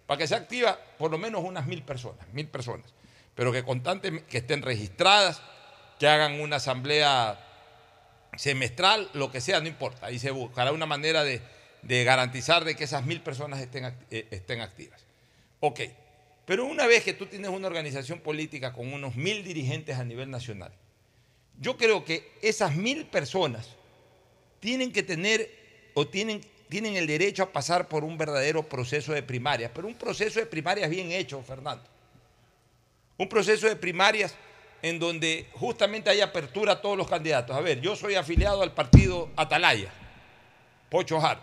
Para 0.06 0.18
que 0.18 0.26
sea 0.26 0.36
activa, 0.36 0.78
por 0.98 1.10
lo 1.10 1.16
menos 1.16 1.42
unas 1.42 1.66
mil 1.66 1.82
personas, 1.82 2.28
mil 2.34 2.46
personas, 2.46 2.92
pero 3.34 3.52
que 3.52 3.62
constantemente, 3.62 4.28
que 4.28 4.36
estén 4.36 4.60
registradas, 4.60 5.40
que 5.98 6.06
hagan 6.06 6.42
una 6.42 6.56
asamblea 6.56 7.40
semestral, 8.36 9.08
lo 9.14 9.32
que 9.32 9.40
sea, 9.40 9.58
no 9.62 9.66
importa. 9.66 10.08
Ahí 10.08 10.18
se 10.18 10.30
buscará 10.30 10.72
una 10.72 10.84
manera 10.84 11.24
de, 11.24 11.40
garantizar 12.04 12.66
de 12.66 12.76
que 12.76 12.84
esas 12.84 13.06
mil 13.06 13.22
personas 13.22 13.60
estén, 13.60 13.86
eh, 14.10 14.28
estén 14.30 14.60
activas. 14.60 15.06
Ok, 15.60 15.80
pero 16.44 16.66
una 16.66 16.86
vez 16.86 17.02
que 17.02 17.14
tú 17.14 17.24
tienes 17.24 17.48
una 17.48 17.66
organización 17.66 18.20
política 18.20 18.74
con 18.74 18.92
unos 18.92 19.16
mil 19.16 19.42
dirigentes 19.42 19.96
a 19.96 20.04
nivel 20.04 20.30
nacional, 20.30 20.70
yo 21.60 21.76
creo 21.76 22.04
que 22.04 22.32
esas 22.40 22.74
mil 22.74 23.06
personas 23.06 23.68
tienen 24.60 24.92
que 24.92 25.02
tener 25.02 25.50
o 25.94 26.06
tienen, 26.06 26.40
tienen 26.68 26.96
el 26.96 27.06
derecho 27.06 27.42
a 27.42 27.52
pasar 27.52 27.88
por 27.88 28.04
un 28.04 28.16
verdadero 28.16 28.62
proceso 28.62 29.12
de 29.12 29.22
primarias, 29.22 29.70
pero 29.74 29.88
un 29.88 29.94
proceso 29.94 30.38
de 30.38 30.46
primarias 30.46 30.88
bien 30.88 31.10
hecho, 31.10 31.42
Fernando. 31.42 31.84
Un 33.16 33.28
proceso 33.28 33.66
de 33.66 33.74
primarias 33.74 34.34
en 34.82 35.00
donde 35.00 35.48
justamente 35.54 36.10
hay 36.10 36.20
apertura 36.20 36.74
a 36.74 36.80
todos 36.80 36.96
los 36.96 37.08
candidatos. 37.08 37.56
A 37.56 37.60
ver, 37.60 37.80
yo 37.80 37.96
soy 37.96 38.14
afiliado 38.14 38.62
al 38.62 38.72
partido 38.72 39.28
Atalaya, 39.34 39.92
Pocho 40.88 41.18
Har. 41.18 41.42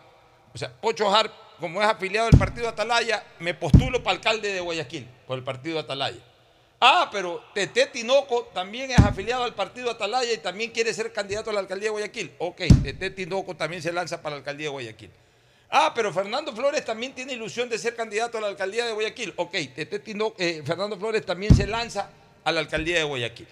O 0.53 0.57
sea, 0.57 0.71
Pocho 0.71 1.13
Har, 1.13 1.31
como 1.59 1.81
es 1.81 1.87
afiliado 1.87 2.27
al 2.27 2.37
partido 2.37 2.69
Atalaya, 2.69 3.25
me 3.39 3.53
postulo 3.53 4.01
para 4.01 4.15
alcalde 4.15 4.53
de 4.53 4.61
Guayaquil, 4.61 5.05
por 5.27 5.37
el 5.37 5.43
partido 5.43 5.79
Atalaya. 5.79 6.21
Ah, 6.80 7.10
pero 7.11 7.43
Tete 7.53 7.88
Tinoco 7.88 8.49
también 8.53 8.91
es 8.91 8.99
afiliado 8.99 9.43
al 9.43 9.56
partido 9.56 9.89
Atalaya 9.89 10.31
y 10.34 10.38
también 10.38 10.72
quiere 10.72 10.93
ser 10.93 11.14
candidato 11.14 11.49
a 11.49 11.53
la 11.53 11.61
alcaldía 11.61 11.88
de 11.88 11.91
Guayaquil. 11.91 12.34
Ok, 12.38 12.61
Tete 12.84 13.10
Tinoco 13.11 13.56
también 13.56 13.81
se 13.81 13.91
lanza 13.91 14.22
para 14.22 14.35
la 14.35 14.39
alcaldía 14.39 14.65
de 14.65 14.72
Guayaquil. 14.72 15.11
Ah, 15.69 15.93
pero 15.95 16.14
Fernando 16.14 16.53
Flores 16.53 16.85
también 16.85 17.14
tiene 17.14 17.34
ilusión 17.34 17.69
de 17.69 17.77
ser 17.77 17.95
candidato 17.95 18.38
a 18.38 18.41
la 18.41 18.47
alcaldía 18.47 18.85
de 18.85 18.91
Guayaquil. 18.91 19.34
Ok, 19.38 19.52
Tete 19.52 20.02
eh, 20.38 20.64
Fernando 20.65 20.97
Flores 20.97 21.26
también 21.26 21.56
se 21.56 21.65
lanza 21.65 22.10
a 22.43 22.52
la 22.52 22.60
alcaldía 22.60 22.97
de 22.97 23.03
Guayaquil. 23.03 23.47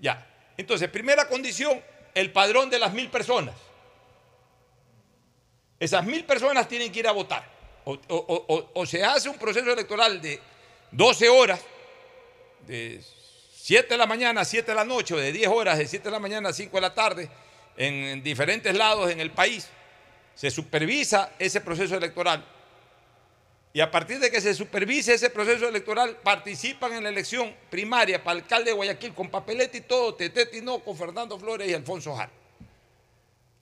Ya. 0.00 0.26
Entonces, 0.56 0.88
primera 0.88 1.28
condición, 1.28 1.80
el 2.14 2.32
padrón 2.32 2.70
de 2.70 2.78
las 2.78 2.92
mil 2.92 3.08
personas. 3.08 3.54
Esas 5.78 6.04
mil 6.04 6.24
personas 6.24 6.66
tienen 6.66 6.90
que 6.90 6.98
ir 6.98 7.06
a 7.06 7.12
votar. 7.12 7.48
O 7.84 8.84
se 8.84 9.04
hace 9.04 9.28
un 9.28 9.38
proceso 9.38 9.72
electoral 9.72 10.20
de 10.20 10.40
12 10.90 11.28
horas, 11.28 11.60
de 12.68 13.02
7 13.54 13.88
de 13.88 13.98
la 13.98 14.06
mañana 14.06 14.42
a 14.42 14.44
7 14.44 14.70
de 14.70 14.74
la 14.74 14.84
noche, 14.84 15.14
o 15.14 15.16
de 15.16 15.32
10 15.32 15.48
horas, 15.48 15.78
de 15.78 15.86
7 15.86 16.04
de 16.04 16.10
la 16.10 16.20
mañana 16.20 16.50
a 16.50 16.52
5 16.52 16.76
de 16.76 16.80
la 16.80 16.94
tarde, 16.94 17.28
en 17.76 18.22
diferentes 18.22 18.74
lados 18.74 19.10
en 19.10 19.20
el 19.20 19.30
país. 19.30 19.68
Se 20.34 20.50
supervisa 20.50 21.32
ese 21.38 21.60
proceso 21.60 21.96
electoral. 21.96 22.44
Y 23.72 23.80
a 23.80 23.90
partir 23.90 24.18
de 24.18 24.30
que 24.30 24.40
se 24.40 24.54
supervise 24.54 25.14
ese 25.14 25.30
proceso 25.30 25.68
electoral, 25.68 26.16
participan 26.22 26.92
en 26.94 27.02
la 27.02 27.08
elección 27.10 27.54
primaria 27.70 28.22
para 28.22 28.38
alcalde 28.38 28.70
de 28.70 28.76
Guayaquil 28.76 29.14
con 29.14 29.28
papeleta 29.28 29.76
y 29.76 29.82
todo, 29.82 30.14
Tete 30.14 30.46
Tinoco, 30.46 30.94
Fernando 30.94 31.38
Flores 31.38 31.68
y 31.68 31.74
Alfonso 31.74 32.14
Jara. 32.14 32.30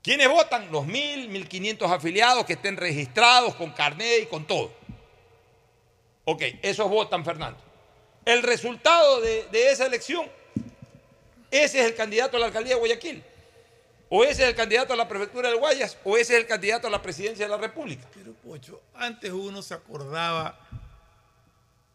¿Quiénes 0.02 0.28
votan? 0.28 0.70
Los 0.70 0.86
mil, 0.86 1.28
mil 1.28 1.48
quinientos 1.48 1.90
afiliados 1.90 2.44
que 2.44 2.52
estén 2.52 2.76
registrados 2.76 3.56
con 3.56 3.72
carnet 3.72 4.22
y 4.22 4.26
con 4.26 4.46
todo. 4.46 4.72
Ok, 6.24 6.42
esos 6.62 6.88
votan, 6.88 7.24
Fernando. 7.24 7.65
El 8.26 8.42
resultado 8.42 9.20
de, 9.20 9.46
esa 9.52 9.86
elección, 9.86 10.26
ese 11.48 11.78
es 11.78 11.86
el 11.86 11.94
candidato 11.94 12.36
a 12.36 12.40
la 12.40 12.46
alcaldía 12.46 12.74
de 12.74 12.80
Guayaquil. 12.80 13.22
O 14.08 14.24
ese 14.24 14.42
es 14.42 14.48
el 14.48 14.56
candidato 14.56 14.92
a 14.92 14.96
la 14.96 15.06
prefectura 15.06 15.48
del 15.48 15.58
Guayas, 15.58 15.96
o 16.02 16.16
ese 16.16 16.34
es 16.34 16.40
el 16.40 16.46
candidato 16.48 16.88
a 16.88 16.90
la 16.90 17.00
presidencia 17.00 17.44
de 17.44 17.50
la 17.50 17.56
República. 17.56 18.08
Pero, 18.12 18.34
Pocho, 18.34 18.82
antes 18.94 19.32
uno 19.32 19.62
se 19.62 19.74
acordaba 19.74 20.58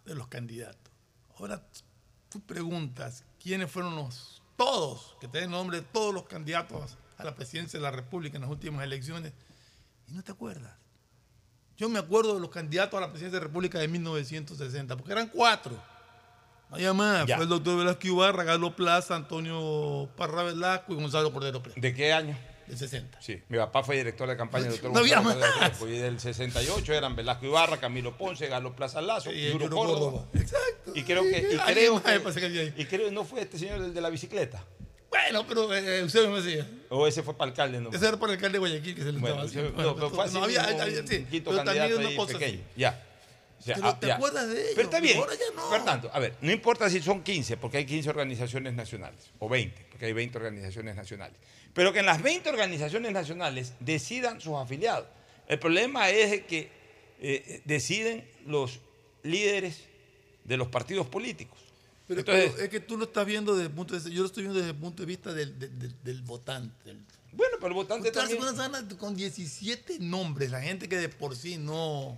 de 0.06 0.16
los 0.16 0.28
candidatos. 0.30 0.92
Ahora 1.38 1.62
tú 2.30 2.40
preguntas 2.40 3.26
quiénes 3.42 3.70
fueron 3.70 3.98
los 3.98 4.42
todos, 4.56 5.18
que 5.20 5.28
tienen 5.28 5.52
nombre 5.52 5.82
de 5.82 5.88
todos 5.92 6.14
los 6.14 6.24
candidatos 6.24 6.98
a 7.18 7.26
la 7.26 7.36
presidencia 7.36 7.78
de 7.78 7.84
la 7.84 7.92
República 7.92 8.38
en 8.38 8.44
las 8.44 8.52
últimas 8.52 8.86
elecciones, 8.86 9.34
y 10.08 10.14
no 10.14 10.24
te 10.24 10.32
acuerdas. 10.32 10.78
Yo 11.76 11.90
me 11.90 12.00
acuerdo 12.00 12.36
de 12.36 12.40
los 12.40 12.52
candidatos 12.52 12.98
a 12.98 13.02
la 13.02 13.10
presidencia 13.10 13.38
de 13.38 13.44
la 13.44 13.48
República 13.48 13.80
de 13.80 13.90
1960, 13.90 14.96
porque 14.96 15.12
eran 15.12 15.28
cuatro. 15.28 15.91
Había 16.72 16.94
más. 16.94 17.26
Ya. 17.28 17.36
Fue 17.36 17.44
el 17.44 17.50
doctor 17.50 17.78
Velasco 17.78 18.08
Ibarra, 18.08 18.44
Galo 18.44 18.76
Plaza, 18.76 19.16
Antonio 19.16 20.10
Parra 20.16 20.44
Velasco 20.44 20.94
y 20.94 20.96
Gonzalo 20.96 21.32
Cordero 21.34 21.62
Pérez. 21.62 21.76
¿De 21.82 21.94
qué 21.94 22.14
año? 22.14 22.38
Del 22.68 22.78
60. 22.78 23.22
Sí, 23.22 23.42
mi 23.50 23.58
papá 23.58 23.84
fue 23.84 23.98
director 23.98 24.30
de 24.30 24.38
campaña 24.38 24.64
del 24.66 24.74
doctor 24.74 24.94
No 24.94 25.00
había 25.00 25.20
Gonzalo 25.20 25.42
Cordero 25.42 25.62
más. 25.62 25.78
Pérez, 25.80 25.96
Y 25.96 26.00
del 26.00 26.20
68 26.20 26.94
eran 26.94 27.16
Velasco 27.16 27.46
Ibarra, 27.46 27.78
Camilo 27.78 28.18
Ponce, 28.18 28.48
Galo 28.48 28.74
Plaza 28.76 29.02
Lazo, 29.02 29.32
Y 29.34 29.48
Duro 29.50 29.70
Córdoba. 29.70 30.00
Córdoba. 30.00 30.26
Exacto. 30.34 30.92
Y 30.96 31.04
creo 31.04 31.24
que, 31.24 31.40
y 31.54 31.58
creo 31.58 32.02
que, 32.02 32.12
había 32.46 32.64
y 32.78 32.86
creo 32.86 33.06
que 33.08 33.12
no 33.12 33.26
fue 33.26 33.42
este 33.42 33.60
señor 33.60 33.82
el 33.82 33.94
de 33.94 34.00
la 34.02 34.10
bicicleta. 34.10 34.64
Bueno, 35.10 35.46
pero 35.46 35.74
eh, 35.76 36.00
Eusebio 36.00 36.30
me 36.30 36.42
decía. 36.42 36.66
O 36.90 37.06
ese 37.06 37.22
fue 37.22 37.34
para 37.38 37.52
alcalde, 37.52 37.82
¿no? 37.82 37.90
Ese 37.90 38.08
era 38.08 38.18
para 38.18 38.32
el 38.32 38.38
alcalde 38.38 38.54
de 38.54 38.60
Guayaquil 38.60 38.96
que 38.96 39.02
se 39.04 39.12
le 39.12 39.20
Bueno, 39.20 39.44
estaba 39.44 39.50
haciendo. 39.68 39.84
no, 39.84 39.96
pero 39.96 40.10
fue 40.10 40.24
así 40.24 40.34
no 40.38 40.44
había, 40.46 40.64
había- 40.64 41.06
sí, 41.06 41.26
pero 41.44 41.64
también 41.66 41.94
una 41.98 42.16
cosa 42.16 42.38
pequeño. 42.40 42.62
Ya. 42.78 43.04
O 43.62 43.64
sea, 43.64 43.76
Pero 43.76 43.88
ah, 43.90 44.00
te 44.00 44.08
ya. 44.08 44.16
acuerdas 44.16 44.48
de 44.50 44.56
ellos, 44.60 44.72
Pero 44.76 44.88
está 44.88 45.00
bien. 45.00 45.18
ahora 45.18 45.36
ya 45.36 45.56
no. 45.56 45.70
Fernando, 45.70 46.10
a 46.12 46.18
ver, 46.20 46.36
no 46.42 46.52
importa 46.52 46.90
si 46.90 47.00
son 47.00 47.22
15, 47.24 47.58
porque 47.58 47.78
hay 47.78 47.86
15 47.86 48.10
organizaciones 48.10 48.74
nacionales, 48.74 49.30
o 49.38 49.48
20, 49.48 49.86
porque 49.92 50.06
hay 50.08 50.14
20 50.14 50.38
organizaciones 50.40 50.96
nacionales. 50.96 51.38
Pero 51.74 51.94
que 51.94 52.00
en 52.00 52.08
las 52.08 52.22
20 52.24 52.50
organizaciones 52.50 53.12
nacionales 53.12 53.74
decidan 53.80 54.42
sus 54.42 54.56
afiliados. 54.56 55.08
El 55.48 55.60
problema 55.60 56.10
es 56.10 56.42
que 56.46 56.70
eh, 57.20 57.62
deciden 57.66 58.28
los 58.48 58.80
líderes 59.24 59.82
de 60.44 60.58
los 60.58 60.68
partidos 60.70 61.06
políticos. 61.08 61.60
Pero, 62.08 62.22
Entonces, 62.22 62.52
pero 62.54 62.64
es 62.66 62.70
que 62.70 62.80
tú 62.80 62.98
lo 62.98 63.06
estás 63.06 63.26
viendo 63.28 63.54
desde 63.56 63.68
el 63.68 63.74
punto 63.76 63.94
de 63.94 64.00
vista, 64.00 64.10
yo 64.14 64.22
lo 64.22 64.26
estoy 64.28 64.44
viendo 64.44 64.60
desde 64.60 64.72
el 64.72 64.78
punto 64.78 65.04
de 65.04 65.06
vista 65.06 65.34
del, 65.34 65.58
del- 65.60 65.78
del- 65.80 66.04
del 66.04 66.22
votante. 66.24 66.76
del- 66.84 67.06
bueno, 67.32 67.56
pero 67.58 67.68
el 67.68 67.74
votante 67.76 68.12
también... 68.12 68.42
una 68.42 68.98
con 68.98 69.16
17 69.16 70.00
nombres, 70.00 70.50
la 70.52 70.62
gente 70.62 70.90
que 70.90 70.98
de 70.98 71.10
por 71.10 71.36
sí 71.36 71.58
no... 71.58 72.18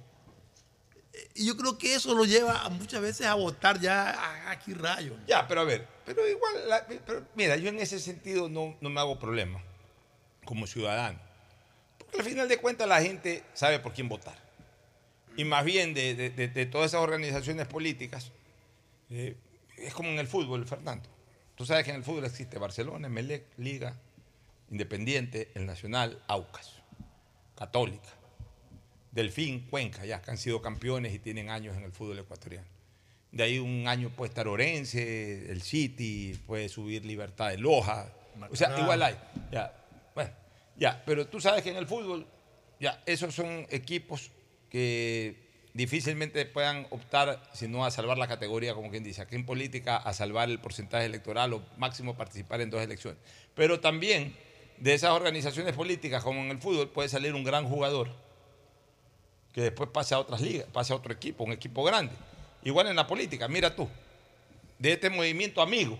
Y 1.35 1.45
yo 1.45 1.55
creo 1.57 1.77
que 1.77 1.93
eso 1.95 2.13
lo 2.15 2.25
lleva 2.25 2.67
muchas 2.69 3.01
veces 3.01 3.25
a 3.27 3.35
votar 3.35 3.79
ya 3.79 4.49
aquí 4.49 4.73
rayo. 4.73 5.15
Ya, 5.27 5.47
pero 5.47 5.61
a 5.61 5.63
ver, 5.63 5.87
pero 6.05 6.27
igual, 6.27 6.53
pero 7.05 7.25
mira, 7.35 7.55
yo 7.57 7.69
en 7.69 7.79
ese 7.79 7.99
sentido 7.99 8.49
no, 8.49 8.75
no 8.81 8.89
me 8.89 8.99
hago 8.99 9.19
problema 9.19 9.61
como 10.45 10.65
ciudadano. 10.67 11.19
Porque 11.97 12.17
al 12.17 12.23
final 12.23 12.47
de 12.47 12.57
cuentas 12.57 12.87
la 12.87 13.01
gente 13.01 13.43
sabe 13.53 13.79
por 13.79 13.93
quién 13.93 14.09
votar. 14.09 14.37
Y 15.37 15.45
más 15.45 15.63
bien 15.65 15.93
de, 15.93 16.15
de- 16.15 16.65
todas 16.67 16.91
esas 16.91 17.01
organizaciones 17.01 17.67
políticas, 17.67 18.31
eh, 19.09 19.35
es 19.77 19.93
como 19.93 20.09
en 20.09 20.19
el 20.19 20.27
fútbol, 20.27 20.65
Fernando. 20.67 21.09
Tú 21.55 21.65
sabes 21.65 21.83
que 21.85 21.91
en 21.91 21.97
el 21.97 22.03
fútbol 22.03 22.25
existe 22.25 22.57
Barcelona, 22.57 23.07
Emelec, 23.07 23.45
Liga, 23.57 23.95
Independiente, 24.71 25.51
El 25.55 25.65
Nacional, 25.67 26.21
Aucas, 26.27 26.73
Católica, 27.57 28.09
Delfín, 29.13 29.67
Cuenca, 29.69 30.05
ya, 30.05 30.21
que 30.21 30.31
han 30.31 30.37
sido 30.37 30.61
campeones 30.61 31.13
y 31.13 31.19
tienen 31.19 31.49
años 31.49 31.77
en 31.77 31.83
el 31.83 31.91
fútbol 31.91 32.17
ecuatoriano. 32.19 32.67
De 33.31 33.43
ahí 33.43 33.59
un 33.59 33.87
año 33.87 34.09
puede 34.09 34.29
estar 34.29 34.47
Orense, 34.47 35.51
el 35.51 35.61
City, 35.61 36.37
puede 36.47 36.67
subir 36.67 37.05
Libertad 37.05 37.49
de 37.49 37.57
Loja. 37.57 38.11
O 38.49 38.55
sea, 38.55 38.77
igual 38.79 39.03
hay. 39.03 39.15
Ya, 39.51 39.71
bueno, 40.15 40.31
ya, 40.75 41.03
pero 41.05 41.27
tú 41.27 41.39
sabes 41.39 41.61
que 41.61 41.69
en 41.69 41.77
el 41.77 41.85
fútbol, 41.85 42.25
ya, 42.79 43.03
esos 43.05 43.35
son 43.35 43.67
equipos 43.69 44.31
que 44.69 45.69
difícilmente 45.73 46.45
puedan 46.47 46.87
optar, 46.89 47.49
si 47.53 47.67
no 47.67 47.85
a 47.85 47.91
salvar 47.91 48.17
la 48.17 48.27
categoría, 48.27 48.73
como 48.73 48.89
quien 48.89 49.03
dice, 49.03 49.21
aquí 49.21 49.35
en 49.35 49.45
política, 49.45 49.97
a 49.97 50.13
salvar 50.13 50.49
el 50.49 50.59
porcentaje 50.59 51.05
electoral 51.05 51.53
o 51.53 51.63
máximo 51.77 52.15
participar 52.15 52.61
en 52.61 52.71
dos 52.71 52.81
elecciones. 52.81 53.19
Pero 53.53 53.79
también 53.79 54.35
de 54.79 54.95
esas 54.95 55.11
organizaciones 55.11 55.75
políticas, 55.75 56.23
como 56.23 56.41
en 56.41 56.49
el 56.49 56.57
fútbol, 56.57 56.89
puede 56.89 57.09
salir 57.09 57.35
un 57.35 57.43
gran 57.43 57.65
jugador 57.65 58.09
que 59.53 59.61
después 59.61 59.89
pase 59.91 60.15
a 60.15 60.19
otras 60.19 60.41
ligas, 60.41 60.67
pase 60.73 60.93
a 60.93 60.95
otro 60.95 61.13
equipo, 61.13 61.43
un 61.43 61.51
equipo 61.53 61.83
grande. 61.83 62.13
Igual 62.63 62.87
en 62.87 62.95
la 62.95 63.05
política, 63.07 63.47
mira 63.47 63.75
tú, 63.75 63.87
de 64.79 64.93
este 64.93 65.09
movimiento 65.09 65.61
amigo, 65.61 65.97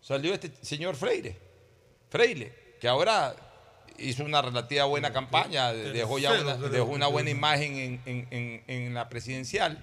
salió 0.00 0.34
este 0.34 0.52
señor 0.60 0.96
Freire, 0.96 1.36
Freire, 2.10 2.76
que 2.80 2.88
ahora 2.88 3.34
hizo 3.98 4.24
una 4.24 4.42
relativa 4.42 4.84
buena 4.84 5.12
campaña, 5.12 5.72
dejó 5.72 6.18
ya 6.18 6.32
una, 6.32 6.56
dejó 6.68 6.86
una 6.90 7.06
buena 7.06 7.30
imagen 7.30 7.76
en, 7.76 8.00
en- 8.06 8.28
en- 8.30 8.64
en 8.66 8.94
la 8.94 9.08
presidencial, 9.08 9.78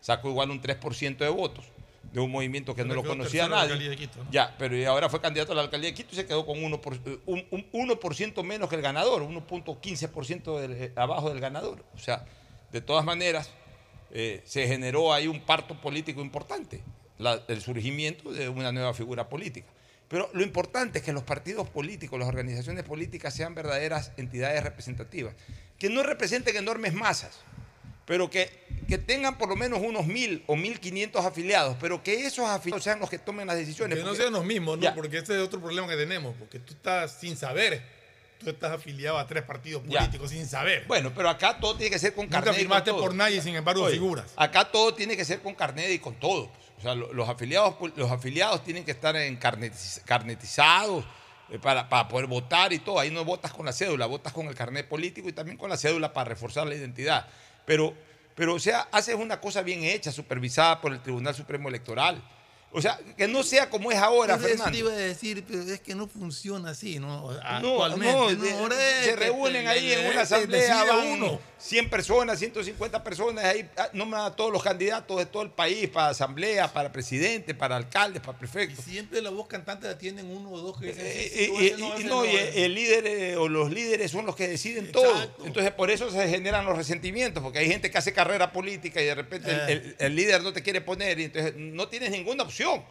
sacó 0.00 0.28
igual 0.28 0.50
un 0.50 0.60
3% 0.62 1.18
de 1.18 1.28
votos 1.28 1.64
de 2.12 2.20
un 2.20 2.30
movimiento 2.30 2.74
que 2.74 2.84
no 2.84 2.94
lo 2.94 3.02
conocía 3.04 3.48
nadie. 3.48 3.88
de 3.90 3.96
Quito, 3.96 4.24
¿no? 4.24 4.30
Ya, 4.30 4.54
pero 4.58 4.90
ahora 4.90 5.08
fue 5.08 5.20
candidato 5.20 5.52
a 5.52 5.54
la 5.54 5.62
alcaldía 5.62 5.90
de 5.90 5.94
Quito 5.94 6.10
y 6.12 6.16
se 6.16 6.26
quedó 6.26 6.46
con 6.46 6.56
1%, 6.58 6.80
por, 6.80 6.94
un, 7.26 7.46
un 7.50 7.88
1% 7.88 8.42
menos 8.44 8.68
que 8.68 8.76
el 8.76 8.82
ganador, 8.82 9.22
1.15% 9.22 10.58
del- 10.60 10.72
eh, 10.72 10.92
abajo 10.96 11.28
del 11.28 11.40
ganador. 11.40 11.84
O 11.94 11.98
sea, 11.98 12.24
de 12.72 12.80
todas 12.80 13.04
maneras, 13.04 13.50
eh, 14.10 14.42
se 14.46 14.66
generó 14.66 15.12
ahí 15.12 15.26
un 15.28 15.40
parto 15.40 15.80
político 15.80 16.20
importante, 16.20 16.82
la- 17.18 17.42
el 17.48 17.60
surgimiento 17.60 18.32
de 18.32 18.48
una 18.48 18.72
nueva 18.72 18.94
figura 18.94 19.28
política. 19.28 19.68
Pero 20.08 20.30
lo 20.32 20.42
importante 20.42 21.00
es 21.00 21.04
que 21.04 21.12
los 21.12 21.22
partidos 21.24 21.68
políticos, 21.68 22.18
las 22.18 22.28
organizaciones 22.28 22.84
políticas 22.84 23.34
sean 23.34 23.54
verdaderas 23.54 24.12
entidades 24.16 24.62
representativas, 24.62 25.34
que 25.78 25.90
no 25.90 26.02
representen 26.02 26.56
enormes 26.56 26.94
masas, 26.94 27.40
pero 28.08 28.28
que, 28.28 28.50
que 28.88 28.98
tengan 28.98 29.38
por 29.38 29.48
lo 29.48 29.54
menos 29.54 29.78
unos 29.80 30.06
mil 30.06 30.42
o 30.48 30.56
mil 30.56 30.80
quinientos 30.80 31.24
afiliados, 31.24 31.76
pero 31.78 32.02
que 32.02 32.26
esos 32.26 32.46
afiliados 32.48 32.82
sean 32.82 32.98
los 32.98 33.08
que 33.08 33.18
tomen 33.18 33.46
las 33.46 33.56
decisiones. 33.56 33.98
Que 33.98 34.04
no 34.04 34.14
sean 34.16 34.32
los 34.32 34.44
mismos, 34.44 34.78
¿no? 34.78 34.82
Ya. 34.82 34.94
Porque 34.94 35.18
ese 35.18 35.36
es 35.36 35.40
otro 35.42 35.60
problema 35.60 35.86
que 35.86 35.96
tenemos, 35.96 36.34
porque 36.38 36.58
tú 36.58 36.72
estás 36.72 37.12
sin 37.20 37.36
saber. 37.36 37.96
Tú 38.38 38.48
estás 38.50 38.72
afiliado 38.72 39.18
a 39.18 39.26
tres 39.26 39.42
partidos 39.42 39.82
Ya. 39.86 39.98
políticos 39.98 40.30
sin 40.30 40.46
saber. 40.46 40.84
Bueno, 40.86 41.12
pero 41.14 41.28
acá 41.28 41.58
todo 41.60 41.76
tiene 41.76 41.90
que 41.90 41.98
ser 41.98 42.14
con 42.14 42.24
Nunca 42.26 42.36
carnet. 42.38 42.52
y 42.54 42.56
con 42.56 42.60
firmaste 42.62 42.90
todo. 42.92 43.00
por 43.00 43.14
nadie, 43.14 43.42
sin 43.42 43.54
embargo, 43.56 43.82
Oye, 43.82 43.94
figuras. 43.94 44.32
Acá 44.36 44.64
todo 44.70 44.94
tiene 44.94 45.16
que 45.16 45.24
ser 45.24 45.40
con 45.42 45.54
carnet 45.54 45.90
y 45.90 45.98
con 45.98 46.14
todo. 46.14 46.50
O 46.78 46.80
sea, 46.80 46.94
lo- 46.94 47.12
los 47.12 47.28
afiliados, 47.28 47.74
los 47.96 48.10
afiliados 48.10 48.62
tienen 48.64 48.84
que 48.84 48.92
estar 48.92 49.14
en 49.16 49.38
carnetiz- 49.40 50.00
carnetizados 50.04 51.04
eh, 51.50 51.58
para, 51.58 51.88
para 51.88 52.06
poder 52.08 52.26
votar 52.26 52.72
y 52.72 52.78
todo. 52.78 53.00
Ahí 53.00 53.10
no 53.10 53.24
votas 53.24 53.52
con 53.52 53.66
la 53.66 53.72
cédula, 53.72 54.06
votas 54.06 54.32
con 54.32 54.46
el 54.46 54.54
carnet 54.54 54.86
político 54.88 55.28
y 55.28 55.32
también 55.32 55.56
con 55.58 55.68
la 55.68 55.76
cédula 55.76 56.12
para 56.12 56.28
reforzar 56.28 56.66
la 56.66 56.74
identidad. 56.76 57.26
Pero, 57.68 57.92
pero 58.34 58.54
o 58.54 58.58
sea, 58.58 58.88
haces 58.90 59.14
una 59.14 59.38
cosa 59.42 59.60
bien 59.60 59.84
hecha, 59.84 60.10
supervisada 60.10 60.80
por 60.80 60.90
el 60.90 61.02
Tribunal 61.02 61.34
Supremo 61.34 61.68
Electoral. 61.68 62.20
O 62.72 62.80
sea, 62.80 62.98
que 63.14 63.28
no 63.28 63.42
sea 63.42 63.68
como 63.68 63.92
es 63.92 63.98
ahora, 63.98 64.34
Entonces, 64.34 64.56
eso 64.56 64.64
Fernando. 64.64 64.88
te 64.88 64.90
iba 64.90 64.90
a 64.90 65.06
decir, 65.06 65.44
pero 65.46 65.62
es 65.62 65.80
que 65.80 65.94
no 65.94 66.06
funciona 66.06 66.70
así, 66.70 66.98
¿no? 66.98 67.30
Actualmente. 67.42 68.52
no, 68.52 68.70
se 69.04 69.16
reúnen 69.16 69.68
ahí 69.68 69.92
en 69.92 70.10
una 70.10 70.22
asamblea, 70.22 70.82
van 70.84 71.06
uno. 71.08 71.40
100 71.58 71.90
personas, 71.90 72.38
150 72.38 73.02
personas, 73.02 73.44
ahí 73.44 73.68
ah, 73.76 73.88
nombran 73.92 74.24
a 74.26 74.36
todos 74.36 74.52
los 74.52 74.62
candidatos 74.62 75.18
de 75.18 75.26
todo 75.26 75.42
el 75.42 75.50
país 75.50 75.88
para 75.88 76.10
asamblea, 76.10 76.72
para 76.72 76.92
presidente, 76.92 77.52
para 77.54 77.74
alcaldes, 77.76 78.22
para 78.22 78.38
prefectos. 78.38 78.84
Siempre 78.84 79.20
la 79.20 79.30
voz 79.30 79.48
cantante 79.48 79.88
la 79.88 79.98
tienen 79.98 80.30
uno 80.30 80.50
o 80.50 80.58
dos 80.60 80.78
que 80.80 80.86
dicen, 80.92 81.06
sí, 81.12 81.18
Y, 81.18 81.28
sí, 81.28 81.46
tú, 81.48 81.60
y- 81.60 81.70
no, 81.80 82.00
y 82.00 82.04
no, 82.04 82.10
no, 82.10 82.24
y 82.24 82.36
el 82.36 82.74
líder 82.74 83.06
eh, 83.08 83.36
o 83.36 83.48
los 83.48 83.72
líderes 83.72 84.10
son 84.12 84.24
los 84.24 84.36
que 84.36 84.46
deciden 84.46 84.92
todo. 84.92 85.12
Entonces, 85.44 85.72
por 85.72 85.90
eso 85.90 86.10
se 86.12 86.28
generan 86.28 86.64
los 86.64 86.76
resentimientos, 86.76 87.42
porque 87.42 87.58
hay 87.58 87.66
gente 87.68 87.90
que 87.90 87.98
hace 87.98 88.12
carrera 88.12 88.52
política 88.52 89.02
y 89.02 89.06
de 89.06 89.14
repente 89.16 89.50
el- 89.50 89.58
Eh. 89.58 89.72
el, 89.72 89.96
el 89.98 90.14
líder 90.14 90.42
no 90.44 90.52
te 90.52 90.62
quiere 90.62 90.80
poner 90.80 91.18
y 91.18 91.24
entonces 91.24 91.54
no 91.56 91.88
tienes 91.88 92.10
ninguna 92.12 92.44
opción. 92.44 92.84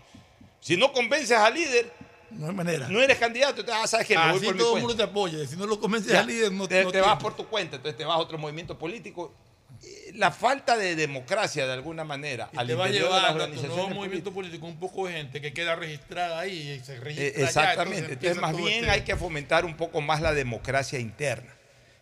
Si 0.59 0.75
no 0.75 0.91
convences 0.91 1.37
al 1.37 1.53
líder, 1.53 1.89
no 2.31 2.47
hay 2.47 2.53
manera. 2.55 2.87
No 2.89 3.01
eres 3.01 3.17
candidato, 3.17 3.61
entonces, 3.61 3.83
ah, 3.83 3.87
sabes 3.87 4.07
que 4.07 4.15
me 4.17 4.27
voy 4.29 4.37
Así 4.37 4.45
por 4.47 4.57
todo 4.57 4.75
el 4.75 4.81
mundo 4.81 4.95
te 4.97 5.03
apoya. 5.03 5.45
Si 5.47 5.55
no 5.55 5.65
lo 5.65 5.79
convences 5.79 6.13
al 6.13 6.27
líder, 6.27 6.51
no 6.51 6.67
te, 6.67 6.83
no 6.83 6.91
te 6.91 7.01
vas 7.01 7.21
por 7.21 7.35
tu 7.35 7.45
cuenta, 7.47 7.77
entonces 7.77 7.97
te 7.97 8.05
vas 8.05 8.15
a 8.15 8.19
otro 8.19 8.37
movimiento 8.37 8.77
político. 8.77 9.33
Eh, 9.83 10.11
La 10.15 10.31
falta 10.31 10.75
de 10.77 10.95
democracia, 10.95 11.67
de 11.67 11.73
alguna 11.73 12.03
manera, 12.03 12.49
Y 12.53 12.57
al 12.57 12.67
te 12.67 12.73
va 12.75 12.85
a 12.85 12.87
interior 12.87 13.09
de 13.13 13.21
las 13.21 13.21
llevar 13.21 13.27
a 13.27 13.31
tu 13.31 13.37
nuevo 13.37 13.53
organizaciones 13.53 13.95
movimiento 13.95 14.31
político 14.33 14.65
un 14.65 14.79
poco 14.79 15.07
de 15.07 15.13
gente 15.13 15.39
que 15.41 15.53
queda 15.53 15.75
registrada 15.75 16.39
ahí 16.39 16.71
y 16.71 16.79
se 16.83 16.95
Eh, 16.95 16.99
registra 16.99 17.39
ya, 17.39 17.45
exactamente. 17.45 17.97
Entonces, 18.13 18.13
empieza 18.13 18.41
más 18.41 18.55
bien 18.57 18.79
este- 18.85 18.89
hay 18.89 19.01
que 19.01 19.15
fomentar 19.15 19.65
un 19.65 19.75
poco 19.77 20.01
más 20.01 20.21
la 20.21 20.33
democracia 20.33 20.97
interna. 20.99 21.53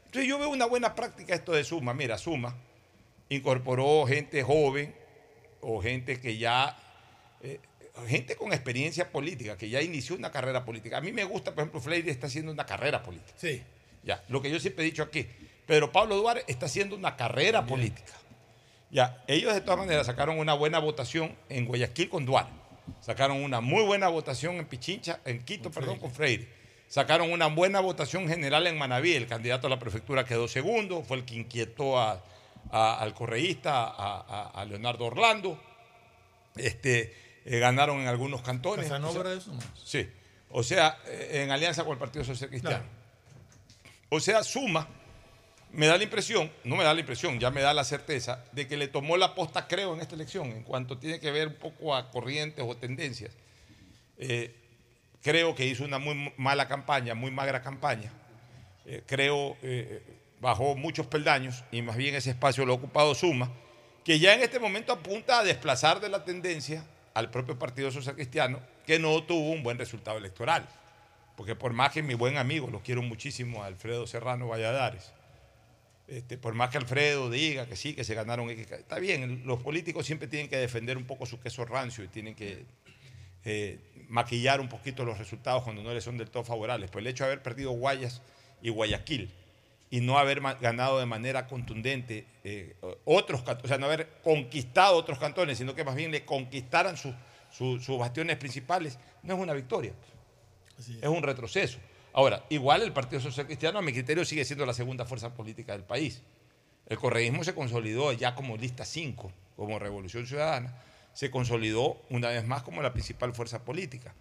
Entonces, 0.05 0.29
yo 0.29 0.39
veo 0.39 0.49
una 0.49 0.65
buena 0.65 0.95
práctica 0.95 1.35
esto 1.35 1.51
de 1.51 1.63
Suma. 1.65 1.93
Mira, 1.93 2.17
Suma 2.17 2.55
incorporó 3.29 4.05
gente 4.07 4.43
joven 4.43 4.95
o 5.61 5.81
gente 5.81 6.19
que 6.21 6.37
ya. 6.37 6.77
Gente 8.07 8.35
con 8.35 8.51
experiencia 8.53 9.09
política, 9.11 9.57
que 9.57 9.69
ya 9.69 9.81
inició 9.81 10.15
una 10.15 10.31
carrera 10.31 10.63
política. 10.65 10.97
A 10.97 11.01
mí 11.01 11.11
me 11.11 11.23
gusta, 11.23 11.51
por 11.53 11.61
ejemplo, 11.63 11.79
Freire 11.81 12.11
está 12.11 12.27
haciendo 12.27 12.51
una 12.51 12.65
carrera 12.65 13.01
política. 13.03 13.33
Sí. 13.37 13.61
Ya, 14.03 14.23
lo 14.29 14.41
que 14.41 14.51
yo 14.51 14.59
siempre 14.59 14.83
he 14.83 14.85
dicho 14.85 15.03
aquí. 15.03 15.25
Pedro 15.65 15.91
Pablo 15.91 16.15
Duarte 16.17 16.43
está 16.47 16.67
haciendo 16.67 16.95
una 16.95 17.15
carrera 17.15 17.65
política. 17.65 18.13
Ya, 18.91 19.23
ellos 19.27 19.53
de 19.53 19.61
todas 19.61 19.79
maneras 19.79 20.05
sacaron 20.05 20.37
una 20.37 20.53
buena 20.53 20.77
votación 20.79 21.35
en 21.49 21.65
Guayaquil 21.65 22.09
con 22.09 22.25
Duarte. 22.25 22.51
Sacaron 23.01 23.41
una 23.43 23.61
muy 23.61 23.83
buena 23.83 24.07
votación 24.09 24.57
en 24.57 24.65
Pichincha, 24.67 25.19
en 25.25 25.43
Quito, 25.43 25.71
perdón, 25.71 25.97
con 25.97 26.11
Freire. 26.11 26.47
Sacaron 26.87 27.31
una 27.31 27.47
buena 27.47 27.79
votación 27.79 28.27
general 28.27 28.67
en 28.67 28.77
Manaví. 28.77 29.13
El 29.13 29.25
candidato 29.25 29.65
a 29.65 29.71
la 29.71 29.79
prefectura 29.79 30.23
quedó 30.23 30.47
segundo, 30.47 31.01
fue 31.01 31.17
el 31.17 31.25
que 31.25 31.33
inquietó 31.35 31.97
a- 31.99 32.23
a- 32.71 32.99
al 32.99 33.15
correísta, 33.15 33.85
a, 33.85 34.19
a- 34.21 34.51
a 34.61 34.65
Leonardo 34.65 35.05
Orlando. 35.05 35.59
Este, 36.55 37.13
eh, 37.45 37.59
ganaron 37.59 38.01
en 38.01 38.07
algunos 38.07 38.41
cantones. 38.41 38.87
Casanova 38.87 39.19
O 39.19 39.23
sea, 39.23 39.31
de 39.31 39.41
Suma. 39.41 39.61
Sí. 39.83 40.09
O 40.49 40.63
sea, 40.63 40.97
eh, 41.05 41.43
en 41.43 41.51
alianza 41.51 41.83
con 41.83 41.93
el 41.93 41.99
Partido 41.99 42.25
Social 42.25 42.49
Cristiano. 42.49 42.83
O 44.09 44.19
sea, 44.19 44.43
Suma 44.43 44.87
me 45.75 45.87
da 45.87 45.97
la 45.97 46.03
impresión, 46.03 46.49
no 46.63 46.77
me 46.77 46.83
da 46.85 46.93
la 46.93 47.01
impresión, 47.01 47.39
ya 47.39 47.51
me 47.51 47.61
da 47.61 47.73
la 47.73 47.83
certeza 47.83 48.45
de 48.53 48.67
que 48.67 48.77
le 48.77 48.87
tomó 48.87 49.17
la 49.17 49.35
posta, 49.35 49.67
creo, 49.67 49.93
en 49.93 49.99
esta 49.99 50.15
elección, 50.15 50.47
en 50.47 50.63
cuanto 50.63 50.97
tiene 50.97 51.19
que 51.19 51.31
ver 51.31 51.49
un 51.49 51.55
poco 51.55 51.93
a 51.93 52.11
corrientes 52.11 52.63
o 52.65 52.77
tendencias. 52.77 53.31
Eh, 54.17 54.55
creo 55.21 55.53
que 55.53 55.65
hizo 55.65 55.83
una 55.83 55.99
muy 55.99 56.33
mala 56.37 56.67
campaña, 56.67 57.13
muy 57.13 57.29
magra 57.29 57.61
campaña. 57.61 58.11
Eh, 58.85 59.03
creo 59.05 59.57
eh, 59.63 60.01
bajó 60.39 60.75
muchos 60.75 61.07
peldaños 61.07 61.63
y 61.71 61.81
más 61.81 61.97
bien 61.97 62.15
ese 62.15 62.29
espacio 62.29 62.65
lo 62.65 62.73
ha 62.73 62.75
ocupado 62.77 63.13
Suma, 63.13 63.51
que 64.05 64.17
ya 64.17 64.33
en 64.33 64.43
este 64.43 64.59
momento 64.59 64.93
apunta 64.93 65.39
a 65.39 65.43
desplazar 65.43 65.99
de 65.99 66.07
la 66.07 66.23
tendencia 66.23 66.85
al 67.15 67.31
propio 67.31 67.57
Partido 67.57 67.89
Social 67.91 68.13
Cristiano, 68.13 68.59
que 68.85 68.99
no 68.99 69.23
tuvo 69.23 69.49
un 69.49 69.63
buen 69.63 69.79
resultado 69.79 70.17
electoral. 70.17 70.67
Porque 71.35 71.55
por 71.55 71.73
más 71.73 71.91
que 71.91 72.03
mi 72.03 72.13
buen 72.13 72.37
amigo, 72.37 72.69
lo 72.69 72.81
quiero 72.81 73.01
muchísimo, 73.01 73.63
Alfredo 73.63 74.05
Serrano 74.05 74.47
Valladares, 74.47 75.11
este, 76.07 76.37
por 76.37 76.53
más 76.53 76.69
que 76.69 76.77
Alfredo 76.77 77.29
diga 77.29 77.65
que 77.65 77.75
sí, 77.75 77.95
que 77.95 78.03
se 78.03 78.13
ganaron, 78.13 78.49
está 78.49 78.99
bien, 78.99 79.41
los 79.45 79.63
políticos 79.63 80.05
siempre 80.05 80.27
tienen 80.27 80.49
que 80.49 80.57
defender 80.57 80.97
un 80.97 81.05
poco 81.05 81.25
su 81.25 81.39
queso 81.39 81.65
rancio 81.65 82.03
y 82.03 82.07
tienen 82.09 82.35
que 82.35 82.65
eh, 83.43 83.79
maquillar 84.07 84.61
un 84.61 84.69
poquito 84.69 85.03
los 85.03 85.17
resultados 85.17 85.63
cuando 85.63 85.81
no 85.83 85.93
les 85.93 86.03
son 86.03 86.17
del 86.17 86.29
todo 86.29 86.43
favorables. 86.43 86.91
Pues 86.91 87.01
el 87.03 87.07
hecho 87.07 87.23
de 87.23 87.31
haber 87.31 87.43
perdido 87.43 87.71
Guayas 87.71 88.21
y 88.61 88.69
Guayaquil 88.69 89.33
y 89.89 90.01
no 90.01 90.17
haber 90.17 90.41
ganado 90.41 90.99
de 90.99 91.05
manera 91.05 91.47
contundente 91.47 92.25
eh, 92.43 92.75
otros 93.05 93.41
cantones, 93.43 93.65
o 93.65 93.67
sea, 93.67 93.77
no 93.77 93.85
haber 93.85 94.09
conquistado 94.23 94.95
otros 94.97 95.19
cantones, 95.19 95.57
sino 95.57 95.75
que 95.75 95.83
más 95.83 95.95
bien 95.95 96.11
le 96.11 96.25
conquistaran 96.25 96.97
sus 96.97 97.13
sus- 97.51 97.85
sus 97.85 97.97
bastiones 97.97 98.35
principales, 98.37 98.99
no 99.23 99.35
es 99.35 99.39
una 99.39 99.53
victoria, 99.53 99.93
es 100.77 101.07
un 101.07 101.23
retroceso. 101.23 101.77
Ahora, 102.11 102.43
igual 102.49 102.81
el 102.81 102.91
Partido 102.91 103.21
Social 103.21 103.45
Cristiano, 103.45 103.79
a 103.79 103.81
mi 103.81 103.93
criterio, 103.93 104.25
sigue 104.25 104.43
siendo 104.43 104.65
la 104.65 104.73
segunda 104.73 105.05
fuerza 105.05 105.33
política 105.33 105.71
del 105.71 105.83
país. 105.83 106.21
El 106.87 106.97
correísmo 106.97 107.43
se 107.45 107.55
consolidó 107.55 108.11
ya 108.11 108.35
como 108.35 108.57
lista 108.57 108.83
5, 108.83 109.31
como 109.55 109.79
Revolución 109.79 110.27
Ciudadana, 110.27 110.81
se 111.13 111.31
consolidó 111.31 112.01
una 112.09 112.27
vez 112.29 112.45
más 112.45 112.61
como 112.63 112.81
la 112.81 112.91
principal 112.91 113.33
fuerza 113.33 113.63
política. 113.63 114.13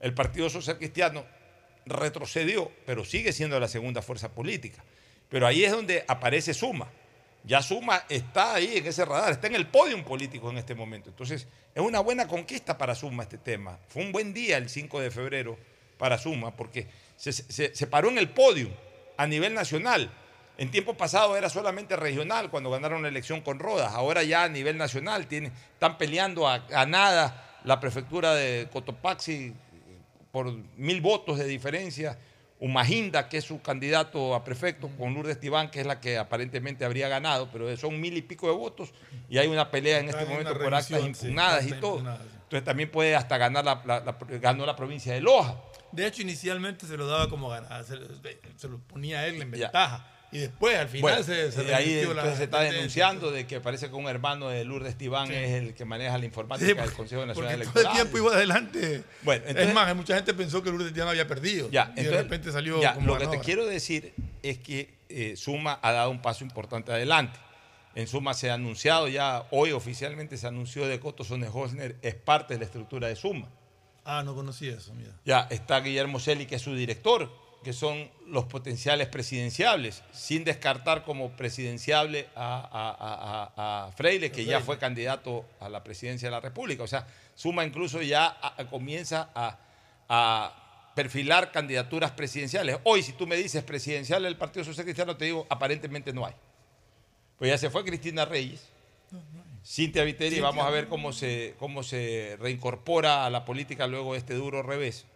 El 0.00 0.12
Partido 0.14 0.50
Social 0.50 0.78
Cristiano 0.78 1.24
retrocedió, 1.86 2.70
pero 2.86 3.04
sigue 3.04 3.32
siendo 3.32 3.58
la 3.60 3.68
segunda 3.68 4.02
fuerza 4.02 4.30
política. 4.32 4.82
Pero 5.32 5.46
ahí 5.46 5.64
es 5.64 5.72
donde 5.72 6.04
aparece 6.06 6.52
Suma. 6.52 6.88
Ya 7.42 7.62
Suma 7.62 8.04
está 8.10 8.52
ahí 8.52 8.76
en 8.76 8.86
ese 8.86 9.02
radar, 9.06 9.32
está 9.32 9.46
en 9.46 9.54
el 9.54 9.66
podio 9.66 10.04
político 10.04 10.50
en 10.50 10.58
este 10.58 10.74
momento. 10.74 11.08
Entonces, 11.08 11.48
es 11.74 11.82
una 11.82 12.00
buena 12.00 12.28
conquista 12.28 12.76
para 12.76 12.94
Suma 12.94 13.22
este 13.22 13.38
tema. 13.38 13.78
Fue 13.88 14.02
un 14.02 14.12
buen 14.12 14.34
día 14.34 14.58
el 14.58 14.68
5 14.68 15.00
de 15.00 15.10
febrero 15.10 15.56
para 15.96 16.18
Suma, 16.18 16.54
porque 16.54 16.86
se, 17.16 17.86
paró 17.86 18.10
en 18.10 18.18
el 18.18 18.28
podio 18.28 18.68
a 19.16 19.26
nivel 19.26 19.54
nacional. 19.54 20.10
En 20.58 20.70
tiempo 20.70 20.98
pasado 20.98 21.34
era 21.34 21.48
solamente 21.48 21.96
regional 21.96 22.50
cuando 22.50 22.70
ganaron 22.70 23.00
la 23.00 23.08
elección 23.08 23.40
con 23.40 23.58
Rodas. 23.58 23.94
Ahora 23.94 24.22
ya 24.24 24.44
a 24.44 24.48
nivel 24.50 24.76
nacional 24.76 25.26
están 25.30 25.96
peleando 25.96 26.46
a, 26.46 26.66
a 26.74 26.84
nada 26.84 27.58
la 27.64 27.80
prefectura 27.80 28.34
de 28.34 28.68
Cotopaxi 28.70 29.54
por 30.30 30.52
mil 30.76 31.00
votos 31.00 31.38
de 31.38 31.46
diferencia. 31.46 32.18
Humaginda, 32.64 33.28
que 33.28 33.38
es 33.38 33.44
su 33.44 33.60
candidato 33.60 34.36
a 34.36 34.44
prefecto, 34.44 34.88
con 34.96 35.14
Lourdes 35.14 35.40
Tibán, 35.40 35.68
que 35.70 35.80
es 35.80 35.86
la 35.86 35.98
que 36.00 36.16
aparentemente 36.16 36.84
habría 36.84 37.08
ganado, 37.08 37.48
pero 37.52 37.76
son 37.76 38.00
mil 38.00 38.16
y 38.16 38.22
pico 38.22 38.46
de 38.46 38.54
votos 38.54 38.92
y 39.28 39.38
hay 39.38 39.48
una 39.48 39.68
pelea 39.70 39.98
en 39.98 40.08
este 40.10 40.24
momento 40.24 40.54
por 40.56 40.72
actas 40.72 41.00
sí, 41.00 41.06
impugnadas 41.06 41.66
y 41.66 41.72
todo. 41.72 41.90
impugnadas, 41.96 42.20
sí. 42.22 42.28
Entonces 42.44 42.64
también 42.64 42.90
puede 42.90 43.16
hasta 43.16 43.36
ganar 43.36 43.64
la, 43.64 43.82
la- 43.84 44.00
la- 44.00 44.16
ganó 44.38 44.64
la 44.64 44.76
provincia 44.76 45.12
de 45.12 45.20
Loja. 45.20 45.56
De 45.90 46.06
hecho, 46.06 46.22
inicialmente 46.22 46.86
se 46.86 46.96
lo 46.96 47.06
daba 47.08 47.28
como 47.28 47.48
ganada, 47.48 47.82
se, 47.82 47.96
lo- 47.96 48.06
se 48.56 48.68
lo 48.68 48.78
ponía 48.78 49.20
a 49.20 49.26
él 49.26 49.42
en 49.42 49.52
Ya. 49.52 49.66
Y 50.32 50.38
después, 50.38 50.78
al 50.78 50.88
final, 50.88 51.02
Bueno, 51.02 51.22
se, 51.22 51.52
se 51.52 51.62
y 51.62 51.70
ahí 51.72 51.98
entonces 51.98 52.38
se 52.38 52.44
está 52.44 52.60
denunciando 52.62 53.30
de 53.30 53.46
que 53.46 53.60
parece 53.60 53.88
que 53.90 53.94
un 53.94 54.06
hermano 54.08 54.48
de 54.48 54.64
Lourdes 54.64 54.96
Tibán 54.96 55.28
Sí. 55.28 55.34
es 55.34 55.50
el 55.62 55.74
que 55.74 55.84
maneja 55.84 56.16
la 56.16 56.24
informática 56.24 56.70
Sí, 56.70 56.74
del 56.74 56.92
Consejo 56.92 57.26
Nacional 57.26 57.34
porque 57.34 57.54
Electoral. 57.54 57.82
todo 57.84 57.92
el 57.92 57.98
tiempo 57.98 58.18
iba 58.26 58.34
adelante. 58.34 59.04
Bueno, 59.22 59.44
entonces- 59.46 59.68
es 59.68 59.74
más, 59.74 59.94
mucha 59.94 60.14
gente 60.16 60.32
pensó 60.32 60.62
que 60.62 60.70
Lourdes 60.70 60.92
no 60.94 61.08
había 61.10 61.28
perdido. 61.28 61.68
Ya, 61.70 61.92
y 61.92 61.96
de 61.96 62.00
entonces, 62.02 62.22
repente 62.24 62.50
salió 62.50 62.80
ya, 62.80 62.94
como 62.94 63.08
Lo 63.08 63.18
que 63.18 63.26
te 63.26 63.38
quiero 63.40 63.66
decir 63.66 64.14
es 64.42 64.56
que 64.58 64.94
eh, 65.10 65.34
Suma 65.36 65.78
ha 65.82 65.92
dado 65.92 66.10
un 66.10 66.22
paso 66.22 66.42
importante 66.44 66.90
adelante. 66.90 67.38
En 67.94 68.06
Suma 68.06 68.32
se 68.32 68.50
ha 68.50 68.54
anunciado 68.54 69.08
ya, 69.08 69.44
hoy 69.50 69.72
oficialmente 69.72 70.38
se 70.38 70.46
anunció 70.46 70.86
de 70.86 70.98
que 70.98 71.06
Otto 71.06 71.24
Hosner 71.52 71.96
es 72.00 72.14
parte 72.14 72.54
de 72.54 72.60
la 72.60 72.64
estructura 72.64 73.06
de 73.08 73.16
Suma. 73.16 73.50
Ah, 74.06 74.22
no 74.24 74.34
conocía 74.34 74.72
eso, 74.74 74.94
mira. 74.94 75.10
Ya 75.26 75.46
está 75.50 75.78
Guillermo 75.80 76.18
Celi, 76.18 76.46
que 76.46 76.54
es 76.54 76.62
su 76.62 76.74
director, 76.74 77.30
que 77.62 77.72
son 77.72 78.10
los 78.26 78.44
potenciales 78.46 79.08
presidenciables, 79.08 80.02
sin 80.12 80.44
descartar 80.44 81.04
como 81.04 81.30
presidenciable 81.36 82.28
a, 82.34 82.56
a- 82.56 82.90
a- 82.90 83.52
a- 83.84 83.86
a 83.88 83.92
Freire, 83.92 84.30
que 84.32 84.44
ya 84.44 84.60
fue 84.60 84.78
candidato 84.78 85.44
a 85.60 85.68
la 85.68 85.82
presidencia 85.84 86.28
de 86.28 86.32
la 86.32 86.40
República. 86.40 86.82
O 86.82 86.86
sea, 86.86 87.06
Suma 87.34 87.64
incluso 87.64 88.02
ya 88.02 88.36
comienza 88.70 89.30
a, 89.34 89.58
perfilar 90.94 91.50
candidaturas 91.52 92.10
presidenciales. 92.10 92.76
Hoy, 92.84 93.02
si 93.02 93.12
tú 93.14 93.26
me 93.26 93.36
dices 93.36 93.62
presidencial 93.64 94.22
del 94.24 94.36
Partido 94.36 94.62
Social 94.64 94.84
Cristiano, 94.84 95.16
te 95.16 95.24
digo, 95.24 95.46
aparentemente 95.48 96.12
no 96.12 96.26
hay. 96.26 96.34
Pues 97.38 97.50
ya 97.50 97.56
se 97.56 97.70
fue 97.70 97.82
Cristina 97.82 98.26
Reyes. 98.26 98.68
Cintia 99.64 100.04
Viteri, 100.04 100.40
vamos 100.40 100.66
a 100.66 100.70
ver 100.70 100.88
cómo 100.88 101.12
se, 101.14 101.54
cómo 101.58 101.82
se 101.82 102.36
reincorpora 102.40 103.24
a 103.24 103.30
la 103.30 103.44
política 103.46 103.86
luego 103.86 104.12
de 104.12 104.18
este 104.18 104.34
duro 104.34 104.62
revés. 104.62 105.06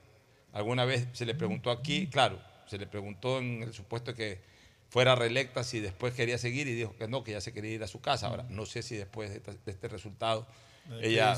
Alguna 0.57 0.85
vez 0.87 1.07
se 1.13 1.27
le 1.27 1.35
preguntó 1.35 1.71
aquí, 1.71 2.07
claro, 2.07 2.41
se 2.67 2.79
le 2.79 2.87
preguntó 2.87 3.39
en 3.39 3.63
el 3.63 3.73
supuesto 3.75 4.15
que 4.15 4.41
fuera 4.89 5.15
reelecta 5.15 5.63
si 5.65 5.81
después 5.81 6.15
quería 6.15 6.39
seguir 6.39 6.67
y 6.67 6.75
dijo 6.75 6.97
que 6.97 7.09
no, 7.09 7.23
que 7.23 7.33
ya 7.33 7.41
se 7.41 7.53
quería 7.53 7.73
ir 7.73 7.83
a 7.83 7.87
su 7.89 8.01
casa. 8.01 8.29
Ahora, 8.29 8.45
no 8.49 8.65
sé 8.65 8.83
si 8.83 8.97
después 8.97 9.29
de, 9.31 9.37
esta- 9.37 9.53
de 9.53 9.71
este 9.73 9.89
resultado 9.89 10.47
Eh, 10.89 10.99
¿qué 11.01 11.07
ella 11.09 11.33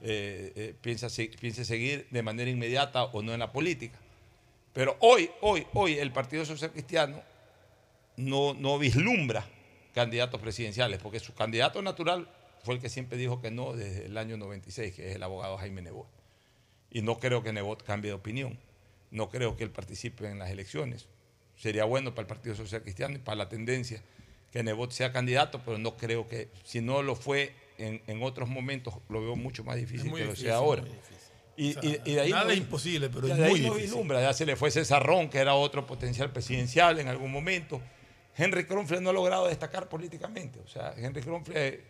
eh, 0.00 0.52
eh, 0.56 0.74
piensa, 0.80 1.08
piense 1.40 1.64
seguir 1.64 2.06
de 2.10 2.22
manera 2.22 2.50
inmediata 2.50 3.04
o 3.04 3.22
no 3.22 3.32
en 3.32 3.38
la 3.40 3.52
política. 3.52 3.98
Pero 4.72 4.96
hoy, 5.00 5.30
hoy, 5.40 5.66
hoy 5.74 5.98
el 5.98 6.10
Partido 6.12 6.44
Social 6.44 6.70
Cristiano 6.72 7.22
no, 8.16 8.54
no 8.54 8.78
vislumbra 8.78 9.46
candidatos 9.94 10.40
presidenciales, 10.40 10.98
porque 11.00 11.20
su 11.20 11.34
candidato 11.34 11.80
natural 11.82 12.28
fue 12.64 12.74
el 12.74 12.80
que 12.80 12.88
siempre 12.88 13.16
dijo 13.18 13.40
que 13.40 13.50
no 13.50 13.72
desde 13.74 14.06
el 14.06 14.16
año 14.18 14.36
96, 14.36 14.94
que 14.94 15.10
es 15.10 15.16
el 15.16 15.22
abogado 15.22 15.56
Jaime 15.58 15.82
Nebot. 15.82 16.08
Y 16.90 17.02
no 17.02 17.18
creo 17.18 17.42
que 17.42 17.52
Nebot 17.52 17.82
cambie 17.82 18.10
de 18.10 18.14
opinión. 18.14 18.58
No 19.10 19.28
creo 19.28 19.56
que 19.56 19.64
él 19.64 19.70
participe 19.70 20.28
en 20.28 20.38
las 20.38 20.50
elecciones. 20.50 21.06
Sería 21.56 21.84
bueno 21.84 22.10
para 22.14 22.22
el 22.22 22.26
Partido 22.28 22.54
Social 22.54 22.82
Cristiano 22.82 23.16
y 23.16 23.18
para 23.18 23.36
la 23.36 23.48
tendencia 23.48 24.02
que 24.52 24.62
Nebot 24.62 24.92
sea 24.92 25.12
candidato, 25.12 25.60
pero 25.64 25.76
no 25.78 25.96
creo 25.96 26.26
que, 26.28 26.48
si 26.64 26.80
no 26.80 27.02
lo 27.02 27.14
fue 27.14 27.52
en, 27.78 28.00
en 28.06 28.22
otros 28.22 28.48
momentos, 28.48 28.94
lo 29.08 29.20
veo 29.20 29.36
mucho 29.36 29.62
más 29.64 29.76
difícil 29.76 30.04
que 30.12 30.20
lo 30.20 30.26
difícil, 30.30 30.46
sea 30.46 30.56
ahora. 30.56 30.84
Y, 31.56 31.76
O 31.76 31.82
sea, 31.82 31.90
y- 31.90 32.00
y 32.10 32.14
de 32.14 32.20
ahí 32.22 32.30
nada 32.30 32.44
no- 32.44 32.50
es 32.52 32.58
imposible, 32.58 33.10
pero 33.10 33.26
de 33.26 33.32
es 33.34 33.40
ahí 33.40 33.50
muy 33.50 33.60
no 33.60 33.64
difícil. 33.66 33.82
vislumbra. 33.82 34.20
Ya 34.22 34.32
se 34.32 34.46
le 34.46 34.56
fue 34.56 34.70
César 34.70 35.04
Ron, 35.04 35.28
que 35.28 35.38
era 35.38 35.54
otro 35.54 35.86
potencial 35.86 36.30
presidencial 36.32 36.98
en 37.00 37.08
algún 37.08 37.30
momento. 37.32 37.80
Henry 38.36 38.64
Kronfle 38.64 39.00
no 39.00 39.10
ha 39.10 39.12
logrado 39.12 39.48
destacar 39.48 39.88
políticamente. 39.88 40.60
O 40.60 40.68
sea, 40.68 40.94
Henry 40.96 41.20
Kronfle 41.20 41.82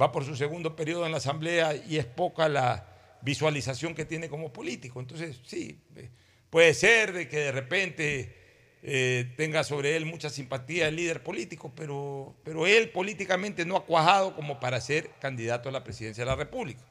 va 0.00 0.10
por 0.10 0.24
su 0.24 0.34
segundo 0.34 0.74
periodo 0.74 1.04
en 1.04 1.12
la 1.12 1.18
Asamblea 1.18 1.76
y 1.76 1.98
es 1.98 2.06
poca 2.06 2.48
la 2.48 2.86
visualización 3.22 3.94
que 3.94 4.04
tiene 4.04 4.28
como 4.28 4.52
político. 4.52 5.00
Entonces, 5.00 5.40
sí, 5.44 5.78
eh, 5.96 6.10
puede 6.50 6.74
ser 6.74 7.12
de 7.12 7.28
que 7.28 7.38
de 7.38 7.52
repente 7.52 8.36
eh, 8.82 9.32
tenga 9.36 9.62
sobre 9.62 9.96
él 9.96 10.06
mucha 10.06 10.28
simpatía 10.28 10.88
el 10.88 10.96
líder 10.96 11.22
político, 11.22 11.72
pero, 11.74 12.34
pero 12.42 12.66
él 12.66 12.90
políticamente 12.90 13.64
no 13.64 13.76
ha 13.76 13.86
cuajado 13.86 14.34
como 14.34 14.58
para 14.58 14.80
ser 14.80 15.10
candidato 15.20 15.68
a 15.68 15.72
la 15.72 15.84
presidencia 15.84 16.24
de 16.24 16.30
la 16.30 16.36
República. 16.36 16.82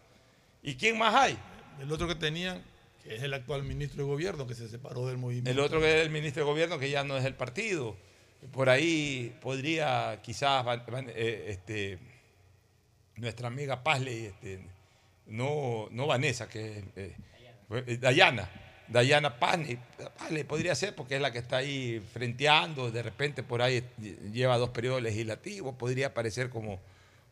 ¿Y 0.64 0.76
quién 0.76 0.98
más 0.98 1.14
hay? 1.14 1.38
El 1.82 1.92
otro 1.92 2.08
que 2.08 2.16
tenían, 2.16 2.64
que 3.04 3.16
es 3.16 3.24
el 3.24 3.34
actual 3.34 3.64
ministro 3.64 4.04
de 4.04 4.10
gobierno, 4.10 4.48
que 4.48 4.56
se 4.56 4.70
separó 4.70 5.08
del 5.08 5.18
movimiento. 5.18 5.52
El 5.52 5.60
otro 5.60 5.82
que 5.82 6.00
es 6.00 6.06
el 6.06 6.12
ministro 6.12 6.46
de 6.46 6.50
gobierno, 6.50 6.80
que 6.80 6.90
ya 6.90 7.04
no 7.04 7.18
es 7.18 7.24
del 7.24 7.36
partido. 7.36 7.98
Por 8.54 8.70
ahí 8.70 9.36
podría 9.42 10.22
quizás 10.24 10.66
eh, 11.10 11.46
este, 11.50 12.00
nuestra 13.16 13.48
amiga 13.48 13.84
Pazley, 13.84 14.28
este, 14.28 14.66
no, 15.28 15.88
no 15.92 16.08
Vanessa, 16.08 16.48
que 16.50 16.80
es 16.80 16.84
eh, 16.96 17.16
eh, 17.88 17.98
Dayana. 18.00 18.50
Dayana 18.88 19.40
Pazley, 19.40 19.80
Pazley 20.18 20.44
podría 20.44 20.76
ser 20.76 20.94
porque 20.96 21.16
es 21.16 21.22
la 21.22 21.32
que 21.32 21.40
está 21.40 21.58
ahí 21.58 22.02
frenteando, 22.14 22.92
de 22.92 23.02
repente 23.02 23.42
por 23.42 23.62
ahí 23.62 23.84
lleva 24.34 24.58
dos 24.58 24.72
periodos 24.72 25.02
legislativos, 25.02 25.76
podría 25.76 26.08
aparecer 26.08 26.50
como 26.50 26.80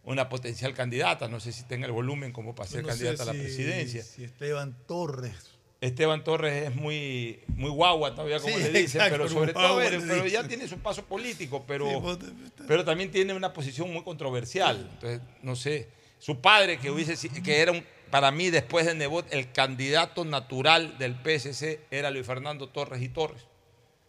una 0.05 0.29
potencial 0.29 0.73
candidata, 0.73 1.27
no 1.27 1.41
sé 1.41 1.51
si 1.51 1.63
tenga 1.63 1.85
el 1.85 1.91
volumen 1.91 2.31
como 2.31 2.55
para 2.55 2.69
ser 2.69 2.83
no 2.83 2.87
candidata 2.87 3.23
a 3.23 3.25
la 3.25 3.33
si- 3.33 3.39
presidencia. 3.39 4.03
Si 4.03 4.23
Esteban 4.23 4.73
Torres. 4.87 5.35
Esteban 5.81 6.23
Torres 6.23 6.69
es 6.69 6.75
muy, 6.75 7.39
muy 7.47 7.69
guagua 7.69 8.15
todavía, 8.15 8.39
como 8.39 8.55
Sí, 8.55 8.63
le 8.63 8.67
dicen, 8.69 9.01
exacto, 9.01 9.11
pero 9.17 9.29
sobre 9.29 9.53
todo, 9.53 9.79
pero, 9.79 10.27
ya 10.27 10.47
tiene 10.47 10.67
su 10.67 10.77
paso 10.79 11.03
político, 11.05 11.65
pero, 11.67 12.17
Sí, 12.19 12.25
pero 12.67 12.85
también 12.85 13.11
tiene 13.11 13.33
una 13.33 13.51
posición 13.53 13.91
muy 13.91 14.03
controversial. 14.03 14.89
Entonces, 14.93 15.21
no 15.41 15.55
sé, 15.57 15.87
su 16.19 16.39
padre, 16.41 16.77
que 16.77 16.91
hubiese 16.91 17.15
que 17.41 17.61
era 17.61 17.71
un, 17.71 17.83
para 18.11 18.31
mí 18.31 18.49
después 18.49 18.85
de 18.85 18.93
Nebot, 18.95 19.31
el 19.33 19.51
candidato 19.51 20.25
natural 20.25 20.97
del 20.97 21.15
PSC 21.15 21.79
era 21.91 22.11
Luis 22.11 22.25
Fernando 22.25 22.69
Torres 22.69 23.01
y 23.01 23.09
Torres. 23.09 23.43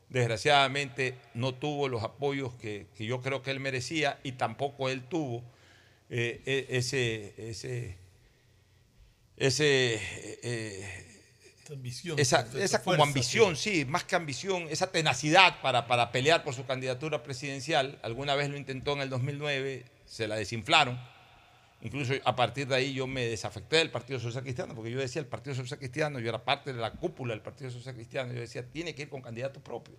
Desgraciadamente 0.09 1.15
no 1.35 1.55
tuvo 1.55 1.89
los 1.89 2.03
apoyos 2.03 2.53
que, 2.55 2.89
que 2.97 3.07
yo 3.07 3.21
creo 3.23 3.43
que 3.43 3.53
él 3.53 3.61
merecía 3.61 4.19
y 4.25 4.33
tampoco 4.33 4.89
él 4.89 5.05
tuvo 5.05 5.45
eh, 6.09 6.43
e- 6.45 6.67
ese, 6.77 7.33
ese, 7.39 7.97
ese 9.37 10.01
eh, 10.43 11.07
Esa 11.63 11.73
ambición. 11.75 12.19
esa, 12.19 12.83
como 12.83 13.05
ambición, 13.05 13.55
sí, 13.57 13.85
más 13.85 14.03
que 14.03 14.17
ambición, 14.17 14.67
esa 14.71 14.91
tenacidad 14.91 15.61
para, 15.63 15.87
para 15.87 16.11
pelear 16.11 16.43
por 16.43 16.55
su 16.55 16.67
candidatura 16.67 17.23
presidencial. 17.23 18.01
Alguna 18.03 18.35
vez 18.35 18.49
lo 18.51 18.57
intentó 18.57 18.95
en 18.95 19.03
el 19.03 19.11
2009, 19.11 19.85
se 20.07 20.27
la 20.27 20.35
desinflaron. 20.35 21.01
Incluso 21.83 22.13
a 22.25 22.37
partir 22.37 22.67
de 22.69 22.75
ahí 22.75 22.93
yo 22.93 23.07
me 23.07 23.25
desafecté 23.27 23.77
del 23.77 23.91
Partido 23.91 24.21
Social 24.21 24.43
Cristiano, 24.43 24.75
porque 24.75 24.91
yo 24.91 24.99
decía, 24.99 25.21
el 25.21 25.27
Partido 25.29 25.57
Social 25.57 25.79
Cristiano, 25.79 26.19
yo 26.19 26.29
era 26.29 26.45
parte 26.45 26.73
de 26.73 26.81
la 26.81 26.93
cúpula 26.93 27.33
del 27.33 27.41
Partido 27.43 27.71
Social 27.71 27.95
Cristiano, 27.95 28.33
yo 28.33 28.41
decía, 28.41 28.67
tiene 28.71 28.95
que 28.95 29.03
ir 29.03 29.09
con 29.09 29.23
candidato 29.23 29.61
propio. 29.61 29.97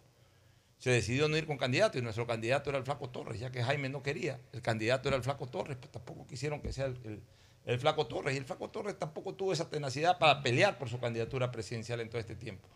Se 0.78 0.90
decidió 0.90 1.28
no 1.28 1.38
ir 1.38 1.46
con 1.46 1.58
candidato 1.58 1.98
y 1.98 2.02
nuestro 2.02 2.26
candidato 2.26 2.70
era 2.70 2.80
el 2.80 2.86
Flaco 2.86 3.10
Torres, 3.10 3.40
ya 3.40 3.52
que 3.52 3.64
Jaime 3.64 3.90
no 3.90 4.02
quería. 4.02 4.40
El 4.52 4.62
candidato 4.62 5.10
era 5.10 5.18
el 5.18 5.24
Flaco 5.24 5.48
Torres, 5.48 5.78
pues 5.80 5.92
tampoco 5.92 6.26
quisieron 6.26 6.60
que 6.62 6.74
sea 6.74 6.86
el, 6.86 7.22
el- 7.66 7.80
Flaco 7.80 8.08
Torres. 8.08 8.34
Y 8.34 8.38
el 8.38 8.46
Flaco 8.46 8.70
Torres 8.70 8.98
tampoco 8.98 9.36
tuvo 9.36 9.54
esa 9.54 9.70
tenacidad 9.70 10.18
para 10.18 10.42
pelear 10.42 10.80
por 10.80 10.90
su 10.90 11.00
candidatura 11.00 11.52
presidencial 11.52 12.00
en 12.02 12.10
todo 12.10 12.20
este 12.20 12.36
tiempo. 12.36 12.68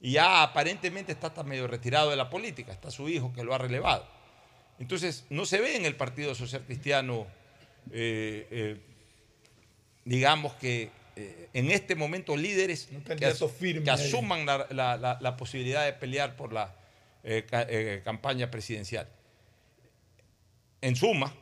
Y 0.00 0.12
ya 0.12 0.42
aparentemente 0.42 1.12
está 1.12 1.26
hasta 1.26 1.42
medio 1.42 1.66
retirado 1.66 2.08
de 2.08 2.16
la 2.16 2.30
política, 2.30 2.72
está 2.72 2.90
su 2.90 3.10
hijo 3.10 3.30
que 3.34 3.44
lo 3.44 3.54
ha 3.54 3.58
relevado. 3.58 4.06
Entonces, 4.78 5.26
no 5.28 5.44
se 5.44 5.60
ve 5.60 5.76
en 5.76 5.84
el 5.84 5.96
Partido 5.96 6.34
Social 6.34 6.64
Cristiano, 6.64 7.26
eh, 7.92 8.46
eh, 8.50 8.80
digamos 10.04 10.54
que 10.54 10.90
eh, 11.16 11.48
en 11.52 11.70
este 11.70 11.94
momento 11.94 12.36
líderes 12.36 12.88
que, 13.18 13.26
as- 13.26 13.38
asuman 13.90 14.46
la, 14.46 14.66
la- 14.70 14.96
la- 14.96 15.18
la 15.20 15.36
posibilidad 15.36 15.84
de 15.84 15.92
pelear 15.92 16.36
por 16.36 16.52
la 16.52 16.74
ca- 17.48 17.66
campaña 18.04 18.50
presidencial. 18.50 19.08
En 20.80 20.96
suma, 20.96 21.34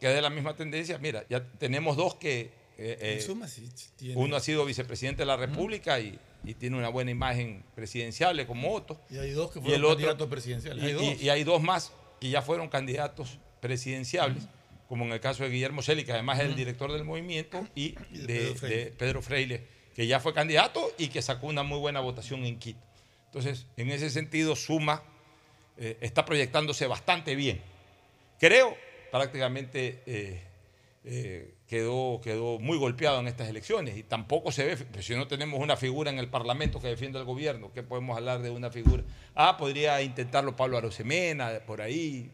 que 0.00 0.08
de 0.08 0.20
la 0.20 0.28
misma 0.30 0.54
tendencia, 0.54 0.98
mira, 0.98 1.24
ya 1.30 1.42
tenemos 1.58 1.96
dos 1.96 2.16
que... 2.16 2.50
En 2.78 3.22
suma, 3.22 3.46
sí, 3.48 3.68
tiene- 3.96 4.16
uno 4.16 4.36
ha 4.36 4.40
sido 4.40 4.64
vicepresidente 4.64 5.22
de 5.22 5.26
la 5.26 5.36
República 5.36 6.00
y, 6.00 6.18
y 6.44 6.54
tiene 6.54 6.76
una 6.76 6.88
buena 6.88 7.10
imagen 7.10 7.64
presidencial 7.74 8.44
como 8.46 8.74
Otto. 8.74 9.00
Y 9.08 9.18
hay 9.18 9.30
dos 9.30 9.52
que 9.52 9.60
fueron 9.60 9.80
otro- 9.84 9.94
candidatos 9.96 10.28
presidenciales. 10.28 10.82
Y, 10.82 10.86
Hay 10.86 10.92
y- 10.92 10.94
dos. 11.14 11.22
y 11.22 11.28
hay 11.30 11.44
dos 11.44 11.62
más 11.62 11.92
que 12.20 12.28
ya 12.28 12.42
fueron 12.42 12.68
candidatos 12.68 13.38
presidenciables, 13.60 14.44
como 14.92 15.06
en 15.06 15.12
el 15.12 15.20
caso 15.20 15.42
de 15.42 15.48
Guillermo 15.48 15.80
Celi, 15.80 16.04
que 16.04 16.12
además 16.12 16.40
es 16.40 16.44
el 16.44 16.54
director 16.54 16.92
del 16.92 17.02
movimiento, 17.02 17.66
y 17.74 17.94
de, 18.10 18.52
de 18.52 18.92
Pedro 18.98 19.22
Freire, 19.22 19.64
que 19.94 20.06
ya 20.06 20.20
fue 20.20 20.34
candidato 20.34 20.92
y 20.98 21.08
que 21.08 21.22
sacó 21.22 21.46
una 21.46 21.62
muy 21.62 21.78
buena 21.78 22.00
votación 22.00 22.44
en 22.44 22.58
Quito. 22.58 22.84
Entonces, 23.24 23.66
en 23.78 23.88
ese 23.88 24.10
sentido, 24.10 24.54
Suma 24.54 25.02
eh, 25.78 25.96
está 26.02 26.26
proyectándose 26.26 26.86
bastante 26.86 27.34
bien. 27.36 27.62
Creo, 28.38 28.76
prácticamente 29.10 30.02
eh, 30.04 30.42
eh, 31.04 31.54
quedó, 31.66 32.20
quedó 32.22 32.58
muy 32.58 32.76
golpeado 32.76 33.18
en 33.20 33.28
estas 33.28 33.48
elecciones 33.48 33.96
y 33.96 34.02
tampoco 34.02 34.52
se 34.52 34.66
ve, 34.66 34.76
pues, 34.76 35.06
si 35.06 35.14
no 35.14 35.26
tenemos 35.26 35.58
una 35.58 35.78
figura 35.78 36.10
en 36.10 36.18
el 36.18 36.28
Parlamento 36.28 36.80
que 36.80 36.88
defienda 36.88 37.18
al 37.18 37.24
gobierno, 37.24 37.72
¿qué 37.72 37.82
podemos 37.82 38.14
hablar 38.14 38.42
de 38.42 38.50
una 38.50 38.70
figura? 38.70 39.04
Ah, 39.34 39.56
podría 39.56 40.02
intentarlo 40.02 40.54
Pablo 40.54 40.76
Arosemena, 40.76 41.62
por 41.66 41.80
ahí, 41.80 42.30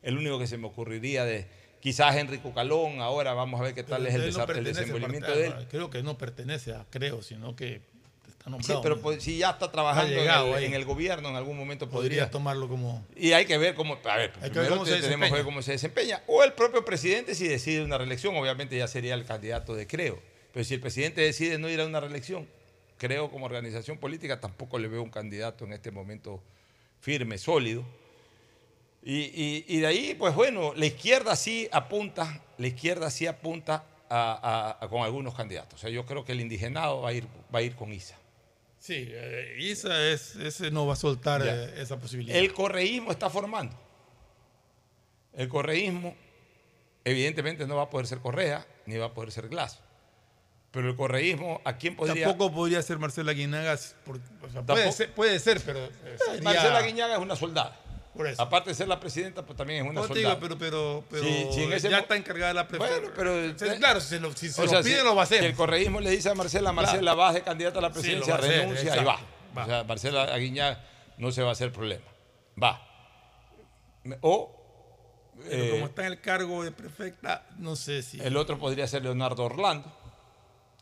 el 0.00 0.16
único 0.16 0.38
que 0.38 0.46
se 0.46 0.56
me 0.56 0.68
ocurriría 0.68 1.26
de 1.26 1.67
quizás 1.80 2.16
Enrico 2.16 2.52
Calón, 2.54 3.00
ahora 3.00 3.34
vamos 3.34 3.60
a 3.60 3.64
ver 3.64 3.74
qué 3.74 3.82
tal 3.82 4.02
Pero 4.04 4.08
es 4.08 4.14
el, 4.14 4.20
no 4.20 4.26
desa- 4.46 4.50
el 4.50 4.58
al 4.58 4.64
desenvolvimiento 4.64 5.30
de 5.36 5.46
él. 5.46 5.54
Creo 5.70 5.90
que 5.90 6.02
no 6.02 6.16
pertenece 6.18 6.72
a 6.74 6.84
creo, 6.90 7.22
sino 7.22 7.54
que 7.56 7.80
está 8.26 8.44
Sí, 8.44 8.50
nombrado. 8.50 8.82
pero 8.82 9.00
pues, 9.00 9.22
si 9.22 9.38
ya 9.38 9.50
está 9.50 9.70
trabajando 9.70 10.12
en 10.14 10.20
el, 10.22 10.28
ahí. 10.30 10.64
en 10.64 10.74
el 10.74 10.84
gobierno, 10.84 11.28
en 11.28 11.36
algún 11.36 11.56
momento 11.56 11.88
podría 11.88 12.08
podría 12.22 12.30
tomarlo 12.30 12.68
como. 12.68 13.04
Y 13.16 13.32
hay 13.32 13.44
que 13.46 13.58
ver 13.58 13.74
cómo, 13.74 13.98
a 14.04 14.16
ver, 14.16 14.32
que 14.32 14.48
tenemos 14.50 15.28
que 15.28 15.34
ver 15.34 15.44
cómo 15.44 15.62
se 15.62 15.72
desempeña. 15.72 16.22
O 16.26 16.42
el 16.44 16.52
propio 16.52 16.84
presidente 16.84 17.34
si 17.34 17.46
decide 17.48 17.82
una 17.84 17.98
reelección, 17.98 18.36
obviamente 18.36 18.76
ya 18.76 18.88
sería 18.88 19.14
el 19.14 19.24
candidato 19.24 19.74
de 19.74 19.86
Creo. 19.86 20.18
Pero 20.52 20.64
si 20.64 20.74
el 20.74 20.80
presidente 20.80 21.20
decide 21.20 21.58
no 21.58 21.68
ir 21.68 21.80
a 21.80 21.86
una 21.86 22.00
reelección, 22.00 22.46
Creo 23.00 23.30
como 23.30 23.46
organización 23.46 23.96
política 23.98 24.40
tampoco 24.40 24.76
le 24.76 24.88
veo 24.88 25.00
un 25.04 25.10
candidato 25.10 25.64
en 25.64 25.72
este 25.72 25.92
momento 25.92 26.42
firme, 27.00 27.38
sólido. 27.38 27.84
Y, 29.02 29.14
y- 29.22 29.64
y 29.68 29.80
de 29.80 29.86
ahí, 29.86 30.14
pues 30.18 30.34
bueno, 30.34 30.72
la 30.74 30.86
izquierda 30.86 31.36
sí 31.36 31.68
apunta, 31.72 32.40
la 32.58 32.66
izquierda 32.66 33.10
sí 33.10 33.26
apunta 33.26 33.84
a- 34.10 34.76
a- 34.80 34.84
a- 34.84 34.88
con 34.88 35.02
algunos 35.02 35.34
candidatos. 35.34 35.74
O 35.74 35.78
sea, 35.78 35.90
yo 35.90 36.04
creo 36.04 36.24
que 36.24 36.32
el 36.32 36.40
indigenado 36.40 37.02
va 37.02 37.10
a 37.10 37.12
ir, 37.12 37.26
va 37.54 37.60
a 37.60 37.62
ir 37.62 37.74
con 37.76 37.92
Isa. 37.92 38.16
Sí, 38.78 39.06
eh, 39.08 39.56
Isa 39.60 40.08
es, 40.08 40.36
ese 40.36 40.70
no 40.70 40.86
va 40.86 40.92
a 40.94 40.96
soltar 40.96 41.42
eh, 41.44 41.80
esa 41.80 41.98
posibilidad. 41.98 42.36
El 42.38 42.52
correísmo 42.52 43.10
está 43.10 43.28
formando. 43.30 43.76
El 45.34 45.48
correísmo, 45.48 46.14
evidentemente, 47.04 47.66
no 47.66 47.76
va 47.76 47.82
a 47.84 47.90
poder 47.90 48.06
ser 48.06 48.18
Correa, 48.18 48.66
ni 48.86 48.96
va 48.96 49.06
a 49.06 49.14
poder 49.14 49.30
ser 49.30 49.48
Glass. 49.48 49.80
Pero 50.70 50.88
el 50.90 50.96
correísmo, 50.96 51.60
¿a 51.64 51.76
quién 51.76 51.96
podría...? 51.96 52.26
Tampoco 52.26 52.52
podría 52.54 52.82
ser 52.82 52.98
Marcela 52.98 53.32
Guinagas. 53.32 53.94
por- 54.04 54.16
o 54.16 54.20
sea, 54.50 54.64
Tampoco- 54.64 54.74
puede, 54.74 54.92
ser, 54.92 55.14
puede 55.14 55.38
ser, 55.38 55.60
pero. 55.64 55.84
eh, 55.86 55.90
sería 56.26 56.42
Marcela 56.42 56.82
Guiñaga 56.82 57.14
es 57.14 57.20
una 57.20 57.36
soldada. 57.36 57.78
Por 58.18 58.26
eso. 58.26 58.42
Aparte 58.42 58.70
de 58.70 58.74
ser 58.74 58.88
la 58.88 58.98
presidenta, 58.98 59.46
pues 59.46 59.56
también 59.56 59.84
es 59.84 59.90
una 59.90 60.00
No 60.00 60.06
soldada. 60.08 60.34
digo, 60.34 60.40
pero, 60.40 60.58
pero, 60.58 61.04
pero 61.08 61.22
Sí, 61.22 61.46
sí, 61.54 61.62
en 61.62 61.72
ese 61.72 61.88
ya 61.88 62.00
está 62.00 62.16
encargada 62.16 62.52
la 62.52 62.66
prefectura. 62.66 62.98
Bueno, 63.00 63.14
pero 63.16 63.56
Sí, 63.72 63.78
claro, 63.78 64.00
si 64.00 64.08
se 64.08 64.18
lo, 64.20 64.32
si 64.36 64.48
se 64.50 64.60
lo 64.62 64.68
sea, 64.68 64.82
pide, 64.82 64.98
si- 64.98 65.04
lo 65.04 65.14
va 65.14 65.20
a 65.22 65.24
hacer. 65.24 65.38
si 65.38 65.46
el 65.46 65.54
correísmo 65.54 66.00
le 66.00 66.10
dice 66.10 66.28
a 66.28 66.34
Marcela, 66.34 66.72
Marcela, 66.72 67.00
Claro. 67.00 67.16
vas 67.16 67.34
de 67.34 67.42
candidata 67.42 67.78
a 67.78 67.82
la 67.82 67.92
presidencia, 67.92 68.34
lo 68.36 68.40
va 68.40 68.44
a 68.44 68.48
hacer, 68.50 68.60
renuncia 68.62 68.96
y 69.00 69.04
va. 69.04 69.12
exacto, 69.14 69.60
O 69.62 69.66
sea, 69.66 69.84
Marcela 69.84 70.24
Aguiñaga 70.24 70.84
no 71.18 71.30
se 71.30 71.42
va 71.42 71.50
a 71.50 71.52
hacer 71.52 71.70
problema. 71.72 72.04
Va. 72.60 72.84
O 74.20 74.54
Pero 75.48 75.64
eh, 75.64 75.70
como 75.70 75.86
está 75.86 76.02
en 76.06 76.12
el 76.12 76.20
cargo 76.20 76.64
de 76.64 76.72
prefecta, 76.72 77.46
no 77.58 77.76
sé 77.76 78.02
si. 78.02 78.20
el 78.20 78.36
otro 78.36 78.58
podría 78.58 78.86
ser 78.88 79.02
Leonardo 79.04 79.44
Orlando. 79.44 79.94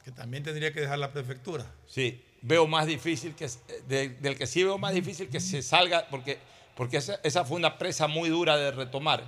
Que 0.05 0.11
también 0.13 0.43
tendría 0.43 0.73
que 0.73 0.81
dejar 0.81 0.99
la 0.99 1.13
prefectura. 1.13 1.67
Sí, 1.87 2.25
veo 2.41 2.67
más 2.67 2.87
difícil 2.87 3.35
que 3.35 3.47
de- 3.89 4.09
del 4.09 4.39
que 4.39 4.47
sí 4.47 4.63
veo 4.65 4.79
más 4.79 4.95
difícil 4.95 5.29
que 5.29 5.41
se 5.41 5.61
salga 5.63 6.07
porque 6.09 6.39
porque 6.77 6.98
esa, 6.98 7.19
esa 7.24 7.44
fue 7.44 7.57
una 7.57 7.78
presa 7.78 8.07
muy 8.07 8.28
dura 8.28 8.57
de 8.57 8.70
retomar 8.70 9.24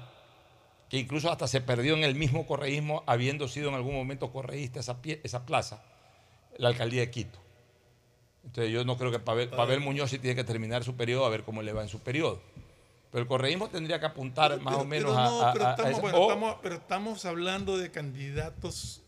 que 0.88 0.98
incluso 0.98 1.30
hasta 1.30 1.46
se 1.48 1.60
perdió 1.60 1.94
en 1.96 2.04
el 2.04 2.14
mismo 2.14 2.46
correísmo 2.46 3.02
habiendo 3.06 3.48
sido 3.48 3.68
en 3.68 3.74
algún 3.74 3.94
momento 3.94 4.30
correísta 4.32 4.80
esa, 4.80 5.02
pie- 5.02 5.20
esa 5.24 5.44
plaza, 5.44 5.82
la 6.56 6.68
alcaldía 6.68 7.00
de 7.02 7.10
Quito. 7.10 7.38
Entonces 8.44 8.72
yo 8.72 8.84
no 8.84 8.96
creo 8.96 9.10
que 9.10 9.18
Pavel, 9.18 9.50
Pavel 9.50 9.80
Muñoz 9.80 10.10
sí 10.10 10.18
tiene 10.18 10.34
que 10.36 10.44
terminar 10.44 10.84
su 10.84 10.94
periodo 10.96 11.26
a 11.26 11.28
ver 11.28 11.42
cómo 11.44 11.60
le 11.62 11.72
va 11.72 11.82
en 11.82 11.88
su 11.88 12.00
periodo. 12.00 12.40
Pero 13.10 13.22
el 13.22 13.28
correísmo 13.28 13.68
tendría 13.68 14.00
que 14.00 14.06
apuntar 14.06 14.60
más 14.60 14.74
o 14.76 14.84
menos 14.84 15.10
Pero 15.14 15.14
no, 15.24 15.42
a, 15.42 15.50
a- 15.50 15.52
pero 15.52 15.66
a 15.66 15.70
estamos, 15.72 15.92
esa- 15.92 16.00
bueno, 16.00 16.18
o- 16.18 16.22
estamos- 16.28 16.56
pero 16.62 16.74
estamos 16.76 17.24
hablando 17.26 17.76
de 17.76 17.90
candidatos 17.90 19.02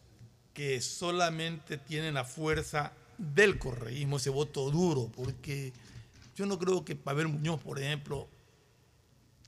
que 0.53 0.81
solamente 0.83 1.79
tienen 1.79 2.15
la 2.15 2.25
fuerza 2.25 2.93
del 3.17 3.59
correísmo, 3.59 4.17
ese 4.19 4.31
voto 4.31 4.71
duro, 4.71 5.11
porque 5.17 5.73
yo 6.41 6.47
no 6.47 6.59
creo 6.59 6.85
que 6.85 6.97
Pavel 6.97 7.29
Muñoz, 7.29 7.61
por 7.61 7.79
ejemplo, 7.79 8.29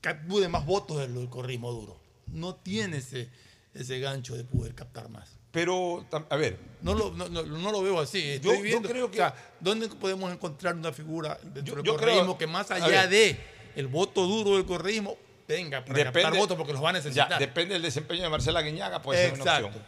capture 0.01 0.47
más 0.47 0.65
votos 0.65 0.99
del, 0.99 1.15
del 1.15 1.27
correísmo 1.29 1.71
duro. 1.71 1.99
No 2.27 2.55
tiene 2.55 2.97
ese, 2.97 3.29
ese 3.73 3.99
gancho 3.99 4.35
de 4.35 4.43
poder 4.43 4.75
captar 4.75 5.09
más. 5.09 5.37
Pero, 5.51 6.05
a 6.29 6.35
ver. 6.35 6.59
No 6.81 6.93
lo, 6.93 7.11
no, 7.11 7.29
no- 7.29 7.43
no 7.43 7.71
lo 7.71 7.81
veo 7.81 7.99
así. 7.99 8.21
Yo- 8.21 8.33
Estoy 8.33 8.57
yo 8.57 8.63
viendo, 8.63 8.89
creo 8.89 9.05
o 9.07 9.13
sea, 9.13 9.33
¿dónde 9.59 9.87
podemos 9.89 10.31
encontrar 10.31 10.75
una 10.75 10.91
figura 10.91 11.37
dentro 11.43 11.61
Yo- 11.63 11.75
del 11.75 11.83
creo- 11.83 11.95
correísmo 11.97 12.37
que 12.37 12.47
más 12.47 12.69
allá 12.71 13.07
de 13.07 13.37
el 13.75 13.87
voto 13.87 14.25
duro 14.27 14.55
del 14.57 14.65
correísmo 14.65 15.17
venga 15.47 15.83
para 15.83 16.05
captar 16.05 16.35
votos 16.37 16.55
porque 16.57 16.73
los 16.73 16.83
va 16.83 16.89
a 16.89 16.93
necesitar? 16.93 17.29
ya, 17.29 17.39
depende 17.39 17.73
del 17.73 17.81
desempeño 17.83 18.23
de 18.23 18.29
Marcela 18.29 18.61
Guiñaga, 18.61 19.01
puede 19.01 19.19
ser 19.29 19.33
una 19.33 19.41
Exacto. 19.43 19.67
opción. 19.67 19.85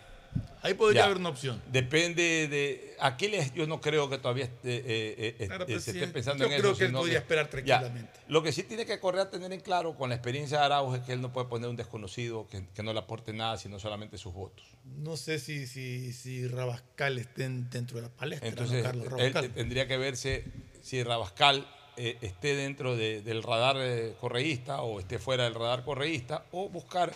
Ahí 0.66 0.74
podría 0.74 1.02
Ya. 1.02 1.06
haber 1.06 1.18
una 1.18 1.30
opción. 1.30 1.62
Depende 1.72 2.48
de. 2.48 2.96
Aquiles, 3.00 3.54
yo 3.54 3.68
no 3.68 3.80
creo 3.82 4.10
que 4.10 4.18
todavía 4.18 4.46
esté, 4.46 4.78
eh, 4.78 5.36
eh, 5.40 5.46
Claro, 5.48 5.66
eh, 5.66 5.68
se 5.68 5.76
esté 5.76 5.92
presidente, 5.92 6.14
pensando 6.14 6.46
yo 6.46 6.52
en 6.52 6.60
creo 6.60 6.72
eso. 6.72 6.78
que 6.80 6.84
él 6.86 6.90
sino 6.90 7.00
podría 7.00 7.18
esperar 7.20 7.46
ya. 7.64 7.80
tranquilamente. 7.80 8.20
Lo 8.28 8.42
que 8.42 8.52
sí 8.52 8.64
tiene 8.64 8.86
que 8.86 9.00
correr 9.00 9.22
a 9.22 9.30
tener 9.30 9.52
en 9.54 9.60
claro 9.60 9.96
con 9.96 10.10
la 10.10 10.16
experiencia 10.16 10.58
de 10.60 10.66
Arauz 10.66 10.98
es 10.98 11.04
que 11.06 11.14
él 11.14 11.22
no 11.22 11.32
puede 11.32 11.48
poner 11.48 11.70
un 11.70 11.76
desconocido 11.76 12.48
que, 12.48 12.66
que 12.74 12.84
no 12.84 12.94
le 12.94 13.00
aporte 13.00 13.32
nada, 13.34 13.58
sino 13.58 13.80
solamente 13.80 14.18
sus 14.18 14.34
votos. 14.34 14.66
No 14.86 15.18
sé 15.18 15.40
si, 15.40 15.68
si, 15.68 16.14
si 16.14 16.48
Rabascal 16.48 17.18
esté 17.20 17.44
en- 17.46 17.70
dentro 17.70 17.98
de 17.98 18.04
la 18.04 18.10
palestra. 18.10 18.48
¿no? 18.50 18.50
Entonces, 18.50 18.82
Carlos 18.84 19.06
él 19.06 19.12
Rabascal. 19.12 19.50
tendría 19.54 19.88
que 19.88 19.98
verse 19.98 20.46
si 20.82 21.04
Rabascal 21.04 21.68
eh, 21.98 22.18
esté 22.22 22.56
dentro 22.56 22.96
de- 22.96 23.22
del 23.22 23.44
radar 23.44 23.76
eh, 23.80 24.16
correísta 24.20 24.82
o 24.82 25.00
esté 25.00 25.20
fuera 25.20 25.44
del 25.46 25.54
radar 25.56 25.84
correísta 25.86 26.46
o 26.52 26.68
buscar 26.70 27.14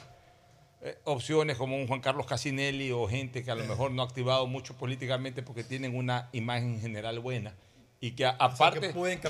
opciones 1.03 1.57
como 1.57 1.75
un 1.75 1.87
Juan 1.87 1.99
Carlos 1.99 2.25
Casinelli 2.25 2.91
o 2.91 3.07
gente 3.07 3.43
que 3.43 3.51
a 3.51 3.55
lo 3.55 3.65
mejor 3.65 3.91
no 3.91 4.01
ha 4.01 4.05
activado 4.05 4.47
mucho 4.47 4.75
políticamente 4.77 5.43
porque 5.43 5.63
tienen 5.63 5.95
una 5.95 6.29
imagen 6.31 6.79
general 6.79 7.19
buena 7.19 7.53
y 7.99 8.11
que 8.11 8.25
aparte, 8.25 8.87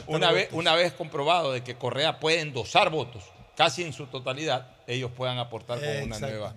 una, 0.07 0.31
vez, 0.31 0.49
una 0.51 0.75
vez 0.75 0.93
comprobado 0.93 1.51
de 1.51 1.63
que 1.63 1.75
Correa 1.75 2.19
puede 2.19 2.41
endosar 2.41 2.91
votos 2.91 3.23
casi 3.57 3.83
en 3.83 3.93
su 3.93 4.05
totalidad, 4.07 4.77
ellos 4.87 5.11
puedan 5.11 5.37
aportar 5.39 5.79
con 5.79 5.87
una 6.03 6.19
nueva. 6.29 6.53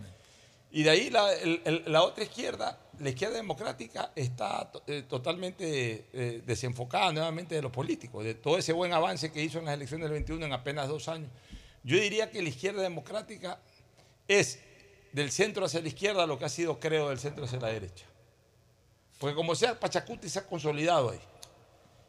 Y 0.70 0.82
de 0.84 0.90
ahí 0.90 1.10
la, 1.10 1.32
el- 1.34 1.60
el- 1.64 1.82
la 1.86 2.02
otra 2.02 2.24
izquierda, 2.24 2.78
la 2.98 3.08
izquierda 3.08 3.36
democrática, 3.36 4.10
está 4.14 4.70
eh, 4.86 5.02
totalmente 5.08 6.06
eh, 6.12 6.42
desenfocada 6.46 7.12
nuevamente 7.12 7.54
de 7.54 7.62
los 7.62 7.72
políticos, 7.72 8.24
de 8.24 8.34
todo 8.34 8.56
ese 8.58 8.72
buen 8.72 8.92
avance 8.92 9.32
que 9.32 9.42
hizo 9.42 9.58
en 9.58 9.64
las 9.66 9.74
elecciones 9.74 10.04
del 10.04 10.12
21 10.12 10.46
en 10.46 10.52
apenas 10.52 10.88
dos 10.88 11.08
años. 11.08 11.30
Yo 11.82 11.96
diría 11.98 12.30
que 12.30 12.40
la 12.42 12.48
izquierda 12.50 12.82
democrática 12.82 13.58
es 14.28 14.60
del 15.12 15.30
centro 15.30 15.64
hacia 15.66 15.80
la 15.80 15.88
izquierda 15.88 16.26
lo 16.26 16.38
que 16.38 16.44
ha 16.46 16.48
sido, 16.48 16.80
creo, 16.80 17.08
del 17.10 17.18
centro 17.18 17.44
hacia 17.44 17.60
la 17.60 17.68
derecha. 17.68 18.04
Porque 19.18 19.34
como 19.36 19.54
sea, 19.54 19.78
Pachacuti 19.78 20.28
se 20.28 20.40
ha 20.40 20.46
consolidado 20.46 21.10
ahí. 21.10 21.20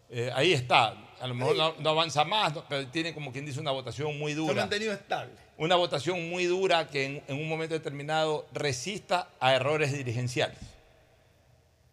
Eh, 0.09 0.31
ahí 0.33 0.53
está. 0.53 0.95
A 1.19 1.27
lo 1.27 1.35
mejor 1.35 1.55
no, 1.55 1.75
no 1.79 1.89
avanza 1.91 2.23
más, 2.23 2.53
no, 2.53 2.63
pero 2.67 2.87
tiene 2.87 3.13
como 3.13 3.31
quien 3.31 3.45
dice 3.45 3.59
una 3.59 3.71
votación 3.71 4.17
muy 4.17 4.33
Se 4.33 4.39
ha 4.39 4.41
dura 4.41 4.53
mantenido 4.61 4.93
estable. 4.93 5.31
una 5.57 5.75
votación 5.75 6.29
muy 6.29 6.45
dura 6.45 6.89
que 6.89 7.05
en, 7.05 7.23
en 7.27 7.37
un 7.39 7.47
momento 7.47 7.73
determinado 7.73 8.47
resista 8.53 9.29
a 9.39 9.53
errores 9.53 9.91
dirigenciales. 9.93 10.59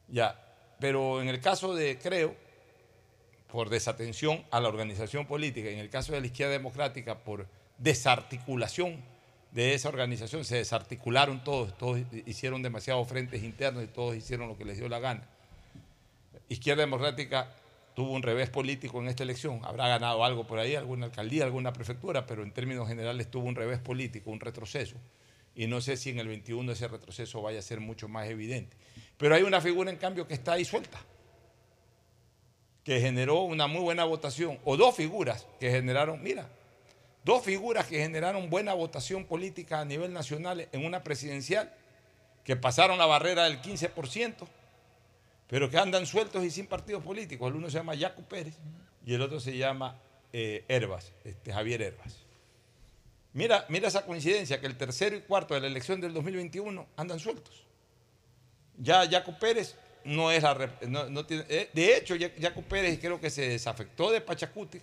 Ya, 0.08 0.38
pero 0.80 1.20
en 1.22 1.28
el 1.28 1.40
caso 1.40 1.74
de 1.74 1.98
Creo, 1.98 2.34
por 3.48 3.68
desatención 3.68 4.44
a 4.50 4.60
la 4.60 4.68
organización 4.68 5.26
política, 5.26 5.68
en 5.70 5.78
el 5.78 5.90
caso 5.90 6.12
de 6.12 6.20
la 6.20 6.26
izquierda 6.26 6.52
democrática, 6.52 7.18
por 7.18 7.46
desarticulación 7.78 9.02
de 9.52 9.74
esa 9.74 9.88
organización, 9.88 10.44
se 10.44 10.56
desarticularon 10.56 11.42
todos, 11.42 11.76
todos 11.76 12.00
hicieron 12.26 12.62
demasiados 12.62 13.08
frentes 13.08 13.42
internos 13.42 13.82
y 13.84 13.88
todos 13.88 14.14
hicieron 14.16 14.48
lo 14.48 14.56
que 14.56 14.64
les 14.64 14.78
dio 14.78 14.88
la 14.88 15.00
gana. 15.00 15.22
Izquierda 16.48 16.82
democrática 16.82 17.52
tuvo 17.94 18.12
un 18.12 18.22
revés 18.22 18.48
político 18.50 19.00
en 19.00 19.08
esta 19.08 19.22
elección. 19.22 19.60
Habrá 19.64 19.88
ganado 19.88 20.24
algo 20.24 20.46
por 20.46 20.58
ahí, 20.58 20.74
alguna 20.74 21.06
alcaldía, 21.06 21.44
alguna 21.44 21.72
prefectura, 21.72 22.26
pero 22.26 22.42
en 22.42 22.52
términos 22.52 22.88
generales 22.88 23.30
tuvo 23.30 23.46
un 23.46 23.54
revés 23.54 23.78
político, 23.78 24.30
un 24.30 24.40
retroceso. 24.40 24.96
Y 25.54 25.66
no 25.66 25.80
sé 25.80 25.96
si 25.96 26.10
en 26.10 26.18
el 26.18 26.28
21 26.28 26.72
ese 26.72 26.88
retroceso 26.88 27.42
vaya 27.42 27.58
a 27.58 27.62
ser 27.62 27.80
mucho 27.80 28.08
más 28.08 28.28
evidente. 28.28 28.76
Pero 29.16 29.34
hay 29.34 29.42
una 29.42 29.60
figura, 29.60 29.90
en 29.90 29.96
cambio, 29.96 30.26
que 30.26 30.34
está 30.34 30.52
ahí 30.52 30.64
suelta, 30.64 30.98
que 32.84 33.00
generó 33.00 33.42
una 33.42 33.66
muy 33.66 33.82
buena 33.82 34.04
votación, 34.04 34.58
o 34.64 34.76
dos 34.76 34.94
figuras 34.94 35.46
que 35.58 35.70
generaron, 35.70 36.22
mira, 36.22 36.48
dos 37.24 37.44
figuras 37.44 37.86
que 37.86 37.98
generaron 37.98 38.50
buena 38.50 38.74
votación 38.74 39.24
política 39.24 39.80
a 39.80 39.84
nivel 39.84 40.12
nacional 40.12 40.68
en 40.72 40.84
una 40.84 41.02
presidencial, 41.02 41.72
que 42.44 42.56
pasaron 42.56 42.98
la 42.98 43.06
barrera 43.06 43.44
del 43.44 43.60
15%, 43.60 44.34
pero 45.46 45.68
que 45.68 45.78
andan 45.78 46.06
sueltos 46.06 46.44
y 46.44 46.50
sin 46.50 46.66
partidos 46.66 47.02
políticos. 47.04 47.48
El 47.50 47.56
uno 47.56 47.68
se 47.70 47.78
llama 47.78 47.96
Jaco 47.96 48.22
Pérez 48.22 48.54
y 49.04 49.14
el 49.14 49.20
otro 49.22 49.40
se 49.40 49.56
llama 49.56 49.98
eh, 50.32 50.64
Herbas, 50.68 51.12
este, 51.24 51.52
Javier 51.52 51.82
Herbas. 51.82 52.16
Mira, 53.32 53.64
mira 53.68 53.88
esa 53.88 54.04
coincidencia, 54.06 54.60
que 54.60 54.66
el 54.66 54.76
tercero 54.76 55.16
y 55.16 55.20
cuarto 55.20 55.54
de 55.54 55.60
la 55.60 55.66
elección 55.66 56.00
del 56.00 56.12
2021 56.14 56.86
andan 56.96 57.20
sueltos. 57.20 57.64
Ya 58.78 59.08
Jaco 59.08 59.38
Pérez 59.38 59.76
no 60.04 60.32
es 60.32 60.42
la... 60.42 60.54
no- 60.88 61.24
eh, 61.28 61.68
de 61.72 61.96
hecho, 61.96 62.14
Jaco 62.40 62.62
Pérez 62.62 62.98
creo 62.98 63.20
que 63.20 63.30
se 63.30 63.48
desafectó 63.48 64.10
de 64.10 64.20
Pachacuti 64.20 64.80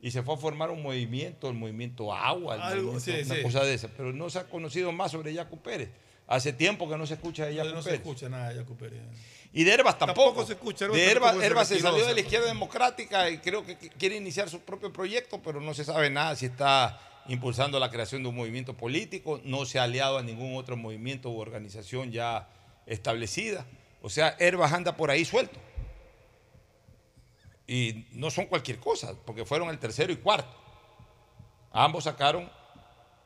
y 0.00 0.10
se 0.10 0.22
fue 0.22 0.34
a 0.34 0.36
formar 0.38 0.70
un 0.70 0.82
movimiento, 0.82 1.48
el 1.48 1.54
movimiento 1.54 2.12
Agua, 2.12 2.54
el 2.56 2.60
Algo, 2.62 2.92
movimiento- 2.92 3.00
sí, 3.00 3.26
una 3.26 3.34
sí. 3.36 3.42
cosa 3.42 3.64
de 3.64 3.74
esa, 3.74 3.88
pero 3.88 4.12
no 4.12 4.30
se 4.30 4.38
ha 4.38 4.44
conocido 4.44 4.92
más 4.92 5.10
sobre 5.12 5.34
Jaco 5.34 5.56
Pérez. 5.56 5.90
Hace 6.26 6.52
tiempo 6.52 6.88
que 6.88 6.96
no 6.98 7.06
se 7.06 7.14
escucha 7.14 7.46
de 7.46 7.56
Jaco 7.56 7.68
No, 7.70 7.74
no 7.76 7.82
se 7.82 7.94
escucha 7.94 8.28
nada 8.28 8.52
de 8.52 8.62
Pérez. 8.62 9.00
Y 9.52 9.64
de 9.64 9.72
Herbas 9.72 9.98
tampoco. 9.98 10.24
Tampoco 10.26 10.46
se 10.46 10.52
escucha, 10.52 10.84
Herbas 10.84 10.96
de 10.98 11.10
Herbas, 11.10 11.36
se 11.38 11.46
Herbas 11.46 11.68
se 11.68 11.74
retiró, 11.74 11.90
salió 11.90 12.06
de 12.06 12.14
la 12.14 12.20
izquierda 12.20 12.46
democrática 12.48 13.30
y 13.30 13.38
creo 13.38 13.64
que 13.64 13.78
que 13.78 13.88
quiere 13.88 14.16
iniciar 14.16 14.50
su 14.50 14.60
propio 14.60 14.92
proyecto, 14.92 15.40
pero 15.42 15.60
no 15.60 15.72
se 15.72 15.84
sabe 15.84 16.10
nada 16.10 16.36
si 16.36 16.46
está 16.46 17.00
impulsando 17.28 17.80
la 17.80 17.90
creación 17.90 18.22
de 18.22 18.28
un 18.28 18.36
movimiento 18.36 18.74
político, 18.76 19.40
no 19.44 19.64
se 19.64 19.78
ha 19.78 19.84
aliado 19.84 20.18
a 20.18 20.22
ningún 20.22 20.54
otro 20.56 20.76
movimiento 20.76 21.30
u 21.30 21.38
organización 21.40 22.12
ya 22.12 22.46
establecida. 22.86 23.66
O 24.02 24.10
sea, 24.10 24.36
Herbas 24.38 24.72
anda 24.72 24.96
por 24.96 25.10
ahí 25.10 25.24
suelto. 25.24 25.58
Y 27.68 28.06
no 28.12 28.30
son 28.30 28.46
cualquier 28.46 28.78
cosa, 28.80 29.14
porque 29.26 29.44
fueron 29.44 29.68
el 29.68 29.78
tercero 29.78 30.12
y 30.12 30.16
cuarto. 30.16 30.56
Ambos 31.70 32.04
sacaron 32.04 32.50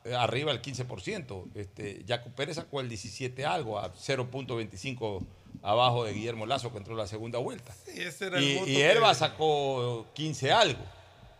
eh, 0.03 0.13
arriba 0.13 0.51
el 0.51 0.61
15%. 0.61 1.45
Este, 1.55 2.03
Jaco 2.07 2.29
Pérez 2.31 2.57
sacó 2.57 2.81
el 2.81 2.89
17 2.89 3.45
algo, 3.45 3.79
a 3.79 3.93
0.25 3.93 5.25
abajo 5.61 6.03
de 6.03 6.13
Guillermo 6.13 6.45
Lazo, 6.45 6.71
que 6.71 6.77
entró 6.77 6.93
en 6.93 6.99
la 6.99 7.07
segunda 7.07 7.39
vuelta. 7.39 7.73
Sí, 7.85 8.01
ese 8.01 8.25
era 8.27 8.37
el 8.37 8.43
Y, 8.43 8.55
voto 8.55 8.69
y 8.69 8.75
que- 8.75 8.81
Herba 8.83 9.13
sacó 9.13 10.07
15 10.13 10.51
algo. 10.51 10.83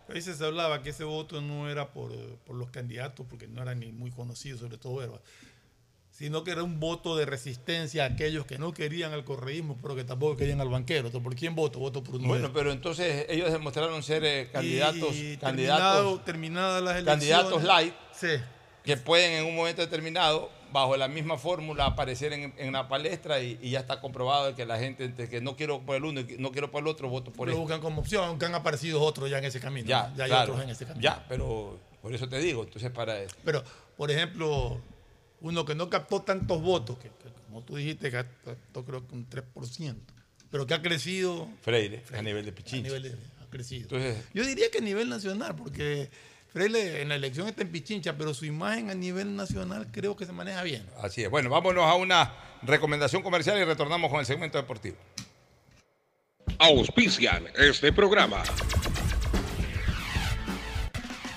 A 0.07 0.13
veces 0.13 0.37
se 0.37 0.45
hablaba 0.45 0.81
que 0.81 0.89
ese 0.91 1.03
voto 1.03 1.41
no 1.41 1.69
era 1.69 1.91
por, 1.91 2.11
por 2.45 2.55
los 2.55 2.69
candidatos, 2.71 3.25
porque 3.29 3.47
no 3.47 3.61
eran 3.61 3.79
ni 3.79 3.91
muy 3.91 4.11
conocidos, 4.11 4.61
sobre 4.61 4.77
todo 4.77 5.01
Herba, 5.03 5.19
sino 6.15 6.43
que 6.43 6.51
era 6.51 6.61
un 6.63 6.79
voto 6.79 7.17
de 7.17 7.25
resistencia 7.25 8.03
a 8.03 8.07
aquellos 8.09 8.45
que 8.45 8.59
no 8.59 8.71
querían 8.71 9.13
al 9.13 9.25
correísmo, 9.25 9.77
pero 9.81 9.95
que 9.95 10.03
tampoco 10.03 10.37
querían 10.37 10.61
al 10.61 10.69
banquero. 10.69 11.07
Entonces, 11.07 11.23
¿Por 11.23 11.35
quién 11.35 11.55
voto? 11.55 11.79
Voto 11.79 12.03
por 12.03 12.15
uno 12.15 12.27
Bueno, 12.27 12.53
pero 12.53 12.71
entonces 12.71 13.25
ellos 13.29 13.51
demostraron 13.51 14.03
ser 14.03 14.23
eh, 14.23 14.49
candidatos, 14.53 15.15
Y 15.15 15.37
candidatos, 15.37 16.23
terminadas 16.23 16.83
las 16.83 17.03
candidatos 17.03 17.63
elecciones, 17.63 17.67
light, 17.67 17.93
Sí. 18.13 18.27
que 18.83 18.95
pueden 18.97 19.31
en 19.41 19.45
un 19.45 19.55
momento 19.55 19.81
determinado, 19.81 20.51
bajo 20.71 20.95
la 20.97 21.07
misma 21.07 21.37
fórmula, 21.39 21.85
aparecer 21.87 22.31
en, 22.33 22.53
en 22.57 22.73
la 22.73 22.87
palestra 22.87 23.39
y, 23.41 23.57
y 23.61 23.71
ya 23.71 23.79
está 23.79 23.99
comprobado 23.99 24.55
que 24.55 24.65
la 24.67 24.77
gente 24.77 25.07
de 25.07 25.27
que 25.29 25.41
no 25.41 25.55
quiero 25.55 25.81
por 25.81 25.95
el 25.95 26.03
uno 26.05 26.19
y 26.21 26.35
no 26.37 26.51
quiero 26.51 26.69
por 26.69 26.81
el 26.81 26.87
otro, 26.89 27.09
voto 27.09 27.31
por 27.33 27.47
Lo 27.47 27.53
este. 27.53 27.59
buscan 27.61 27.81
como 27.81 28.01
opción, 28.01 28.23
aunque 28.25 28.45
han 28.45 28.53
aparecido 28.55 29.01
otros 29.01 29.29
ya 29.31 29.39
en 29.39 29.45
ese 29.45 29.59
camino. 29.59 29.87
Ya, 29.87 30.13
ya 30.15 30.25
hay 30.25 30.29
claro, 30.29 30.51
otros 30.53 30.63
en 30.63 30.69
ese 30.69 30.85
camino. 30.85 31.01
Ya, 31.01 31.25
pero 31.27 31.79
Por 32.03 32.13
eso 32.13 32.27
te 32.29 32.37
digo, 32.39 32.63
entonces 32.63 32.91
para 32.91 33.19
eso. 33.19 33.35
Pero, 33.45 33.63
por 33.97 34.09
ejemplo, 34.11 34.79
uno 35.43 35.65
que 35.65 35.75
no 35.75 35.89
captó 35.89 36.21
tantos 36.21 36.61
votos, 36.61 36.97
que, 36.97 37.09
que 37.09 37.29
como 37.45 37.61
tú 37.61 37.75
dijiste, 37.75 38.09
captó 38.09 38.83
creo 38.85 39.05
que 39.07 39.13
un 39.13 39.29
3%, 39.29 39.95
pero 40.49 40.65
que 40.65 40.73
ha 40.73 40.81
crecido. 40.81 41.47
Freire, 41.61 42.03
a 42.17 42.21
nivel 42.21 42.45
de 42.45 42.51
Pichincha. 42.51 42.89
A 42.89 42.99
nivel 42.99 43.03
de, 43.03 43.09
ha 43.41 43.49
crecido. 43.49 43.83
Entonces, 43.83 44.25
Yo 44.33 44.45
diría 44.45 44.71
que 44.71 44.79
a 44.79 44.81
nivel 44.81 45.09
nacional, 45.09 45.55
porque 45.55 46.09
Freire 46.47 47.01
en 47.01 47.09
la 47.09 47.15
elección 47.15 47.47
está 47.47 47.61
en 47.61 47.71
Pichincha, 47.71 48.17
pero 48.17 48.33
su 48.33 48.45
imagen 48.45 48.89
a 48.89 48.95
nivel 48.95 49.35
nacional 49.35 49.89
creo 49.91 50.15
que 50.15 50.25
se 50.25 50.31
maneja 50.31 50.63
bien. 50.63 50.87
Así 51.01 51.23
es. 51.23 51.29
Bueno, 51.29 51.49
vámonos 51.49 51.83
a 51.83 51.95
una 51.95 52.33
recomendación 52.61 53.21
comercial 53.21 53.59
y 53.59 53.65
retornamos 53.65 54.09
con 54.09 54.21
el 54.21 54.25
segmento 54.25 54.57
deportivo. 54.57 54.95
Auspician 56.57 57.47
este 57.57 57.91
programa. 57.91 58.43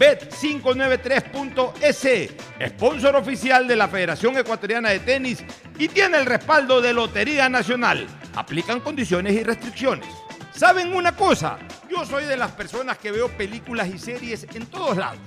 Bet593.es, 0.00 2.30
sponsor 2.70 3.16
oficial 3.16 3.68
de 3.68 3.76
la 3.76 3.86
Federación 3.86 4.38
Ecuatoriana 4.38 4.88
de 4.88 5.00
Tenis 5.00 5.44
y 5.78 5.88
tiene 5.88 6.16
el 6.16 6.24
respaldo 6.24 6.80
de 6.80 6.94
Lotería 6.94 7.50
Nacional. 7.50 8.06
Aplican 8.34 8.80
condiciones 8.80 9.34
y 9.34 9.42
restricciones. 9.42 10.08
¿Saben 10.54 10.94
una 10.94 11.14
cosa? 11.14 11.58
Yo 11.90 12.06
soy 12.06 12.24
de 12.24 12.38
las 12.38 12.52
personas 12.52 12.96
que 12.96 13.12
veo 13.12 13.28
películas 13.28 13.88
y 13.88 13.98
series 13.98 14.46
en 14.54 14.64
todos 14.66 14.96
lados. 14.96 15.20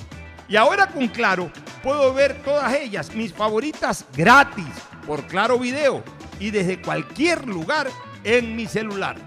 Y 0.49 0.55
ahora 0.55 0.87
con 0.87 1.07
Claro 1.07 1.51
puedo 1.83 2.11
ver 2.11 2.41
todas 2.41 2.73
ellas, 2.73 3.13
mis 3.13 3.31
favoritas, 3.31 4.07
gratis, 4.17 4.65
por 5.05 5.27
Claro 5.27 5.59
Video 5.59 6.03
y 6.39 6.49
desde 6.49 6.81
cualquier 6.81 7.47
lugar 7.47 7.91
en 8.23 8.55
mi 8.55 8.65
celular. 8.65 9.17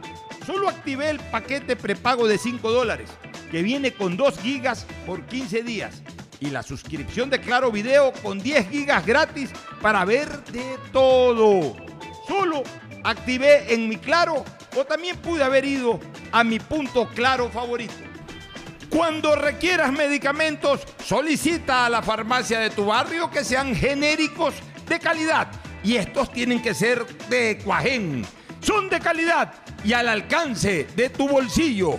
Solo 0.45 0.69
activé 0.69 1.11
el 1.11 1.21
paquete 1.21 1.77
prepago 1.77 2.27
de 2.27 2.37
5 2.37 2.73
dólares, 2.73 3.11
que 3.57 3.63
viene 3.63 3.95
con 3.95 4.19
2 4.19 4.39
gigas 4.41 4.85
por 5.07 5.25
15 5.25 5.63
días. 5.63 6.03
Y 6.41 6.51
la 6.51 6.63
suscripción 6.63 7.31
de 7.31 7.41
Claro 7.41 7.73
Video 7.73 8.13
con 8.23 8.39
10 8.39 8.69
gigas 8.69 9.07
gratis 9.07 9.49
para 9.81 10.05
ver 10.05 10.29
de 10.53 10.77
todo. 10.93 11.75
Solo 12.29 12.63
activé 13.03 13.73
en 13.73 13.89
mi 13.89 13.97
Claro 13.97 14.45
o 14.77 14.85
también 14.85 15.17
pude 15.17 15.43
haber 15.43 15.65
ido 15.65 15.99
a 16.33 16.45
mi 16.45 16.61
punto 16.61 17.09
Claro 17.15 17.49
favorito. 17.49 17.95
Cuando 18.91 19.35
requieras 19.35 19.91
medicamentos, 19.91 20.83
solicita 21.03 21.87
a 21.87 21.89
la 21.89 22.03
farmacia 22.03 22.59
de 22.61 22.69
tu 22.69 22.85
barrio 22.85 23.31
que 23.31 23.43
sean 23.43 23.75
genéricos 23.75 24.53
de 24.87 25.01
calidad. 25.01 25.49
Y 25.83 25.97
estos 25.97 26.31
tienen 26.31 26.61
que 26.61 26.75
ser 26.75 27.07
de 27.31 27.57
Cuajén. 27.65 28.23
Son 28.61 28.91
de 28.91 29.01
calidad 29.01 29.55
y 29.83 29.95
al 29.95 30.09
alcance 30.09 30.87
de 30.95 31.09
tu 31.09 31.27
bolsillo, 31.27 31.99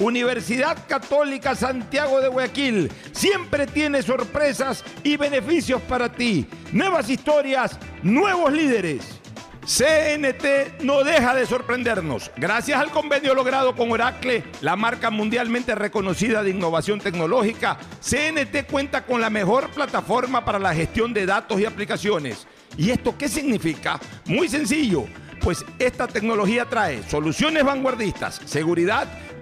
Universidad 0.00 0.86
Católica 0.88 1.54
Santiago 1.54 2.20
de 2.20 2.28
Guayaquil 2.28 2.90
siempre 3.12 3.66
tiene 3.66 4.02
sorpresas 4.02 4.84
y 5.02 5.16
beneficios 5.16 5.80
para 5.82 6.10
ti. 6.10 6.46
Nuevas 6.72 7.08
historias, 7.10 7.78
nuevos 8.02 8.52
líderes. 8.52 9.22
CNT 9.64 10.82
no 10.82 11.04
deja 11.04 11.36
de 11.36 11.46
sorprendernos. 11.46 12.32
Gracias 12.36 12.80
al 12.80 12.90
convenio 12.90 13.32
logrado 13.32 13.76
con 13.76 13.92
Oracle, 13.92 14.42
la 14.60 14.74
marca 14.74 15.10
mundialmente 15.10 15.76
reconocida 15.76 16.42
de 16.42 16.50
innovación 16.50 16.98
tecnológica, 16.98 17.78
CNT 18.00 18.66
cuenta 18.68 19.06
con 19.06 19.20
la 19.20 19.30
mejor 19.30 19.70
plataforma 19.70 20.44
para 20.44 20.58
la 20.58 20.74
gestión 20.74 21.14
de 21.14 21.26
datos 21.26 21.60
y 21.60 21.64
aplicaciones. 21.64 22.48
¿Y 22.76 22.90
esto 22.90 23.16
qué 23.16 23.28
significa? 23.28 24.00
Muy 24.24 24.48
sencillo, 24.48 25.06
pues 25.40 25.64
esta 25.78 26.08
tecnología 26.08 26.64
trae 26.64 27.02
soluciones 27.08 27.64
vanguardistas, 27.64 28.40
seguridad 28.44 29.06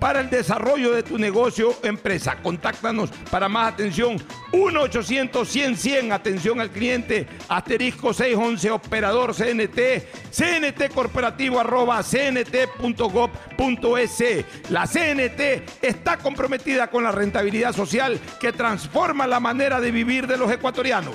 para 0.00 0.20
el 0.20 0.30
desarrollo 0.30 0.92
de 0.92 1.02
tu 1.04 1.18
negocio 1.18 1.70
o 1.70 1.86
empresa. 1.86 2.36
Contáctanos 2.42 3.10
para 3.30 3.48
más 3.48 3.74
atención 3.74 4.16
1-800-100-100, 4.52 6.12
atención 6.12 6.60
al 6.60 6.70
cliente, 6.70 7.28
asterisco 7.48 8.12
611, 8.12 8.70
operador 8.70 9.34
CNT, 9.34 9.78
CNT 10.32 10.92
corporativo 10.92 11.60
arroba 11.60 12.02
cnt.gov.es. 12.02 12.40
La 14.70 14.86
CNT 14.86 15.84
está 15.84 16.16
comprometida 16.16 16.90
con 16.90 17.04
la 17.04 17.12
rentabilidad 17.12 17.74
social 17.74 18.18
que 18.40 18.52
transforma 18.52 19.26
la 19.26 19.38
manera 19.38 19.80
de 19.80 19.90
vivir 19.90 20.26
de 20.26 20.38
los 20.38 20.50
ecuatorianos. 20.50 21.14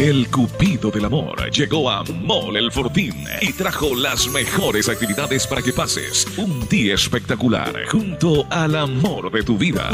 El 0.00 0.30
Cupido 0.30 0.92
del 0.92 1.06
Amor 1.06 1.50
llegó 1.50 1.90
a 1.90 2.04
Mole 2.04 2.60
el 2.60 2.70
Fortín 2.70 3.24
y 3.40 3.52
trajo 3.52 3.96
las 3.96 4.28
mejores 4.28 4.88
actividades 4.88 5.44
para 5.44 5.60
que 5.60 5.72
pases 5.72 6.24
un 6.36 6.68
día 6.68 6.94
espectacular 6.94 7.84
junto 7.88 8.46
al 8.48 8.76
amor 8.76 9.28
de 9.32 9.42
tu 9.42 9.58
vida. 9.58 9.90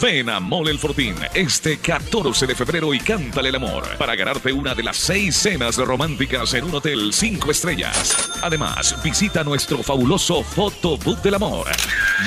Ven 0.00 0.30
a 0.30 0.40
Mole 0.40 0.70
el 0.70 0.78
Fortín 0.78 1.14
este 1.34 1.76
14 1.78 2.46
de 2.46 2.54
febrero 2.54 2.94
y 2.94 3.00
cántale 3.00 3.50
el 3.50 3.56
amor 3.56 3.84
para 3.98 4.16
ganarte 4.16 4.52
una 4.54 4.74
de 4.74 4.82
las 4.82 4.96
seis 4.96 5.36
cenas 5.36 5.76
románticas 5.76 6.54
en 6.54 6.64
un 6.64 6.74
hotel 6.76 7.12
5 7.12 7.50
estrellas. 7.50 8.30
Además, 8.42 8.96
visita 9.04 9.44
nuestro 9.44 9.82
fabuloso 9.82 10.42
Fotobook 10.42 11.20
del 11.20 11.34
Amor. 11.34 11.66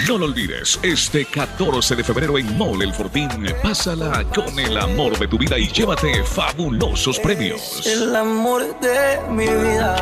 No 0.07 0.17
lo 0.17 0.25
olvides, 0.25 0.79
este 0.83 1.25
14 1.25 1.95
de 1.95 2.03
febrero 2.03 2.37
en 2.37 2.55
Mole 2.57 2.85
el 2.85 2.93
Fortín, 2.93 3.29
pásala 3.63 4.23
con 4.25 4.59
el 4.59 4.77
amor 4.77 5.17
de 5.17 5.27
tu 5.27 5.37
vida 5.37 5.57
y 5.57 5.67
llévate 5.67 6.23
fabulosos 6.51 7.19
premios. 7.19 7.85
El 7.85 8.15
amor 8.15 8.77
de 8.81 9.19
mi 9.29 9.45
vida. 9.45 9.95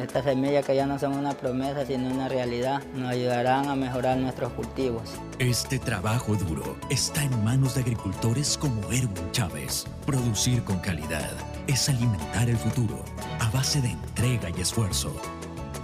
Estas 0.00 0.24
semillas 0.24 0.64
que 0.64 0.74
ya 0.74 0.86
no 0.86 0.98
son 0.98 1.14
una 1.14 1.32
promesa 1.32 1.84
sino 1.84 2.08
una 2.08 2.28
realidad 2.28 2.82
nos 2.94 3.10
ayudarán 3.10 3.68
a 3.68 3.74
mejorar 3.74 4.16
nuestros 4.18 4.52
cultivos. 4.52 5.02
Este 5.38 5.78
trabajo 5.78 6.34
duro 6.36 6.76
está 6.88 7.22
en 7.22 7.44
manos 7.44 7.74
de 7.74 7.82
agricultores 7.82 8.56
como 8.56 8.80
Erwin 8.84 9.30
Chávez. 9.32 9.86
Producir 10.06 10.62
con 10.64 10.78
calidad 10.78 11.32
es 11.66 11.88
alimentar 11.88 12.48
el 12.48 12.56
futuro 12.56 13.04
a 13.40 13.50
base 13.50 13.80
de 13.82 13.90
entrega 13.90 14.48
y 14.56 14.60
esfuerzo. 14.60 15.14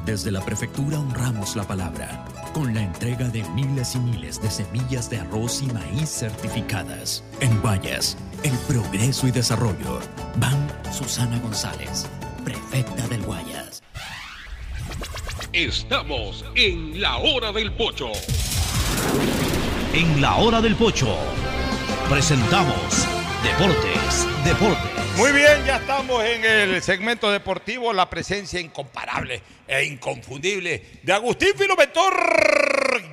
Desde 0.04 0.32
la 0.32 0.40
prefectura 0.40 0.98
honramos 0.98 1.54
la 1.54 1.62
palabra 1.62 2.24
con 2.52 2.74
la 2.74 2.82
entrega 2.82 3.28
de 3.28 3.44
miles 3.50 3.94
y 3.94 4.00
miles 4.00 4.42
de 4.42 4.50
semillas 4.50 5.08
de 5.08 5.20
arroz 5.20 5.62
y 5.62 5.66
maíz 5.66 6.08
certificadas. 6.10 7.22
En 7.40 7.60
Guayas, 7.60 8.16
el 8.42 8.52
progreso 8.66 9.28
y 9.28 9.30
desarrollo. 9.30 10.00
Van 10.36 10.68
Susana 10.92 11.38
González, 11.38 12.06
prefecta 12.44 13.06
del 13.06 13.22
Guayas. 13.22 13.80
Estamos 15.52 16.44
en 16.56 17.00
la 17.00 17.18
hora 17.18 17.52
del 17.52 17.72
pocho. 17.72 18.08
En 19.94 20.20
la 20.20 20.36
hora 20.36 20.60
del 20.60 20.74
pocho 20.74 21.16
presentamos 22.08 23.06
Deportes, 23.44 24.26
Deportes. 24.44 25.01
Muy 25.16 25.30
bien, 25.32 25.64
ya 25.66 25.76
estamos 25.76 26.24
en 26.24 26.44
el 26.44 26.82
segmento 26.82 27.30
deportivo, 27.30 27.93
la 27.93 28.09
presencia 28.09 28.59
incomparable 28.59 29.43
e 29.68 29.84
inconfundible 29.84 31.01
de 31.02 31.12
Agustín 31.12 31.51
Filomentor 31.56 32.14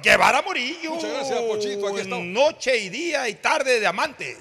Guevara 0.01 0.41
Morillo. 0.41 0.95
Muchas 0.95 1.11
gracias, 1.11 1.39
Pochito, 1.41 1.87
aquí 1.89 1.99
estamos. 2.01 2.25
Noche 2.25 2.77
y 2.77 2.89
día 2.89 3.27
y 3.27 3.35
tarde 3.35 3.79
de 3.79 3.85
amantes. 3.87 4.37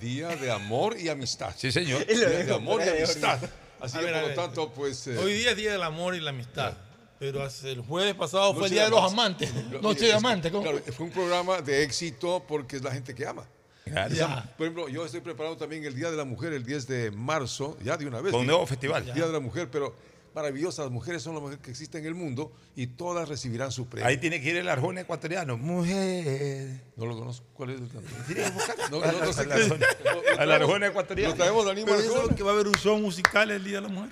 Día 0.00 0.28
de 0.28 0.50
amor 0.50 0.96
y 0.98 1.08
amistad. 1.08 1.52
Sí, 1.56 1.72
señor. 1.72 2.06
Día 2.06 2.28
de 2.28 2.54
amor 2.54 2.80
y 2.84 2.88
amistad. 2.88 3.38
Así 3.80 3.98
que 3.98 4.06
por 4.06 4.22
lo 4.22 4.34
tanto, 4.34 4.72
pues. 4.72 5.06
eh, 5.08 5.18
Hoy 5.18 5.34
día 5.34 5.50
es 5.50 5.56
Día 5.56 5.72
del 5.72 5.82
Amor 5.82 6.14
y 6.14 6.20
la 6.20 6.30
Amistad. 6.30 6.72
Pero 7.18 7.42
hace- 7.42 7.72
el 7.72 7.80
jueves 7.82 8.14
pasado 8.14 8.54
fue 8.54 8.64
el 8.66 8.70
Día 8.70 8.84
de 8.84 8.90
de 8.90 8.96
los 8.96 9.12
Amantes. 9.12 9.52
Noche 9.82 10.06
de 10.06 10.14
Amantes. 10.14 10.50
¿cómo? 10.50 10.62
Claro, 10.62 10.80
fue 10.96 11.04
un 11.06 11.12
programa 11.12 11.60
de 11.60 11.82
éxito 11.82 12.42
porque 12.48 12.76
es 12.76 12.82
la 12.82 12.92
gente 12.92 13.14
que 13.14 13.26
ama. 13.26 13.46
Claro. 13.84 14.14
Esa- 14.14 14.26
Ya. 14.44 14.54
por 14.56 14.66
ejemplo, 14.66 14.88
yo 14.88 15.04
estoy 15.04 15.20
preparando 15.20 15.56
también 15.56 15.84
el 15.84 15.94
Día 15.94 16.10
de 16.10 16.16
la 16.16 16.24
Mujer 16.24 16.52
el 16.52 16.64
10 16.64 16.86
de 16.86 17.10
marzo, 17.10 17.76
ya 17.82 17.96
de 17.96 18.06
una 18.06 18.20
vez. 18.20 18.32
Con 18.32 18.40
un 18.42 18.46
nuevo 18.46 18.66
festival. 18.66 19.04
Día 19.14 19.26
de 19.26 19.32
la 19.32 19.40
Mujer, 19.40 19.68
pero 19.70 19.94
maravillosas. 20.34 20.86
Las 20.86 20.92
mujeres 20.92 21.22
son 21.22 21.34
las 21.34 21.42
mujeres 21.42 21.62
que 21.62 21.70
existen 21.70 22.00
en 22.00 22.08
el 22.08 22.14
mundo 22.14 22.50
y 22.74 22.88
todas 22.88 23.28
recibirán 23.28 23.70
su 23.70 23.86
premio. 23.86 24.08
Ahí 24.08 24.16
tiene 24.18 24.40
que 24.40 24.48
ir 24.50 24.56
el 24.56 24.68
arjón 24.68 24.98
ecuatoriano. 24.98 25.56
Mujer. 25.58 26.80
No 26.96 27.06
lo 27.06 27.16
conozco. 27.16 27.46
¿Cuál 27.54 27.70
es 27.70 27.80
el 27.80 27.88
Tiene 27.88 28.42
que 28.44 28.50
buscar. 28.50 28.76
No, 28.90 29.00
no, 29.00 29.12
no 29.12 29.32
sé 29.32 29.40
Al 29.42 29.46
qué- 29.48 29.54
arjón- 29.54 29.78
lo- 29.78 30.12
lo 30.14 30.18
al 30.18 30.34
traemos- 30.34 30.50
arjón 30.54 30.84
ecuatoriano. 30.84 31.30
Lo 31.30 31.36
traemos 31.36 31.64
Pero 31.84 31.98
eso 32.00 32.34
que 32.34 32.42
va 32.42 32.50
a 32.50 32.54
haber 32.54 32.66
un 32.68 32.74
show 32.74 32.98
musical 32.98 33.50
el 33.50 33.62
Día 33.62 33.76
de 33.76 33.82
la 33.82 33.88
Mujer. 33.88 34.10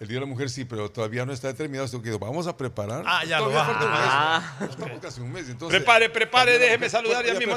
El 0.00 0.08
Día 0.08 0.16
de 0.16 0.20
la 0.22 0.26
Mujer 0.26 0.50
sí, 0.50 0.64
pero 0.64 0.90
todavía 0.90 1.24
no 1.24 1.32
está 1.32 1.46
determinado. 1.48 1.86
Esto 1.86 2.02
que 2.02 2.10
vamos 2.10 2.46
a 2.48 2.56
preparar. 2.56 3.04
Ah, 3.06 3.24
ya 3.24 3.38
lo 3.38 3.46
Todavía 3.48 3.60
va. 3.62 3.66
falta 3.78 3.84
un 3.86 3.90
mes. 3.92 4.00
Ah. 4.04 4.58
Estamos 4.68 5.00
casi 5.00 5.20
un 5.20 5.32
mes. 5.32 5.48
Entonces, 5.48 5.78
Prepare, 5.78 6.10
prepare, 6.10 6.58
déjeme 6.58 6.90
saludar 6.90 7.24
ya 7.24 7.34
mismo. 7.34 7.56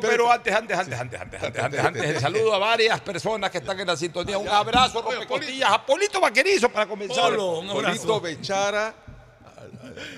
Pero 0.00 0.30
antes, 0.32 0.52
antes, 0.54 0.76
antes, 0.76 0.98
antes, 0.98 1.20
antes, 1.20 1.42
antes, 1.42 1.62
antes, 1.62 1.80
antes, 1.80 2.20
saludo 2.20 2.52
a 2.54 2.58
varias 2.58 3.00
personas 3.00 3.50
que 3.50 3.58
están 3.58 3.78
en 3.78 3.86
la 3.86 3.96
sintonía. 3.96 4.36
Un 4.36 4.48
abrazo, 4.48 4.98
Oye, 4.98 5.16
rompecostillas, 5.18 5.70
a 5.70 5.86
Polito 5.86 6.20
Vaquerizo 6.20 6.68
para 6.70 6.86
comenzar. 6.86 7.36
Polo, 7.36 7.62
Polito 7.72 8.20
Bechara, 8.20 8.94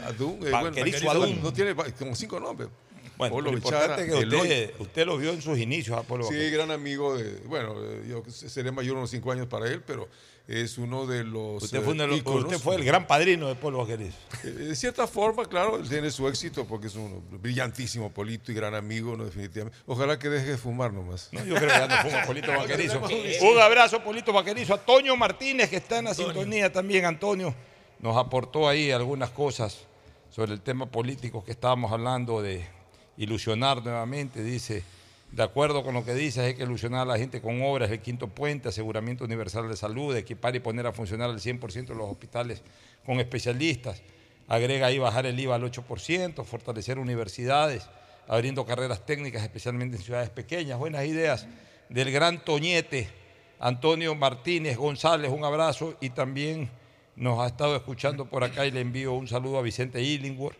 Adún, 0.07 0.39
eh, 0.47 0.51
bueno, 0.51 0.63
Vaquerizo 0.65 1.11
Adún. 1.11 1.43
No 1.43 1.53
tiene 1.53 1.75
como 1.75 2.15
cinco 2.15 2.41
nombres. 2.41 2.71
Bueno, 3.19 3.35
Polo 3.35 3.51
lo 3.51 3.57
importante 3.59 4.05
Bichara, 4.05 4.21
es 4.21 4.27
que 4.27 4.37
usted, 4.37 4.75
usted 4.81 5.07
lo 5.07 5.19
vio 5.19 5.31
en 5.33 5.43
sus 5.43 5.59
inicios, 5.59 5.97
Apolo 5.99 6.25
Sí, 6.25 6.31
Vaquerizo. 6.33 6.57
gran 6.57 6.71
amigo 6.71 7.15
de, 7.17 7.41
bueno, 7.47 7.75
eh, 7.79 8.05
yo 8.09 8.23
seré 8.31 8.73
mayor 8.73 8.97
unos 8.97 9.11
cinco 9.11 9.31
años 9.31 9.47
para 9.47 9.67
él, 9.69 9.83
pero 9.87 10.09
es 10.49 10.77
uno 10.77 11.07
de 11.07 11.25
los 11.25 11.63
Usted 11.63 11.79
eh, 11.79 11.83
fue, 11.83 11.95
los- 11.95 12.17
íconos. 12.17 12.45
usted 12.45 12.59
fue 12.59 12.75
el 12.77 12.85
gran 12.85 13.07
padrino 13.07 13.49
de 13.49 13.55
Polo 13.55 13.79
Vaquerizo. 13.79 14.17
Eh, 14.45 14.49
De 14.49 14.77
cierta 14.77 15.07
forma, 15.07 15.45
claro, 15.47 15.77
él 15.77 15.89
tiene 15.89 16.11
su 16.11 16.27
éxito 16.29 16.67
porque 16.67 16.89
es 16.89 16.95
un 16.97 17.23
brillantísimo 17.41 18.11
polito 18.11 18.51
y 18.51 18.55
gran 18.55 18.75
amigo, 18.75 19.17
¿no? 19.17 19.25
definitivamente. 19.25 19.79
Ojalá 19.87 20.19
que 20.19 20.29
deje 20.29 20.51
de 20.51 20.59
fumar 20.59 20.93
nomás. 20.93 21.29
No, 21.33 21.45
yo 21.45 21.55
creo 21.55 21.69
que 21.69 21.75
ya 21.79 21.87
no 21.87 21.97
fuma 22.11 22.23
Polito 22.25 22.51
Vaquerizo. 22.57 23.01
Un 23.01 23.59
abrazo, 23.61 24.03
Polito 24.03 24.33
Vaquerizo. 24.33 24.75
A 24.75 24.79
Toño 24.79 25.17
Martínez, 25.17 25.71
que 25.71 25.77
está 25.77 25.99
en 26.01 26.07
la 26.07 26.15
sintonía 26.15 26.73
también. 26.73 27.05
Antonio 27.05 27.55
nos 28.01 28.17
aportó 28.17 28.69
ahí 28.69 28.91
algunas 28.91 29.31
cosas 29.31 29.87
sobre 30.29 30.53
el 30.55 30.61
tema 30.61 30.87
político 30.87 31.45
que 31.45 31.53
estábamos 31.53 31.93
hablando 31.93 32.43
de 32.43 32.67
ilusionar 33.17 33.83
nuevamente. 33.85 34.43
Dice, 34.43 34.83
de 35.33 35.43
acuerdo 35.43 35.83
con 35.83 35.95
lo 35.95 36.05
que 36.05 36.13
dice, 36.13 36.43
hay 36.43 36.55
que 36.55 36.65
ilusionar 36.65 37.03
a 37.03 37.05
la 37.07 37.19
gente 37.19 37.41
con 37.41 37.63
obras, 37.63 37.91
el 37.91 38.01
quinto 38.01 38.29
puente, 38.29 38.69
aseguramiento 38.69 39.25
universal 39.25 39.67
de 39.67 39.77
salud, 39.77 40.15
equipar 40.15 40.55
y 40.55 40.61
poner 40.61 40.87
a 40.87 40.93
funcionar 40.93 41.31
al 41.31 41.41
100% 41.41 41.89
los 41.95 42.11
hospitales 42.11 42.63
con 43.07 43.19
especialistas. 43.19 44.03
Agrega 44.47 44.89
ahí 44.89 44.99
bajar 44.99 45.25
el 45.25 45.41
IVA 45.41 45.55
al 45.55 45.63
8%, 45.63 46.45
fortalecer 46.45 46.99
universidades, 46.99 47.89
abriendo 48.29 48.67
carreras 48.67 49.07
técnicas, 49.07 49.43
especialmente 49.43 49.97
en 49.97 50.03
ciudades 50.03 50.29
pequeñas. 50.29 50.79
Buenas 50.79 51.07
ideas 51.07 51.47
del 51.89 52.13
gran 52.13 52.45
Toñete, 52.45 53.09
Antonio 53.59 54.15
Martínez 54.15 54.77
González, 54.77 55.31
un 55.31 55.45
abrazo 55.45 55.97
y 56.03 56.11
también 56.11 56.69
nos 57.17 57.41
ha 57.41 57.47
estado 57.47 57.75
escuchando 57.75 58.27
por 58.27 58.45
acá 58.45 58.67
y 58.67 58.71
le 58.71 58.83
envío 58.83 59.15
un 59.15 59.29
saludo 59.29 59.59
a 59.59 59.63
Vicente 59.63 60.03
Illingworth. 60.03 60.59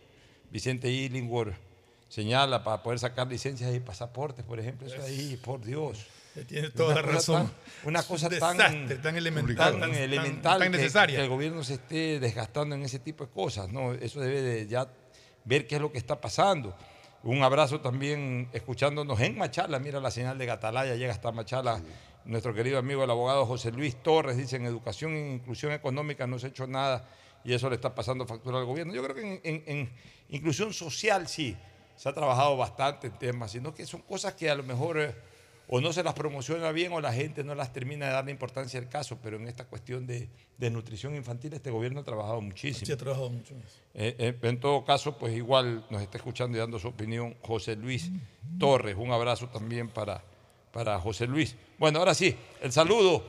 Vicente 0.51 0.91
Illingworth 0.91 1.72
señala 2.17 2.63
para 2.63 2.83
poder 2.83 2.99
sacar 2.99 3.27
licencias 3.27 3.75
y 3.75 3.81
pasaportes, 3.81 4.45
por 4.45 4.61
ejemplo, 4.61 4.87
eso 4.87 5.03
ahí, 5.03 5.41
por 5.43 5.65
Dios. 5.65 6.05
Tiene 6.47 6.69
toda 6.71 6.93
Una 6.93 7.03
la 7.03 7.13
razón. 7.13 7.47
tan- 7.47 7.55
una 7.89 8.03
cosa 8.03 8.27
Un 8.29 8.39
tan, 8.39 8.57
desastre, 8.59 8.97
tan 8.97 9.17
elemental, 9.17 9.81
tan 9.81 9.95
elemental 9.95 10.61
que- 10.63 10.69
necesaria. 10.69 11.17
que 11.17 11.23
el 11.25 11.31
gobierno 11.31 11.65
se 11.65 11.75
esté 11.75 12.21
desgastando 12.21 12.75
en 12.75 12.83
ese 12.83 12.99
tipo 12.99 13.25
de 13.25 13.31
cosas. 13.33 13.71
¿no? 13.71 13.95
Eso 13.95 14.21
debe 14.21 14.43
de 14.43 14.67
ya 14.67 14.87
ver 15.47 15.67
qué 15.67 15.77
es 15.77 15.81
lo 15.81 15.91
que 15.91 15.97
está 15.99 16.21
pasando. 16.21 16.77
Un 17.23 17.43
abrazo 17.43 17.81
también 17.81 18.49
escuchándonos 18.53 19.19
en 19.21 19.39
Machala. 19.39 19.79
Mira 19.79 19.99
la 20.01 20.11
señal 20.11 20.37
de 20.37 20.45
Gatalaya, 20.47 20.95
llega 20.97 21.13
hasta 21.13 21.33
Machala. 21.33 21.81
Nuestro 22.27 22.53
querido 22.55 22.79
amigo 22.79 23.05
el 23.05 23.11
abogado 23.11 23.47
José 23.47 23.71
Luis 23.73 23.97
Torres 24.03 24.37
dice, 24.37 24.57
en 24.57 24.67
educación 24.67 25.13
e 25.15 25.33
inclusión 25.35 25.73
económica 25.73 26.27
no 26.27 26.39
se 26.39 26.47
ha 26.47 26.49
hecho 26.51 26.67
nada 26.67 27.09
y 27.45 27.53
eso 27.55 27.69
le 27.71 27.77
está 27.77 27.95
pasando 27.95 28.27
factura 28.27 28.59
al 28.59 28.65
gobierno. 28.67 28.93
Yo 28.95 29.03
creo 29.03 29.15
que 29.17 29.23
en, 29.23 29.41
en- 29.45 29.63
en 29.67 29.93
inclusión 30.31 30.73
social 30.73 31.27
sí, 31.29 31.57
se 31.97 32.09
ha 32.09 32.13
trabajado 32.13 32.57
bastante 32.57 33.09
en 33.09 33.19
temas, 33.19 33.53
sino 33.53 33.75
que 33.75 33.87
son 33.87 34.03
cosas 34.03 34.35
que 34.35 34.51
a 34.51 34.55
lo 34.55 34.63
mejor 34.63 35.01
eh, 35.01 35.15
o 35.69 35.81
no 35.81 35.93
se 35.93 36.03
las 36.03 36.15
promociona 36.15 36.71
bien 36.73 36.93
o 36.93 37.01
la 37.01 37.13
gente 37.13 37.45
no 37.45 37.55
las 37.55 37.73
termina 37.73 38.07
de 38.07 38.13
darle 38.13 38.31
importancia 38.31 38.79
al 38.79 38.89
caso, 38.89 39.19
pero 39.23 39.37
en 39.37 39.49
esta 39.49 39.65
cuestión 39.65 40.07
de, 40.07 40.29
de 40.59 40.71
nutrición 40.71 41.15
infantil 41.15 41.55
este 41.55 41.71
gobierno 41.71 42.01
ha 42.01 42.05
trabajado 42.05 42.41
muchísimo. 42.41 42.85
Sí, 42.85 42.93
ha 42.93 42.97
trabajado 42.97 43.31
mucho. 43.31 43.55
Eh, 43.95 44.15
eh, 44.19 44.39
en 44.43 44.61
todo 44.61 44.85
caso, 44.85 45.17
pues 45.17 45.35
igual 45.35 45.87
nos 45.91 46.03
está 46.03 46.19
escuchando 46.19 46.57
y 46.57 46.61
dando 46.61 46.79
su 46.79 46.89
opinión 46.89 47.37
José 47.43 47.77
Luis 47.77 48.11
Torres. 48.59 48.97
Un 48.99 49.13
abrazo 49.13 49.49
también 49.49 49.89
para, 49.89 50.23
para 50.73 50.99
José 50.99 51.27
Luis. 51.27 51.55
Bueno, 51.79 51.99
ahora 51.99 52.15
sí, 52.15 52.35
el 52.61 52.73
saludo. 52.73 53.25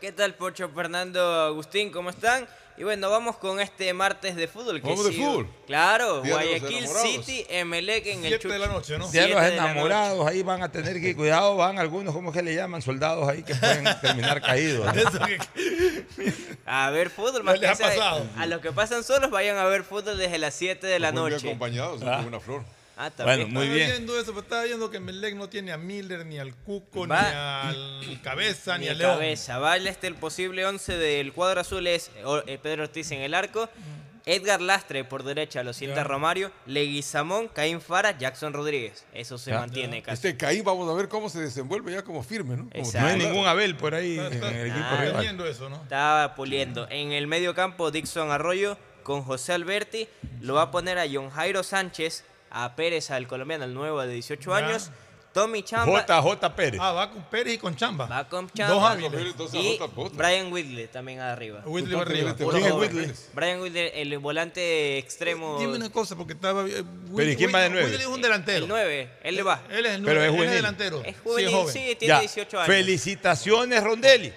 ¿Qué 0.00 0.12
tal, 0.12 0.34
Pocho 0.36 0.68
Fernando 0.68 1.20
Agustín? 1.42 1.90
¿Cómo 1.90 2.10
están? 2.10 2.46
Y 2.76 2.82
bueno, 2.82 3.08
vamos 3.08 3.36
con 3.36 3.60
este 3.60 3.92
martes 3.94 4.34
de 4.34 4.48
fútbol. 4.48 4.80
que 4.82 4.88
Vamos 4.88 5.04
de 5.04 5.12
sí- 5.12 5.18
fútbol. 5.22 5.48
Claro, 5.66 6.22
Día 6.22 6.36
de 6.38 6.58
Guayaquil. 6.58 6.88
City, 6.88 7.46
Emelec 7.48 8.04
en 8.06 8.24
el 8.24 8.30
Siete 8.30 8.48
de 8.48 8.58
la 8.58 8.66
Chucho. 8.66 8.76
noche, 8.78 8.98
¿no? 8.98 9.04
Ya 9.06 9.10
Siete 9.10 9.28
los 9.32 9.42
de 9.42 9.54
enamorados 9.54 10.26
ahí 10.26 10.42
van 10.42 10.62
a 10.62 10.72
tener 10.72 11.00
que, 11.00 11.14
cuidado, 11.14 11.54
van 11.56 11.78
algunos, 11.78 12.12
¿cómo 12.12 12.30
es 12.30 12.36
que 12.36 12.42
le 12.42 12.52
llaman? 12.54 12.82
Soldados 12.82 13.28
ahí 13.28 13.44
que 13.44 13.54
pueden 13.54 13.84
terminar 14.00 14.42
caídos. 14.42 14.88
A 16.66 16.90
ver 16.90 17.10
fútbol, 17.10 17.44
más 17.44 17.54
les 17.54 17.60
que 17.60 17.66
ha 17.68 17.74
sea, 17.76 17.88
pasado. 17.88 18.26
A 18.36 18.46
los 18.46 18.60
que 18.60 18.72
pasan 18.72 19.04
solos, 19.04 19.30
vayan 19.30 19.56
a 19.56 19.64
ver 19.64 19.84
fútbol 19.84 20.16
desde 20.18 20.38
las 20.38 20.54
7 20.54 20.86
de 20.86 20.98
la 20.98 21.12
noche. 21.12 21.36
acompañados, 21.46 22.02
Ah. 22.04 22.24
una 22.26 22.40
flor. 22.40 22.64
Ah, 22.96 23.10
también. 23.10 23.52
Bueno, 23.52 23.52
muy 23.54 23.62
Estaba 23.64 23.74
bien. 23.76 23.90
viendo 23.90 24.14
eso, 24.20 24.26
pero 24.32 24.40
estaba 24.42 24.62
viendo 24.64 24.90
que 24.90 25.00
Melec 25.00 25.34
no 25.34 25.48
tiene 25.48 25.72
a 25.72 25.76
Miller, 25.76 26.24
ni 26.26 26.38
al 26.38 26.54
Cuco, 26.54 27.06
Va- 27.08 27.22
ni 27.72 28.08
al 28.12 28.20
Cabeza, 28.22 28.78
ni, 28.78 28.84
Ni 28.84 28.90
a 28.90 28.94
León. 28.94 29.12
cabeza. 29.14 29.58
Vale, 29.58 29.90
este 29.90 30.06
el 30.06 30.14
posible 30.14 30.64
11 30.64 30.96
del 30.96 31.32
cuadro 31.32 31.60
azul 31.60 31.86
es 31.86 32.10
eh, 32.46 32.58
Pedro 32.62 32.84
Ortiz 32.84 33.10
en 33.10 33.20
el 33.20 33.34
arco. 33.34 33.68
Edgar 34.26 34.62
Lastre 34.62 35.04
por 35.04 35.22
derecha, 35.22 35.62
lo 35.62 35.74
sienta 35.74 35.96
Ya. 35.96 36.04
Romario. 36.04 36.50
Leguizamón, 36.66 37.48
Caín 37.48 37.80
Fara, 37.82 38.16
Jackson 38.16 38.52
Rodríguez. 38.54 39.04
Eso 39.12 39.36
se 39.36 39.50
Ya. 39.50 39.58
mantiene 39.58 40.02
casi. 40.02 40.14
Este 40.28 40.36
Caín, 40.38 40.64
vamos 40.64 40.88
a 40.90 40.94
ver 40.94 41.08
cómo 41.08 41.28
se 41.28 41.40
desenvuelve 41.40 41.92
ya 41.92 42.02
como 42.04 42.22
firme, 42.22 42.56
¿no? 42.56 42.62
Como 42.70 42.74
Exacto. 42.74 43.00
No 43.00 43.12
hay 43.12 43.18
ningún 43.18 43.46
Abel 43.46 43.76
por 43.76 43.94
ahí 43.94 44.12
Está- 44.16 44.26
en 44.28 44.32
está- 44.34 44.50
el 44.50 44.66
equipo 44.70 44.96
rival. 44.98 45.20
viendo 45.20 45.46
eso, 45.46 45.68
¿no? 45.68 45.82
Estaba 45.82 46.34
puliendo. 46.36 46.86
En 46.90 47.12
el 47.12 47.26
medio 47.26 47.54
campo, 47.54 47.90
Dixon 47.90 48.30
Arroyo 48.30 48.78
con 49.02 49.22
José 49.24 49.52
Alberti. 49.52 50.08
Lo 50.40 50.54
va 50.54 50.62
a 50.62 50.70
poner 50.70 50.98
a 50.98 51.04
John 51.12 51.28
Jairo 51.28 51.62
Sánchez, 51.62 52.24
a 52.54 52.74
Pérez, 52.76 53.10
al 53.10 53.26
colombiano, 53.26 53.64
el 53.64 53.74
nuevo 53.74 54.00
de 54.02 54.12
18 54.14 54.50
Ya. 54.50 54.56
años. 54.56 54.90
Tommy 55.32 55.64
Chamba. 55.64 56.06
JJ 56.06 56.54
Pérez. 56.54 56.80
Ah, 56.80 56.92
va 56.92 57.10
con 57.10 57.24
Pérez 57.24 57.54
y 57.54 57.58
con 57.58 57.74
Chamba. 57.74 58.06
Va 58.06 58.28
con 58.28 58.46
Dos 58.46 58.54
Chamba. 58.54 58.92
hábiles. 58.92 59.12
Entonces, 59.32 59.60
Y. 59.60 59.80
Brian 60.12 60.52
Whitley 60.52 60.86
también 60.86 61.18
arriba. 61.18 61.60
Whitley 61.66 61.96
va 61.96 62.02
arriba. 62.02 62.36
Puro 62.36 62.50
¿Quién 62.56 62.66
es. 62.66 62.72
Whitley? 62.72 63.12
Brian 63.32 63.60
Whitley, 63.60 63.90
el 63.94 64.16
volante 64.18 64.96
extremo. 64.98 65.58
Dime 65.58 65.74
una 65.74 65.90
cosa, 65.90 66.14
porque 66.14 66.34
estaba. 66.34 66.64
eh, 66.68 66.84
Pero, 67.16 67.30
¿y 67.32 67.34
quién 67.34 67.52
va 67.52 67.62
de 67.62 67.70
nueve? 67.70 67.86
Whitley 67.86 68.02
es 68.02 68.06
un 68.06 68.22
delantero. 68.22 68.58
El 68.62 68.68
9, 68.68 69.10
él 69.24 69.34
le 69.34 69.42
va. 69.42 69.62
Él 69.70 69.86
es 69.86 69.94
el 69.96 70.04
Pero 70.04 70.20
nueve, 70.20 70.24
es 70.26 70.28
él 70.30 70.34
juvenil. 70.36 70.54
delantero. 70.54 71.02
Es 71.04 71.16
Sí, 71.16 71.20
juvenil, 71.24 71.50
joven. 71.52 71.72
sí, 71.74 71.96
tiene 71.98 72.14
Ya. 72.14 72.20
18 72.20 72.58
años. 72.60 72.66
Felicitaciones, 72.68 73.82
Rondelli. 73.82 74.32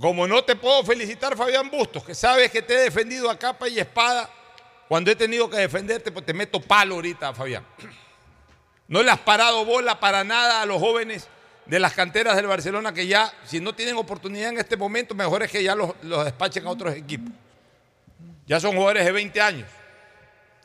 Como 0.00 0.26
no 0.26 0.42
te 0.42 0.56
puedo 0.56 0.82
felicitar, 0.84 1.36
Fabián 1.36 1.70
Bustos, 1.70 2.02
que 2.02 2.14
sabes 2.14 2.50
que 2.50 2.60
te 2.60 2.74
he 2.74 2.80
defendido 2.80 3.30
a 3.30 3.38
capa 3.38 3.68
y 3.68 3.78
espada. 3.78 4.28
Cuando 4.88 5.10
he 5.10 5.16
tenido 5.16 5.48
que 5.48 5.56
defenderte, 5.56 6.12
pues 6.12 6.24
te 6.26 6.34
meto 6.34 6.60
palo 6.60 6.96
ahorita, 6.96 7.32
Fabián. 7.32 7.64
No 8.88 9.02
le 9.02 9.10
has 9.10 9.20
parado 9.20 9.64
bola 9.64 9.98
para 9.98 10.22
nada 10.24 10.60
a 10.62 10.66
los 10.66 10.78
jóvenes 10.80 11.28
de 11.66 11.78
las 11.80 11.92
canteras 11.94 12.36
del 12.36 12.46
Barcelona 12.46 12.92
que 12.92 13.06
ya, 13.06 13.32
si 13.44 13.60
no 13.60 13.74
tienen 13.74 13.96
oportunidad 13.96 14.50
en 14.50 14.58
este 14.58 14.76
momento, 14.76 15.14
mejor 15.14 15.42
es 15.42 15.50
que 15.50 15.62
ya 15.62 15.74
los, 15.74 15.92
los 16.02 16.24
despachen 16.24 16.66
a 16.66 16.70
otros 16.70 16.94
equipos. 16.94 17.32
Ya 18.46 18.60
son 18.60 18.72
jugadores 18.74 19.04
de 19.04 19.12
20 19.12 19.40
años, 19.40 19.68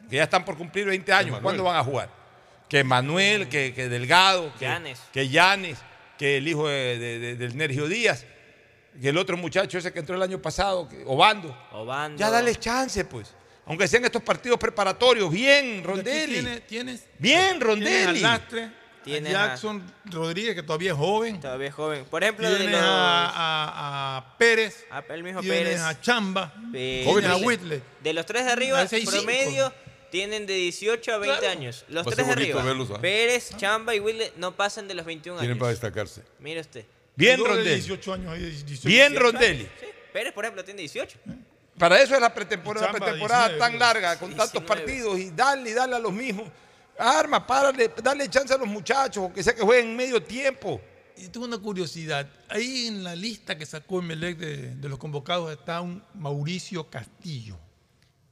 que 0.09 0.17
ya 0.17 0.23
están 0.23 0.43
por 0.43 0.57
cumplir 0.57 0.87
20 0.87 1.13
años. 1.13 1.25
Manuel. 1.31 1.43
¿Cuándo 1.43 1.63
van 1.63 1.77
a 1.77 1.83
jugar? 1.83 2.09
Que 2.67 2.83
Manuel, 2.83 3.47
que, 3.47 3.73
que 3.73 3.87
Delgado, 3.87 4.51
que 4.59 4.65
Llanes. 4.65 4.99
que 5.13 5.29
Llanes, 5.29 5.77
que 6.17 6.37
el 6.37 6.47
hijo 6.49 6.67
de- 6.67 6.97
de- 6.97 7.19
de- 7.19 7.35
del 7.35 7.55
Nergio 7.55 7.87
Díaz, 7.87 8.25
que 8.99 9.07
el 9.09 9.17
otro 9.17 9.37
muchacho 9.37 9.77
ese 9.77 9.93
que 9.93 9.99
entró 9.99 10.15
el 10.15 10.23
año 10.23 10.41
pasado, 10.41 10.89
que- 10.89 11.03
Obando. 11.05 11.55
Obando. 11.71 12.17
Ya 12.19 12.29
dale 12.29 12.53
chance, 12.55 13.05
pues. 13.05 13.33
Aunque 13.67 13.87
sean 13.87 14.05
estos 14.05 14.21
partidos 14.23 14.57
preparatorios. 14.57 15.29
Bien, 15.31 15.83
Rondelli. 15.83 16.33
Tienes, 16.35 16.67
tienes, 16.67 17.03
Bien, 17.19 17.59
Rondelli. 17.59 18.19
Lastre, 18.21 18.71
Tienes 19.03 19.35
a- 19.35 19.47
Jackson 19.47 19.83
Rodríguez, 20.05 20.55
que 20.55 20.63
todavía 20.63 20.91
es 20.91 20.97
joven. 20.97 21.39
Todavía 21.39 21.67
es 21.67 21.73
joven. 21.73 22.05
Por 22.05 22.23
ejemplo, 22.23 22.49
de 22.49 22.57
Tienes 22.57 22.75
los. 22.75 22.81
a, 22.83 23.25
a- 23.27 24.17
a 24.17 24.37
Pérez. 24.37 24.85
a- 24.89 24.99
el 25.09 25.23
mismo 25.23 25.41
Tienes 25.41 25.59
Pérez. 25.63 25.81
a 25.81 25.99
Chamba. 26.01 26.53
eh, 26.73 27.03
Tienes 27.05 27.29
a 27.29 27.35
Whitley. 27.37 27.81
De 28.03 28.13
los 28.13 28.25
tres 28.25 28.45
de 28.45 28.51
arriba, 28.51 28.85
promedio, 29.05 29.73
tienen 30.11 30.45
de 30.45 30.53
18 30.53 31.13
a 31.13 31.17
20 31.17 31.39
Claro. 31.39 31.51
años. 31.59 31.85
Los 31.89 32.07
Va 32.07 32.11
tres 32.11 32.25
de 32.27 32.33
arriba. 32.33 32.63
verlos, 32.63 32.89
¿ah? 32.91 32.99
Pérez, 33.01 33.51
Chamba 33.57 33.93
y 33.95 33.99
Whitley 33.99 34.31
no 34.37 34.55
pasan 34.55 34.87
de 34.87 34.93
los 34.93 35.05
21 35.05 35.39
Tienen 35.39 35.53
años. 35.55 35.59
para 35.59 35.71
destacarse. 35.71 36.23
Mire 36.39 36.61
usted. 36.61 36.85
Bien, 37.15 37.43
Rondelli. 37.43 37.75
18 37.75 38.13
años, 38.13 38.31
ahí, 38.33 38.39
18, 38.41 38.87
Bien, 38.87 39.11
18 39.11 39.19
Rondelli. 39.31 39.63
Sí, 39.63 39.85
Pérez, 40.13 40.33
por 40.33 40.45
ejemplo, 40.45 40.63
tiene 40.63 40.81
18. 40.81 41.17
Para 41.77 42.01
eso 42.01 42.15
es 42.15 42.21
la 42.21 42.33
pretemporada, 42.33 42.87
Chamba, 42.87 43.05
pretemporada 43.05 43.49
19, 43.49 43.59
tan 43.59 43.79
larga, 43.79 44.17
con 44.17 44.29
tantos 44.31 44.63
19. 44.63 44.67
partidos, 44.67 45.19
y 45.19 45.29
darle 45.31 45.69
y 45.69 45.73
darle 45.73 45.95
a 45.95 45.99
los 45.99 46.11
mismos. 46.11 46.49
Arma, 46.97 47.45
párale, 47.45 47.91
dale 48.01 48.27
chance 48.29 48.53
a 48.53 48.57
los 48.57 48.67
muchachos, 48.67 49.25
o 49.25 49.33
que 49.33 49.43
sea 49.43 49.53
que 49.53 49.61
jueguen 49.61 49.95
medio 49.95 50.21
tiempo. 50.21 50.81
Y 51.15 51.27
tengo 51.27 51.45
una 51.45 51.57
curiosidad. 51.57 52.27
Ahí 52.49 52.87
en 52.87 53.03
la 53.03 53.15
lista 53.15 53.57
que 53.57 53.65
sacó 53.65 53.99
Emelec 53.99 54.37
de, 54.37 54.75
de 54.75 54.89
los 54.89 54.97
convocados 54.97 55.51
está 55.51 55.81
un 55.81 56.03
Mauricio 56.15 56.89
Castillo. 56.89 57.57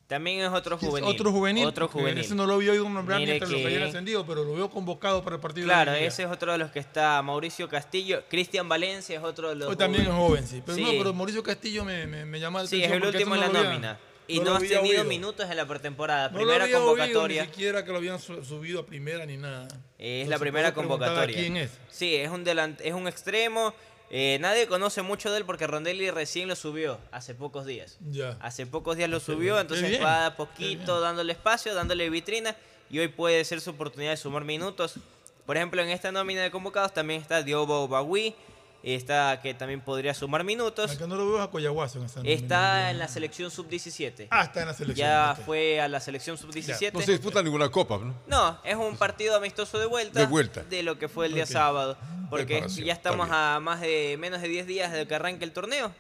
También 0.07 0.41
es 0.41 0.49
otro 0.51 0.75
es 0.75 0.81
juvenil. 0.81 1.09
Otro 1.09 1.31
juvenil. 1.31 1.65
Otro 1.65 1.87
porque 1.87 2.01
juvenil. 2.03 2.23
Ese 2.23 2.35
no 2.35 2.45
lo 2.45 2.53
había 2.53 2.71
oído 2.73 2.87
nombrar 2.87 3.19
Mire 3.19 3.31
mientras 3.33 3.49
los 3.51 3.59
que 3.59 3.65
habían 3.65 3.81
que- 3.81 3.87
ascendido, 3.89 4.25
pero 4.25 4.43
lo 4.43 4.53
veo 4.53 4.69
convocado 4.69 5.23
para 5.23 5.37
el 5.37 5.41
partido 5.41 5.65
Claro, 5.65 5.93
de 5.93 6.05
ese 6.05 6.23
es 6.23 6.29
otro 6.29 6.51
de 6.51 6.59
los 6.59 6.69
que 6.71 6.77
está. 6.79 7.19
Mauricio 7.23 7.67
Castillo. 7.67 8.23
Cristian 8.29 8.69
Valencia 8.69 9.17
es 9.17 9.23
otro 9.23 9.49
de 9.49 9.55
los. 9.55 9.67
Hoy 9.69 9.75
también 9.75 10.03
es 10.05 10.11
joven, 10.11 10.45
sí. 10.47 10.61
Pero 10.63 10.75
Sí. 10.75 10.83
no, 10.83 10.89
pero 10.91 11.13
Mauricio 11.13 11.41
Castillo 11.41 11.83
me, 11.83 12.05
me, 12.05 12.23
me 12.25 12.39
llama 12.39 12.61
la 12.61 12.67
Sí, 12.67 12.77
atención. 12.83 12.97
es 13.03 13.09
el 13.09 13.15
último 13.15 13.33
en 13.35 13.41
la 13.41 13.47
lo 13.47 13.57
había- 13.57 13.69
nómina. 13.71 13.99
Y 14.27 14.39
No 14.39 14.45
lo 14.45 14.55
había 14.55 14.69
tenido 14.79 15.01
oído. 15.01 15.03
minutos 15.05 15.49
en 15.49 15.55
la 15.57 15.67
pretemporada. 15.67 16.29
No 16.29 16.33
lo 16.33 16.37
primera 16.45 16.63
había 16.63 16.77
oído 16.77 16.87
convocatoria. 16.89 17.41
ni 17.43 17.47
siquiera 17.49 17.85
que 17.85 17.91
lo 17.91 17.97
habían 17.97 18.19
su- 18.19 18.43
subido 18.43 18.79
a 18.79 18.85
primera 18.85 19.23
ni 19.25 19.37
nada. 19.37 19.67
Es 19.99 20.27
la 20.27 20.39
primera 20.39 20.73
¿puedo 20.73 20.87
preguntar 20.87 21.09
convocatoria. 21.09 21.37
¿Quién 21.39 21.57
es? 21.57 21.71
Sí, 21.89 22.15
es 22.15 22.29
un, 22.31 22.43
delant- 22.43 22.79
es 22.83 22.93
un 22.93 23.07
extremo. 23.07 23.73
Eh, 24.17 24.37
nadie 24.39 24.65
conoce 24.65 25.01
mucho 25.01 25.29
de 25.29 25.39
él 25.39 25.45
porque 25.45 25.67
Rondelli 25.67 26.09
recién 26.09 26.47
lo 26.47 26.55
subió 26.55 26.97
hace 27.11 27.35
pocos 27.35 27.65
días. 27.65 27.97
Ya. 27.99 28.37
Hace 28.39 28.65
pocos 28.65 28.95
días 28.95 29.09
lo 29.09 29.19
subió, 29.19 29.59
entonces 29.59 30.01
va 30.01 30.27
a 30.27 30.37
poquito 30.37 31.01
dándole 31.01 31.33
espacio, 31.33 31.75
dándole 31.75 32.09
vitrina 32.09 32.55
y 32.89 32.99
hoy 32.99 33.09
puede 33.09 33.43
ser 33.43 33.59
su 33.59 33.71
oportunidad 33.71 34.11
de 34.11 34.17
sumar 34.17 34.45
minutos. 34.45 34.95
Por 35.45 35.57
ejemplo, 35.57 35.81
en 35.81 35.89
esta 35.89 36.13
nómina 36.13 36.43
de 36.43 36.49
convocados 36.49 36.93
también 36.93 37.19
está 37.19 37.43
Diogo 37.43 37.89
Bagui, 37.89 38.33
está 38.93 39.41
que 39.41 39.53
también 39.53 39.81
podría 39.81 40.13
sumar 40.13 40.43
minutos. 40.43 40.91
Acá 40.91 41.07
no 41.07 41.15
lo 41.15 41.31
veo 41.31 41.41
a 41.41 41.49
Coyahuaso 41.49 41.99
en 41.99 42.05
esa. 42.05 42.21
Está 42.23 42.91
en 42.91 42.99
la 42.99 43.07
selección 43.07 43.49
sub-17. 43.49 44.27
Ah, 44.29 44.43
está 44.43 44.61
en 44.61 44.67
la 44.67 44.73
selección. 44.73 45.07
Ya 45.07 45.35
fue 45.45 45.81
a 45.81 45.87
la 45.87 45.99
selección 45.99 46.37
sub-17. 46.37 46.93
No 46.93 47.01
se 47.01 47.13
disputa 47.13 47.41
ninguna 47.41 47.69
copa, 47.69 47.97
¿no? 47.97 48.13
No, 48.27 48.59
es 48.63 48.75
un 48.75 48.95
partido 48.95 49.35
amistoso 49.35 49.79
de 49.79 49.87
vuelta. 49.87 50.19
De 50.19 50.27
vuelta. 50.27 50.63
De 50.63 50.83
lo 50.83 50.99
que 50.99 51.09
fue 51.09 51.25
el 51.25 51.33
día 51.33 51.45
sábado. 51.45 51.97
Porque 52.29 52.65
ya 52.67 52.93
estamos 52.93 53.29
a 53.31 53.59
más 53.61 53.81
de 53.81 54.17
menos 54.19 54.41
de 54.41 54.47
10 54.47 54.67
días 54.67 54.91
de 54.91 55.07
que 55.07 55.15
arranque 55.15 55.45
el 55.45 55.51
torneo. 55.51 55.91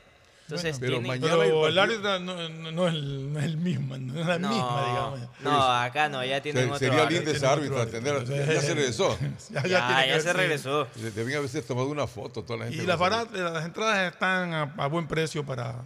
Entonces, 0.47 0.77
pero 0.79 0.93
tiene- 0.99 1.07
mañana 1.07 1.37
Pero 1.39 1.67
el 1.67 1.79
árbitro 1.79 2.19
no, 2.19 2.49
no- 2.49 2.71
no 2.71 2.87
es 2.87 2.93
el, 2.93 3.33
no 3.33 3.39
es 3.39 3.45
el 3.45 3.57
mismo, 3.57 3.97
no 3.97 4.19
es 4.21 4.27
la 4.27 4.37
No, 4.37 4.49
misma, 4.49 4.85
digamos. 4.87 5.19
no, 5.41 5.61
acá 5.73 6.07
no, 6.07 6.23
ya 6.23 6.39
tienen 6.41 6.65
otro 6.65 6.77
Sería 6.77 7.01
árbitro. 7.01 7.15
lindo 7.25 7.31
ese 7.31 7.47
árbitro 7.47 7.81
atender. 7.81 8.25
Ya 8.25 8.61
se 8.61 8.73
regresó. 8.75 9.17
Ya, 9.49 9.63
Ya, 9.63 9.67
ya 9.67 10.03
que 10.03 10.09
ya 10.09 10.19
se 10.21 10.33
regresó. 10.33 10.87
Debían 11.15 11.39
haberse 11.39 11.61
tomado 11.63 11.87
una 11.87 12.05
foto 12.05 12.43
toda 12.43 12.59
la 12.59 12.65
gente. 12.67 12.83
Y 12.83 12.85
las, 12.85 12.99
baratas, 12.99 13.31
las 13.39 13.65
entradas 13.65 14.13
están 14.13 14.53
a, 14.53 14.73
a 14.77 14.87
buen 14.87 15.07
precio 15.07 15.43
para... 15.45 15.83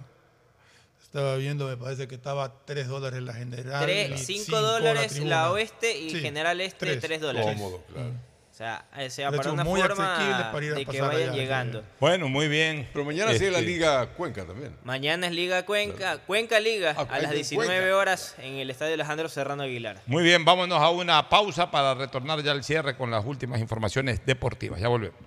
Estaba 1.01 1.37
viendo, 1.37 1.65
me 1.67 1.75
parece 1.77 2.07
que 2.07 2.15
estaba 2.15 2.65
3 2.65 2.87
dólares 2.87 3.23
la 3.23 3.33
general. 3.33 3.81
Tres- 3.83 4.11
y 4.11 4.17
cinco 4.25 4.43
cinco 4.45 4.61
dólares 4.61 5.07
tribuna. 5.13 5.29
la 5.43 5.51
oeste 5.51 5.97
y 5.97 6.09
Sí, 6.11 6.19
general 6.19 6.61
este 6.61 6.77
tres. 6.85 6.99
3 6.99 7.21
dólares. 7.21 7.49
Cómodo, 7.55 7.81
claro. 7.91 8.11
O 8.59 8.61
sea, 8.61 8.83
eh, 8.97 9.09
sea 9.09 9.31
para 9.31 9.53
una 9.53 9.63
muy 9.63 9.79
forma 9.79 10.15
asequibles 10.15 10.45
para 10.47 10.65
ir 10.65 10.71
a 10.73 10.75
de 10.75 10.85
que 10.85 10.99
vayan 10.99 11.29
allá, 11.29 11.31
llegando. 11.31 11.81
Bueno, 11.97 12.27
muy 12.27 12.49
bien. 12.49 12.89
Pero 12.91 13.05
mañana 13.05 13.31
sigue 13.31 13.51
la 13.51 13.59
Este, 13.59 13.71
Liga 13.71 14.07
Cuenca 14.07 14.43
también. 14.43 14.75
Mañana 14.83 15.27
es 15.27 15.31
Liga 15.31 15.63
Cuenca, 15.65 16.17
Cuenca 16.27 16.59
Liga, 16.59 16.89
Ah, 16.97 17.03
a 17.03 17.03
las 17.03 17.09
Cuenca, 17.19 17.31
19 17.35 17.79
Cuenca. 17.79 17.95
horas 17.95 18.35
en 18.37 18.55
el 18.55 18.69
Estadio 18.69 18.95
Alejandro 18.95 19.29
Serrano 19.29 19.63
Aguilar. 19.63 20.01
Muy 20.07 20.23
bien, 20.23 20.43
vámonos 20.43 20.77
a 20.81 20.89
una 20.89 21.29
pausa 21.29 21.71
para 21.71 21.93
retornar 21.93 22.43
ya 22.43 22.51
al 22.51 22.65
cierre 22.65 22.97
con 22.97 23.09
las 23.09 23.23
últimas 23.23 23.61
informaciones 23.61 24.25
deportivas. 24.25 24.81
Ya 24.81 24.89
volvemos. 24.89 25.17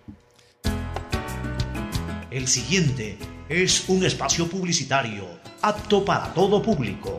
El 2.30 2.46
siguiente 2.46 3.16
es 3.48 3.88
un 3.88 4.04
espacio 4.04 4.46
publicitario 4.46 5.26
apto 5.62 6.04
para 6.04 6.34
todo 6.34 6.60
público. 6.60 7.18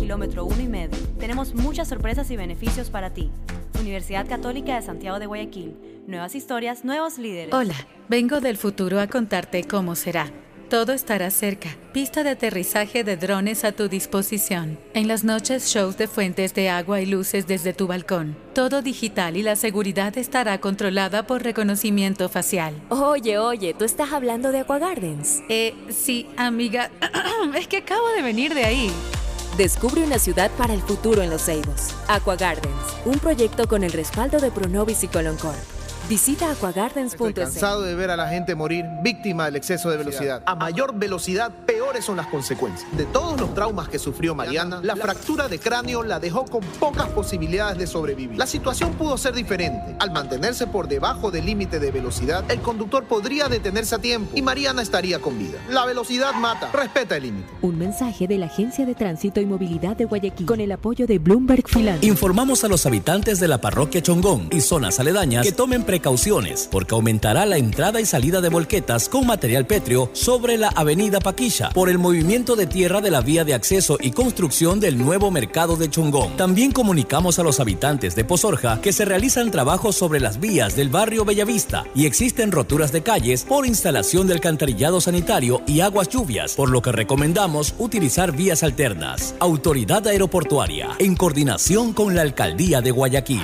kilómetro 0.01 0.45
1 0.45 0.61
y 0.61 0.67
medio. 0.67 0.97
Tenemos 1.19 1.53
muchas 1.53 1.87
sorpresas 1.87 2.31
y 2.31 2.35
beneficios 2.35 2.89
para 2.89 3.11
ti. 3.11 3.29
Universidad 3.79 4.27
Católica 4.27 4.75
de 4.75 4.81
Santiago 4.81 5.19
de 5.19 5.27
Guayaquil. 5.27 5.75
Nuevas 6.07 6.33
historias, 6.33 6.83
nuevos 6.83 7.19
líderes. 7.19 7.53
Hola, 7.53 7.75
vengo 8.09 8.41
del 8.41 8.57
futuro 8.57 8.99
a 8.99 9.05
contarte 9.05 9.63
cómo 9.63 9.95
será. 9.95 10.31
Todo 10.69 10.93
estará 10.93 11.29
cerca. 11.29 11.69
Pista 11.93 12.23
de 12.23 12.31
aterrizaje 12.31 13.03
de 13.03 13.15
drones 13.15 13.63
a 13.63 13.73
tu 13.73 13.89
disposición. 13.89 14.79
En 14.95 15.07
las 15.07 15.23
noches, 15.23 15.67
shows 15.67 15.97
de 15.97 16.07
fuentes 16.07 16.55
de 16.55 16.69
agua 16.69 17.01
y 17.01 17.05
luces 17.05 17.45
desde 17.45 17.73
tu 17.73 17.85
balcón. 17.85 18.35
Todo 18.55 18.81
digital 18.81 19.37
y 19.37 19.43
la 19.43 19.55
seguridad 19.55 20.17
estará 20.17 20.59
controlada 20.59 21.27
por 21.27 21.43
reconocimiento 21.43 22.27
facial. 22.27 22.73
Oye, 22.89 23.37
oye, 23.37 23.75
¿tú 23.75 23.85
estás 23.85 24.13
hablando 24.13 24.51
de 24.51 24.59
Aqua 24.59 24.79
Gardens? 24.79 25.43
Eh, 25.47 25.75
sí, 25.89 26.27
amiga. 26.37 26.89
es 27.55 27.67
que 27.67 27.77
acabo 27.77 28.07
de 28.15 28.23
venir 28.23 28.55
de 28.55 28.63
ahí. 28.63 28.91
Descubre 29.57 30.01
una 30.01 30.17
ciudad 30.17 30.49
para 30.57 30.73
el 30.73 30.81
futuro 30.81 31.21
en 31.21 31.29
Los 31.29 31.43
Ceibos. 31.43 31.93
Aqua 32.07 32.37
Gardens, 32.37 32.95
un 33.05 33.19
proyecto 33.19 33.67
con 33.67 33.83
el 33.83 33.91
respaldo 33.91 34.39
de 34.39 34.49
Pronovis 34.49 35.03
y 35.03 35.09
Coloncorp. 35.09 35.80
Visita 36.11 36.51
aquagardens.es. 36.51 37.33
Cansado 37.33 37.83
de 37.83 37.95
ver 37.95 38.09
a 38.09 38.17
la 38.17 38.27
gente 38.27 38.53
morir 38.53 38.83
víctima 39.01 39.45
del 39.45 39.55
exceso 39.55 39.89
de 39.89 39.95
velocidad. 39.95 40.43
A 40.45 40.55
mayor 40.55 40.93
velocidad, 40.93 41.53
peores 41.65 42.03
son 42.03 42.17
las 42.17 42.27
consecuencias. 42.27 42.85
De 42.97 43.05
todos 43.05 43.39
los 43.39 43.53
traumas 43.53 43.87
que 43.87 43.97
sufrió 43.97 44.35
Mariana, 44.35 44.81
la 44.83 44.97
fractura 44.97 45.47
de 45.47 45.57
cráneo 45.57 46.03
la 46.03 46.19
dejó 46.19 46.43
con 46.43 46.65
pocas 46.81 47.07
posibilidades 47.07 47.77
de 47.77 47.87
sobrevivir. 47.87 48.37
La 48.37 48.45
situación 48.45 48.91
pudo 48.95 49.17
ser 49.17 49.33
diferente. 49.33 49.95
Al 49.99 50.11
mantenerse 50.11 50.67
por 50.67 50.89
debajo 50.89 51.31
del 51.31 51.45
límite 51.45 51.79
de 51.79 51.91
velocidad, 51.91 52.43
el 52.51 52.59
conductor 52.59 53.05
podría 53.05 53.47
detenerse 53.47 53.95
a 53.95 53.99
tiempo 53.99 54.33
y 54.35 54.41
Mariana 54.41 54.81
estaría 54.81 55.19
con 55.19 55.39
vida. 55.39 55.59
La 55.69 55.85
velocidad 55.85 56.33
mata. 56.33 56.71
Respeta 56.73 57.15
el 57.15 57.23
límite. 57.23 57.47
Un 57.61 57.77
mensaje 57.77 58.27
de 58.27 58.37
la 58.37 58.47
Agencia 58.47 58.85
de 58.85 58.95
Tránsito 58.95 59.39
y 59.39 59.45
Movilidad 59.45 59.95
de 59.95 60.03
Guayaquil 60.03 60.45
con 60.45 60.59
el 60.59 60.73
apoyo 60.73 61.07
de 61.07 61.19
Bloomberg 61.19 61.69
Finlandia. 61.69 62.05
Informamos 62.05 62.65
a 62.65 62.67
los 62.67 62.85
habitantes 62.85 63.39
de 63.39 63.47
la 63.47 63.61
parroquia 63.61 64.01
Chongón 64.01 64.49
y 64.51 64.59
zonas 64.59 64.99
aledañas 64.99 65.45
que 65.45 65.53
tomen 65.53 65.85
precauciones 65.85 66.00
precauciones 66.01 66.67
porque 66.71 66.95
aumentará 66.95 67.45
la 67.45 67.57
entrada 67.57 68.01
y 68.01 68.05
salida 68.07 68.41
de 68.41 68.49
volquetas 68.49 69.07
con 69.07 69.27
material 69.27 69.67
pétreo 69.67 70.09
sobre 70.13 70.57
la 70.57 70.69
avenida 70.69 71.19
Paquilla 71.19 71.69
por 71.69 71.89
el 71.89 71.99
movimiento 71.99 72.55
de 72.55 72.65
tierra 72.65 73.01
de 73.01 73.11
la 73.11 73.21
vía 73.21 73.43
de 73.45 73.53
acceso 73.53 73.97
y 74.01 74.09
construcción 74.09 74.79
del 74.79 74.97
nuevo 74.97 75.29
mercado 75.29 75.75
de 75.75 75.91
Chongón. 75.91 76.35
También 76.37 76.71
comunicamos 76.71 77.37
a 77.37 77.43
los 77.43 77.59
habitantes 77.59 78.15
de 78.15 78.25
Pozorja 78.25 78.81
que 78.81 78.93
se 78.93 79.05
realizan 79.05 79.51
trabajos 79.51 79.95
sobre 79.95 80.19
las 80.19 80.39
vías 80.39 80.75
del 80.75 80.89
barrio 80.89 81.23
Bellavista 81.23 81.85
y 81.93 82.07
existen 82.07 82.51
roturas 82.51 82.91
de 82.91 83.03
calles 83.03 83.43
por 83.43 83.67
instalación 83.67 84.25
del 84.25 84.37
alcantarillado 84.37 85.01
sanitario 85.01 85.61
y 85.67 85.81
aguas 85.81 86.09
lluvias, 86.09 86.55
por 86.55 86.71
lo 86.71 86.81
que 86.81 86.91
recomendamos 86.91 87.75
utilizar 87.77 88.31
vías 88.31 88.63
alternas. 88.63 89.35
Autoridad 89.39 90.07
Aeroportuaria, 90.07 90.89
en 90.97 91.15
coordinación 91.15 91.93
con 91.93 92.15
la 92.15 92.23
Alcaldía 92.23 92.81
de 92.81 92.89
Guayaquil. 92.89 93.43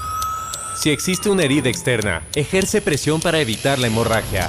Si 0.81 0.89
existe 0.89 1.29
una 1.29 1.43
herida 1.43 1.69
externa, 1.69 2.23
ejerce 2.33 2.81
presión 2.81 3.21
para 3.21 3.39
evitar 3.39 3.77
la 3.77 3.85
hemorragia. 3.85 4.47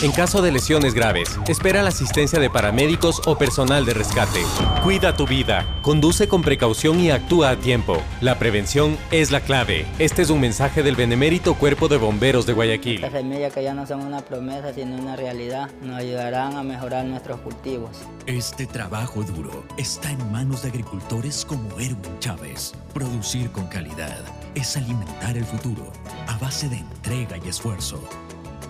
En 0.00 0.10
caso 0.10 0.40
de 0.40 0.50
lesiones 0.50 0.94
graves, 0.94 1.38
espera 1.46 1.82
la 1.82 1.90
asistencia 1.90 2.38
de 2.38 2.48
paramédicos 2.48 3.20
o 3.26 3.36
personal 3.36 3.84
de 3.84 3.92
rescate. 3.92 4.42
Cuida 4.82 5.14
tu 5.14 5.26
vida, 5.26 5.66
conduce 5.82 6.26
con 6.26 6.40
precaución 6.40 7.00
y 7.00 7.10
actúa 7.10 7.50
a 7.50 7.56
tiempo. 7.56 8.02
La 8.22 8.38
prevención 8.38 8.96
es 9.10 9.30
la 9.30 9.42
clave. 9.42 9.84
Este 9.98 10.22
es 10.22 10.30
un 10.30 10.40
mensaje 10.40 10.82
del 10.82 10.96
benemérito 10.96 11.52
Cuerpo 11.52 11.86
de 11.86 11.98
Bomberos 11.98 12.46
de 12.46 12.54
Guayaquil. 12.54 13.04
Estas 13.04 13.12
semillas 13.12 13.52
que 13.52 13.62
ya 13.62 13.74
no 13.74 13.86
son 13.86 14.00
una 14.00 14.22
promesa, 14.22 14.72
sino 14.72 14.96
una 14.96 15.16
realidad, 15.16 15.70
nos 15.82 15.98
ayudarán 15.98 16.56
a 16.56 16.62
mejorar 16.62 17.04
nuestros 17.04 17.38
cultivos. 17.40 17.90
Este 18.24 18.64
trabajo 18.66 19.22
duro 19.22 19.66
está 19.76 20.12
en 20.12 20.32
manos 20.32 20.62
de 20.62 20.70
agricultores 20.70 21.44
como 21.44 21.78
Erwin 21.78 22.18
Chávez. 22.20 22.72
Producir 22.94 23.50
con 23.50 23.66
calidad 23.66 24.16
es 24.54 24.76
alimentar 24.76 25.36
el 25.36 25.44
futuro 25.44 25.92
a 26.28 26.36
base 26.38 26.68
de 26.68 26.78
entrega 26.78 27.36
y 27.38 27.48
esfuerzo. 27.48 28.02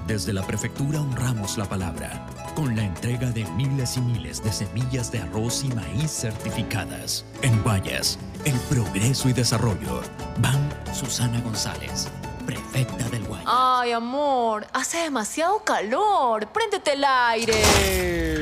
Desde 0.07 0.33
la 0.33 0.43
prefectura 0.43 1.01
honramos 1.01 1.57
la 1.59 1.65
palabra 1.65 2.27
con 2.55 2.77
la 2.77 2.85
entrega 2.85 3.31
de 3.31 3.45
miles 3.53 3.97
y 3.97 4.01
miles 4.01 4.43
de 4.43 4.53
semillas 4.53 5.11
de 5.11 5.21
arroz 5.21 5.65
y 5.65 5.69
maíz 5.69 6.11
certificadas. 6.11 7.25
En 7.43 7.63
Guayas, 7.63 8.19
el 8.45 8.59
progreso 8.69 9.29
y 9.29 9.33
desarrollo. 9.33 10.03
Van 10.39 10.69
Susana 10.93 11.41
González, 11.41 12.09
prefecta 12.45 13.09
del 13.09 13.25
Guayas. 13.25 13.47
Ay, 13.47 13.93
amor, 13.93 14.67
hace 14.73 14.99
demasiado 14.99 15.65
calor. 15.65 16.49
Préndete 16.49 16.93
el 16.93 17.05
aire. 17.05 18.42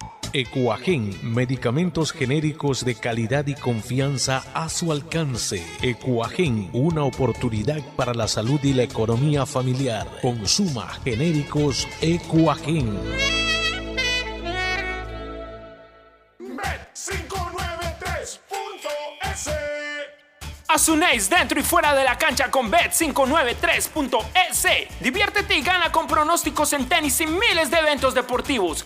Ecuagen, 0.33 1.13
medicamentos 1.21 2.13
genéricos 2.13 2.85
de 2.85 2.95
calidad 2.95 3.45
y 3.47 3.53
confianza 3.53 4.45
a 4.53 4.69
su 4.69 4.93
alcance. 4.93 5.61
Ecuagen, 5.81 6.69
una 6.71 7.03
oportunidad 7.03 7.81
para 7.97 8.13
la 8.13 8.29
salud 8.29 8.61
y 8.63 8.71
la 8.73 8.83
economía 8.83 9.45
familiar. 9.45 10.07
Consuma 10.21 10.87
genéricos 11.03 11.85
Ecuagen. 11.99 12.97
Bet593.es 16.39 18.39
Asunéis 20.69 21.29
dentro 21.29 21.59
y 21.59 21.63
fuera 21.63 21.93
de 21.93 22.05
la 22.05 22.17
cancha 22.17 22.49
con 22.49 22.71
Bet593.es. 22.71 24.87
Diviértete 25.01 25.57
y 25.57 25.61
gana 25.61 25.91
con 25.91 26.07
pronósticos 26.07 26.71
en 26.71 26.87
tenis 26.87 27.19
y 27.19 27.27
miles 27.27 27.69
de 27.69 27.79
eventos 27.79 28.13
deportivos. 28.13 28.85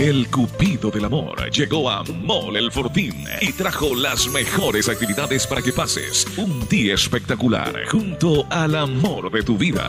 El 0.00 0.28
Cupido 0.28 0.90
del 0.90 1.04
Amor 1.04 1.50
llegó 1.50 1.88
a 1.88 2.02
Mall 2.02 2.56
El 2.56 2.72
Fortín 2.72 3.24
y 3.40 3.52
trajo 3.52 3.94
las 3.94 4.26
mejores 4.28 4.88
actividades 4.88 5.46
para 5.46 5.62
que 5.62 5.72
pases 5.72 6.26
un 6.36 6.68
día 6.68 6.94
espectacular 6.94 7.86
junto 7.86 8.44
al 8.50 8.74
amor 8.74 9.30
de 9.30 9.42
tu 9.42 9.56
vida. 9.56 9.88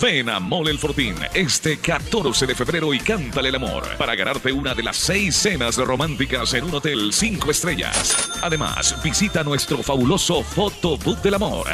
Ven 0.00 0.28
a 0.28 0.38
Mall 0.38 0.68
El 0.68 0.78
Fortín 0.78 1.14
este 1.32 1.78
14 1.78 2.46
de 2.46 2.54
febrero 2.54 2.92
y 2.92 2.98
cántale 2.98 3.48
el 3.48 3.56
amor 3.56 3.84
para 3.96 4.14
ganarte 4.14 4.52
una 4.52 4.74
de 4.74 4.82
las 4.82 4.96
seis 4.96 5.34
cenas 5.34 5.76
románticas 5.76 6.52
en 6.54 6.64
un 6.64 6.74
hotel 6.74 7.12
5 7.12 7.50
estrellas. 7.50 8.30
Además, 8.42 8.94
visita 9.02 9.42
nuestro 9.42 9.82
fabuloso 9.82 10.42
Photobook 10.42 11.22
del 11.22 11.34
Amor. 11.34 11.68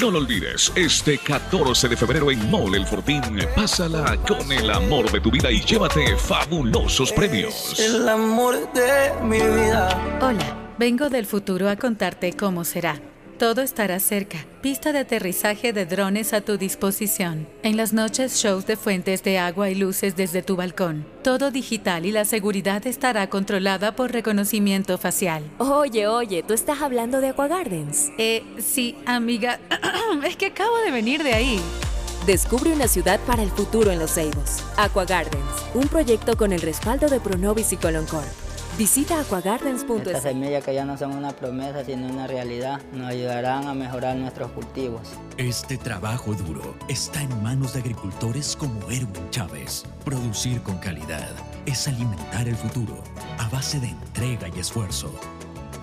No 0.00 0.10
lo 0.10 0.18
olvides, 0.18 0.72
este 0.74 1.18
14 1.18 1.88
de 1.88 1.96
febrero 1.96 2.30
en 2.30 2.50
Mall 2.50 2.74
El 2.74 2.86
Fortín, 2.86 3.22
pásala 3.54 4.16
con 4.26 4.50
el 4.52 4.68
amor 4.70 5.10
de 5.10 5.20
tu 5.20 5.30
vida 5.30 5.50
y 5.50 5.60
llévate 5.70 6.16
fabulosos 6.16 7.12
premios. 7.12 7.78
El 7.78 8.08
amor 8.08 8.72
de 8.72 9.12
mi 9.22 9.38
vida. 9.38 9.88
Hola, 10.20 10.74
vengo 10.78 11.08
del 11.08 11.26
futuro 11.26 11.68
a 11.68 11.76
contarte 11.76 12.32
cómo 12.32 12.64
será. 12.64 13.00
Todo 13.38 13.62
estará 13.62 14.00
cerca. 14.00 14.38
Pista 14.62 14.92
de 14.92 14.98
aterrizaje 14.98 15.72
de 15.72 15.86
drones 15.86 16.32
a 16.32 16.40
tu 16.40 16.58
disposición. 16.58 17.48
En 17.62 17.76
las 17.76 17.92
noches, 17.92 18.42
shows 18.42 18.66
de 18.66 18.76
fuentes 18.76 19.22
de 19.22 19.38
agua 19.38 19.70
y 19.70 19.76
luces 19.76 20.16
desde 20.16 20.42
tu 20.42 20.56
balcón. 20.56 21.06
Todo 21.22 21.52
digital 21.52 22.04
y 22.04 22.10
la 22.10 22.24
seguridad 22.24 22.84
estará 22.84 23.30
controlada 23.30 23.94
por 23.94 24.10
reconocimiento 24.10 24.98
facial. 24.98 25.44
Oye, 25.58 26.08
oye, 26.08 26.42
¿tú 26.42 26.52
estás 26.52 26.82
hablando 26.82 27.20
de 27.20 27.28
Aqua 27.28 27.46
Gardens? 27.46 28.10
Eh, 28.18 28.42
sí, 28.58 28.96
amiga. 29.06 29.60
es 30.26 30.36
que 30.36 30.46
acabo 30.46 30.76
de 30.84 30.90
venir 30.90 31.22
de 31.22 31.32
ahí. 31.32 31.60
Descubre 32.26 32.70
una 32.72 32.86
ciudad 32.86 33.18
para 33.20 33.42
el 33.42 33.50
futuro 33.50 33.90
en 33.90 33.98
Los 33.98 34.12
Ceibos. 34.12 34.62
Aqua 34.76 35.06
Gardens, 35.06 35.64
un 35.74 35.88
proyecto 35.88 36.36
con 36.36 36.52
el 36.52 36.60
respaldo 36.60 37.08
de 37.08 37.18
Pronovis 37.18 37.72
y 37.72 37.78
Coloncorp. 37.78 38.28
Visita 38.76 39.20
aquagardens.es. 39.20 40.06
Estas 40.06 40.22
semillas 40.22 40.62
que 40.62 40.74
ya 40.74 40.84
no 40.84 40.98
son 40.98 41.12
una 41.12 41.32
promesa, 41.32 41.82
sino 41.84 42.06
una 42.06 42.26
realidad, 42.26 42.80
nos 42.92 43.08
ayudarán 43.08 43.66
a 43.66 43.74
mejorar 43.74 44.16
nuestros 44.16 44.50
cultivos. 44.52 45.00
Este 45.38 45.78
trabajo 45.78 46.34
duro 46.34 46.74
está 46.88 47.22
en 47.22 47.42
manos 47.42 47.72
de 47.72 47.80
agricultores 47.80 48.54
como 48.54 48.78
Erwin 48.90 49.30
Chávez. 49.30 49.84
Producir 50.04 50.62
con 50.62 50.78
calidad 50.78 51.30
es 51.64 51.88
alimentar 51.88 52.46
el 52.46 52.56
futuro 52.56 53.02
a 53.38 53.48
base 53.48 53.80
de 53.80 53.88
entrega 53.88 54.48
y 54.54 54.60
esfuerzo. 54.60 55.10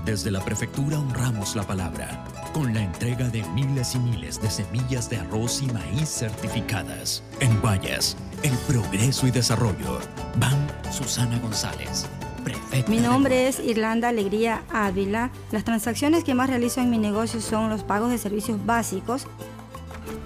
Desde 0.05 0.31
la 0.31 0.39
prefectura 0.39 0.99
honramos 0.99 1.55
la 1.55 1.63
palabra 1.63 2.23
con 2.57 2.73
la 2.73 2.81
entrega 2.81 3.29
de 3.29 3.43
miles 3.49 3.93
y 3.93 3.99
miles 3.99 4.41
de 4.41 4.49
semillas 4.49 5.11
de 5.11 5.17
arroz 5.17 5.61
y 5.61 5.67
maíz 5.67 6.09
certificadas. 6.09 7.21
En 7.39 7.61
Guayas, 7.61 8.17
el 8.41 8.53
progreso 8.67 9.27
y 9.27 9.31
desarrollo. 9.31 9.99
Van 10.37 10.67
Susana 10.91 11.37
González. 11.37 12.07
Prefecta 12.43 12.89
Mi 12.89 12.97
nombre 12.97 13.47
es 13.47 13.59
Irlanda 13.59 14.09
Alegría 14.09 14.63
Ávila. 14.71 15.29
Las 15.51 15.65
transacciones 15.65 16.23
que 16.23 16.33
más 16.33 16.49
realizo 16.49 16.81
en 16.81 16.89
mi 16.89 16.97
negocio 16.97 17.41
son 17.41 17.69
los 17.69 17.83
pagos 17.83 18.09
de 18.09 18.17
servicios 18.17 18.65
básicos. 18.65 19.27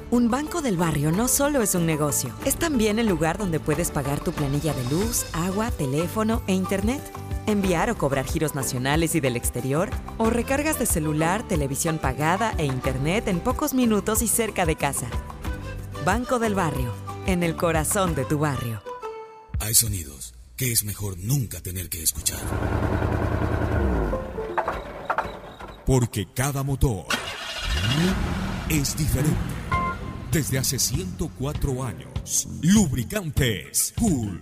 Un 0.10 0.30
banco 0.30 0.62
del 0.62 0.78
barrio 0.78 1.12
no 1.12 1.28
solo 1.28 1.62
es 1.62 1.76
un 1.76 1.86
negocio, 1.86 2.34
es 2.45 2.56
también 2.56 2.98
el 2.99 3.08
lugar 3.08 3.38
donde 3.38 3.60
puedes 3.60 3.91
pagar 3.91 4.22
tu 4.22 4.32
planilla 4.32 4.74
de 4.74 4.84
luz, 4.90 5.26
agua, 5.34 5.70
teléfono 5.72 6.44
e 6.48 6.53
internet, 6.53 7.02
enviar 7.48 7.90
o 7.90 7.98
cobrar 7.98 8.26
giros 8.26 8.56
nacionales 8.56 9.16
y 9.16 9.20
del 9.20 9.36
exterior, 9.36 9.90
o 10.18 10.30
recargas 10.30 10.80
de 10.80 10.86
celular, 10.86 11.48
televisión 11.48 11.98
pagada 11.98 12.54
e 12.58 12.66
internet 12.66 13.28
en 13.28 13.40
pocos 13.40 13.74
minutos 13.74 14.22
y 14.22 14.28
cerca 14.28 14.66
de 14.66 14.76
casa. 14.76 15.08
Banco 16.06 16.40
del 16.40 16.56
barrio, 16.56 16.94
en 17.28 17.44
el 17.44 17.56
corazón 17.56 18.16
de 18.16 18.26
tu 18.26 18.40
barrio. 18.40 18.82
Hay 19.60 19.76
sonidos 19.76 20.34
que 20.58 20.72
es 20.72 20.84
mejor 20.84 21.18
nunca 21.18 21.62
tener 21.62 21.90
que 21.90 22.04
escuchar. 22.04 22.40
Porque 25.86 26.28
cada 26.34 26.64
motor 26.64 27.06
es 28.70 28.96
diferente. 28.96 29.38
Desde 30.32 30.58
hace 30.58 30.80
104 30.80 31.84
años, 31.84 32.48
Lubricantes 32.62 33.94
Cool 34.00 34.42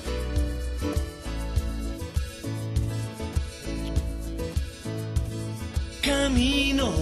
Camino 6.21 6.93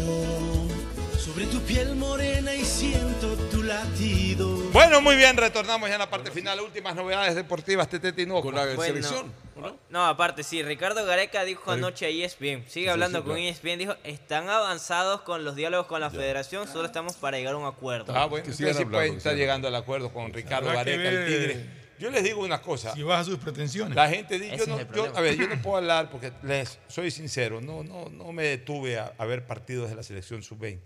sobre 1.18 1.46
tu 1.48 1.60
piel 1.64 1.94
morena 1.94 2.56
y 2.56 2.64
siento 2.64 3.36
tu 3.52 3.64
latido. 3.64 4.48
Bueno, 4.72 5.02
muy 5.02 5.18
bien, 5.18 5.36
retornamos 5.36 5.90
ya 5.90 5.96
en 5.96 6.00
la 6.00 6.10
parte 6.10 6.32
final. 6.32 6.62
Últimas 6.62 6.96
novedades 6.96 7.36
deportivas, 7.36 7.90
Tete 7.90 8.14
Tinoco. 8.14 8.44
Con 8.44 8.56
la 8.56 8.66
Bueno, 8.76 9.76
No, 9.90 10.06
aparte, 10.08 10.42
sí, 10.44 10.64
Ricardo 10.64 11.04
Gareca 11.04 11.44
dijo 11.44 11.70
anoche 11.70 12.06
a 12.06 12.10
ESPN, 12.10 12.64
sigue 12.70 12.86
Sí, 12.86 12.88
hablando 12.88 13.20
sí, 13.20 13.26
con 13.26 13.36
claro. 13.36 13.50
ESPN, 13.50 13.78
dijo, 13.78 13.94
están 14.06 14.50
avanzados 14.50 15.20
con 15.22 15.44
los 15.44 15.54
diálogos 15.58 15.88
con 15.88 16.00
la 16.00 16.10
federación, 16.10 16.66
solo 16.70 16.86
estamos 16.86 17.16
para 17.18 17.38
llegar 17.38 17.56
a 17.56 17.58
un 17.58 17.66
acuerdo. 17.66 18.16
Ah, 18.16 18.26
bueno, 18.26 18.46
sí 18.54 18.64
puede 18.86 19.18
estar 19.18 19.36
llegando 19.36 19.68
al 19.68 19.76
acuerdo 19.76 20.14
con 20.14 20.32
Ricardo 20.32 20.72
Gareca, 20.72 21.10
el 21.10 21.26
Tigre. 21.28 21.79
Yo 22.00 22.10
les 22.10 22.24
digo 22.24 22.42
una 22.44 22.62
cosa. 22.62 22.94
Si 22.94 23.04
baja 23.04 23.24
sus 23.24 23.38
pretensiones. 23.38 23.96
La 23.96 24.10
gente 24.10 24.40
dice, 24.40 24.58
yo 24.58 24.66
no, 24.68 24.92
yo- 24.94 25.16
a 25.18 25.22
ver, 25.22 25.36
yo 25.36 25.48
no 25.48 25.62
puedo 25.62 25.78
hablar 25.78 26.10
porque 26.10 26.32
les 26.44 26.80
soy 26.88 27.12
sincero, 27.12 27.60
no, 27.62 27.84
no, 27.84 28.10
no 28.10 28.32
me 28.32 28.44
detuve 28.44 28.98
a, 28.98 29.14
a 29.18 29.26
ver 29.26 29.46
partidos 29.46 29.90
de 29.90 29.96
la 29.96 30.04
selección 30.04 30.42
sub-20. 30.42 30.80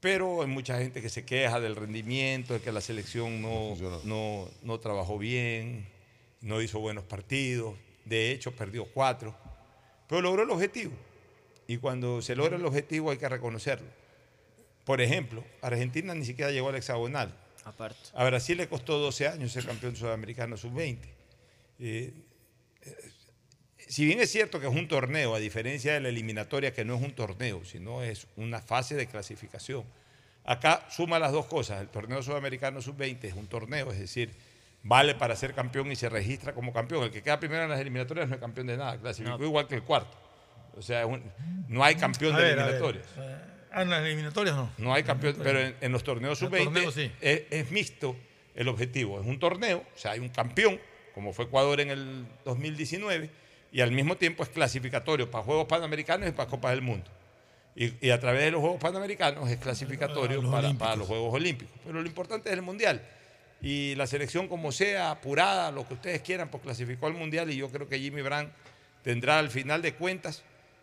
Pero 0.00 0.40
hay 0.42 0.48
mucha 0.48 0.78
gente 0.78 1.02
que 1.02 1.10
se 1.10 1.24
queja 1.24 1.60
del 1.60 1.76
rendimiento, 1.76 2.54
de 2.54 2.60
que 2.60 2.72
la 2.72 2.80
selección 2.80 3.42
no, 3.42 3.74
no, 4.04 4.48
no 4.62 4.80
trabajó 4.80 5.18
bien, 5.18 5.86
no 6.40 6.62
hizo 6.62 6.78
buenos 6.80 7.04
partidos, 7.04 7.74
de 8.06 8.30
hecho 8.32 8.52
perdió 8.52 8.86
cuatro, 8.86 9.36
pero 10.08 10.22
logró 10.22 10.44
el 10.44 10.50
objetivo. 10.50 10.92
Y 11.66 11.76
cuando 11.76 12.22
se 12.22 12.34
logra 12.34 12.56
el 12.56 12.64
objetivo 12.64 13.10
hay 13.10 13.18
que 13.18 13.28
reconocerlo. 13.28 13.88
Por 14.84 15.00
ejemplo, 15.02 15.44
Argentina 15.60 16.14
ni 16.14 16.24
siquiera 16.24 16.50
llegó 16.50 16.70
al 16.70 16.76
hexagonal. 16.76 17.34
Aparte. 17.64 17.98
A 18.14 18.24
Brasil 18.24 18.56
le 18.56 18.68
costó 18.68 18.98
12 18.98 19.28
años 19.28 19.52
ser 19.52 19.64
campeón 19.66 19.94
sudamericano 19.96 20.56
sub-20. 20.56 20.98
Eh, 21.78 22.12
eh, 22.82 22.96
si 23.88 24.04
bien 24.04 24.20
es 24.20 24.30
cierto 24.30 24.60
que 24.60 24.66
es 24.68 24.74
un 24.74 24.88
torneo, 24.88 25.34
a 25.34 25.38
diferencia 25.38 25.92
de 25.94 26.00
la 26.00 26.08
eliminatoria, 26.08 26.72
que 26.72 26.84
no 26.84 26.94
es 26.96 27.02
un 27.02 27.12
torneo, 27.14 27.64
sino 27.64 28.02
es 28.02 28.26
una 28.36 28.60
fase 28.60 28.94
de 28.94 29.06
clasificación. 29.06 29.84
Acá 30.44 30.86
suma 30.90 31.18
las 31.18 31.32
dos 31.32 31.46
cosas. 31.46 31.80
El 31.80 31.88
torneo 31.88 32.22
sudamericano 32.22 32.80
sub-20 32.80 33.24
es 33.24 33.34
un 33.34 33.46
torneo, 33.46 33.90
es 33.92 33.98
decir, 33.98 34.30
vale 34.82 35.14
para 35.14 35.36
ser 35.36 35.52
campeón 35.54 35.90
y 35.92 35.96
se 35.96 36.08
registra 36.08 36.54
como 36.54 36.72
campeón. 36.72 37.04
El 37.04 37.10
que 37.10 37.22
queda 37.22 37.38
primero 37.38 37.64
en 37.64 37.70
las 37.70 37.80
eliminatorias 37.80 38.28
no 38.28 38.34
es 38.36 38.40
campeón 38.40 38.66
de 38.68 38.76
nada, 38.76 38.98
clasificó 38.98 39.44
igual 39.44 39.66
que 39.68 39.74
el 39.74 39.82
cuarto. 39.82 40.16
O 40.76 40.82
sea, 40.82 41.04
un- 41.06 41.22
no 41.68 41.84
hay 41.84 41.96
campeón 41.96 42.34
A 42.34 42.38
de 42.38 42.44
ver, 42.44 42.58
a 42.60 42.66
ver. 42.66 42.74
eliminatorias. 42.76 43.06
Ah, 43.72 43.82
en 43.82 43.90
las 43.90 44.02
eliminatorias 44.02 44.56
no. 44.56 44.70
No 44.78 44.92
hay 44.92 45.02
campeón, 45.02 45.36
pero 45.42 45.60
en, 45.60 45.76
en 45.80 45.92
los 45.92 46.02
torneos 46.02 46.40
En 46.42 46.48
sub-20 46.48 46.64
torneos 46.64 46.94
sí. 46.94 47.10
es, 47.20 47.42
es 47.50 47.70
mixto 47.70 48.16
el 48.54 48.68
objetivo. 48.68 49.20
Es 49.20 49.26
un 49.26 49.38
torneo, 49.38 49.78
o 49.78 49.98
sea, 49.98 50.12
hay 50.12 50.20
un 50.20 50.28
campeón, 50.28 50.80
como 51.14 51.32
fue 51.32 51.44
Ecuador 51.46 51.80
en 51.80 51.90
el 51.90 52.26
2019, 52.44 53.30
y 53.72 53.80
al 53.80 53.92
mismo 53.92 54.16
tiempo 54.16 54.42
es 54.42 54.48
clasificatorio 54.48 55.30
para 55.30 55.44
Juegos 55.44 55.66
Panamericanos 55.66 56.28
y 56.28 56.32
para 56.32 56.48
Copas 56.48 56.72
del 56.72 56.82
Mundo. 56.82 57.10
Y, 57.76 57.92
y 58.04 58.10
a 58.10 58.18
través 58.18 58.42
de 58.42 58.50
los 58.50 58.60
Juegos 58.60 58.80
Panamericanos 58.80 59.48
es 59.48 59.58
clasificatorio 59.58 60.42
los 60.42 60.50
para, 60.50 60.72
para 60.74 60.96
los 60.96 61.06
Juegos 61.06 61.32
Olímpicos. 61.32 61.74
Pero 61.84 62.00
lo 62.00 62.06
importante 62.06 62.48
es 62.48 62.54
el 62.56 62.62
Mundial. 62.62 63.00
Y 63.62 63.94
la 63.94 64.06
selección, 64.06 64.48
como 64.48 64.72
sea, 64.72 65.10
apurada, 65.10 65.70
lo 65.70 65.86
que 65.86 65.94
ustedes 65.94 66.22
quieran, 66.22 66.48
pues 66.48 66.62
clasificó 66.62 67.06
al 67.06 67.14
Mundial 67.14 67.50
y 67.50 67.56
yo 67.56 67.70
creo 67.70 67.88
que 67.88 67.98
Jimmy 67.98 68.22
Brand 68.22 68.50
tendrá 69.02 69.38
al 69.38 69.50
final 69.50 69.82
de 69.82 69.94
cuentas 69.94 70.42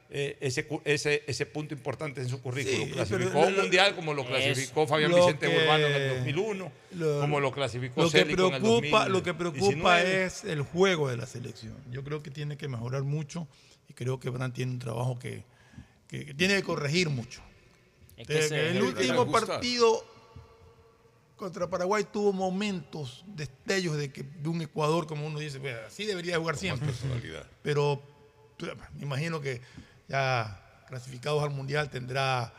eh, 0.10 0.38
ese, 0.40 0.68
ese, 0.86 1.24
ese 1.28 1.46
punto 1.46 1.74
importante 1.74 2.22
en 2.22 2.30
su 2.30 2.42
currículum. 2.42 2.86
Sí, 2.88 2.92
clasificó 2.94 3.40
un 3.42 3.56
Mundial 3.58 3.94
como 3.96 4.14
lo 4.14 4.26
clasificó 4.26 4.88
Fabián 4.88 5.12
Lo 5.12 5.18
Vicente 5.18 5.50
que- 5.50 5.58
Urbano 5.58 5.86
en 5.88 5.94
el 5.94 6.10
2001, 6.18 6.72
lo- 6.92 7.20
como 7.20 7.40
lo 7.42 7.52
clasificó 7.52 8.04
lo 8.04 8.10
que 8.10 8.20
Célico 8.20 8.48
en 8.48 8.54
el 8.54 8.62
preocupa 8.62 9.10
Lo 9.10 9.22
que 9.24 9.34
2019. 9.34 9.68
preocupa 9.74 10.02
es 10.02 10.44
el 10.46 10.62
juego 10.62 11.10
de 11.10 11.18
la 11.18 11.26
selección. 11.26 11.76
Yo 11.92 12.04
creo 12.04 12.24
que 12.24 12.32
tiene 12.32 12.56
que 12.58 12.68
mejorar 12.70 13.04
mucho 13.04 13.48
y 13.90 13.94
creo 13.94 14.20
que 14.20 14.30
Brand 14.30 14.54
tiene 14.54 14.72
un 14.72 14.80
trabajo 14.80 15.20
que, 15.20 15.44
que- 16.08 16.26
que 16.28 16.34
tiene 16.34 16.56
que 16.56 16.64
corregir 16.64 17.10
mucho. 17.10 17.42
Es 18.16 18.28
que 18.28 18.46
el 18.48 18.78
el 18.78 18.82
último 18.84 19.30
partido 19.30 20.06
contra 21.36 21.70
Paraguay 21.70 22.04
tuvo 22.12 22.34
momentos, 22.34 23.24
destellos 23.28 23.96
de 23.98 24.12
que 24.12 24.24
de 24.24 24.50
un 24.50 24.62
Ecuador, 24.62 25.06
como 25.06 25.28
uno 25.28 25.38
dice, 25.38 25.60
"Pues, 25.60 25.76
así 25.86 26.06
debería 26.06 26.40
jugar 26.40 26.58
siempre. 26.58 26.90
Pero 27.62 28.02
me 28.96 29.04
imagino 29.04 29.40
que 29.40 29.62
ya 30.08 30.60
clasificados 30.88 31.44
al 31.44 31.50
Mundial 31.52 31.90
tendrá 31.90 32.54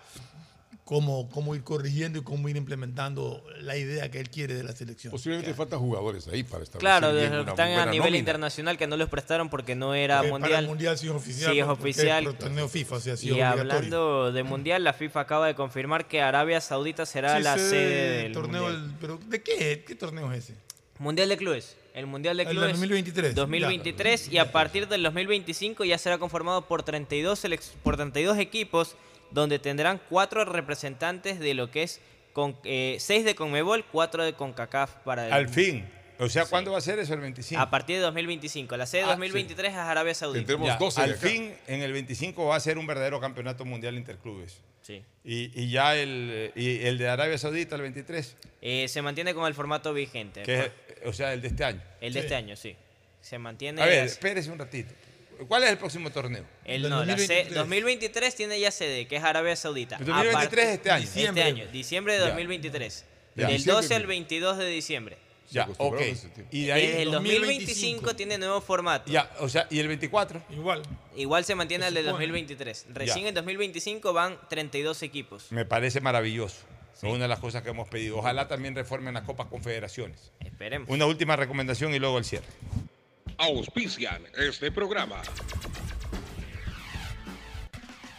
cómo, 0.85 1.29
cómo 1.31 1.55
ir 1.55 1.63
corrigiendo 1.65 2.19
y 2.19 2.23
cómo 2.23 2.49
ir 2.49 2.57
implementando 2.57 3.43
la 3.61 3.77
idea 3.77 4.11
que 4.11 4.21
él 4.21 4.31
quiere 4.31 4.55
de 4.55 4.63
la 4.65 4.73
selección. 4.73 5.11
Posiblemente 5.11 5.53
faltan 5.55 5.79
jugadores 5.81 6.29
ahí 6.29 6.43
para 6.45 6.65
establecer 6.65 6.81
Claro, 6.81 7.09
bien 7.13 7.25
desde 7.25 7.37
los 7.37 7.45
que 7.47 7.53
una 7.53 7.65
están 7.65 7.89
a 7.89 7.91
nivel 7.91 7.99
nómina. 8.07 8.19
internacional 8.19 8.79
que 8.79 8.87
no 8.87 8.97
los 8.97 9.09
prestaron 9.09 9.51
porque 9.51 9.75
no 9.75 9.95
era 9.95 10.19
Porque 10.19 10.31
mundial. 10.33 10.51
Para 10.51 10.61
el 10.61 10.67
Mundial 10.67 10.99
sí 10.99 11.07
es 11.07 11.13
oficial. 11.13 11.53
Sí 11.53 11.59
es 11.61 11.67
oficial. 11.67 12.27
es 12.27 12.39
torneo 12.39 12.69
FIFA, 12.69 12.97
o 12.97 13.01
sea, 13.01 13.17
sí 13.17 13.31
es 13.31 13.37
y 13.37 13.41
hablando 13.41 14.33
de 14.33 14.43
mundial, 14.43 14.83
la 14.85 14.93
FIFA 14.95 15.21
acaba 15.21 15.47
de 15.47 15.55
confirmar 15.55 16.09
que 16.09 16.21
Arabia 16.23 16.61
Saudita 16.61 17.05
será 17.07 17.37
Sí, 17.37 17.43
la 17.43 17.59
sede 17.59 18.23
del 18.25 18.33
torneo. 18.33 18.63
mundial. 18.63 18.89
del- 18.89 18.97
pero 19.01 19.19
¿de 19.27 19.43
qué, 19.43 19.85
qué 19.87 19.95
torneo 19.95 20.33
es 20.33 20.45
ese? 20.45 20.55
Mundial 20.99 21.29
de 21.29 21.37
clubes. 21.37 21.77
El 21.99 22.07
Mundial 22.07 22.37
de 22.37 22.45
El 22.45 22.49
Clubes 22.51 22.71
2023. 22.73 23.35
2023 23.35 24.33
y 24.33 24.39
a 24.39 24.53
partir 24.53 24.87
del 24.89 25.03
2025 25.03 25.85
ya 25.85 25.99
será 25.99 26.19
conformado 26.19 26.63
por 26.63 26.83
32, 26.83 27.45
selec- 27.45 27.73
por 27.83 27.97
32 27.97 28.39
equipos 28.39 28.97
donde 29.31 29.59
tendrán 29.59 30.01
cuatro 30.09 30.45
representantes 30.45 31.39
de 31.41 31.55
lo 31.55 31.71
que 31.71 31.83
es 31.83 32.01
con, 32.33 32.57
eh, 32.65 32.97
seis 33.01 33.25
de 33.25 33.35
Conmebol, 33.35 33.85
cuatro 33.91 34.23
de 34.25 34.33
CONCACAF 34.33 34.93
para 35.05 35.27
el 35.27 35.33
Al 35.33 35.49
fin. 35.49 35.85
O 36.21 36.29
sea, 36.29 36.47
¿cuándo 36.47 36.73
va 36.73 36.79
a 36.79 36.81
ser 36.81 36.99
eso? 36.99 37.15
El 37.15 37.21
25. 37.21 37.61
A 37.63 37.71
partir 37.71 37.97
de 37.97 38.03
2025. 38.03 38.77
La 38.77 38.87
sede 38.87 39.03
Ah, 39.03 39.09
2023 39.09 39.71
es 39.73 39.77
Arabia 39.79 40.15
Saudita. 40.15 40.53
Ya, 40.65 40.79
al 41.03 41.15
fin, 41.15 41.55
en 41.69 41.83
el 41.83 41.93
25 41.93 42.45
va 42.47 42.57
a 42.57 42.61
ser 42.61 42.77
un 42.79 42.87
verdadero 42.87 43.21
campeonato 43.21 43.65
mundial 43.65 43.97
interclubes. 43.97 44.59
Sí. 44.83 45.05
Y, 45.23 45.51
y 45.61 45.71
ya 45.71 45.95
el, 45.97 46.51
y 46.57 46.85
el 46.87 46.99
de 46.99 47.09
Arabia 47.09 47.39
Saudita, 47.39 47.77
el 47.77 47.83
23, 47.83 48.37
Eh, 48.63 48.87
se 48.89 49.03
mantiene 49.03 49.33
con 49.35 49.47
el 49.47 49.55
formato 49.55 49.93
vigente. 49.95 50.43
que 50.43 50.59
es, 50.61 50.71
o 51.05 51.13
sea, 51.13 51.33
el 51.35 51.41
de 51.43 51.49
este 51.49 51.65
año. 51.65 51.83
El 52.01 52.13
de 52.15 52.21
este 52.21 52.35
año, 52.35 52.57
sí. 52.57 52.75
Se 53.21 53.39
mantiene. 53.39 53.81
A 53.83 53.87
ver, 53.87 54.01
así. 54.05 54.13
espérese 54.13 54.51
un 54.51 54.59
ratito. 54.59 54.93
¿Cuál 55.47 55.63
es 55.65 55.71
el 55.71 55.79
próximo 55.79 56.11
torneo? 56.11 56.45
El, 56.65 56.83
Del 56.83 56.91
no, 56.91 57.05
la 57.05 57.17
se- 57.17 57.45
2023. 57.45 57.55
2023 57.55 58.35
tiene 58.35 58.59
ya 58.59 58.71
sede, 58.73 59.07
que 59.07 59.17
es 59.17 59.23
Arabia 59.23 59.55
Saudita. 59.55 59.97
El 59.99 60.07
2023 60.07 60.67
A 60.67 60.73
este 60.73 60.91
año. 60.91 61.05
Este 61.05 61.15
Diciembre. 61.21 61.43
año, 61.45 61.67
diciembre 61.71 62.13
de 62.15 62.19
Ya. 62.21 62.27
2023. 62.27 63.05
Ya. 63.37 63.47
Del 63.47 63.57
Diciembre. 63.59 63.83
12 63.83 63.95
al 63.95 64.07
22 64.07 64.59
de 64.59 64.67
diciembre. 64.67 65.19
Ya, 65.51 65.69
ok. 65.79 66.01
Y 66.51 66.67
de 66.67 66.73
ahí 66.73 66.87
Desde 66.87 67.03
el 67.03 67.11
2025 67.13 68.15
tiene 68.17 68.37
nuevo 68.39 68.61
formato. 68.61 69.11
Ya, 69.11 69.31
o 69.41 69.49
sea, 69.49 69.67
¿y 69.71 69.79
el 69.79 69.89
24? 69.89 70.43
Igual. 70.51 70.83
Igual 71.17 71.45
se 71.45 71.55
mantiene 71.55 71.85
Se 71.85 71.89
el 71.89 71.95
de 71.95 72.01
supone. 72.03 72.27
2023. 72.27 72.87
Recién 72.91 73.23
Ya. 73.25 73.29
en 73.29 73.35
2025 73.35 74.13
van 74.13 74.39
32 74.49 75.03
equipos. 75.03 75.47
Me 75.51 75.65
parece 75.65 76.01
maravilloso. 76.01 76.57
Es 76.97 77.03
una 77.05 77.19
de 77.25 77.29
las 77.29 77.39
cosas 77.39 77.63
que 77.63 77.71
hemos 77.71 77.89
pedido. 77.89 78.19
Ojalá 78.19 78.49
también 78.49 78.75
reformen 78.75 79.15
las 79.15 79.23
Copas 79.23 79.47
Confederaciones. 79.47 80.33
Esperemos. 80.41 80.89
Una 80.91 81.07
última 81.07 81.37
recomendación 81.37 81.95
y 81.95 81.99
luego 81.99 82.19
el 82.19 82.25
cierre. 82.25 82.47
Auspician 83.39 84.23
este 84.37 84.73
programa. 84.73 85.23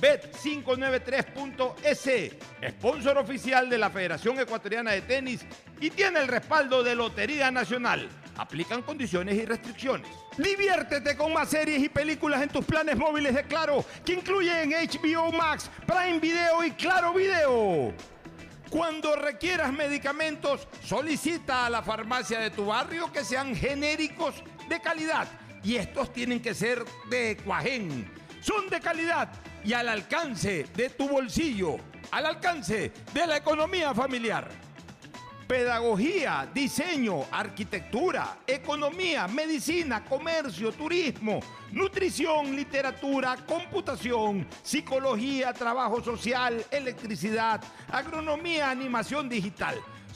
Bet593.es, 0.00 2.36
sponsor 2.70 3.18
oficial 3.18 3.68
de 3.68 3.78
la 3.78 3.90
Federación 3.90 4.38
Ecuatoriana 4.38 4.92
de 4.92 5.02
Tenis 5.02 5.44
y 5.80 5.90
tiene 5.90 6.20
el 6.20 6.28
respaldo 6.28 6.84
de 6.84 6.94
Lotería 6.94 7.50
Nacional. 7.50 8.08
Aplican 8.36 8.82
condiciones 8.82 9.34
y 9.34 9.44
restricciones. 9.44 10.08
Diviértete 10.36 11.16
con 11.16 11.32
más 11.32 11.48
series 11.48 11.82
y 11.82 11.88
películas 11.88 12.40
en 12.42 12.50
tus 12.50 12.64
planes 12.64 12.96
móviles 12.96 13.34
de 13.34 13.42
Claro, 13.42 13.84
que 14.04 14.12
incluyen 14.12 14.70
HBO 14.70 15.32
Max, 15.32 15.68
Prime 15.84 16.20
Video 16.20 16.64
y 16.64 16.70
Claro 16.72 17.14
Video. 17.14 17.92
Cuando 18.70 19.16
requieras 19.16 19.72
medicamentos, 19.72 20.68
solicita 20.84 21.66
a 21.66 21.70
la 21.70 21.82
farmacia 21.82 22.38
de 22.38 22.50
tu 22.50 22.66
barrio 22.66 23.10
que 23.10 23.24
sean 23.24 23.56
genéricos 23.56 24.44
de 24.68 24.80
calidad. 24.80 25.26
Y 25.64 25.74
estos 25.74 26.12
tienen 26.12 26.40
que 26.40 26.54
ser 26.54 26.84
de 27.10 27.36
Cuajén. 27.44 28.08
Son 28.40 28.70
de 28.70 28.78
calidad 28.78 29.28
y 29.64 29.72
al 29.72 29.88
alcance 29.88 30.66
de 30.74 30.90
tu 30.90 31.08
bolsillo, 31.08 31.76
al 32.10 32.26
alcance 32.26 32.92
de 33.12 33.26
la 33.26 33.36
economía 33.36 33.94
familiar. 33.94 34.48
Pedagogía, 35.46 36.46
diseño, 36.52 37.24
arquitectura, 37.30 38.40
economía, 38.46 39.26
medicina, 39.26 40.04
comercio, 40.04 40.72
turismo, 40.72 41.40
nutrición, 41.72 42.54
literatura, 42.54 43.36
computación, 43.46 44.46
psicología, 44.62 45.54
trabajo 45.54 46.04
social, 46.04 46.62
electricidad, 46.70 47.62
agronomía, 47.90 48.70
animación 48.70 49.26
digital. 49.28 49.78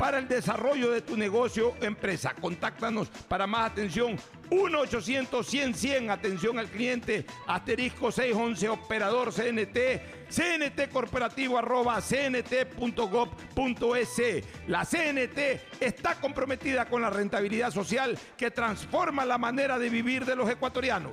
para 0.00 0.18
el 0.18 0.26
desarrollo 0.26 0.90
de 0.92 1.02
tu 1.02 1.14
negocio 1.14 1.74
o 1.78 1.84
empresa. 1.84 2.34
Contáctanos 2.40 3.10
para 3.28 3.46
más 3.46 3.70
atención 3.70 4.16
1-800-100-100, 4.48 6.10
atención 6.10 6.58
al 6.58 6.68
cliente, 6.68 7.26
asterisco 7.46 8.10
611, 8.10 8.70
operador 8.70 9.30
CNT, 9.30 9.76
CNT 10.30 10.88
corporativo 10.90 11.58
arroba 11.58 12.00
cnt.gov.es. 12.00 13.02
La 14.68 14.86
CNT 14.86 15.38
está 15.80 16.14
comprometida 16.14 16.86
con 16.86 17.02
la 17.02 17.10
rentabilidad 17.10 17.70
social 17.70 18.18
que 18.38 18.50
transforma 18.50 19.26
la 19.26 19.36
manera 19.36 19.78
de 19.78 19.90
vivir 19.90 20.24
de 20.24 20.34
los 20.34 20.48
ecuatorianos. 20.48 21.12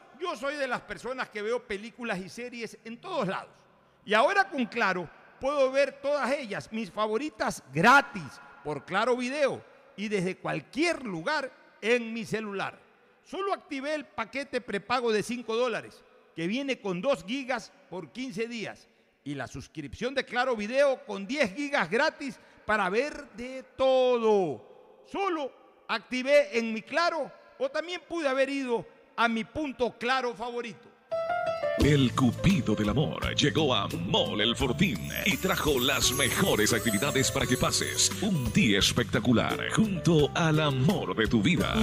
Yo 0.21 0.35
soy 0.35 0.55
de 0.55 0.67
las 0.67 0.81
personas 0.81 1.29
que 1.29 1.41
veo 1.41 1.65
películas 1.65 2.19
y 2.19 2.29
series 2.29 2.77
en 2.85 3.01
todos 3.01 3.27
lados. 3.27 3.49
Y 4.05 4.13
ahora 4.13 4.47
con 4.47 4.65
Claro 4.67 5.09
puedo 5.39 5.71
ver 5.71 5.99
todas 5.99 6.31
ellas, 6.31 6.71
mis 6.71 6.91
favoritas 6.91 7.63
gratis, 7.73 8.39
por 8.63 8.85
Claro 8.85 9.17
Video 9.17 9.63
y 9.97 10.07
desde 10.09 10.37
cualquier 10.37 11.03
lugar 11.03 11.51
en 11.81 12.13
mi 12.13 12.23
celular. 12.23 12.79
Solo 13.23 13.51
activé 13.51 13.95
el 13.95 14.05
paquete 14.05 14.61
prepago 14.61 15.11
de 15.11 15.23
5 15.23 15.55
dólares, 15.55 16.03
que 16.35 16.45
viene 16.45 16.79
con 16.79 17.01
2 17.01 17.23
gigas 17.25 17.71
por 17.89 18.11
15 18.11 18.47
días, 18.47 18.87
y 19.23 19.33
la 19.33 19.47
suscripción 19.47 20.13
de 20.13 20.23
Claro 20.23 20.55
Video 20.55 21.03
con 21.05 21.25
10 21.25 21.55
gigas 21.55 21.89
gratis 21.89 22.39
para 22.67 22.87
ver 22.89 23.27
de 23.31 23.63
todo. 23.75 25.01
Solo 25.07 25.51
activé 25.87 26.57
en 26.59 26.71
mi 26.73 26.83
Claro 26.83 27.31
o 27.57 27.69
también 27.69 28.01
pude 28.07 28.27
haber 28.27 28.49
ido 28.49 28.85
a 29.23 29.27
mi 29.27 29.43
punto 29.45 29.91
claro 29.99 30.33
favorito. 30.33 30.89
El 31.83 32.11
Cupido 32.13 32.75
del 32.75 32.89
Amor 32.89 33.35
llegó 33.35 33.73
a 33.73 33.87
Mall 33.87 34.39
El 34.41 34.55
Fortín 34.55 35.09
y 35.25 35.35
trajo 35.37 35.79
las 35.79 36.11
mejores 36.11 36.73
actividades 36.73 37.31
para 37.31 37.47
que 37.47 37.57
pases 37.57 38.11
un 38.21 38.51
día 38.53 38.77
espectacular 38.77 39.71
junto 39.71 40.29
al 40.35 40.59
amor 40.59 41.15
de 41.15 41.27
tu 41.27 41.41
vida. 41.41 41.73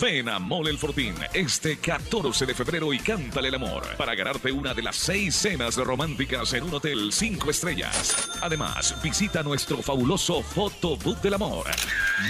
Ven 0.00 0.28
a 0.28 0.38
Mall 0.38 0.68
El 0.68 0.78
Fortín 0.78 1.14
este 1.32 1.78
14 1.78 2.46
de 2.46 2.54
febrero 2.54 2.92
y 2.92 2.98
cántale 2.98 3.48
el 3.48 3.56
amor 3.56 3.82
para 3.96 4.14
ganarte 4.14 4.52
una 4.52 4.72
de 4.72 4.82
las 4.82 4.96
seis 4.96 5.34
cenas 5.34 5.76
románticas 5.76 6.52
en 6.52 6.64
un 6.64 6.74
hotel 6.74 7.12
5 7.12 7.50
estrellas. 7.50 8.30
Además, 8.40 8.94
visita 9.02 9.42
nuestro 9.42 9.78
fabuloso 9.78 10.42
Fotobook 10.42 11.20
del 11.22 11.34
Amor. 11.34 11.66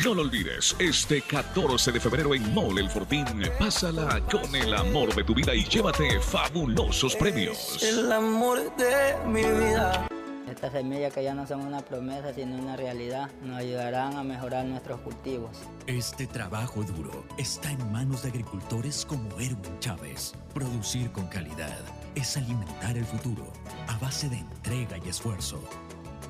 No 0.04 0.14
lo 0.14 0.22
olvides, 0.22 0.74
este 0.78 1.22
14 1.22 1.92
de 1.92 2.00
febrero 2.00 2.34
en 2.34 2.54
Mall 2.54 2.78
El 2.78 2.88
Fortín, 2.88 3.26
pásala 3.58 4.20
con 4.30 4.54
el 4.54 4.72
amor 4.74 5.14
de 5.14 5.24
tu 5.24 5.34
vida 5.34 5.54
y 5.54 5.64
llévate 5.64 6.20
fabulosos 6.26 7.14
premios. 7.14 7.80
El 7.82 8.10
amor 8.10 8.74
de 8.76 9.16
mi 9.26 9.42
vida. 9.42 10.08
Estas 10.50 10.72
semillas 10.72 11.12
que 11.12 11.22
ya 11.22 11.34
no 11.34 11.46
son 11.46 11.60
una 11.60 11.80
promesa 11.80 12.32
sino 12.34 12.56
una 12.56 12.76
realidad 12.76 13.30
nos 13.42 13.58
ayudarán 13.58 14.16
a 14.16 14.24
mejorar 14.24 14.64
nuestros 14.64 15.00
cultivos. 15.00 15.56
Este 15.86 16.26
trabajo 16.26 16.82
duro 16.82 17.24
está 17.38 17.70
en 17.70 17.92
manos 17.92 18.22
de 18.22 18.30
agricultores 18.30 19.06
como 19.06 19.30
Erwin 19.38 19.78
Chávez. 19.78 20.34
Producir 20.52 21.12
con 21.12 21.28
calidad 21.28 21.78
es 22.14 22.36
alimentar 22.36 22.96
el 22.96 23.04
futuro 23.04 23.52
a 23.86 23.96
base 23.98 24.28
de 24.28 24.38
entrega 24.38 24.98
y 25.04 25.08
esfuerzo. 25.08 25.60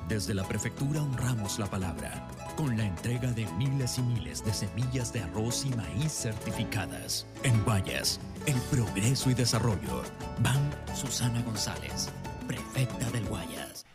Desde 0.07 0.33
la 0.33 0.43
prefectura 0.43 1.01
honramos 1.01 1.57
la 1.57 1.65
palabra 1.65 2.27
con 2.57 2.75
la 2.75 2.83
entrega 2.83 3.31
de 3.31 3.45
miles 3.53 3.99
y 3.99 4.01
miles 4.01 4.43
de 4.43 4.51
semillas 4.51 5.13
de 5.13 5.21
arroz 5.21 5.63
y 5.63 5.69
maíz 5.69 6.11
certificadas. 6.11 7.27
En 7.43 7.63
Guayas, 7.63 8.19
el 8.47 8.59
progreso 8.71 9.29
y 9.29 9.35
desarrollo. 9.35 10.01
Van 10.39 10.71
Susana 10.95 11.41
González, 11.43 12.09
prefecta 12.47 13.09
del 13.11 13.25
Guayas. 13.25 13.85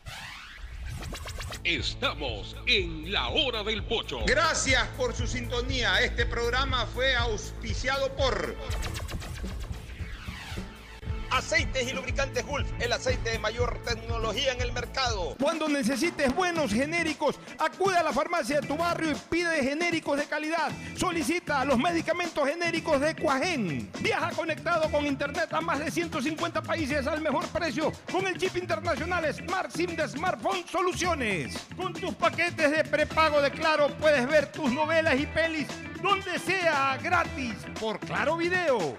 Estamos 1.64 2.56
en 2.66 3.12
la 3.12 3.28
hora 3.30 3.64
del 3.64 3.84
pocho. 3.84 4.20
Gracias 4.26 4.86
por 4.96 5.14
su 5.14 5.26
sintonía. 5.26 6.00
Este 6.00 6.24
programa 6.24 6.86
fue 6.86 7.14
auspiciado 7.16 8.14
por 8.14 8.56
Aceites 11.32 11.90
y 11.90 11.94
lubricantes 11.94 12.44
Gulf, 12.44 12.68
el 12.78 12.92
aceite 12.92 13.30
de 13.30 13.38
mayor 13.38 13.80
tecnología 13.86 14.52
en 14.52 14.60
el 14.60 14.70
mercado. 14.70 15.34
Cuando 15.40 15.66
necesites 15.66 16.34
buenos 16.34 16.70
genéricos, 16.70 17.40
acude 17.58 17.96
a 17.96 18.02
la 18.02 18.12
farmacia 18.12 18.60
de 18.60 18.66
tu 18.66 18.76
barrio 18.76 19.12
y 19.12 19.14
pide 19.30 19.62
genéricos 19.62 20.18
de 20.18 20.26
calidad. 20.26 20.70
Solicita 20.94 21.64
los 21.64 21.78
medicamentos 21.78 22.46
genéricos 22.46 23.00
de 23.00 23.16
Cuajén. 23.16 23.90
Viaja 24.00 24.30
conectado 24.32 24.90
con 24.90 25.06
internet 25.06 25.50
a 25.54 25.62
más 25.62 25.78
de 25.78 25.90
150 25.90 26.62
países 26.62 27.06
al 27.06 27.22
mejor 27.22 27.46
precio 27.48 27.92
con 28.12 28.26
el 28.26 28.36
chip 28.36 28.54
internacional 28.58 29.24
Smart 29.32 29.70
SIM 29.70 29.96
de 29.96 30.06
Smartphone 30.08 30.66
Soluciones. 30.70 31.56
Con 31.78 31.94
tus 31.94 32.14
paquetes 32.14 32.70
de 32.70 32.84
prepago 32.84 33.40
de 33.40 33.50
Claro 33.50 33.88
puedes 33.98 34.28
ver 34.28 34.52
tus 34.52 34.70
novelas 34.70 35.18
y 35.18 35.24
pelis 35.24 35.66
donde 36.02 36.38
sea 36.38 36.98
gratis 37.02 37.54
por 37.80 37.98
Claro 38.00 38.36
Video. 38.36 38.98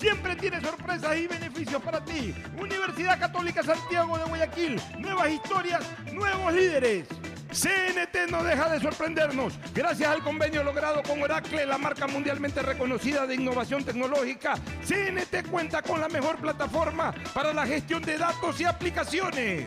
Siempre 0.00 0.34
tiene 0.34 0.60
sorpresas 0.62 1.16
y 1.16 1.26
beneficios 1.26 1.82
para 1.82 2.02
ti. 2.02 2.34
Universidad 2.58 3.20
Católica 3.20 3.62
Santiago 3.62 4.16
de 4.16 4.24
Guayaquil, 4.24 4.80
nuevas 4.98 5.30
historias, 5.30 5.82
nuevos 6.12 6.52
líderes. 6.54 7.06
CNT 7.52 8.30
no 8.30 8.42
deja 8.42 8.70
de 8.70 8.80
sorprendernos. 8.80 9.58
Gracias 9.74 10.08
al 10.08 10.22
convenio 10.22 10.62
logrado 10.62 11.02
con 11.02 11.20
Oracle, 11.20 11.66
la 11.66 11.78
marca 11.78 12.06
mundialmente 12.06 12.62
reconocida 12.62 13.26
de 13.26 13.34
innovación 13.34 13.84
tecnológica, 13.84 14.54
CNT 14.86 15.50
cuenta 15.50 15.82
con 15.82 16.00
la 16.00 16.08
mejor 16.08 16.36
plataforma 16.36 17.12
para 17.34 17.52
la 17.52 17.66
gestión 17.66 18.02
de 18.02 18.16
datos 18.16 18.60
y 18.60 18.64
aplicaciones. 18.64 19.66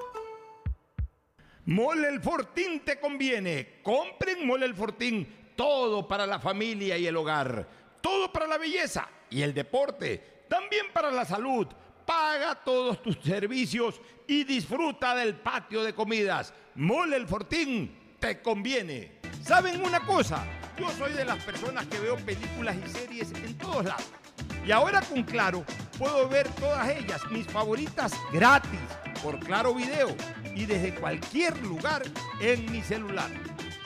Mole 1.65 2.07
el 2.07 2.21
Fortín 2.21 2.81
te 2.81 2.99
conviene. 2.99 3.79
Compren 3.83 4.45
Mole 4.45 4.65
el 4.65 4.75
Fortín. 4.75 5.53
Todo 5.55 6.07
para 6.07 6.25
la 6.25 6.39
familia 6.39 6.97
y 6.97 7.07
el 7.07 7.15
hogar. 7.15 7.67
Todo 8.01 8.31
para 8.31 8.47
la 8.47 8.57
belleza 8.57 9.07
y 9.29 9.41
el 9.41 9.53
deporte. 9.53 10.45
También 10.47 10.87
para 10.93 11.11
la 11.11 11.25
salud. 11.25 11.67
Paga 12.05 12.55
todos 12.55 13.01
tus 13.01 13.17
servicios 13.23 14.01
y 14.27 14.43
disfruta 14.43 15.15
del 15.15 15.35
patio 15.35 15.83
de 15.83 15.93
comidas. 15.93 16.53
Mole 16.75 17.15
el 17.15 17.27
Fortín 17.27 18.15
te 18.19 18.41
conviene. 18.41 19.19
¿Saben 19.43 19.83
una 19.83 19.99
cosa? 20.01 20.45
Yo 20.77 20.89
soy 20.91 21.13
de 21.13 21.25
las 21.25 21.43
personas 21.43 21.85
que 21.87 21.99
veo 21.99 22.15
películas 22.17 22.75
y 22.85 22.89
series 22.89 23.31
en 23.33 23.57
todos 23.57 23.85
lados. 23.85 24.20
Y 24.65 24.71
ahora 24.71 25.01
con 25.01 25.23
Claro 25.23 25.65
puedo 25.97 26.27
ver 26.29 26.47
todas 26.49 26.89
ellas, 26.89 27.21
mis 27.31 27.47
favoritas, 27.47 28.13
gratis, 28.31 28.79
por 29.23 29.39
Claro 29.39 29.73
Video 29.73 30.15
y 30.55 30.65
desde 30.65 30.93
cualquier 30.95 31.57
lugar 31.63 32.03
en 32.39 32.71
mi 32.71 32.81
celular. 32.81 33.29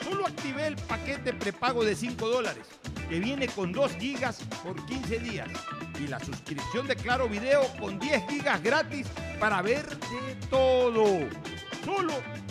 Solo 0.02 0.26
activé 0.26 0.66
el 0.66 0.76
paquete 0.76 1.32
prepago 1.32 1.84
de 1.84 1.96
5 1.96 2.28
dólares, 2.28 2.66
que 3.08 3.18
viene 3.18 3.48
con 3.48 3.72
2 3.72 3.96
gigas 3.98 4.40
por 4.62 4.84
15 4.86 5.18
días. 5.18 5.48
Y 5.98 6.06
la 6.08 6.20
suscripción 6.20 6.86
de 6.86 6.94
Claro 6.94 7.28
Video 7.28 7.62
con 7.78 7.98
10 7.98 8.22
gigas 8.28 8.62
gratis 8.62 9.06
para 9.40 9.62
ver 9.62 9.86
de 9.88 10.36
todo. 10.48 11.04
Solo 11.84 12.12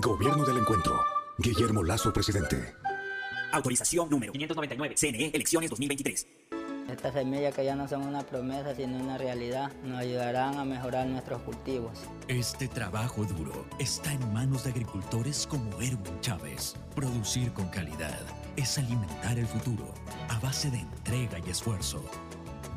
Gobierno 0.00 0.46
del 0.46 0.56
Encuentro. 0.56 0.98
Guillermo 1.36 1.84
Lazo, 1.84 2.10
presidente. 2.10 2.74
Autorización 3.52 4.08
número 4.08 4.32
599. 4.32 4.94
CNE, 4.96 5.30
elecciones 5.34 5.68
2023. 5.68 6.26
Estas 6.88 7.12
semillas 7.12 7.54
que 7.54 7.66
ya 7.66 7.76
no 7.76 7.86
son 7.86 8.06
una 8.06 8.22
promesa 8.22 8.74
sino 8.74 8.96
una 8.96 9.18
realidad 9.18 9.70
nos 9.84 9.98
ayudarán 9.98 10.58
a 10.58 10.64
mejorar 10.64 11.06
nuestros 11.06 11.42
cultivos. 11.42 11.98
Este 12.28 12.66
trabajo 12.66 13.26
duro 13.26 13.66
está 13.78 14.12
en 14.12 14.32
manos 14.32 14.64
de 14.64 14.70
agricultores 14.70 15.46
como 15.46 15.70
Erwin 15.82 16.20
Chávez. 16.22 16.76
Producir 16.94 17.52
con 17.52 17.68
calidad 17.68 18.20
es 18.56 18.78
alimentar 18.78 19.38
el 19.38 19.46
futuro 19.46 19.92
a 20.30 20.38
base 20.40 20.70
de 20.70 20.78
entrega 20.78 21.38
y 21.46 21.50
esfuerzo. 21.50 22.02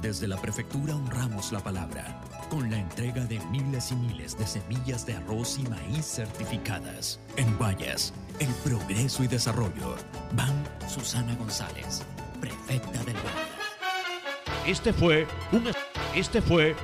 Desde 0.02 0.27
la 0.27 0.35
prefectura 0.35 0.93
honramos 0.93 1.53
la 1.53 1.61
palabra 1.61 2.22
con 2.54 2.70
la 2.70 2.78
entrega 2.78 3.26
de 3.26 3.40
miles 3.50 3.92
y 3.92 3.96
miles 3.96 4.38
de 4.38 4.46
semillas 4.46 5.08
de 5.08 5.16
arroz 5.16 5.58
y 5.58 5.64
maíz 5.64 6.06
certificadas. 6.06 7.20
En 7.36 7.58
Guayas, 7.58 8.14
el 8.40 8.50
progreso 8.64 9.24
y 9.24 9.28
desarrollo. 9.28 9.96
Van 10.34 10.64
Susana 10.88 11.34
González, 11.36 12.04
prefecta 12.40 13.04
del 13.06 13.16
Guayas. 13.16 13.54
Este 14.68 14.94
fue 14.94 15.26
un 15.52 15.64
este 16.16 16.44
fue 16.44 16.76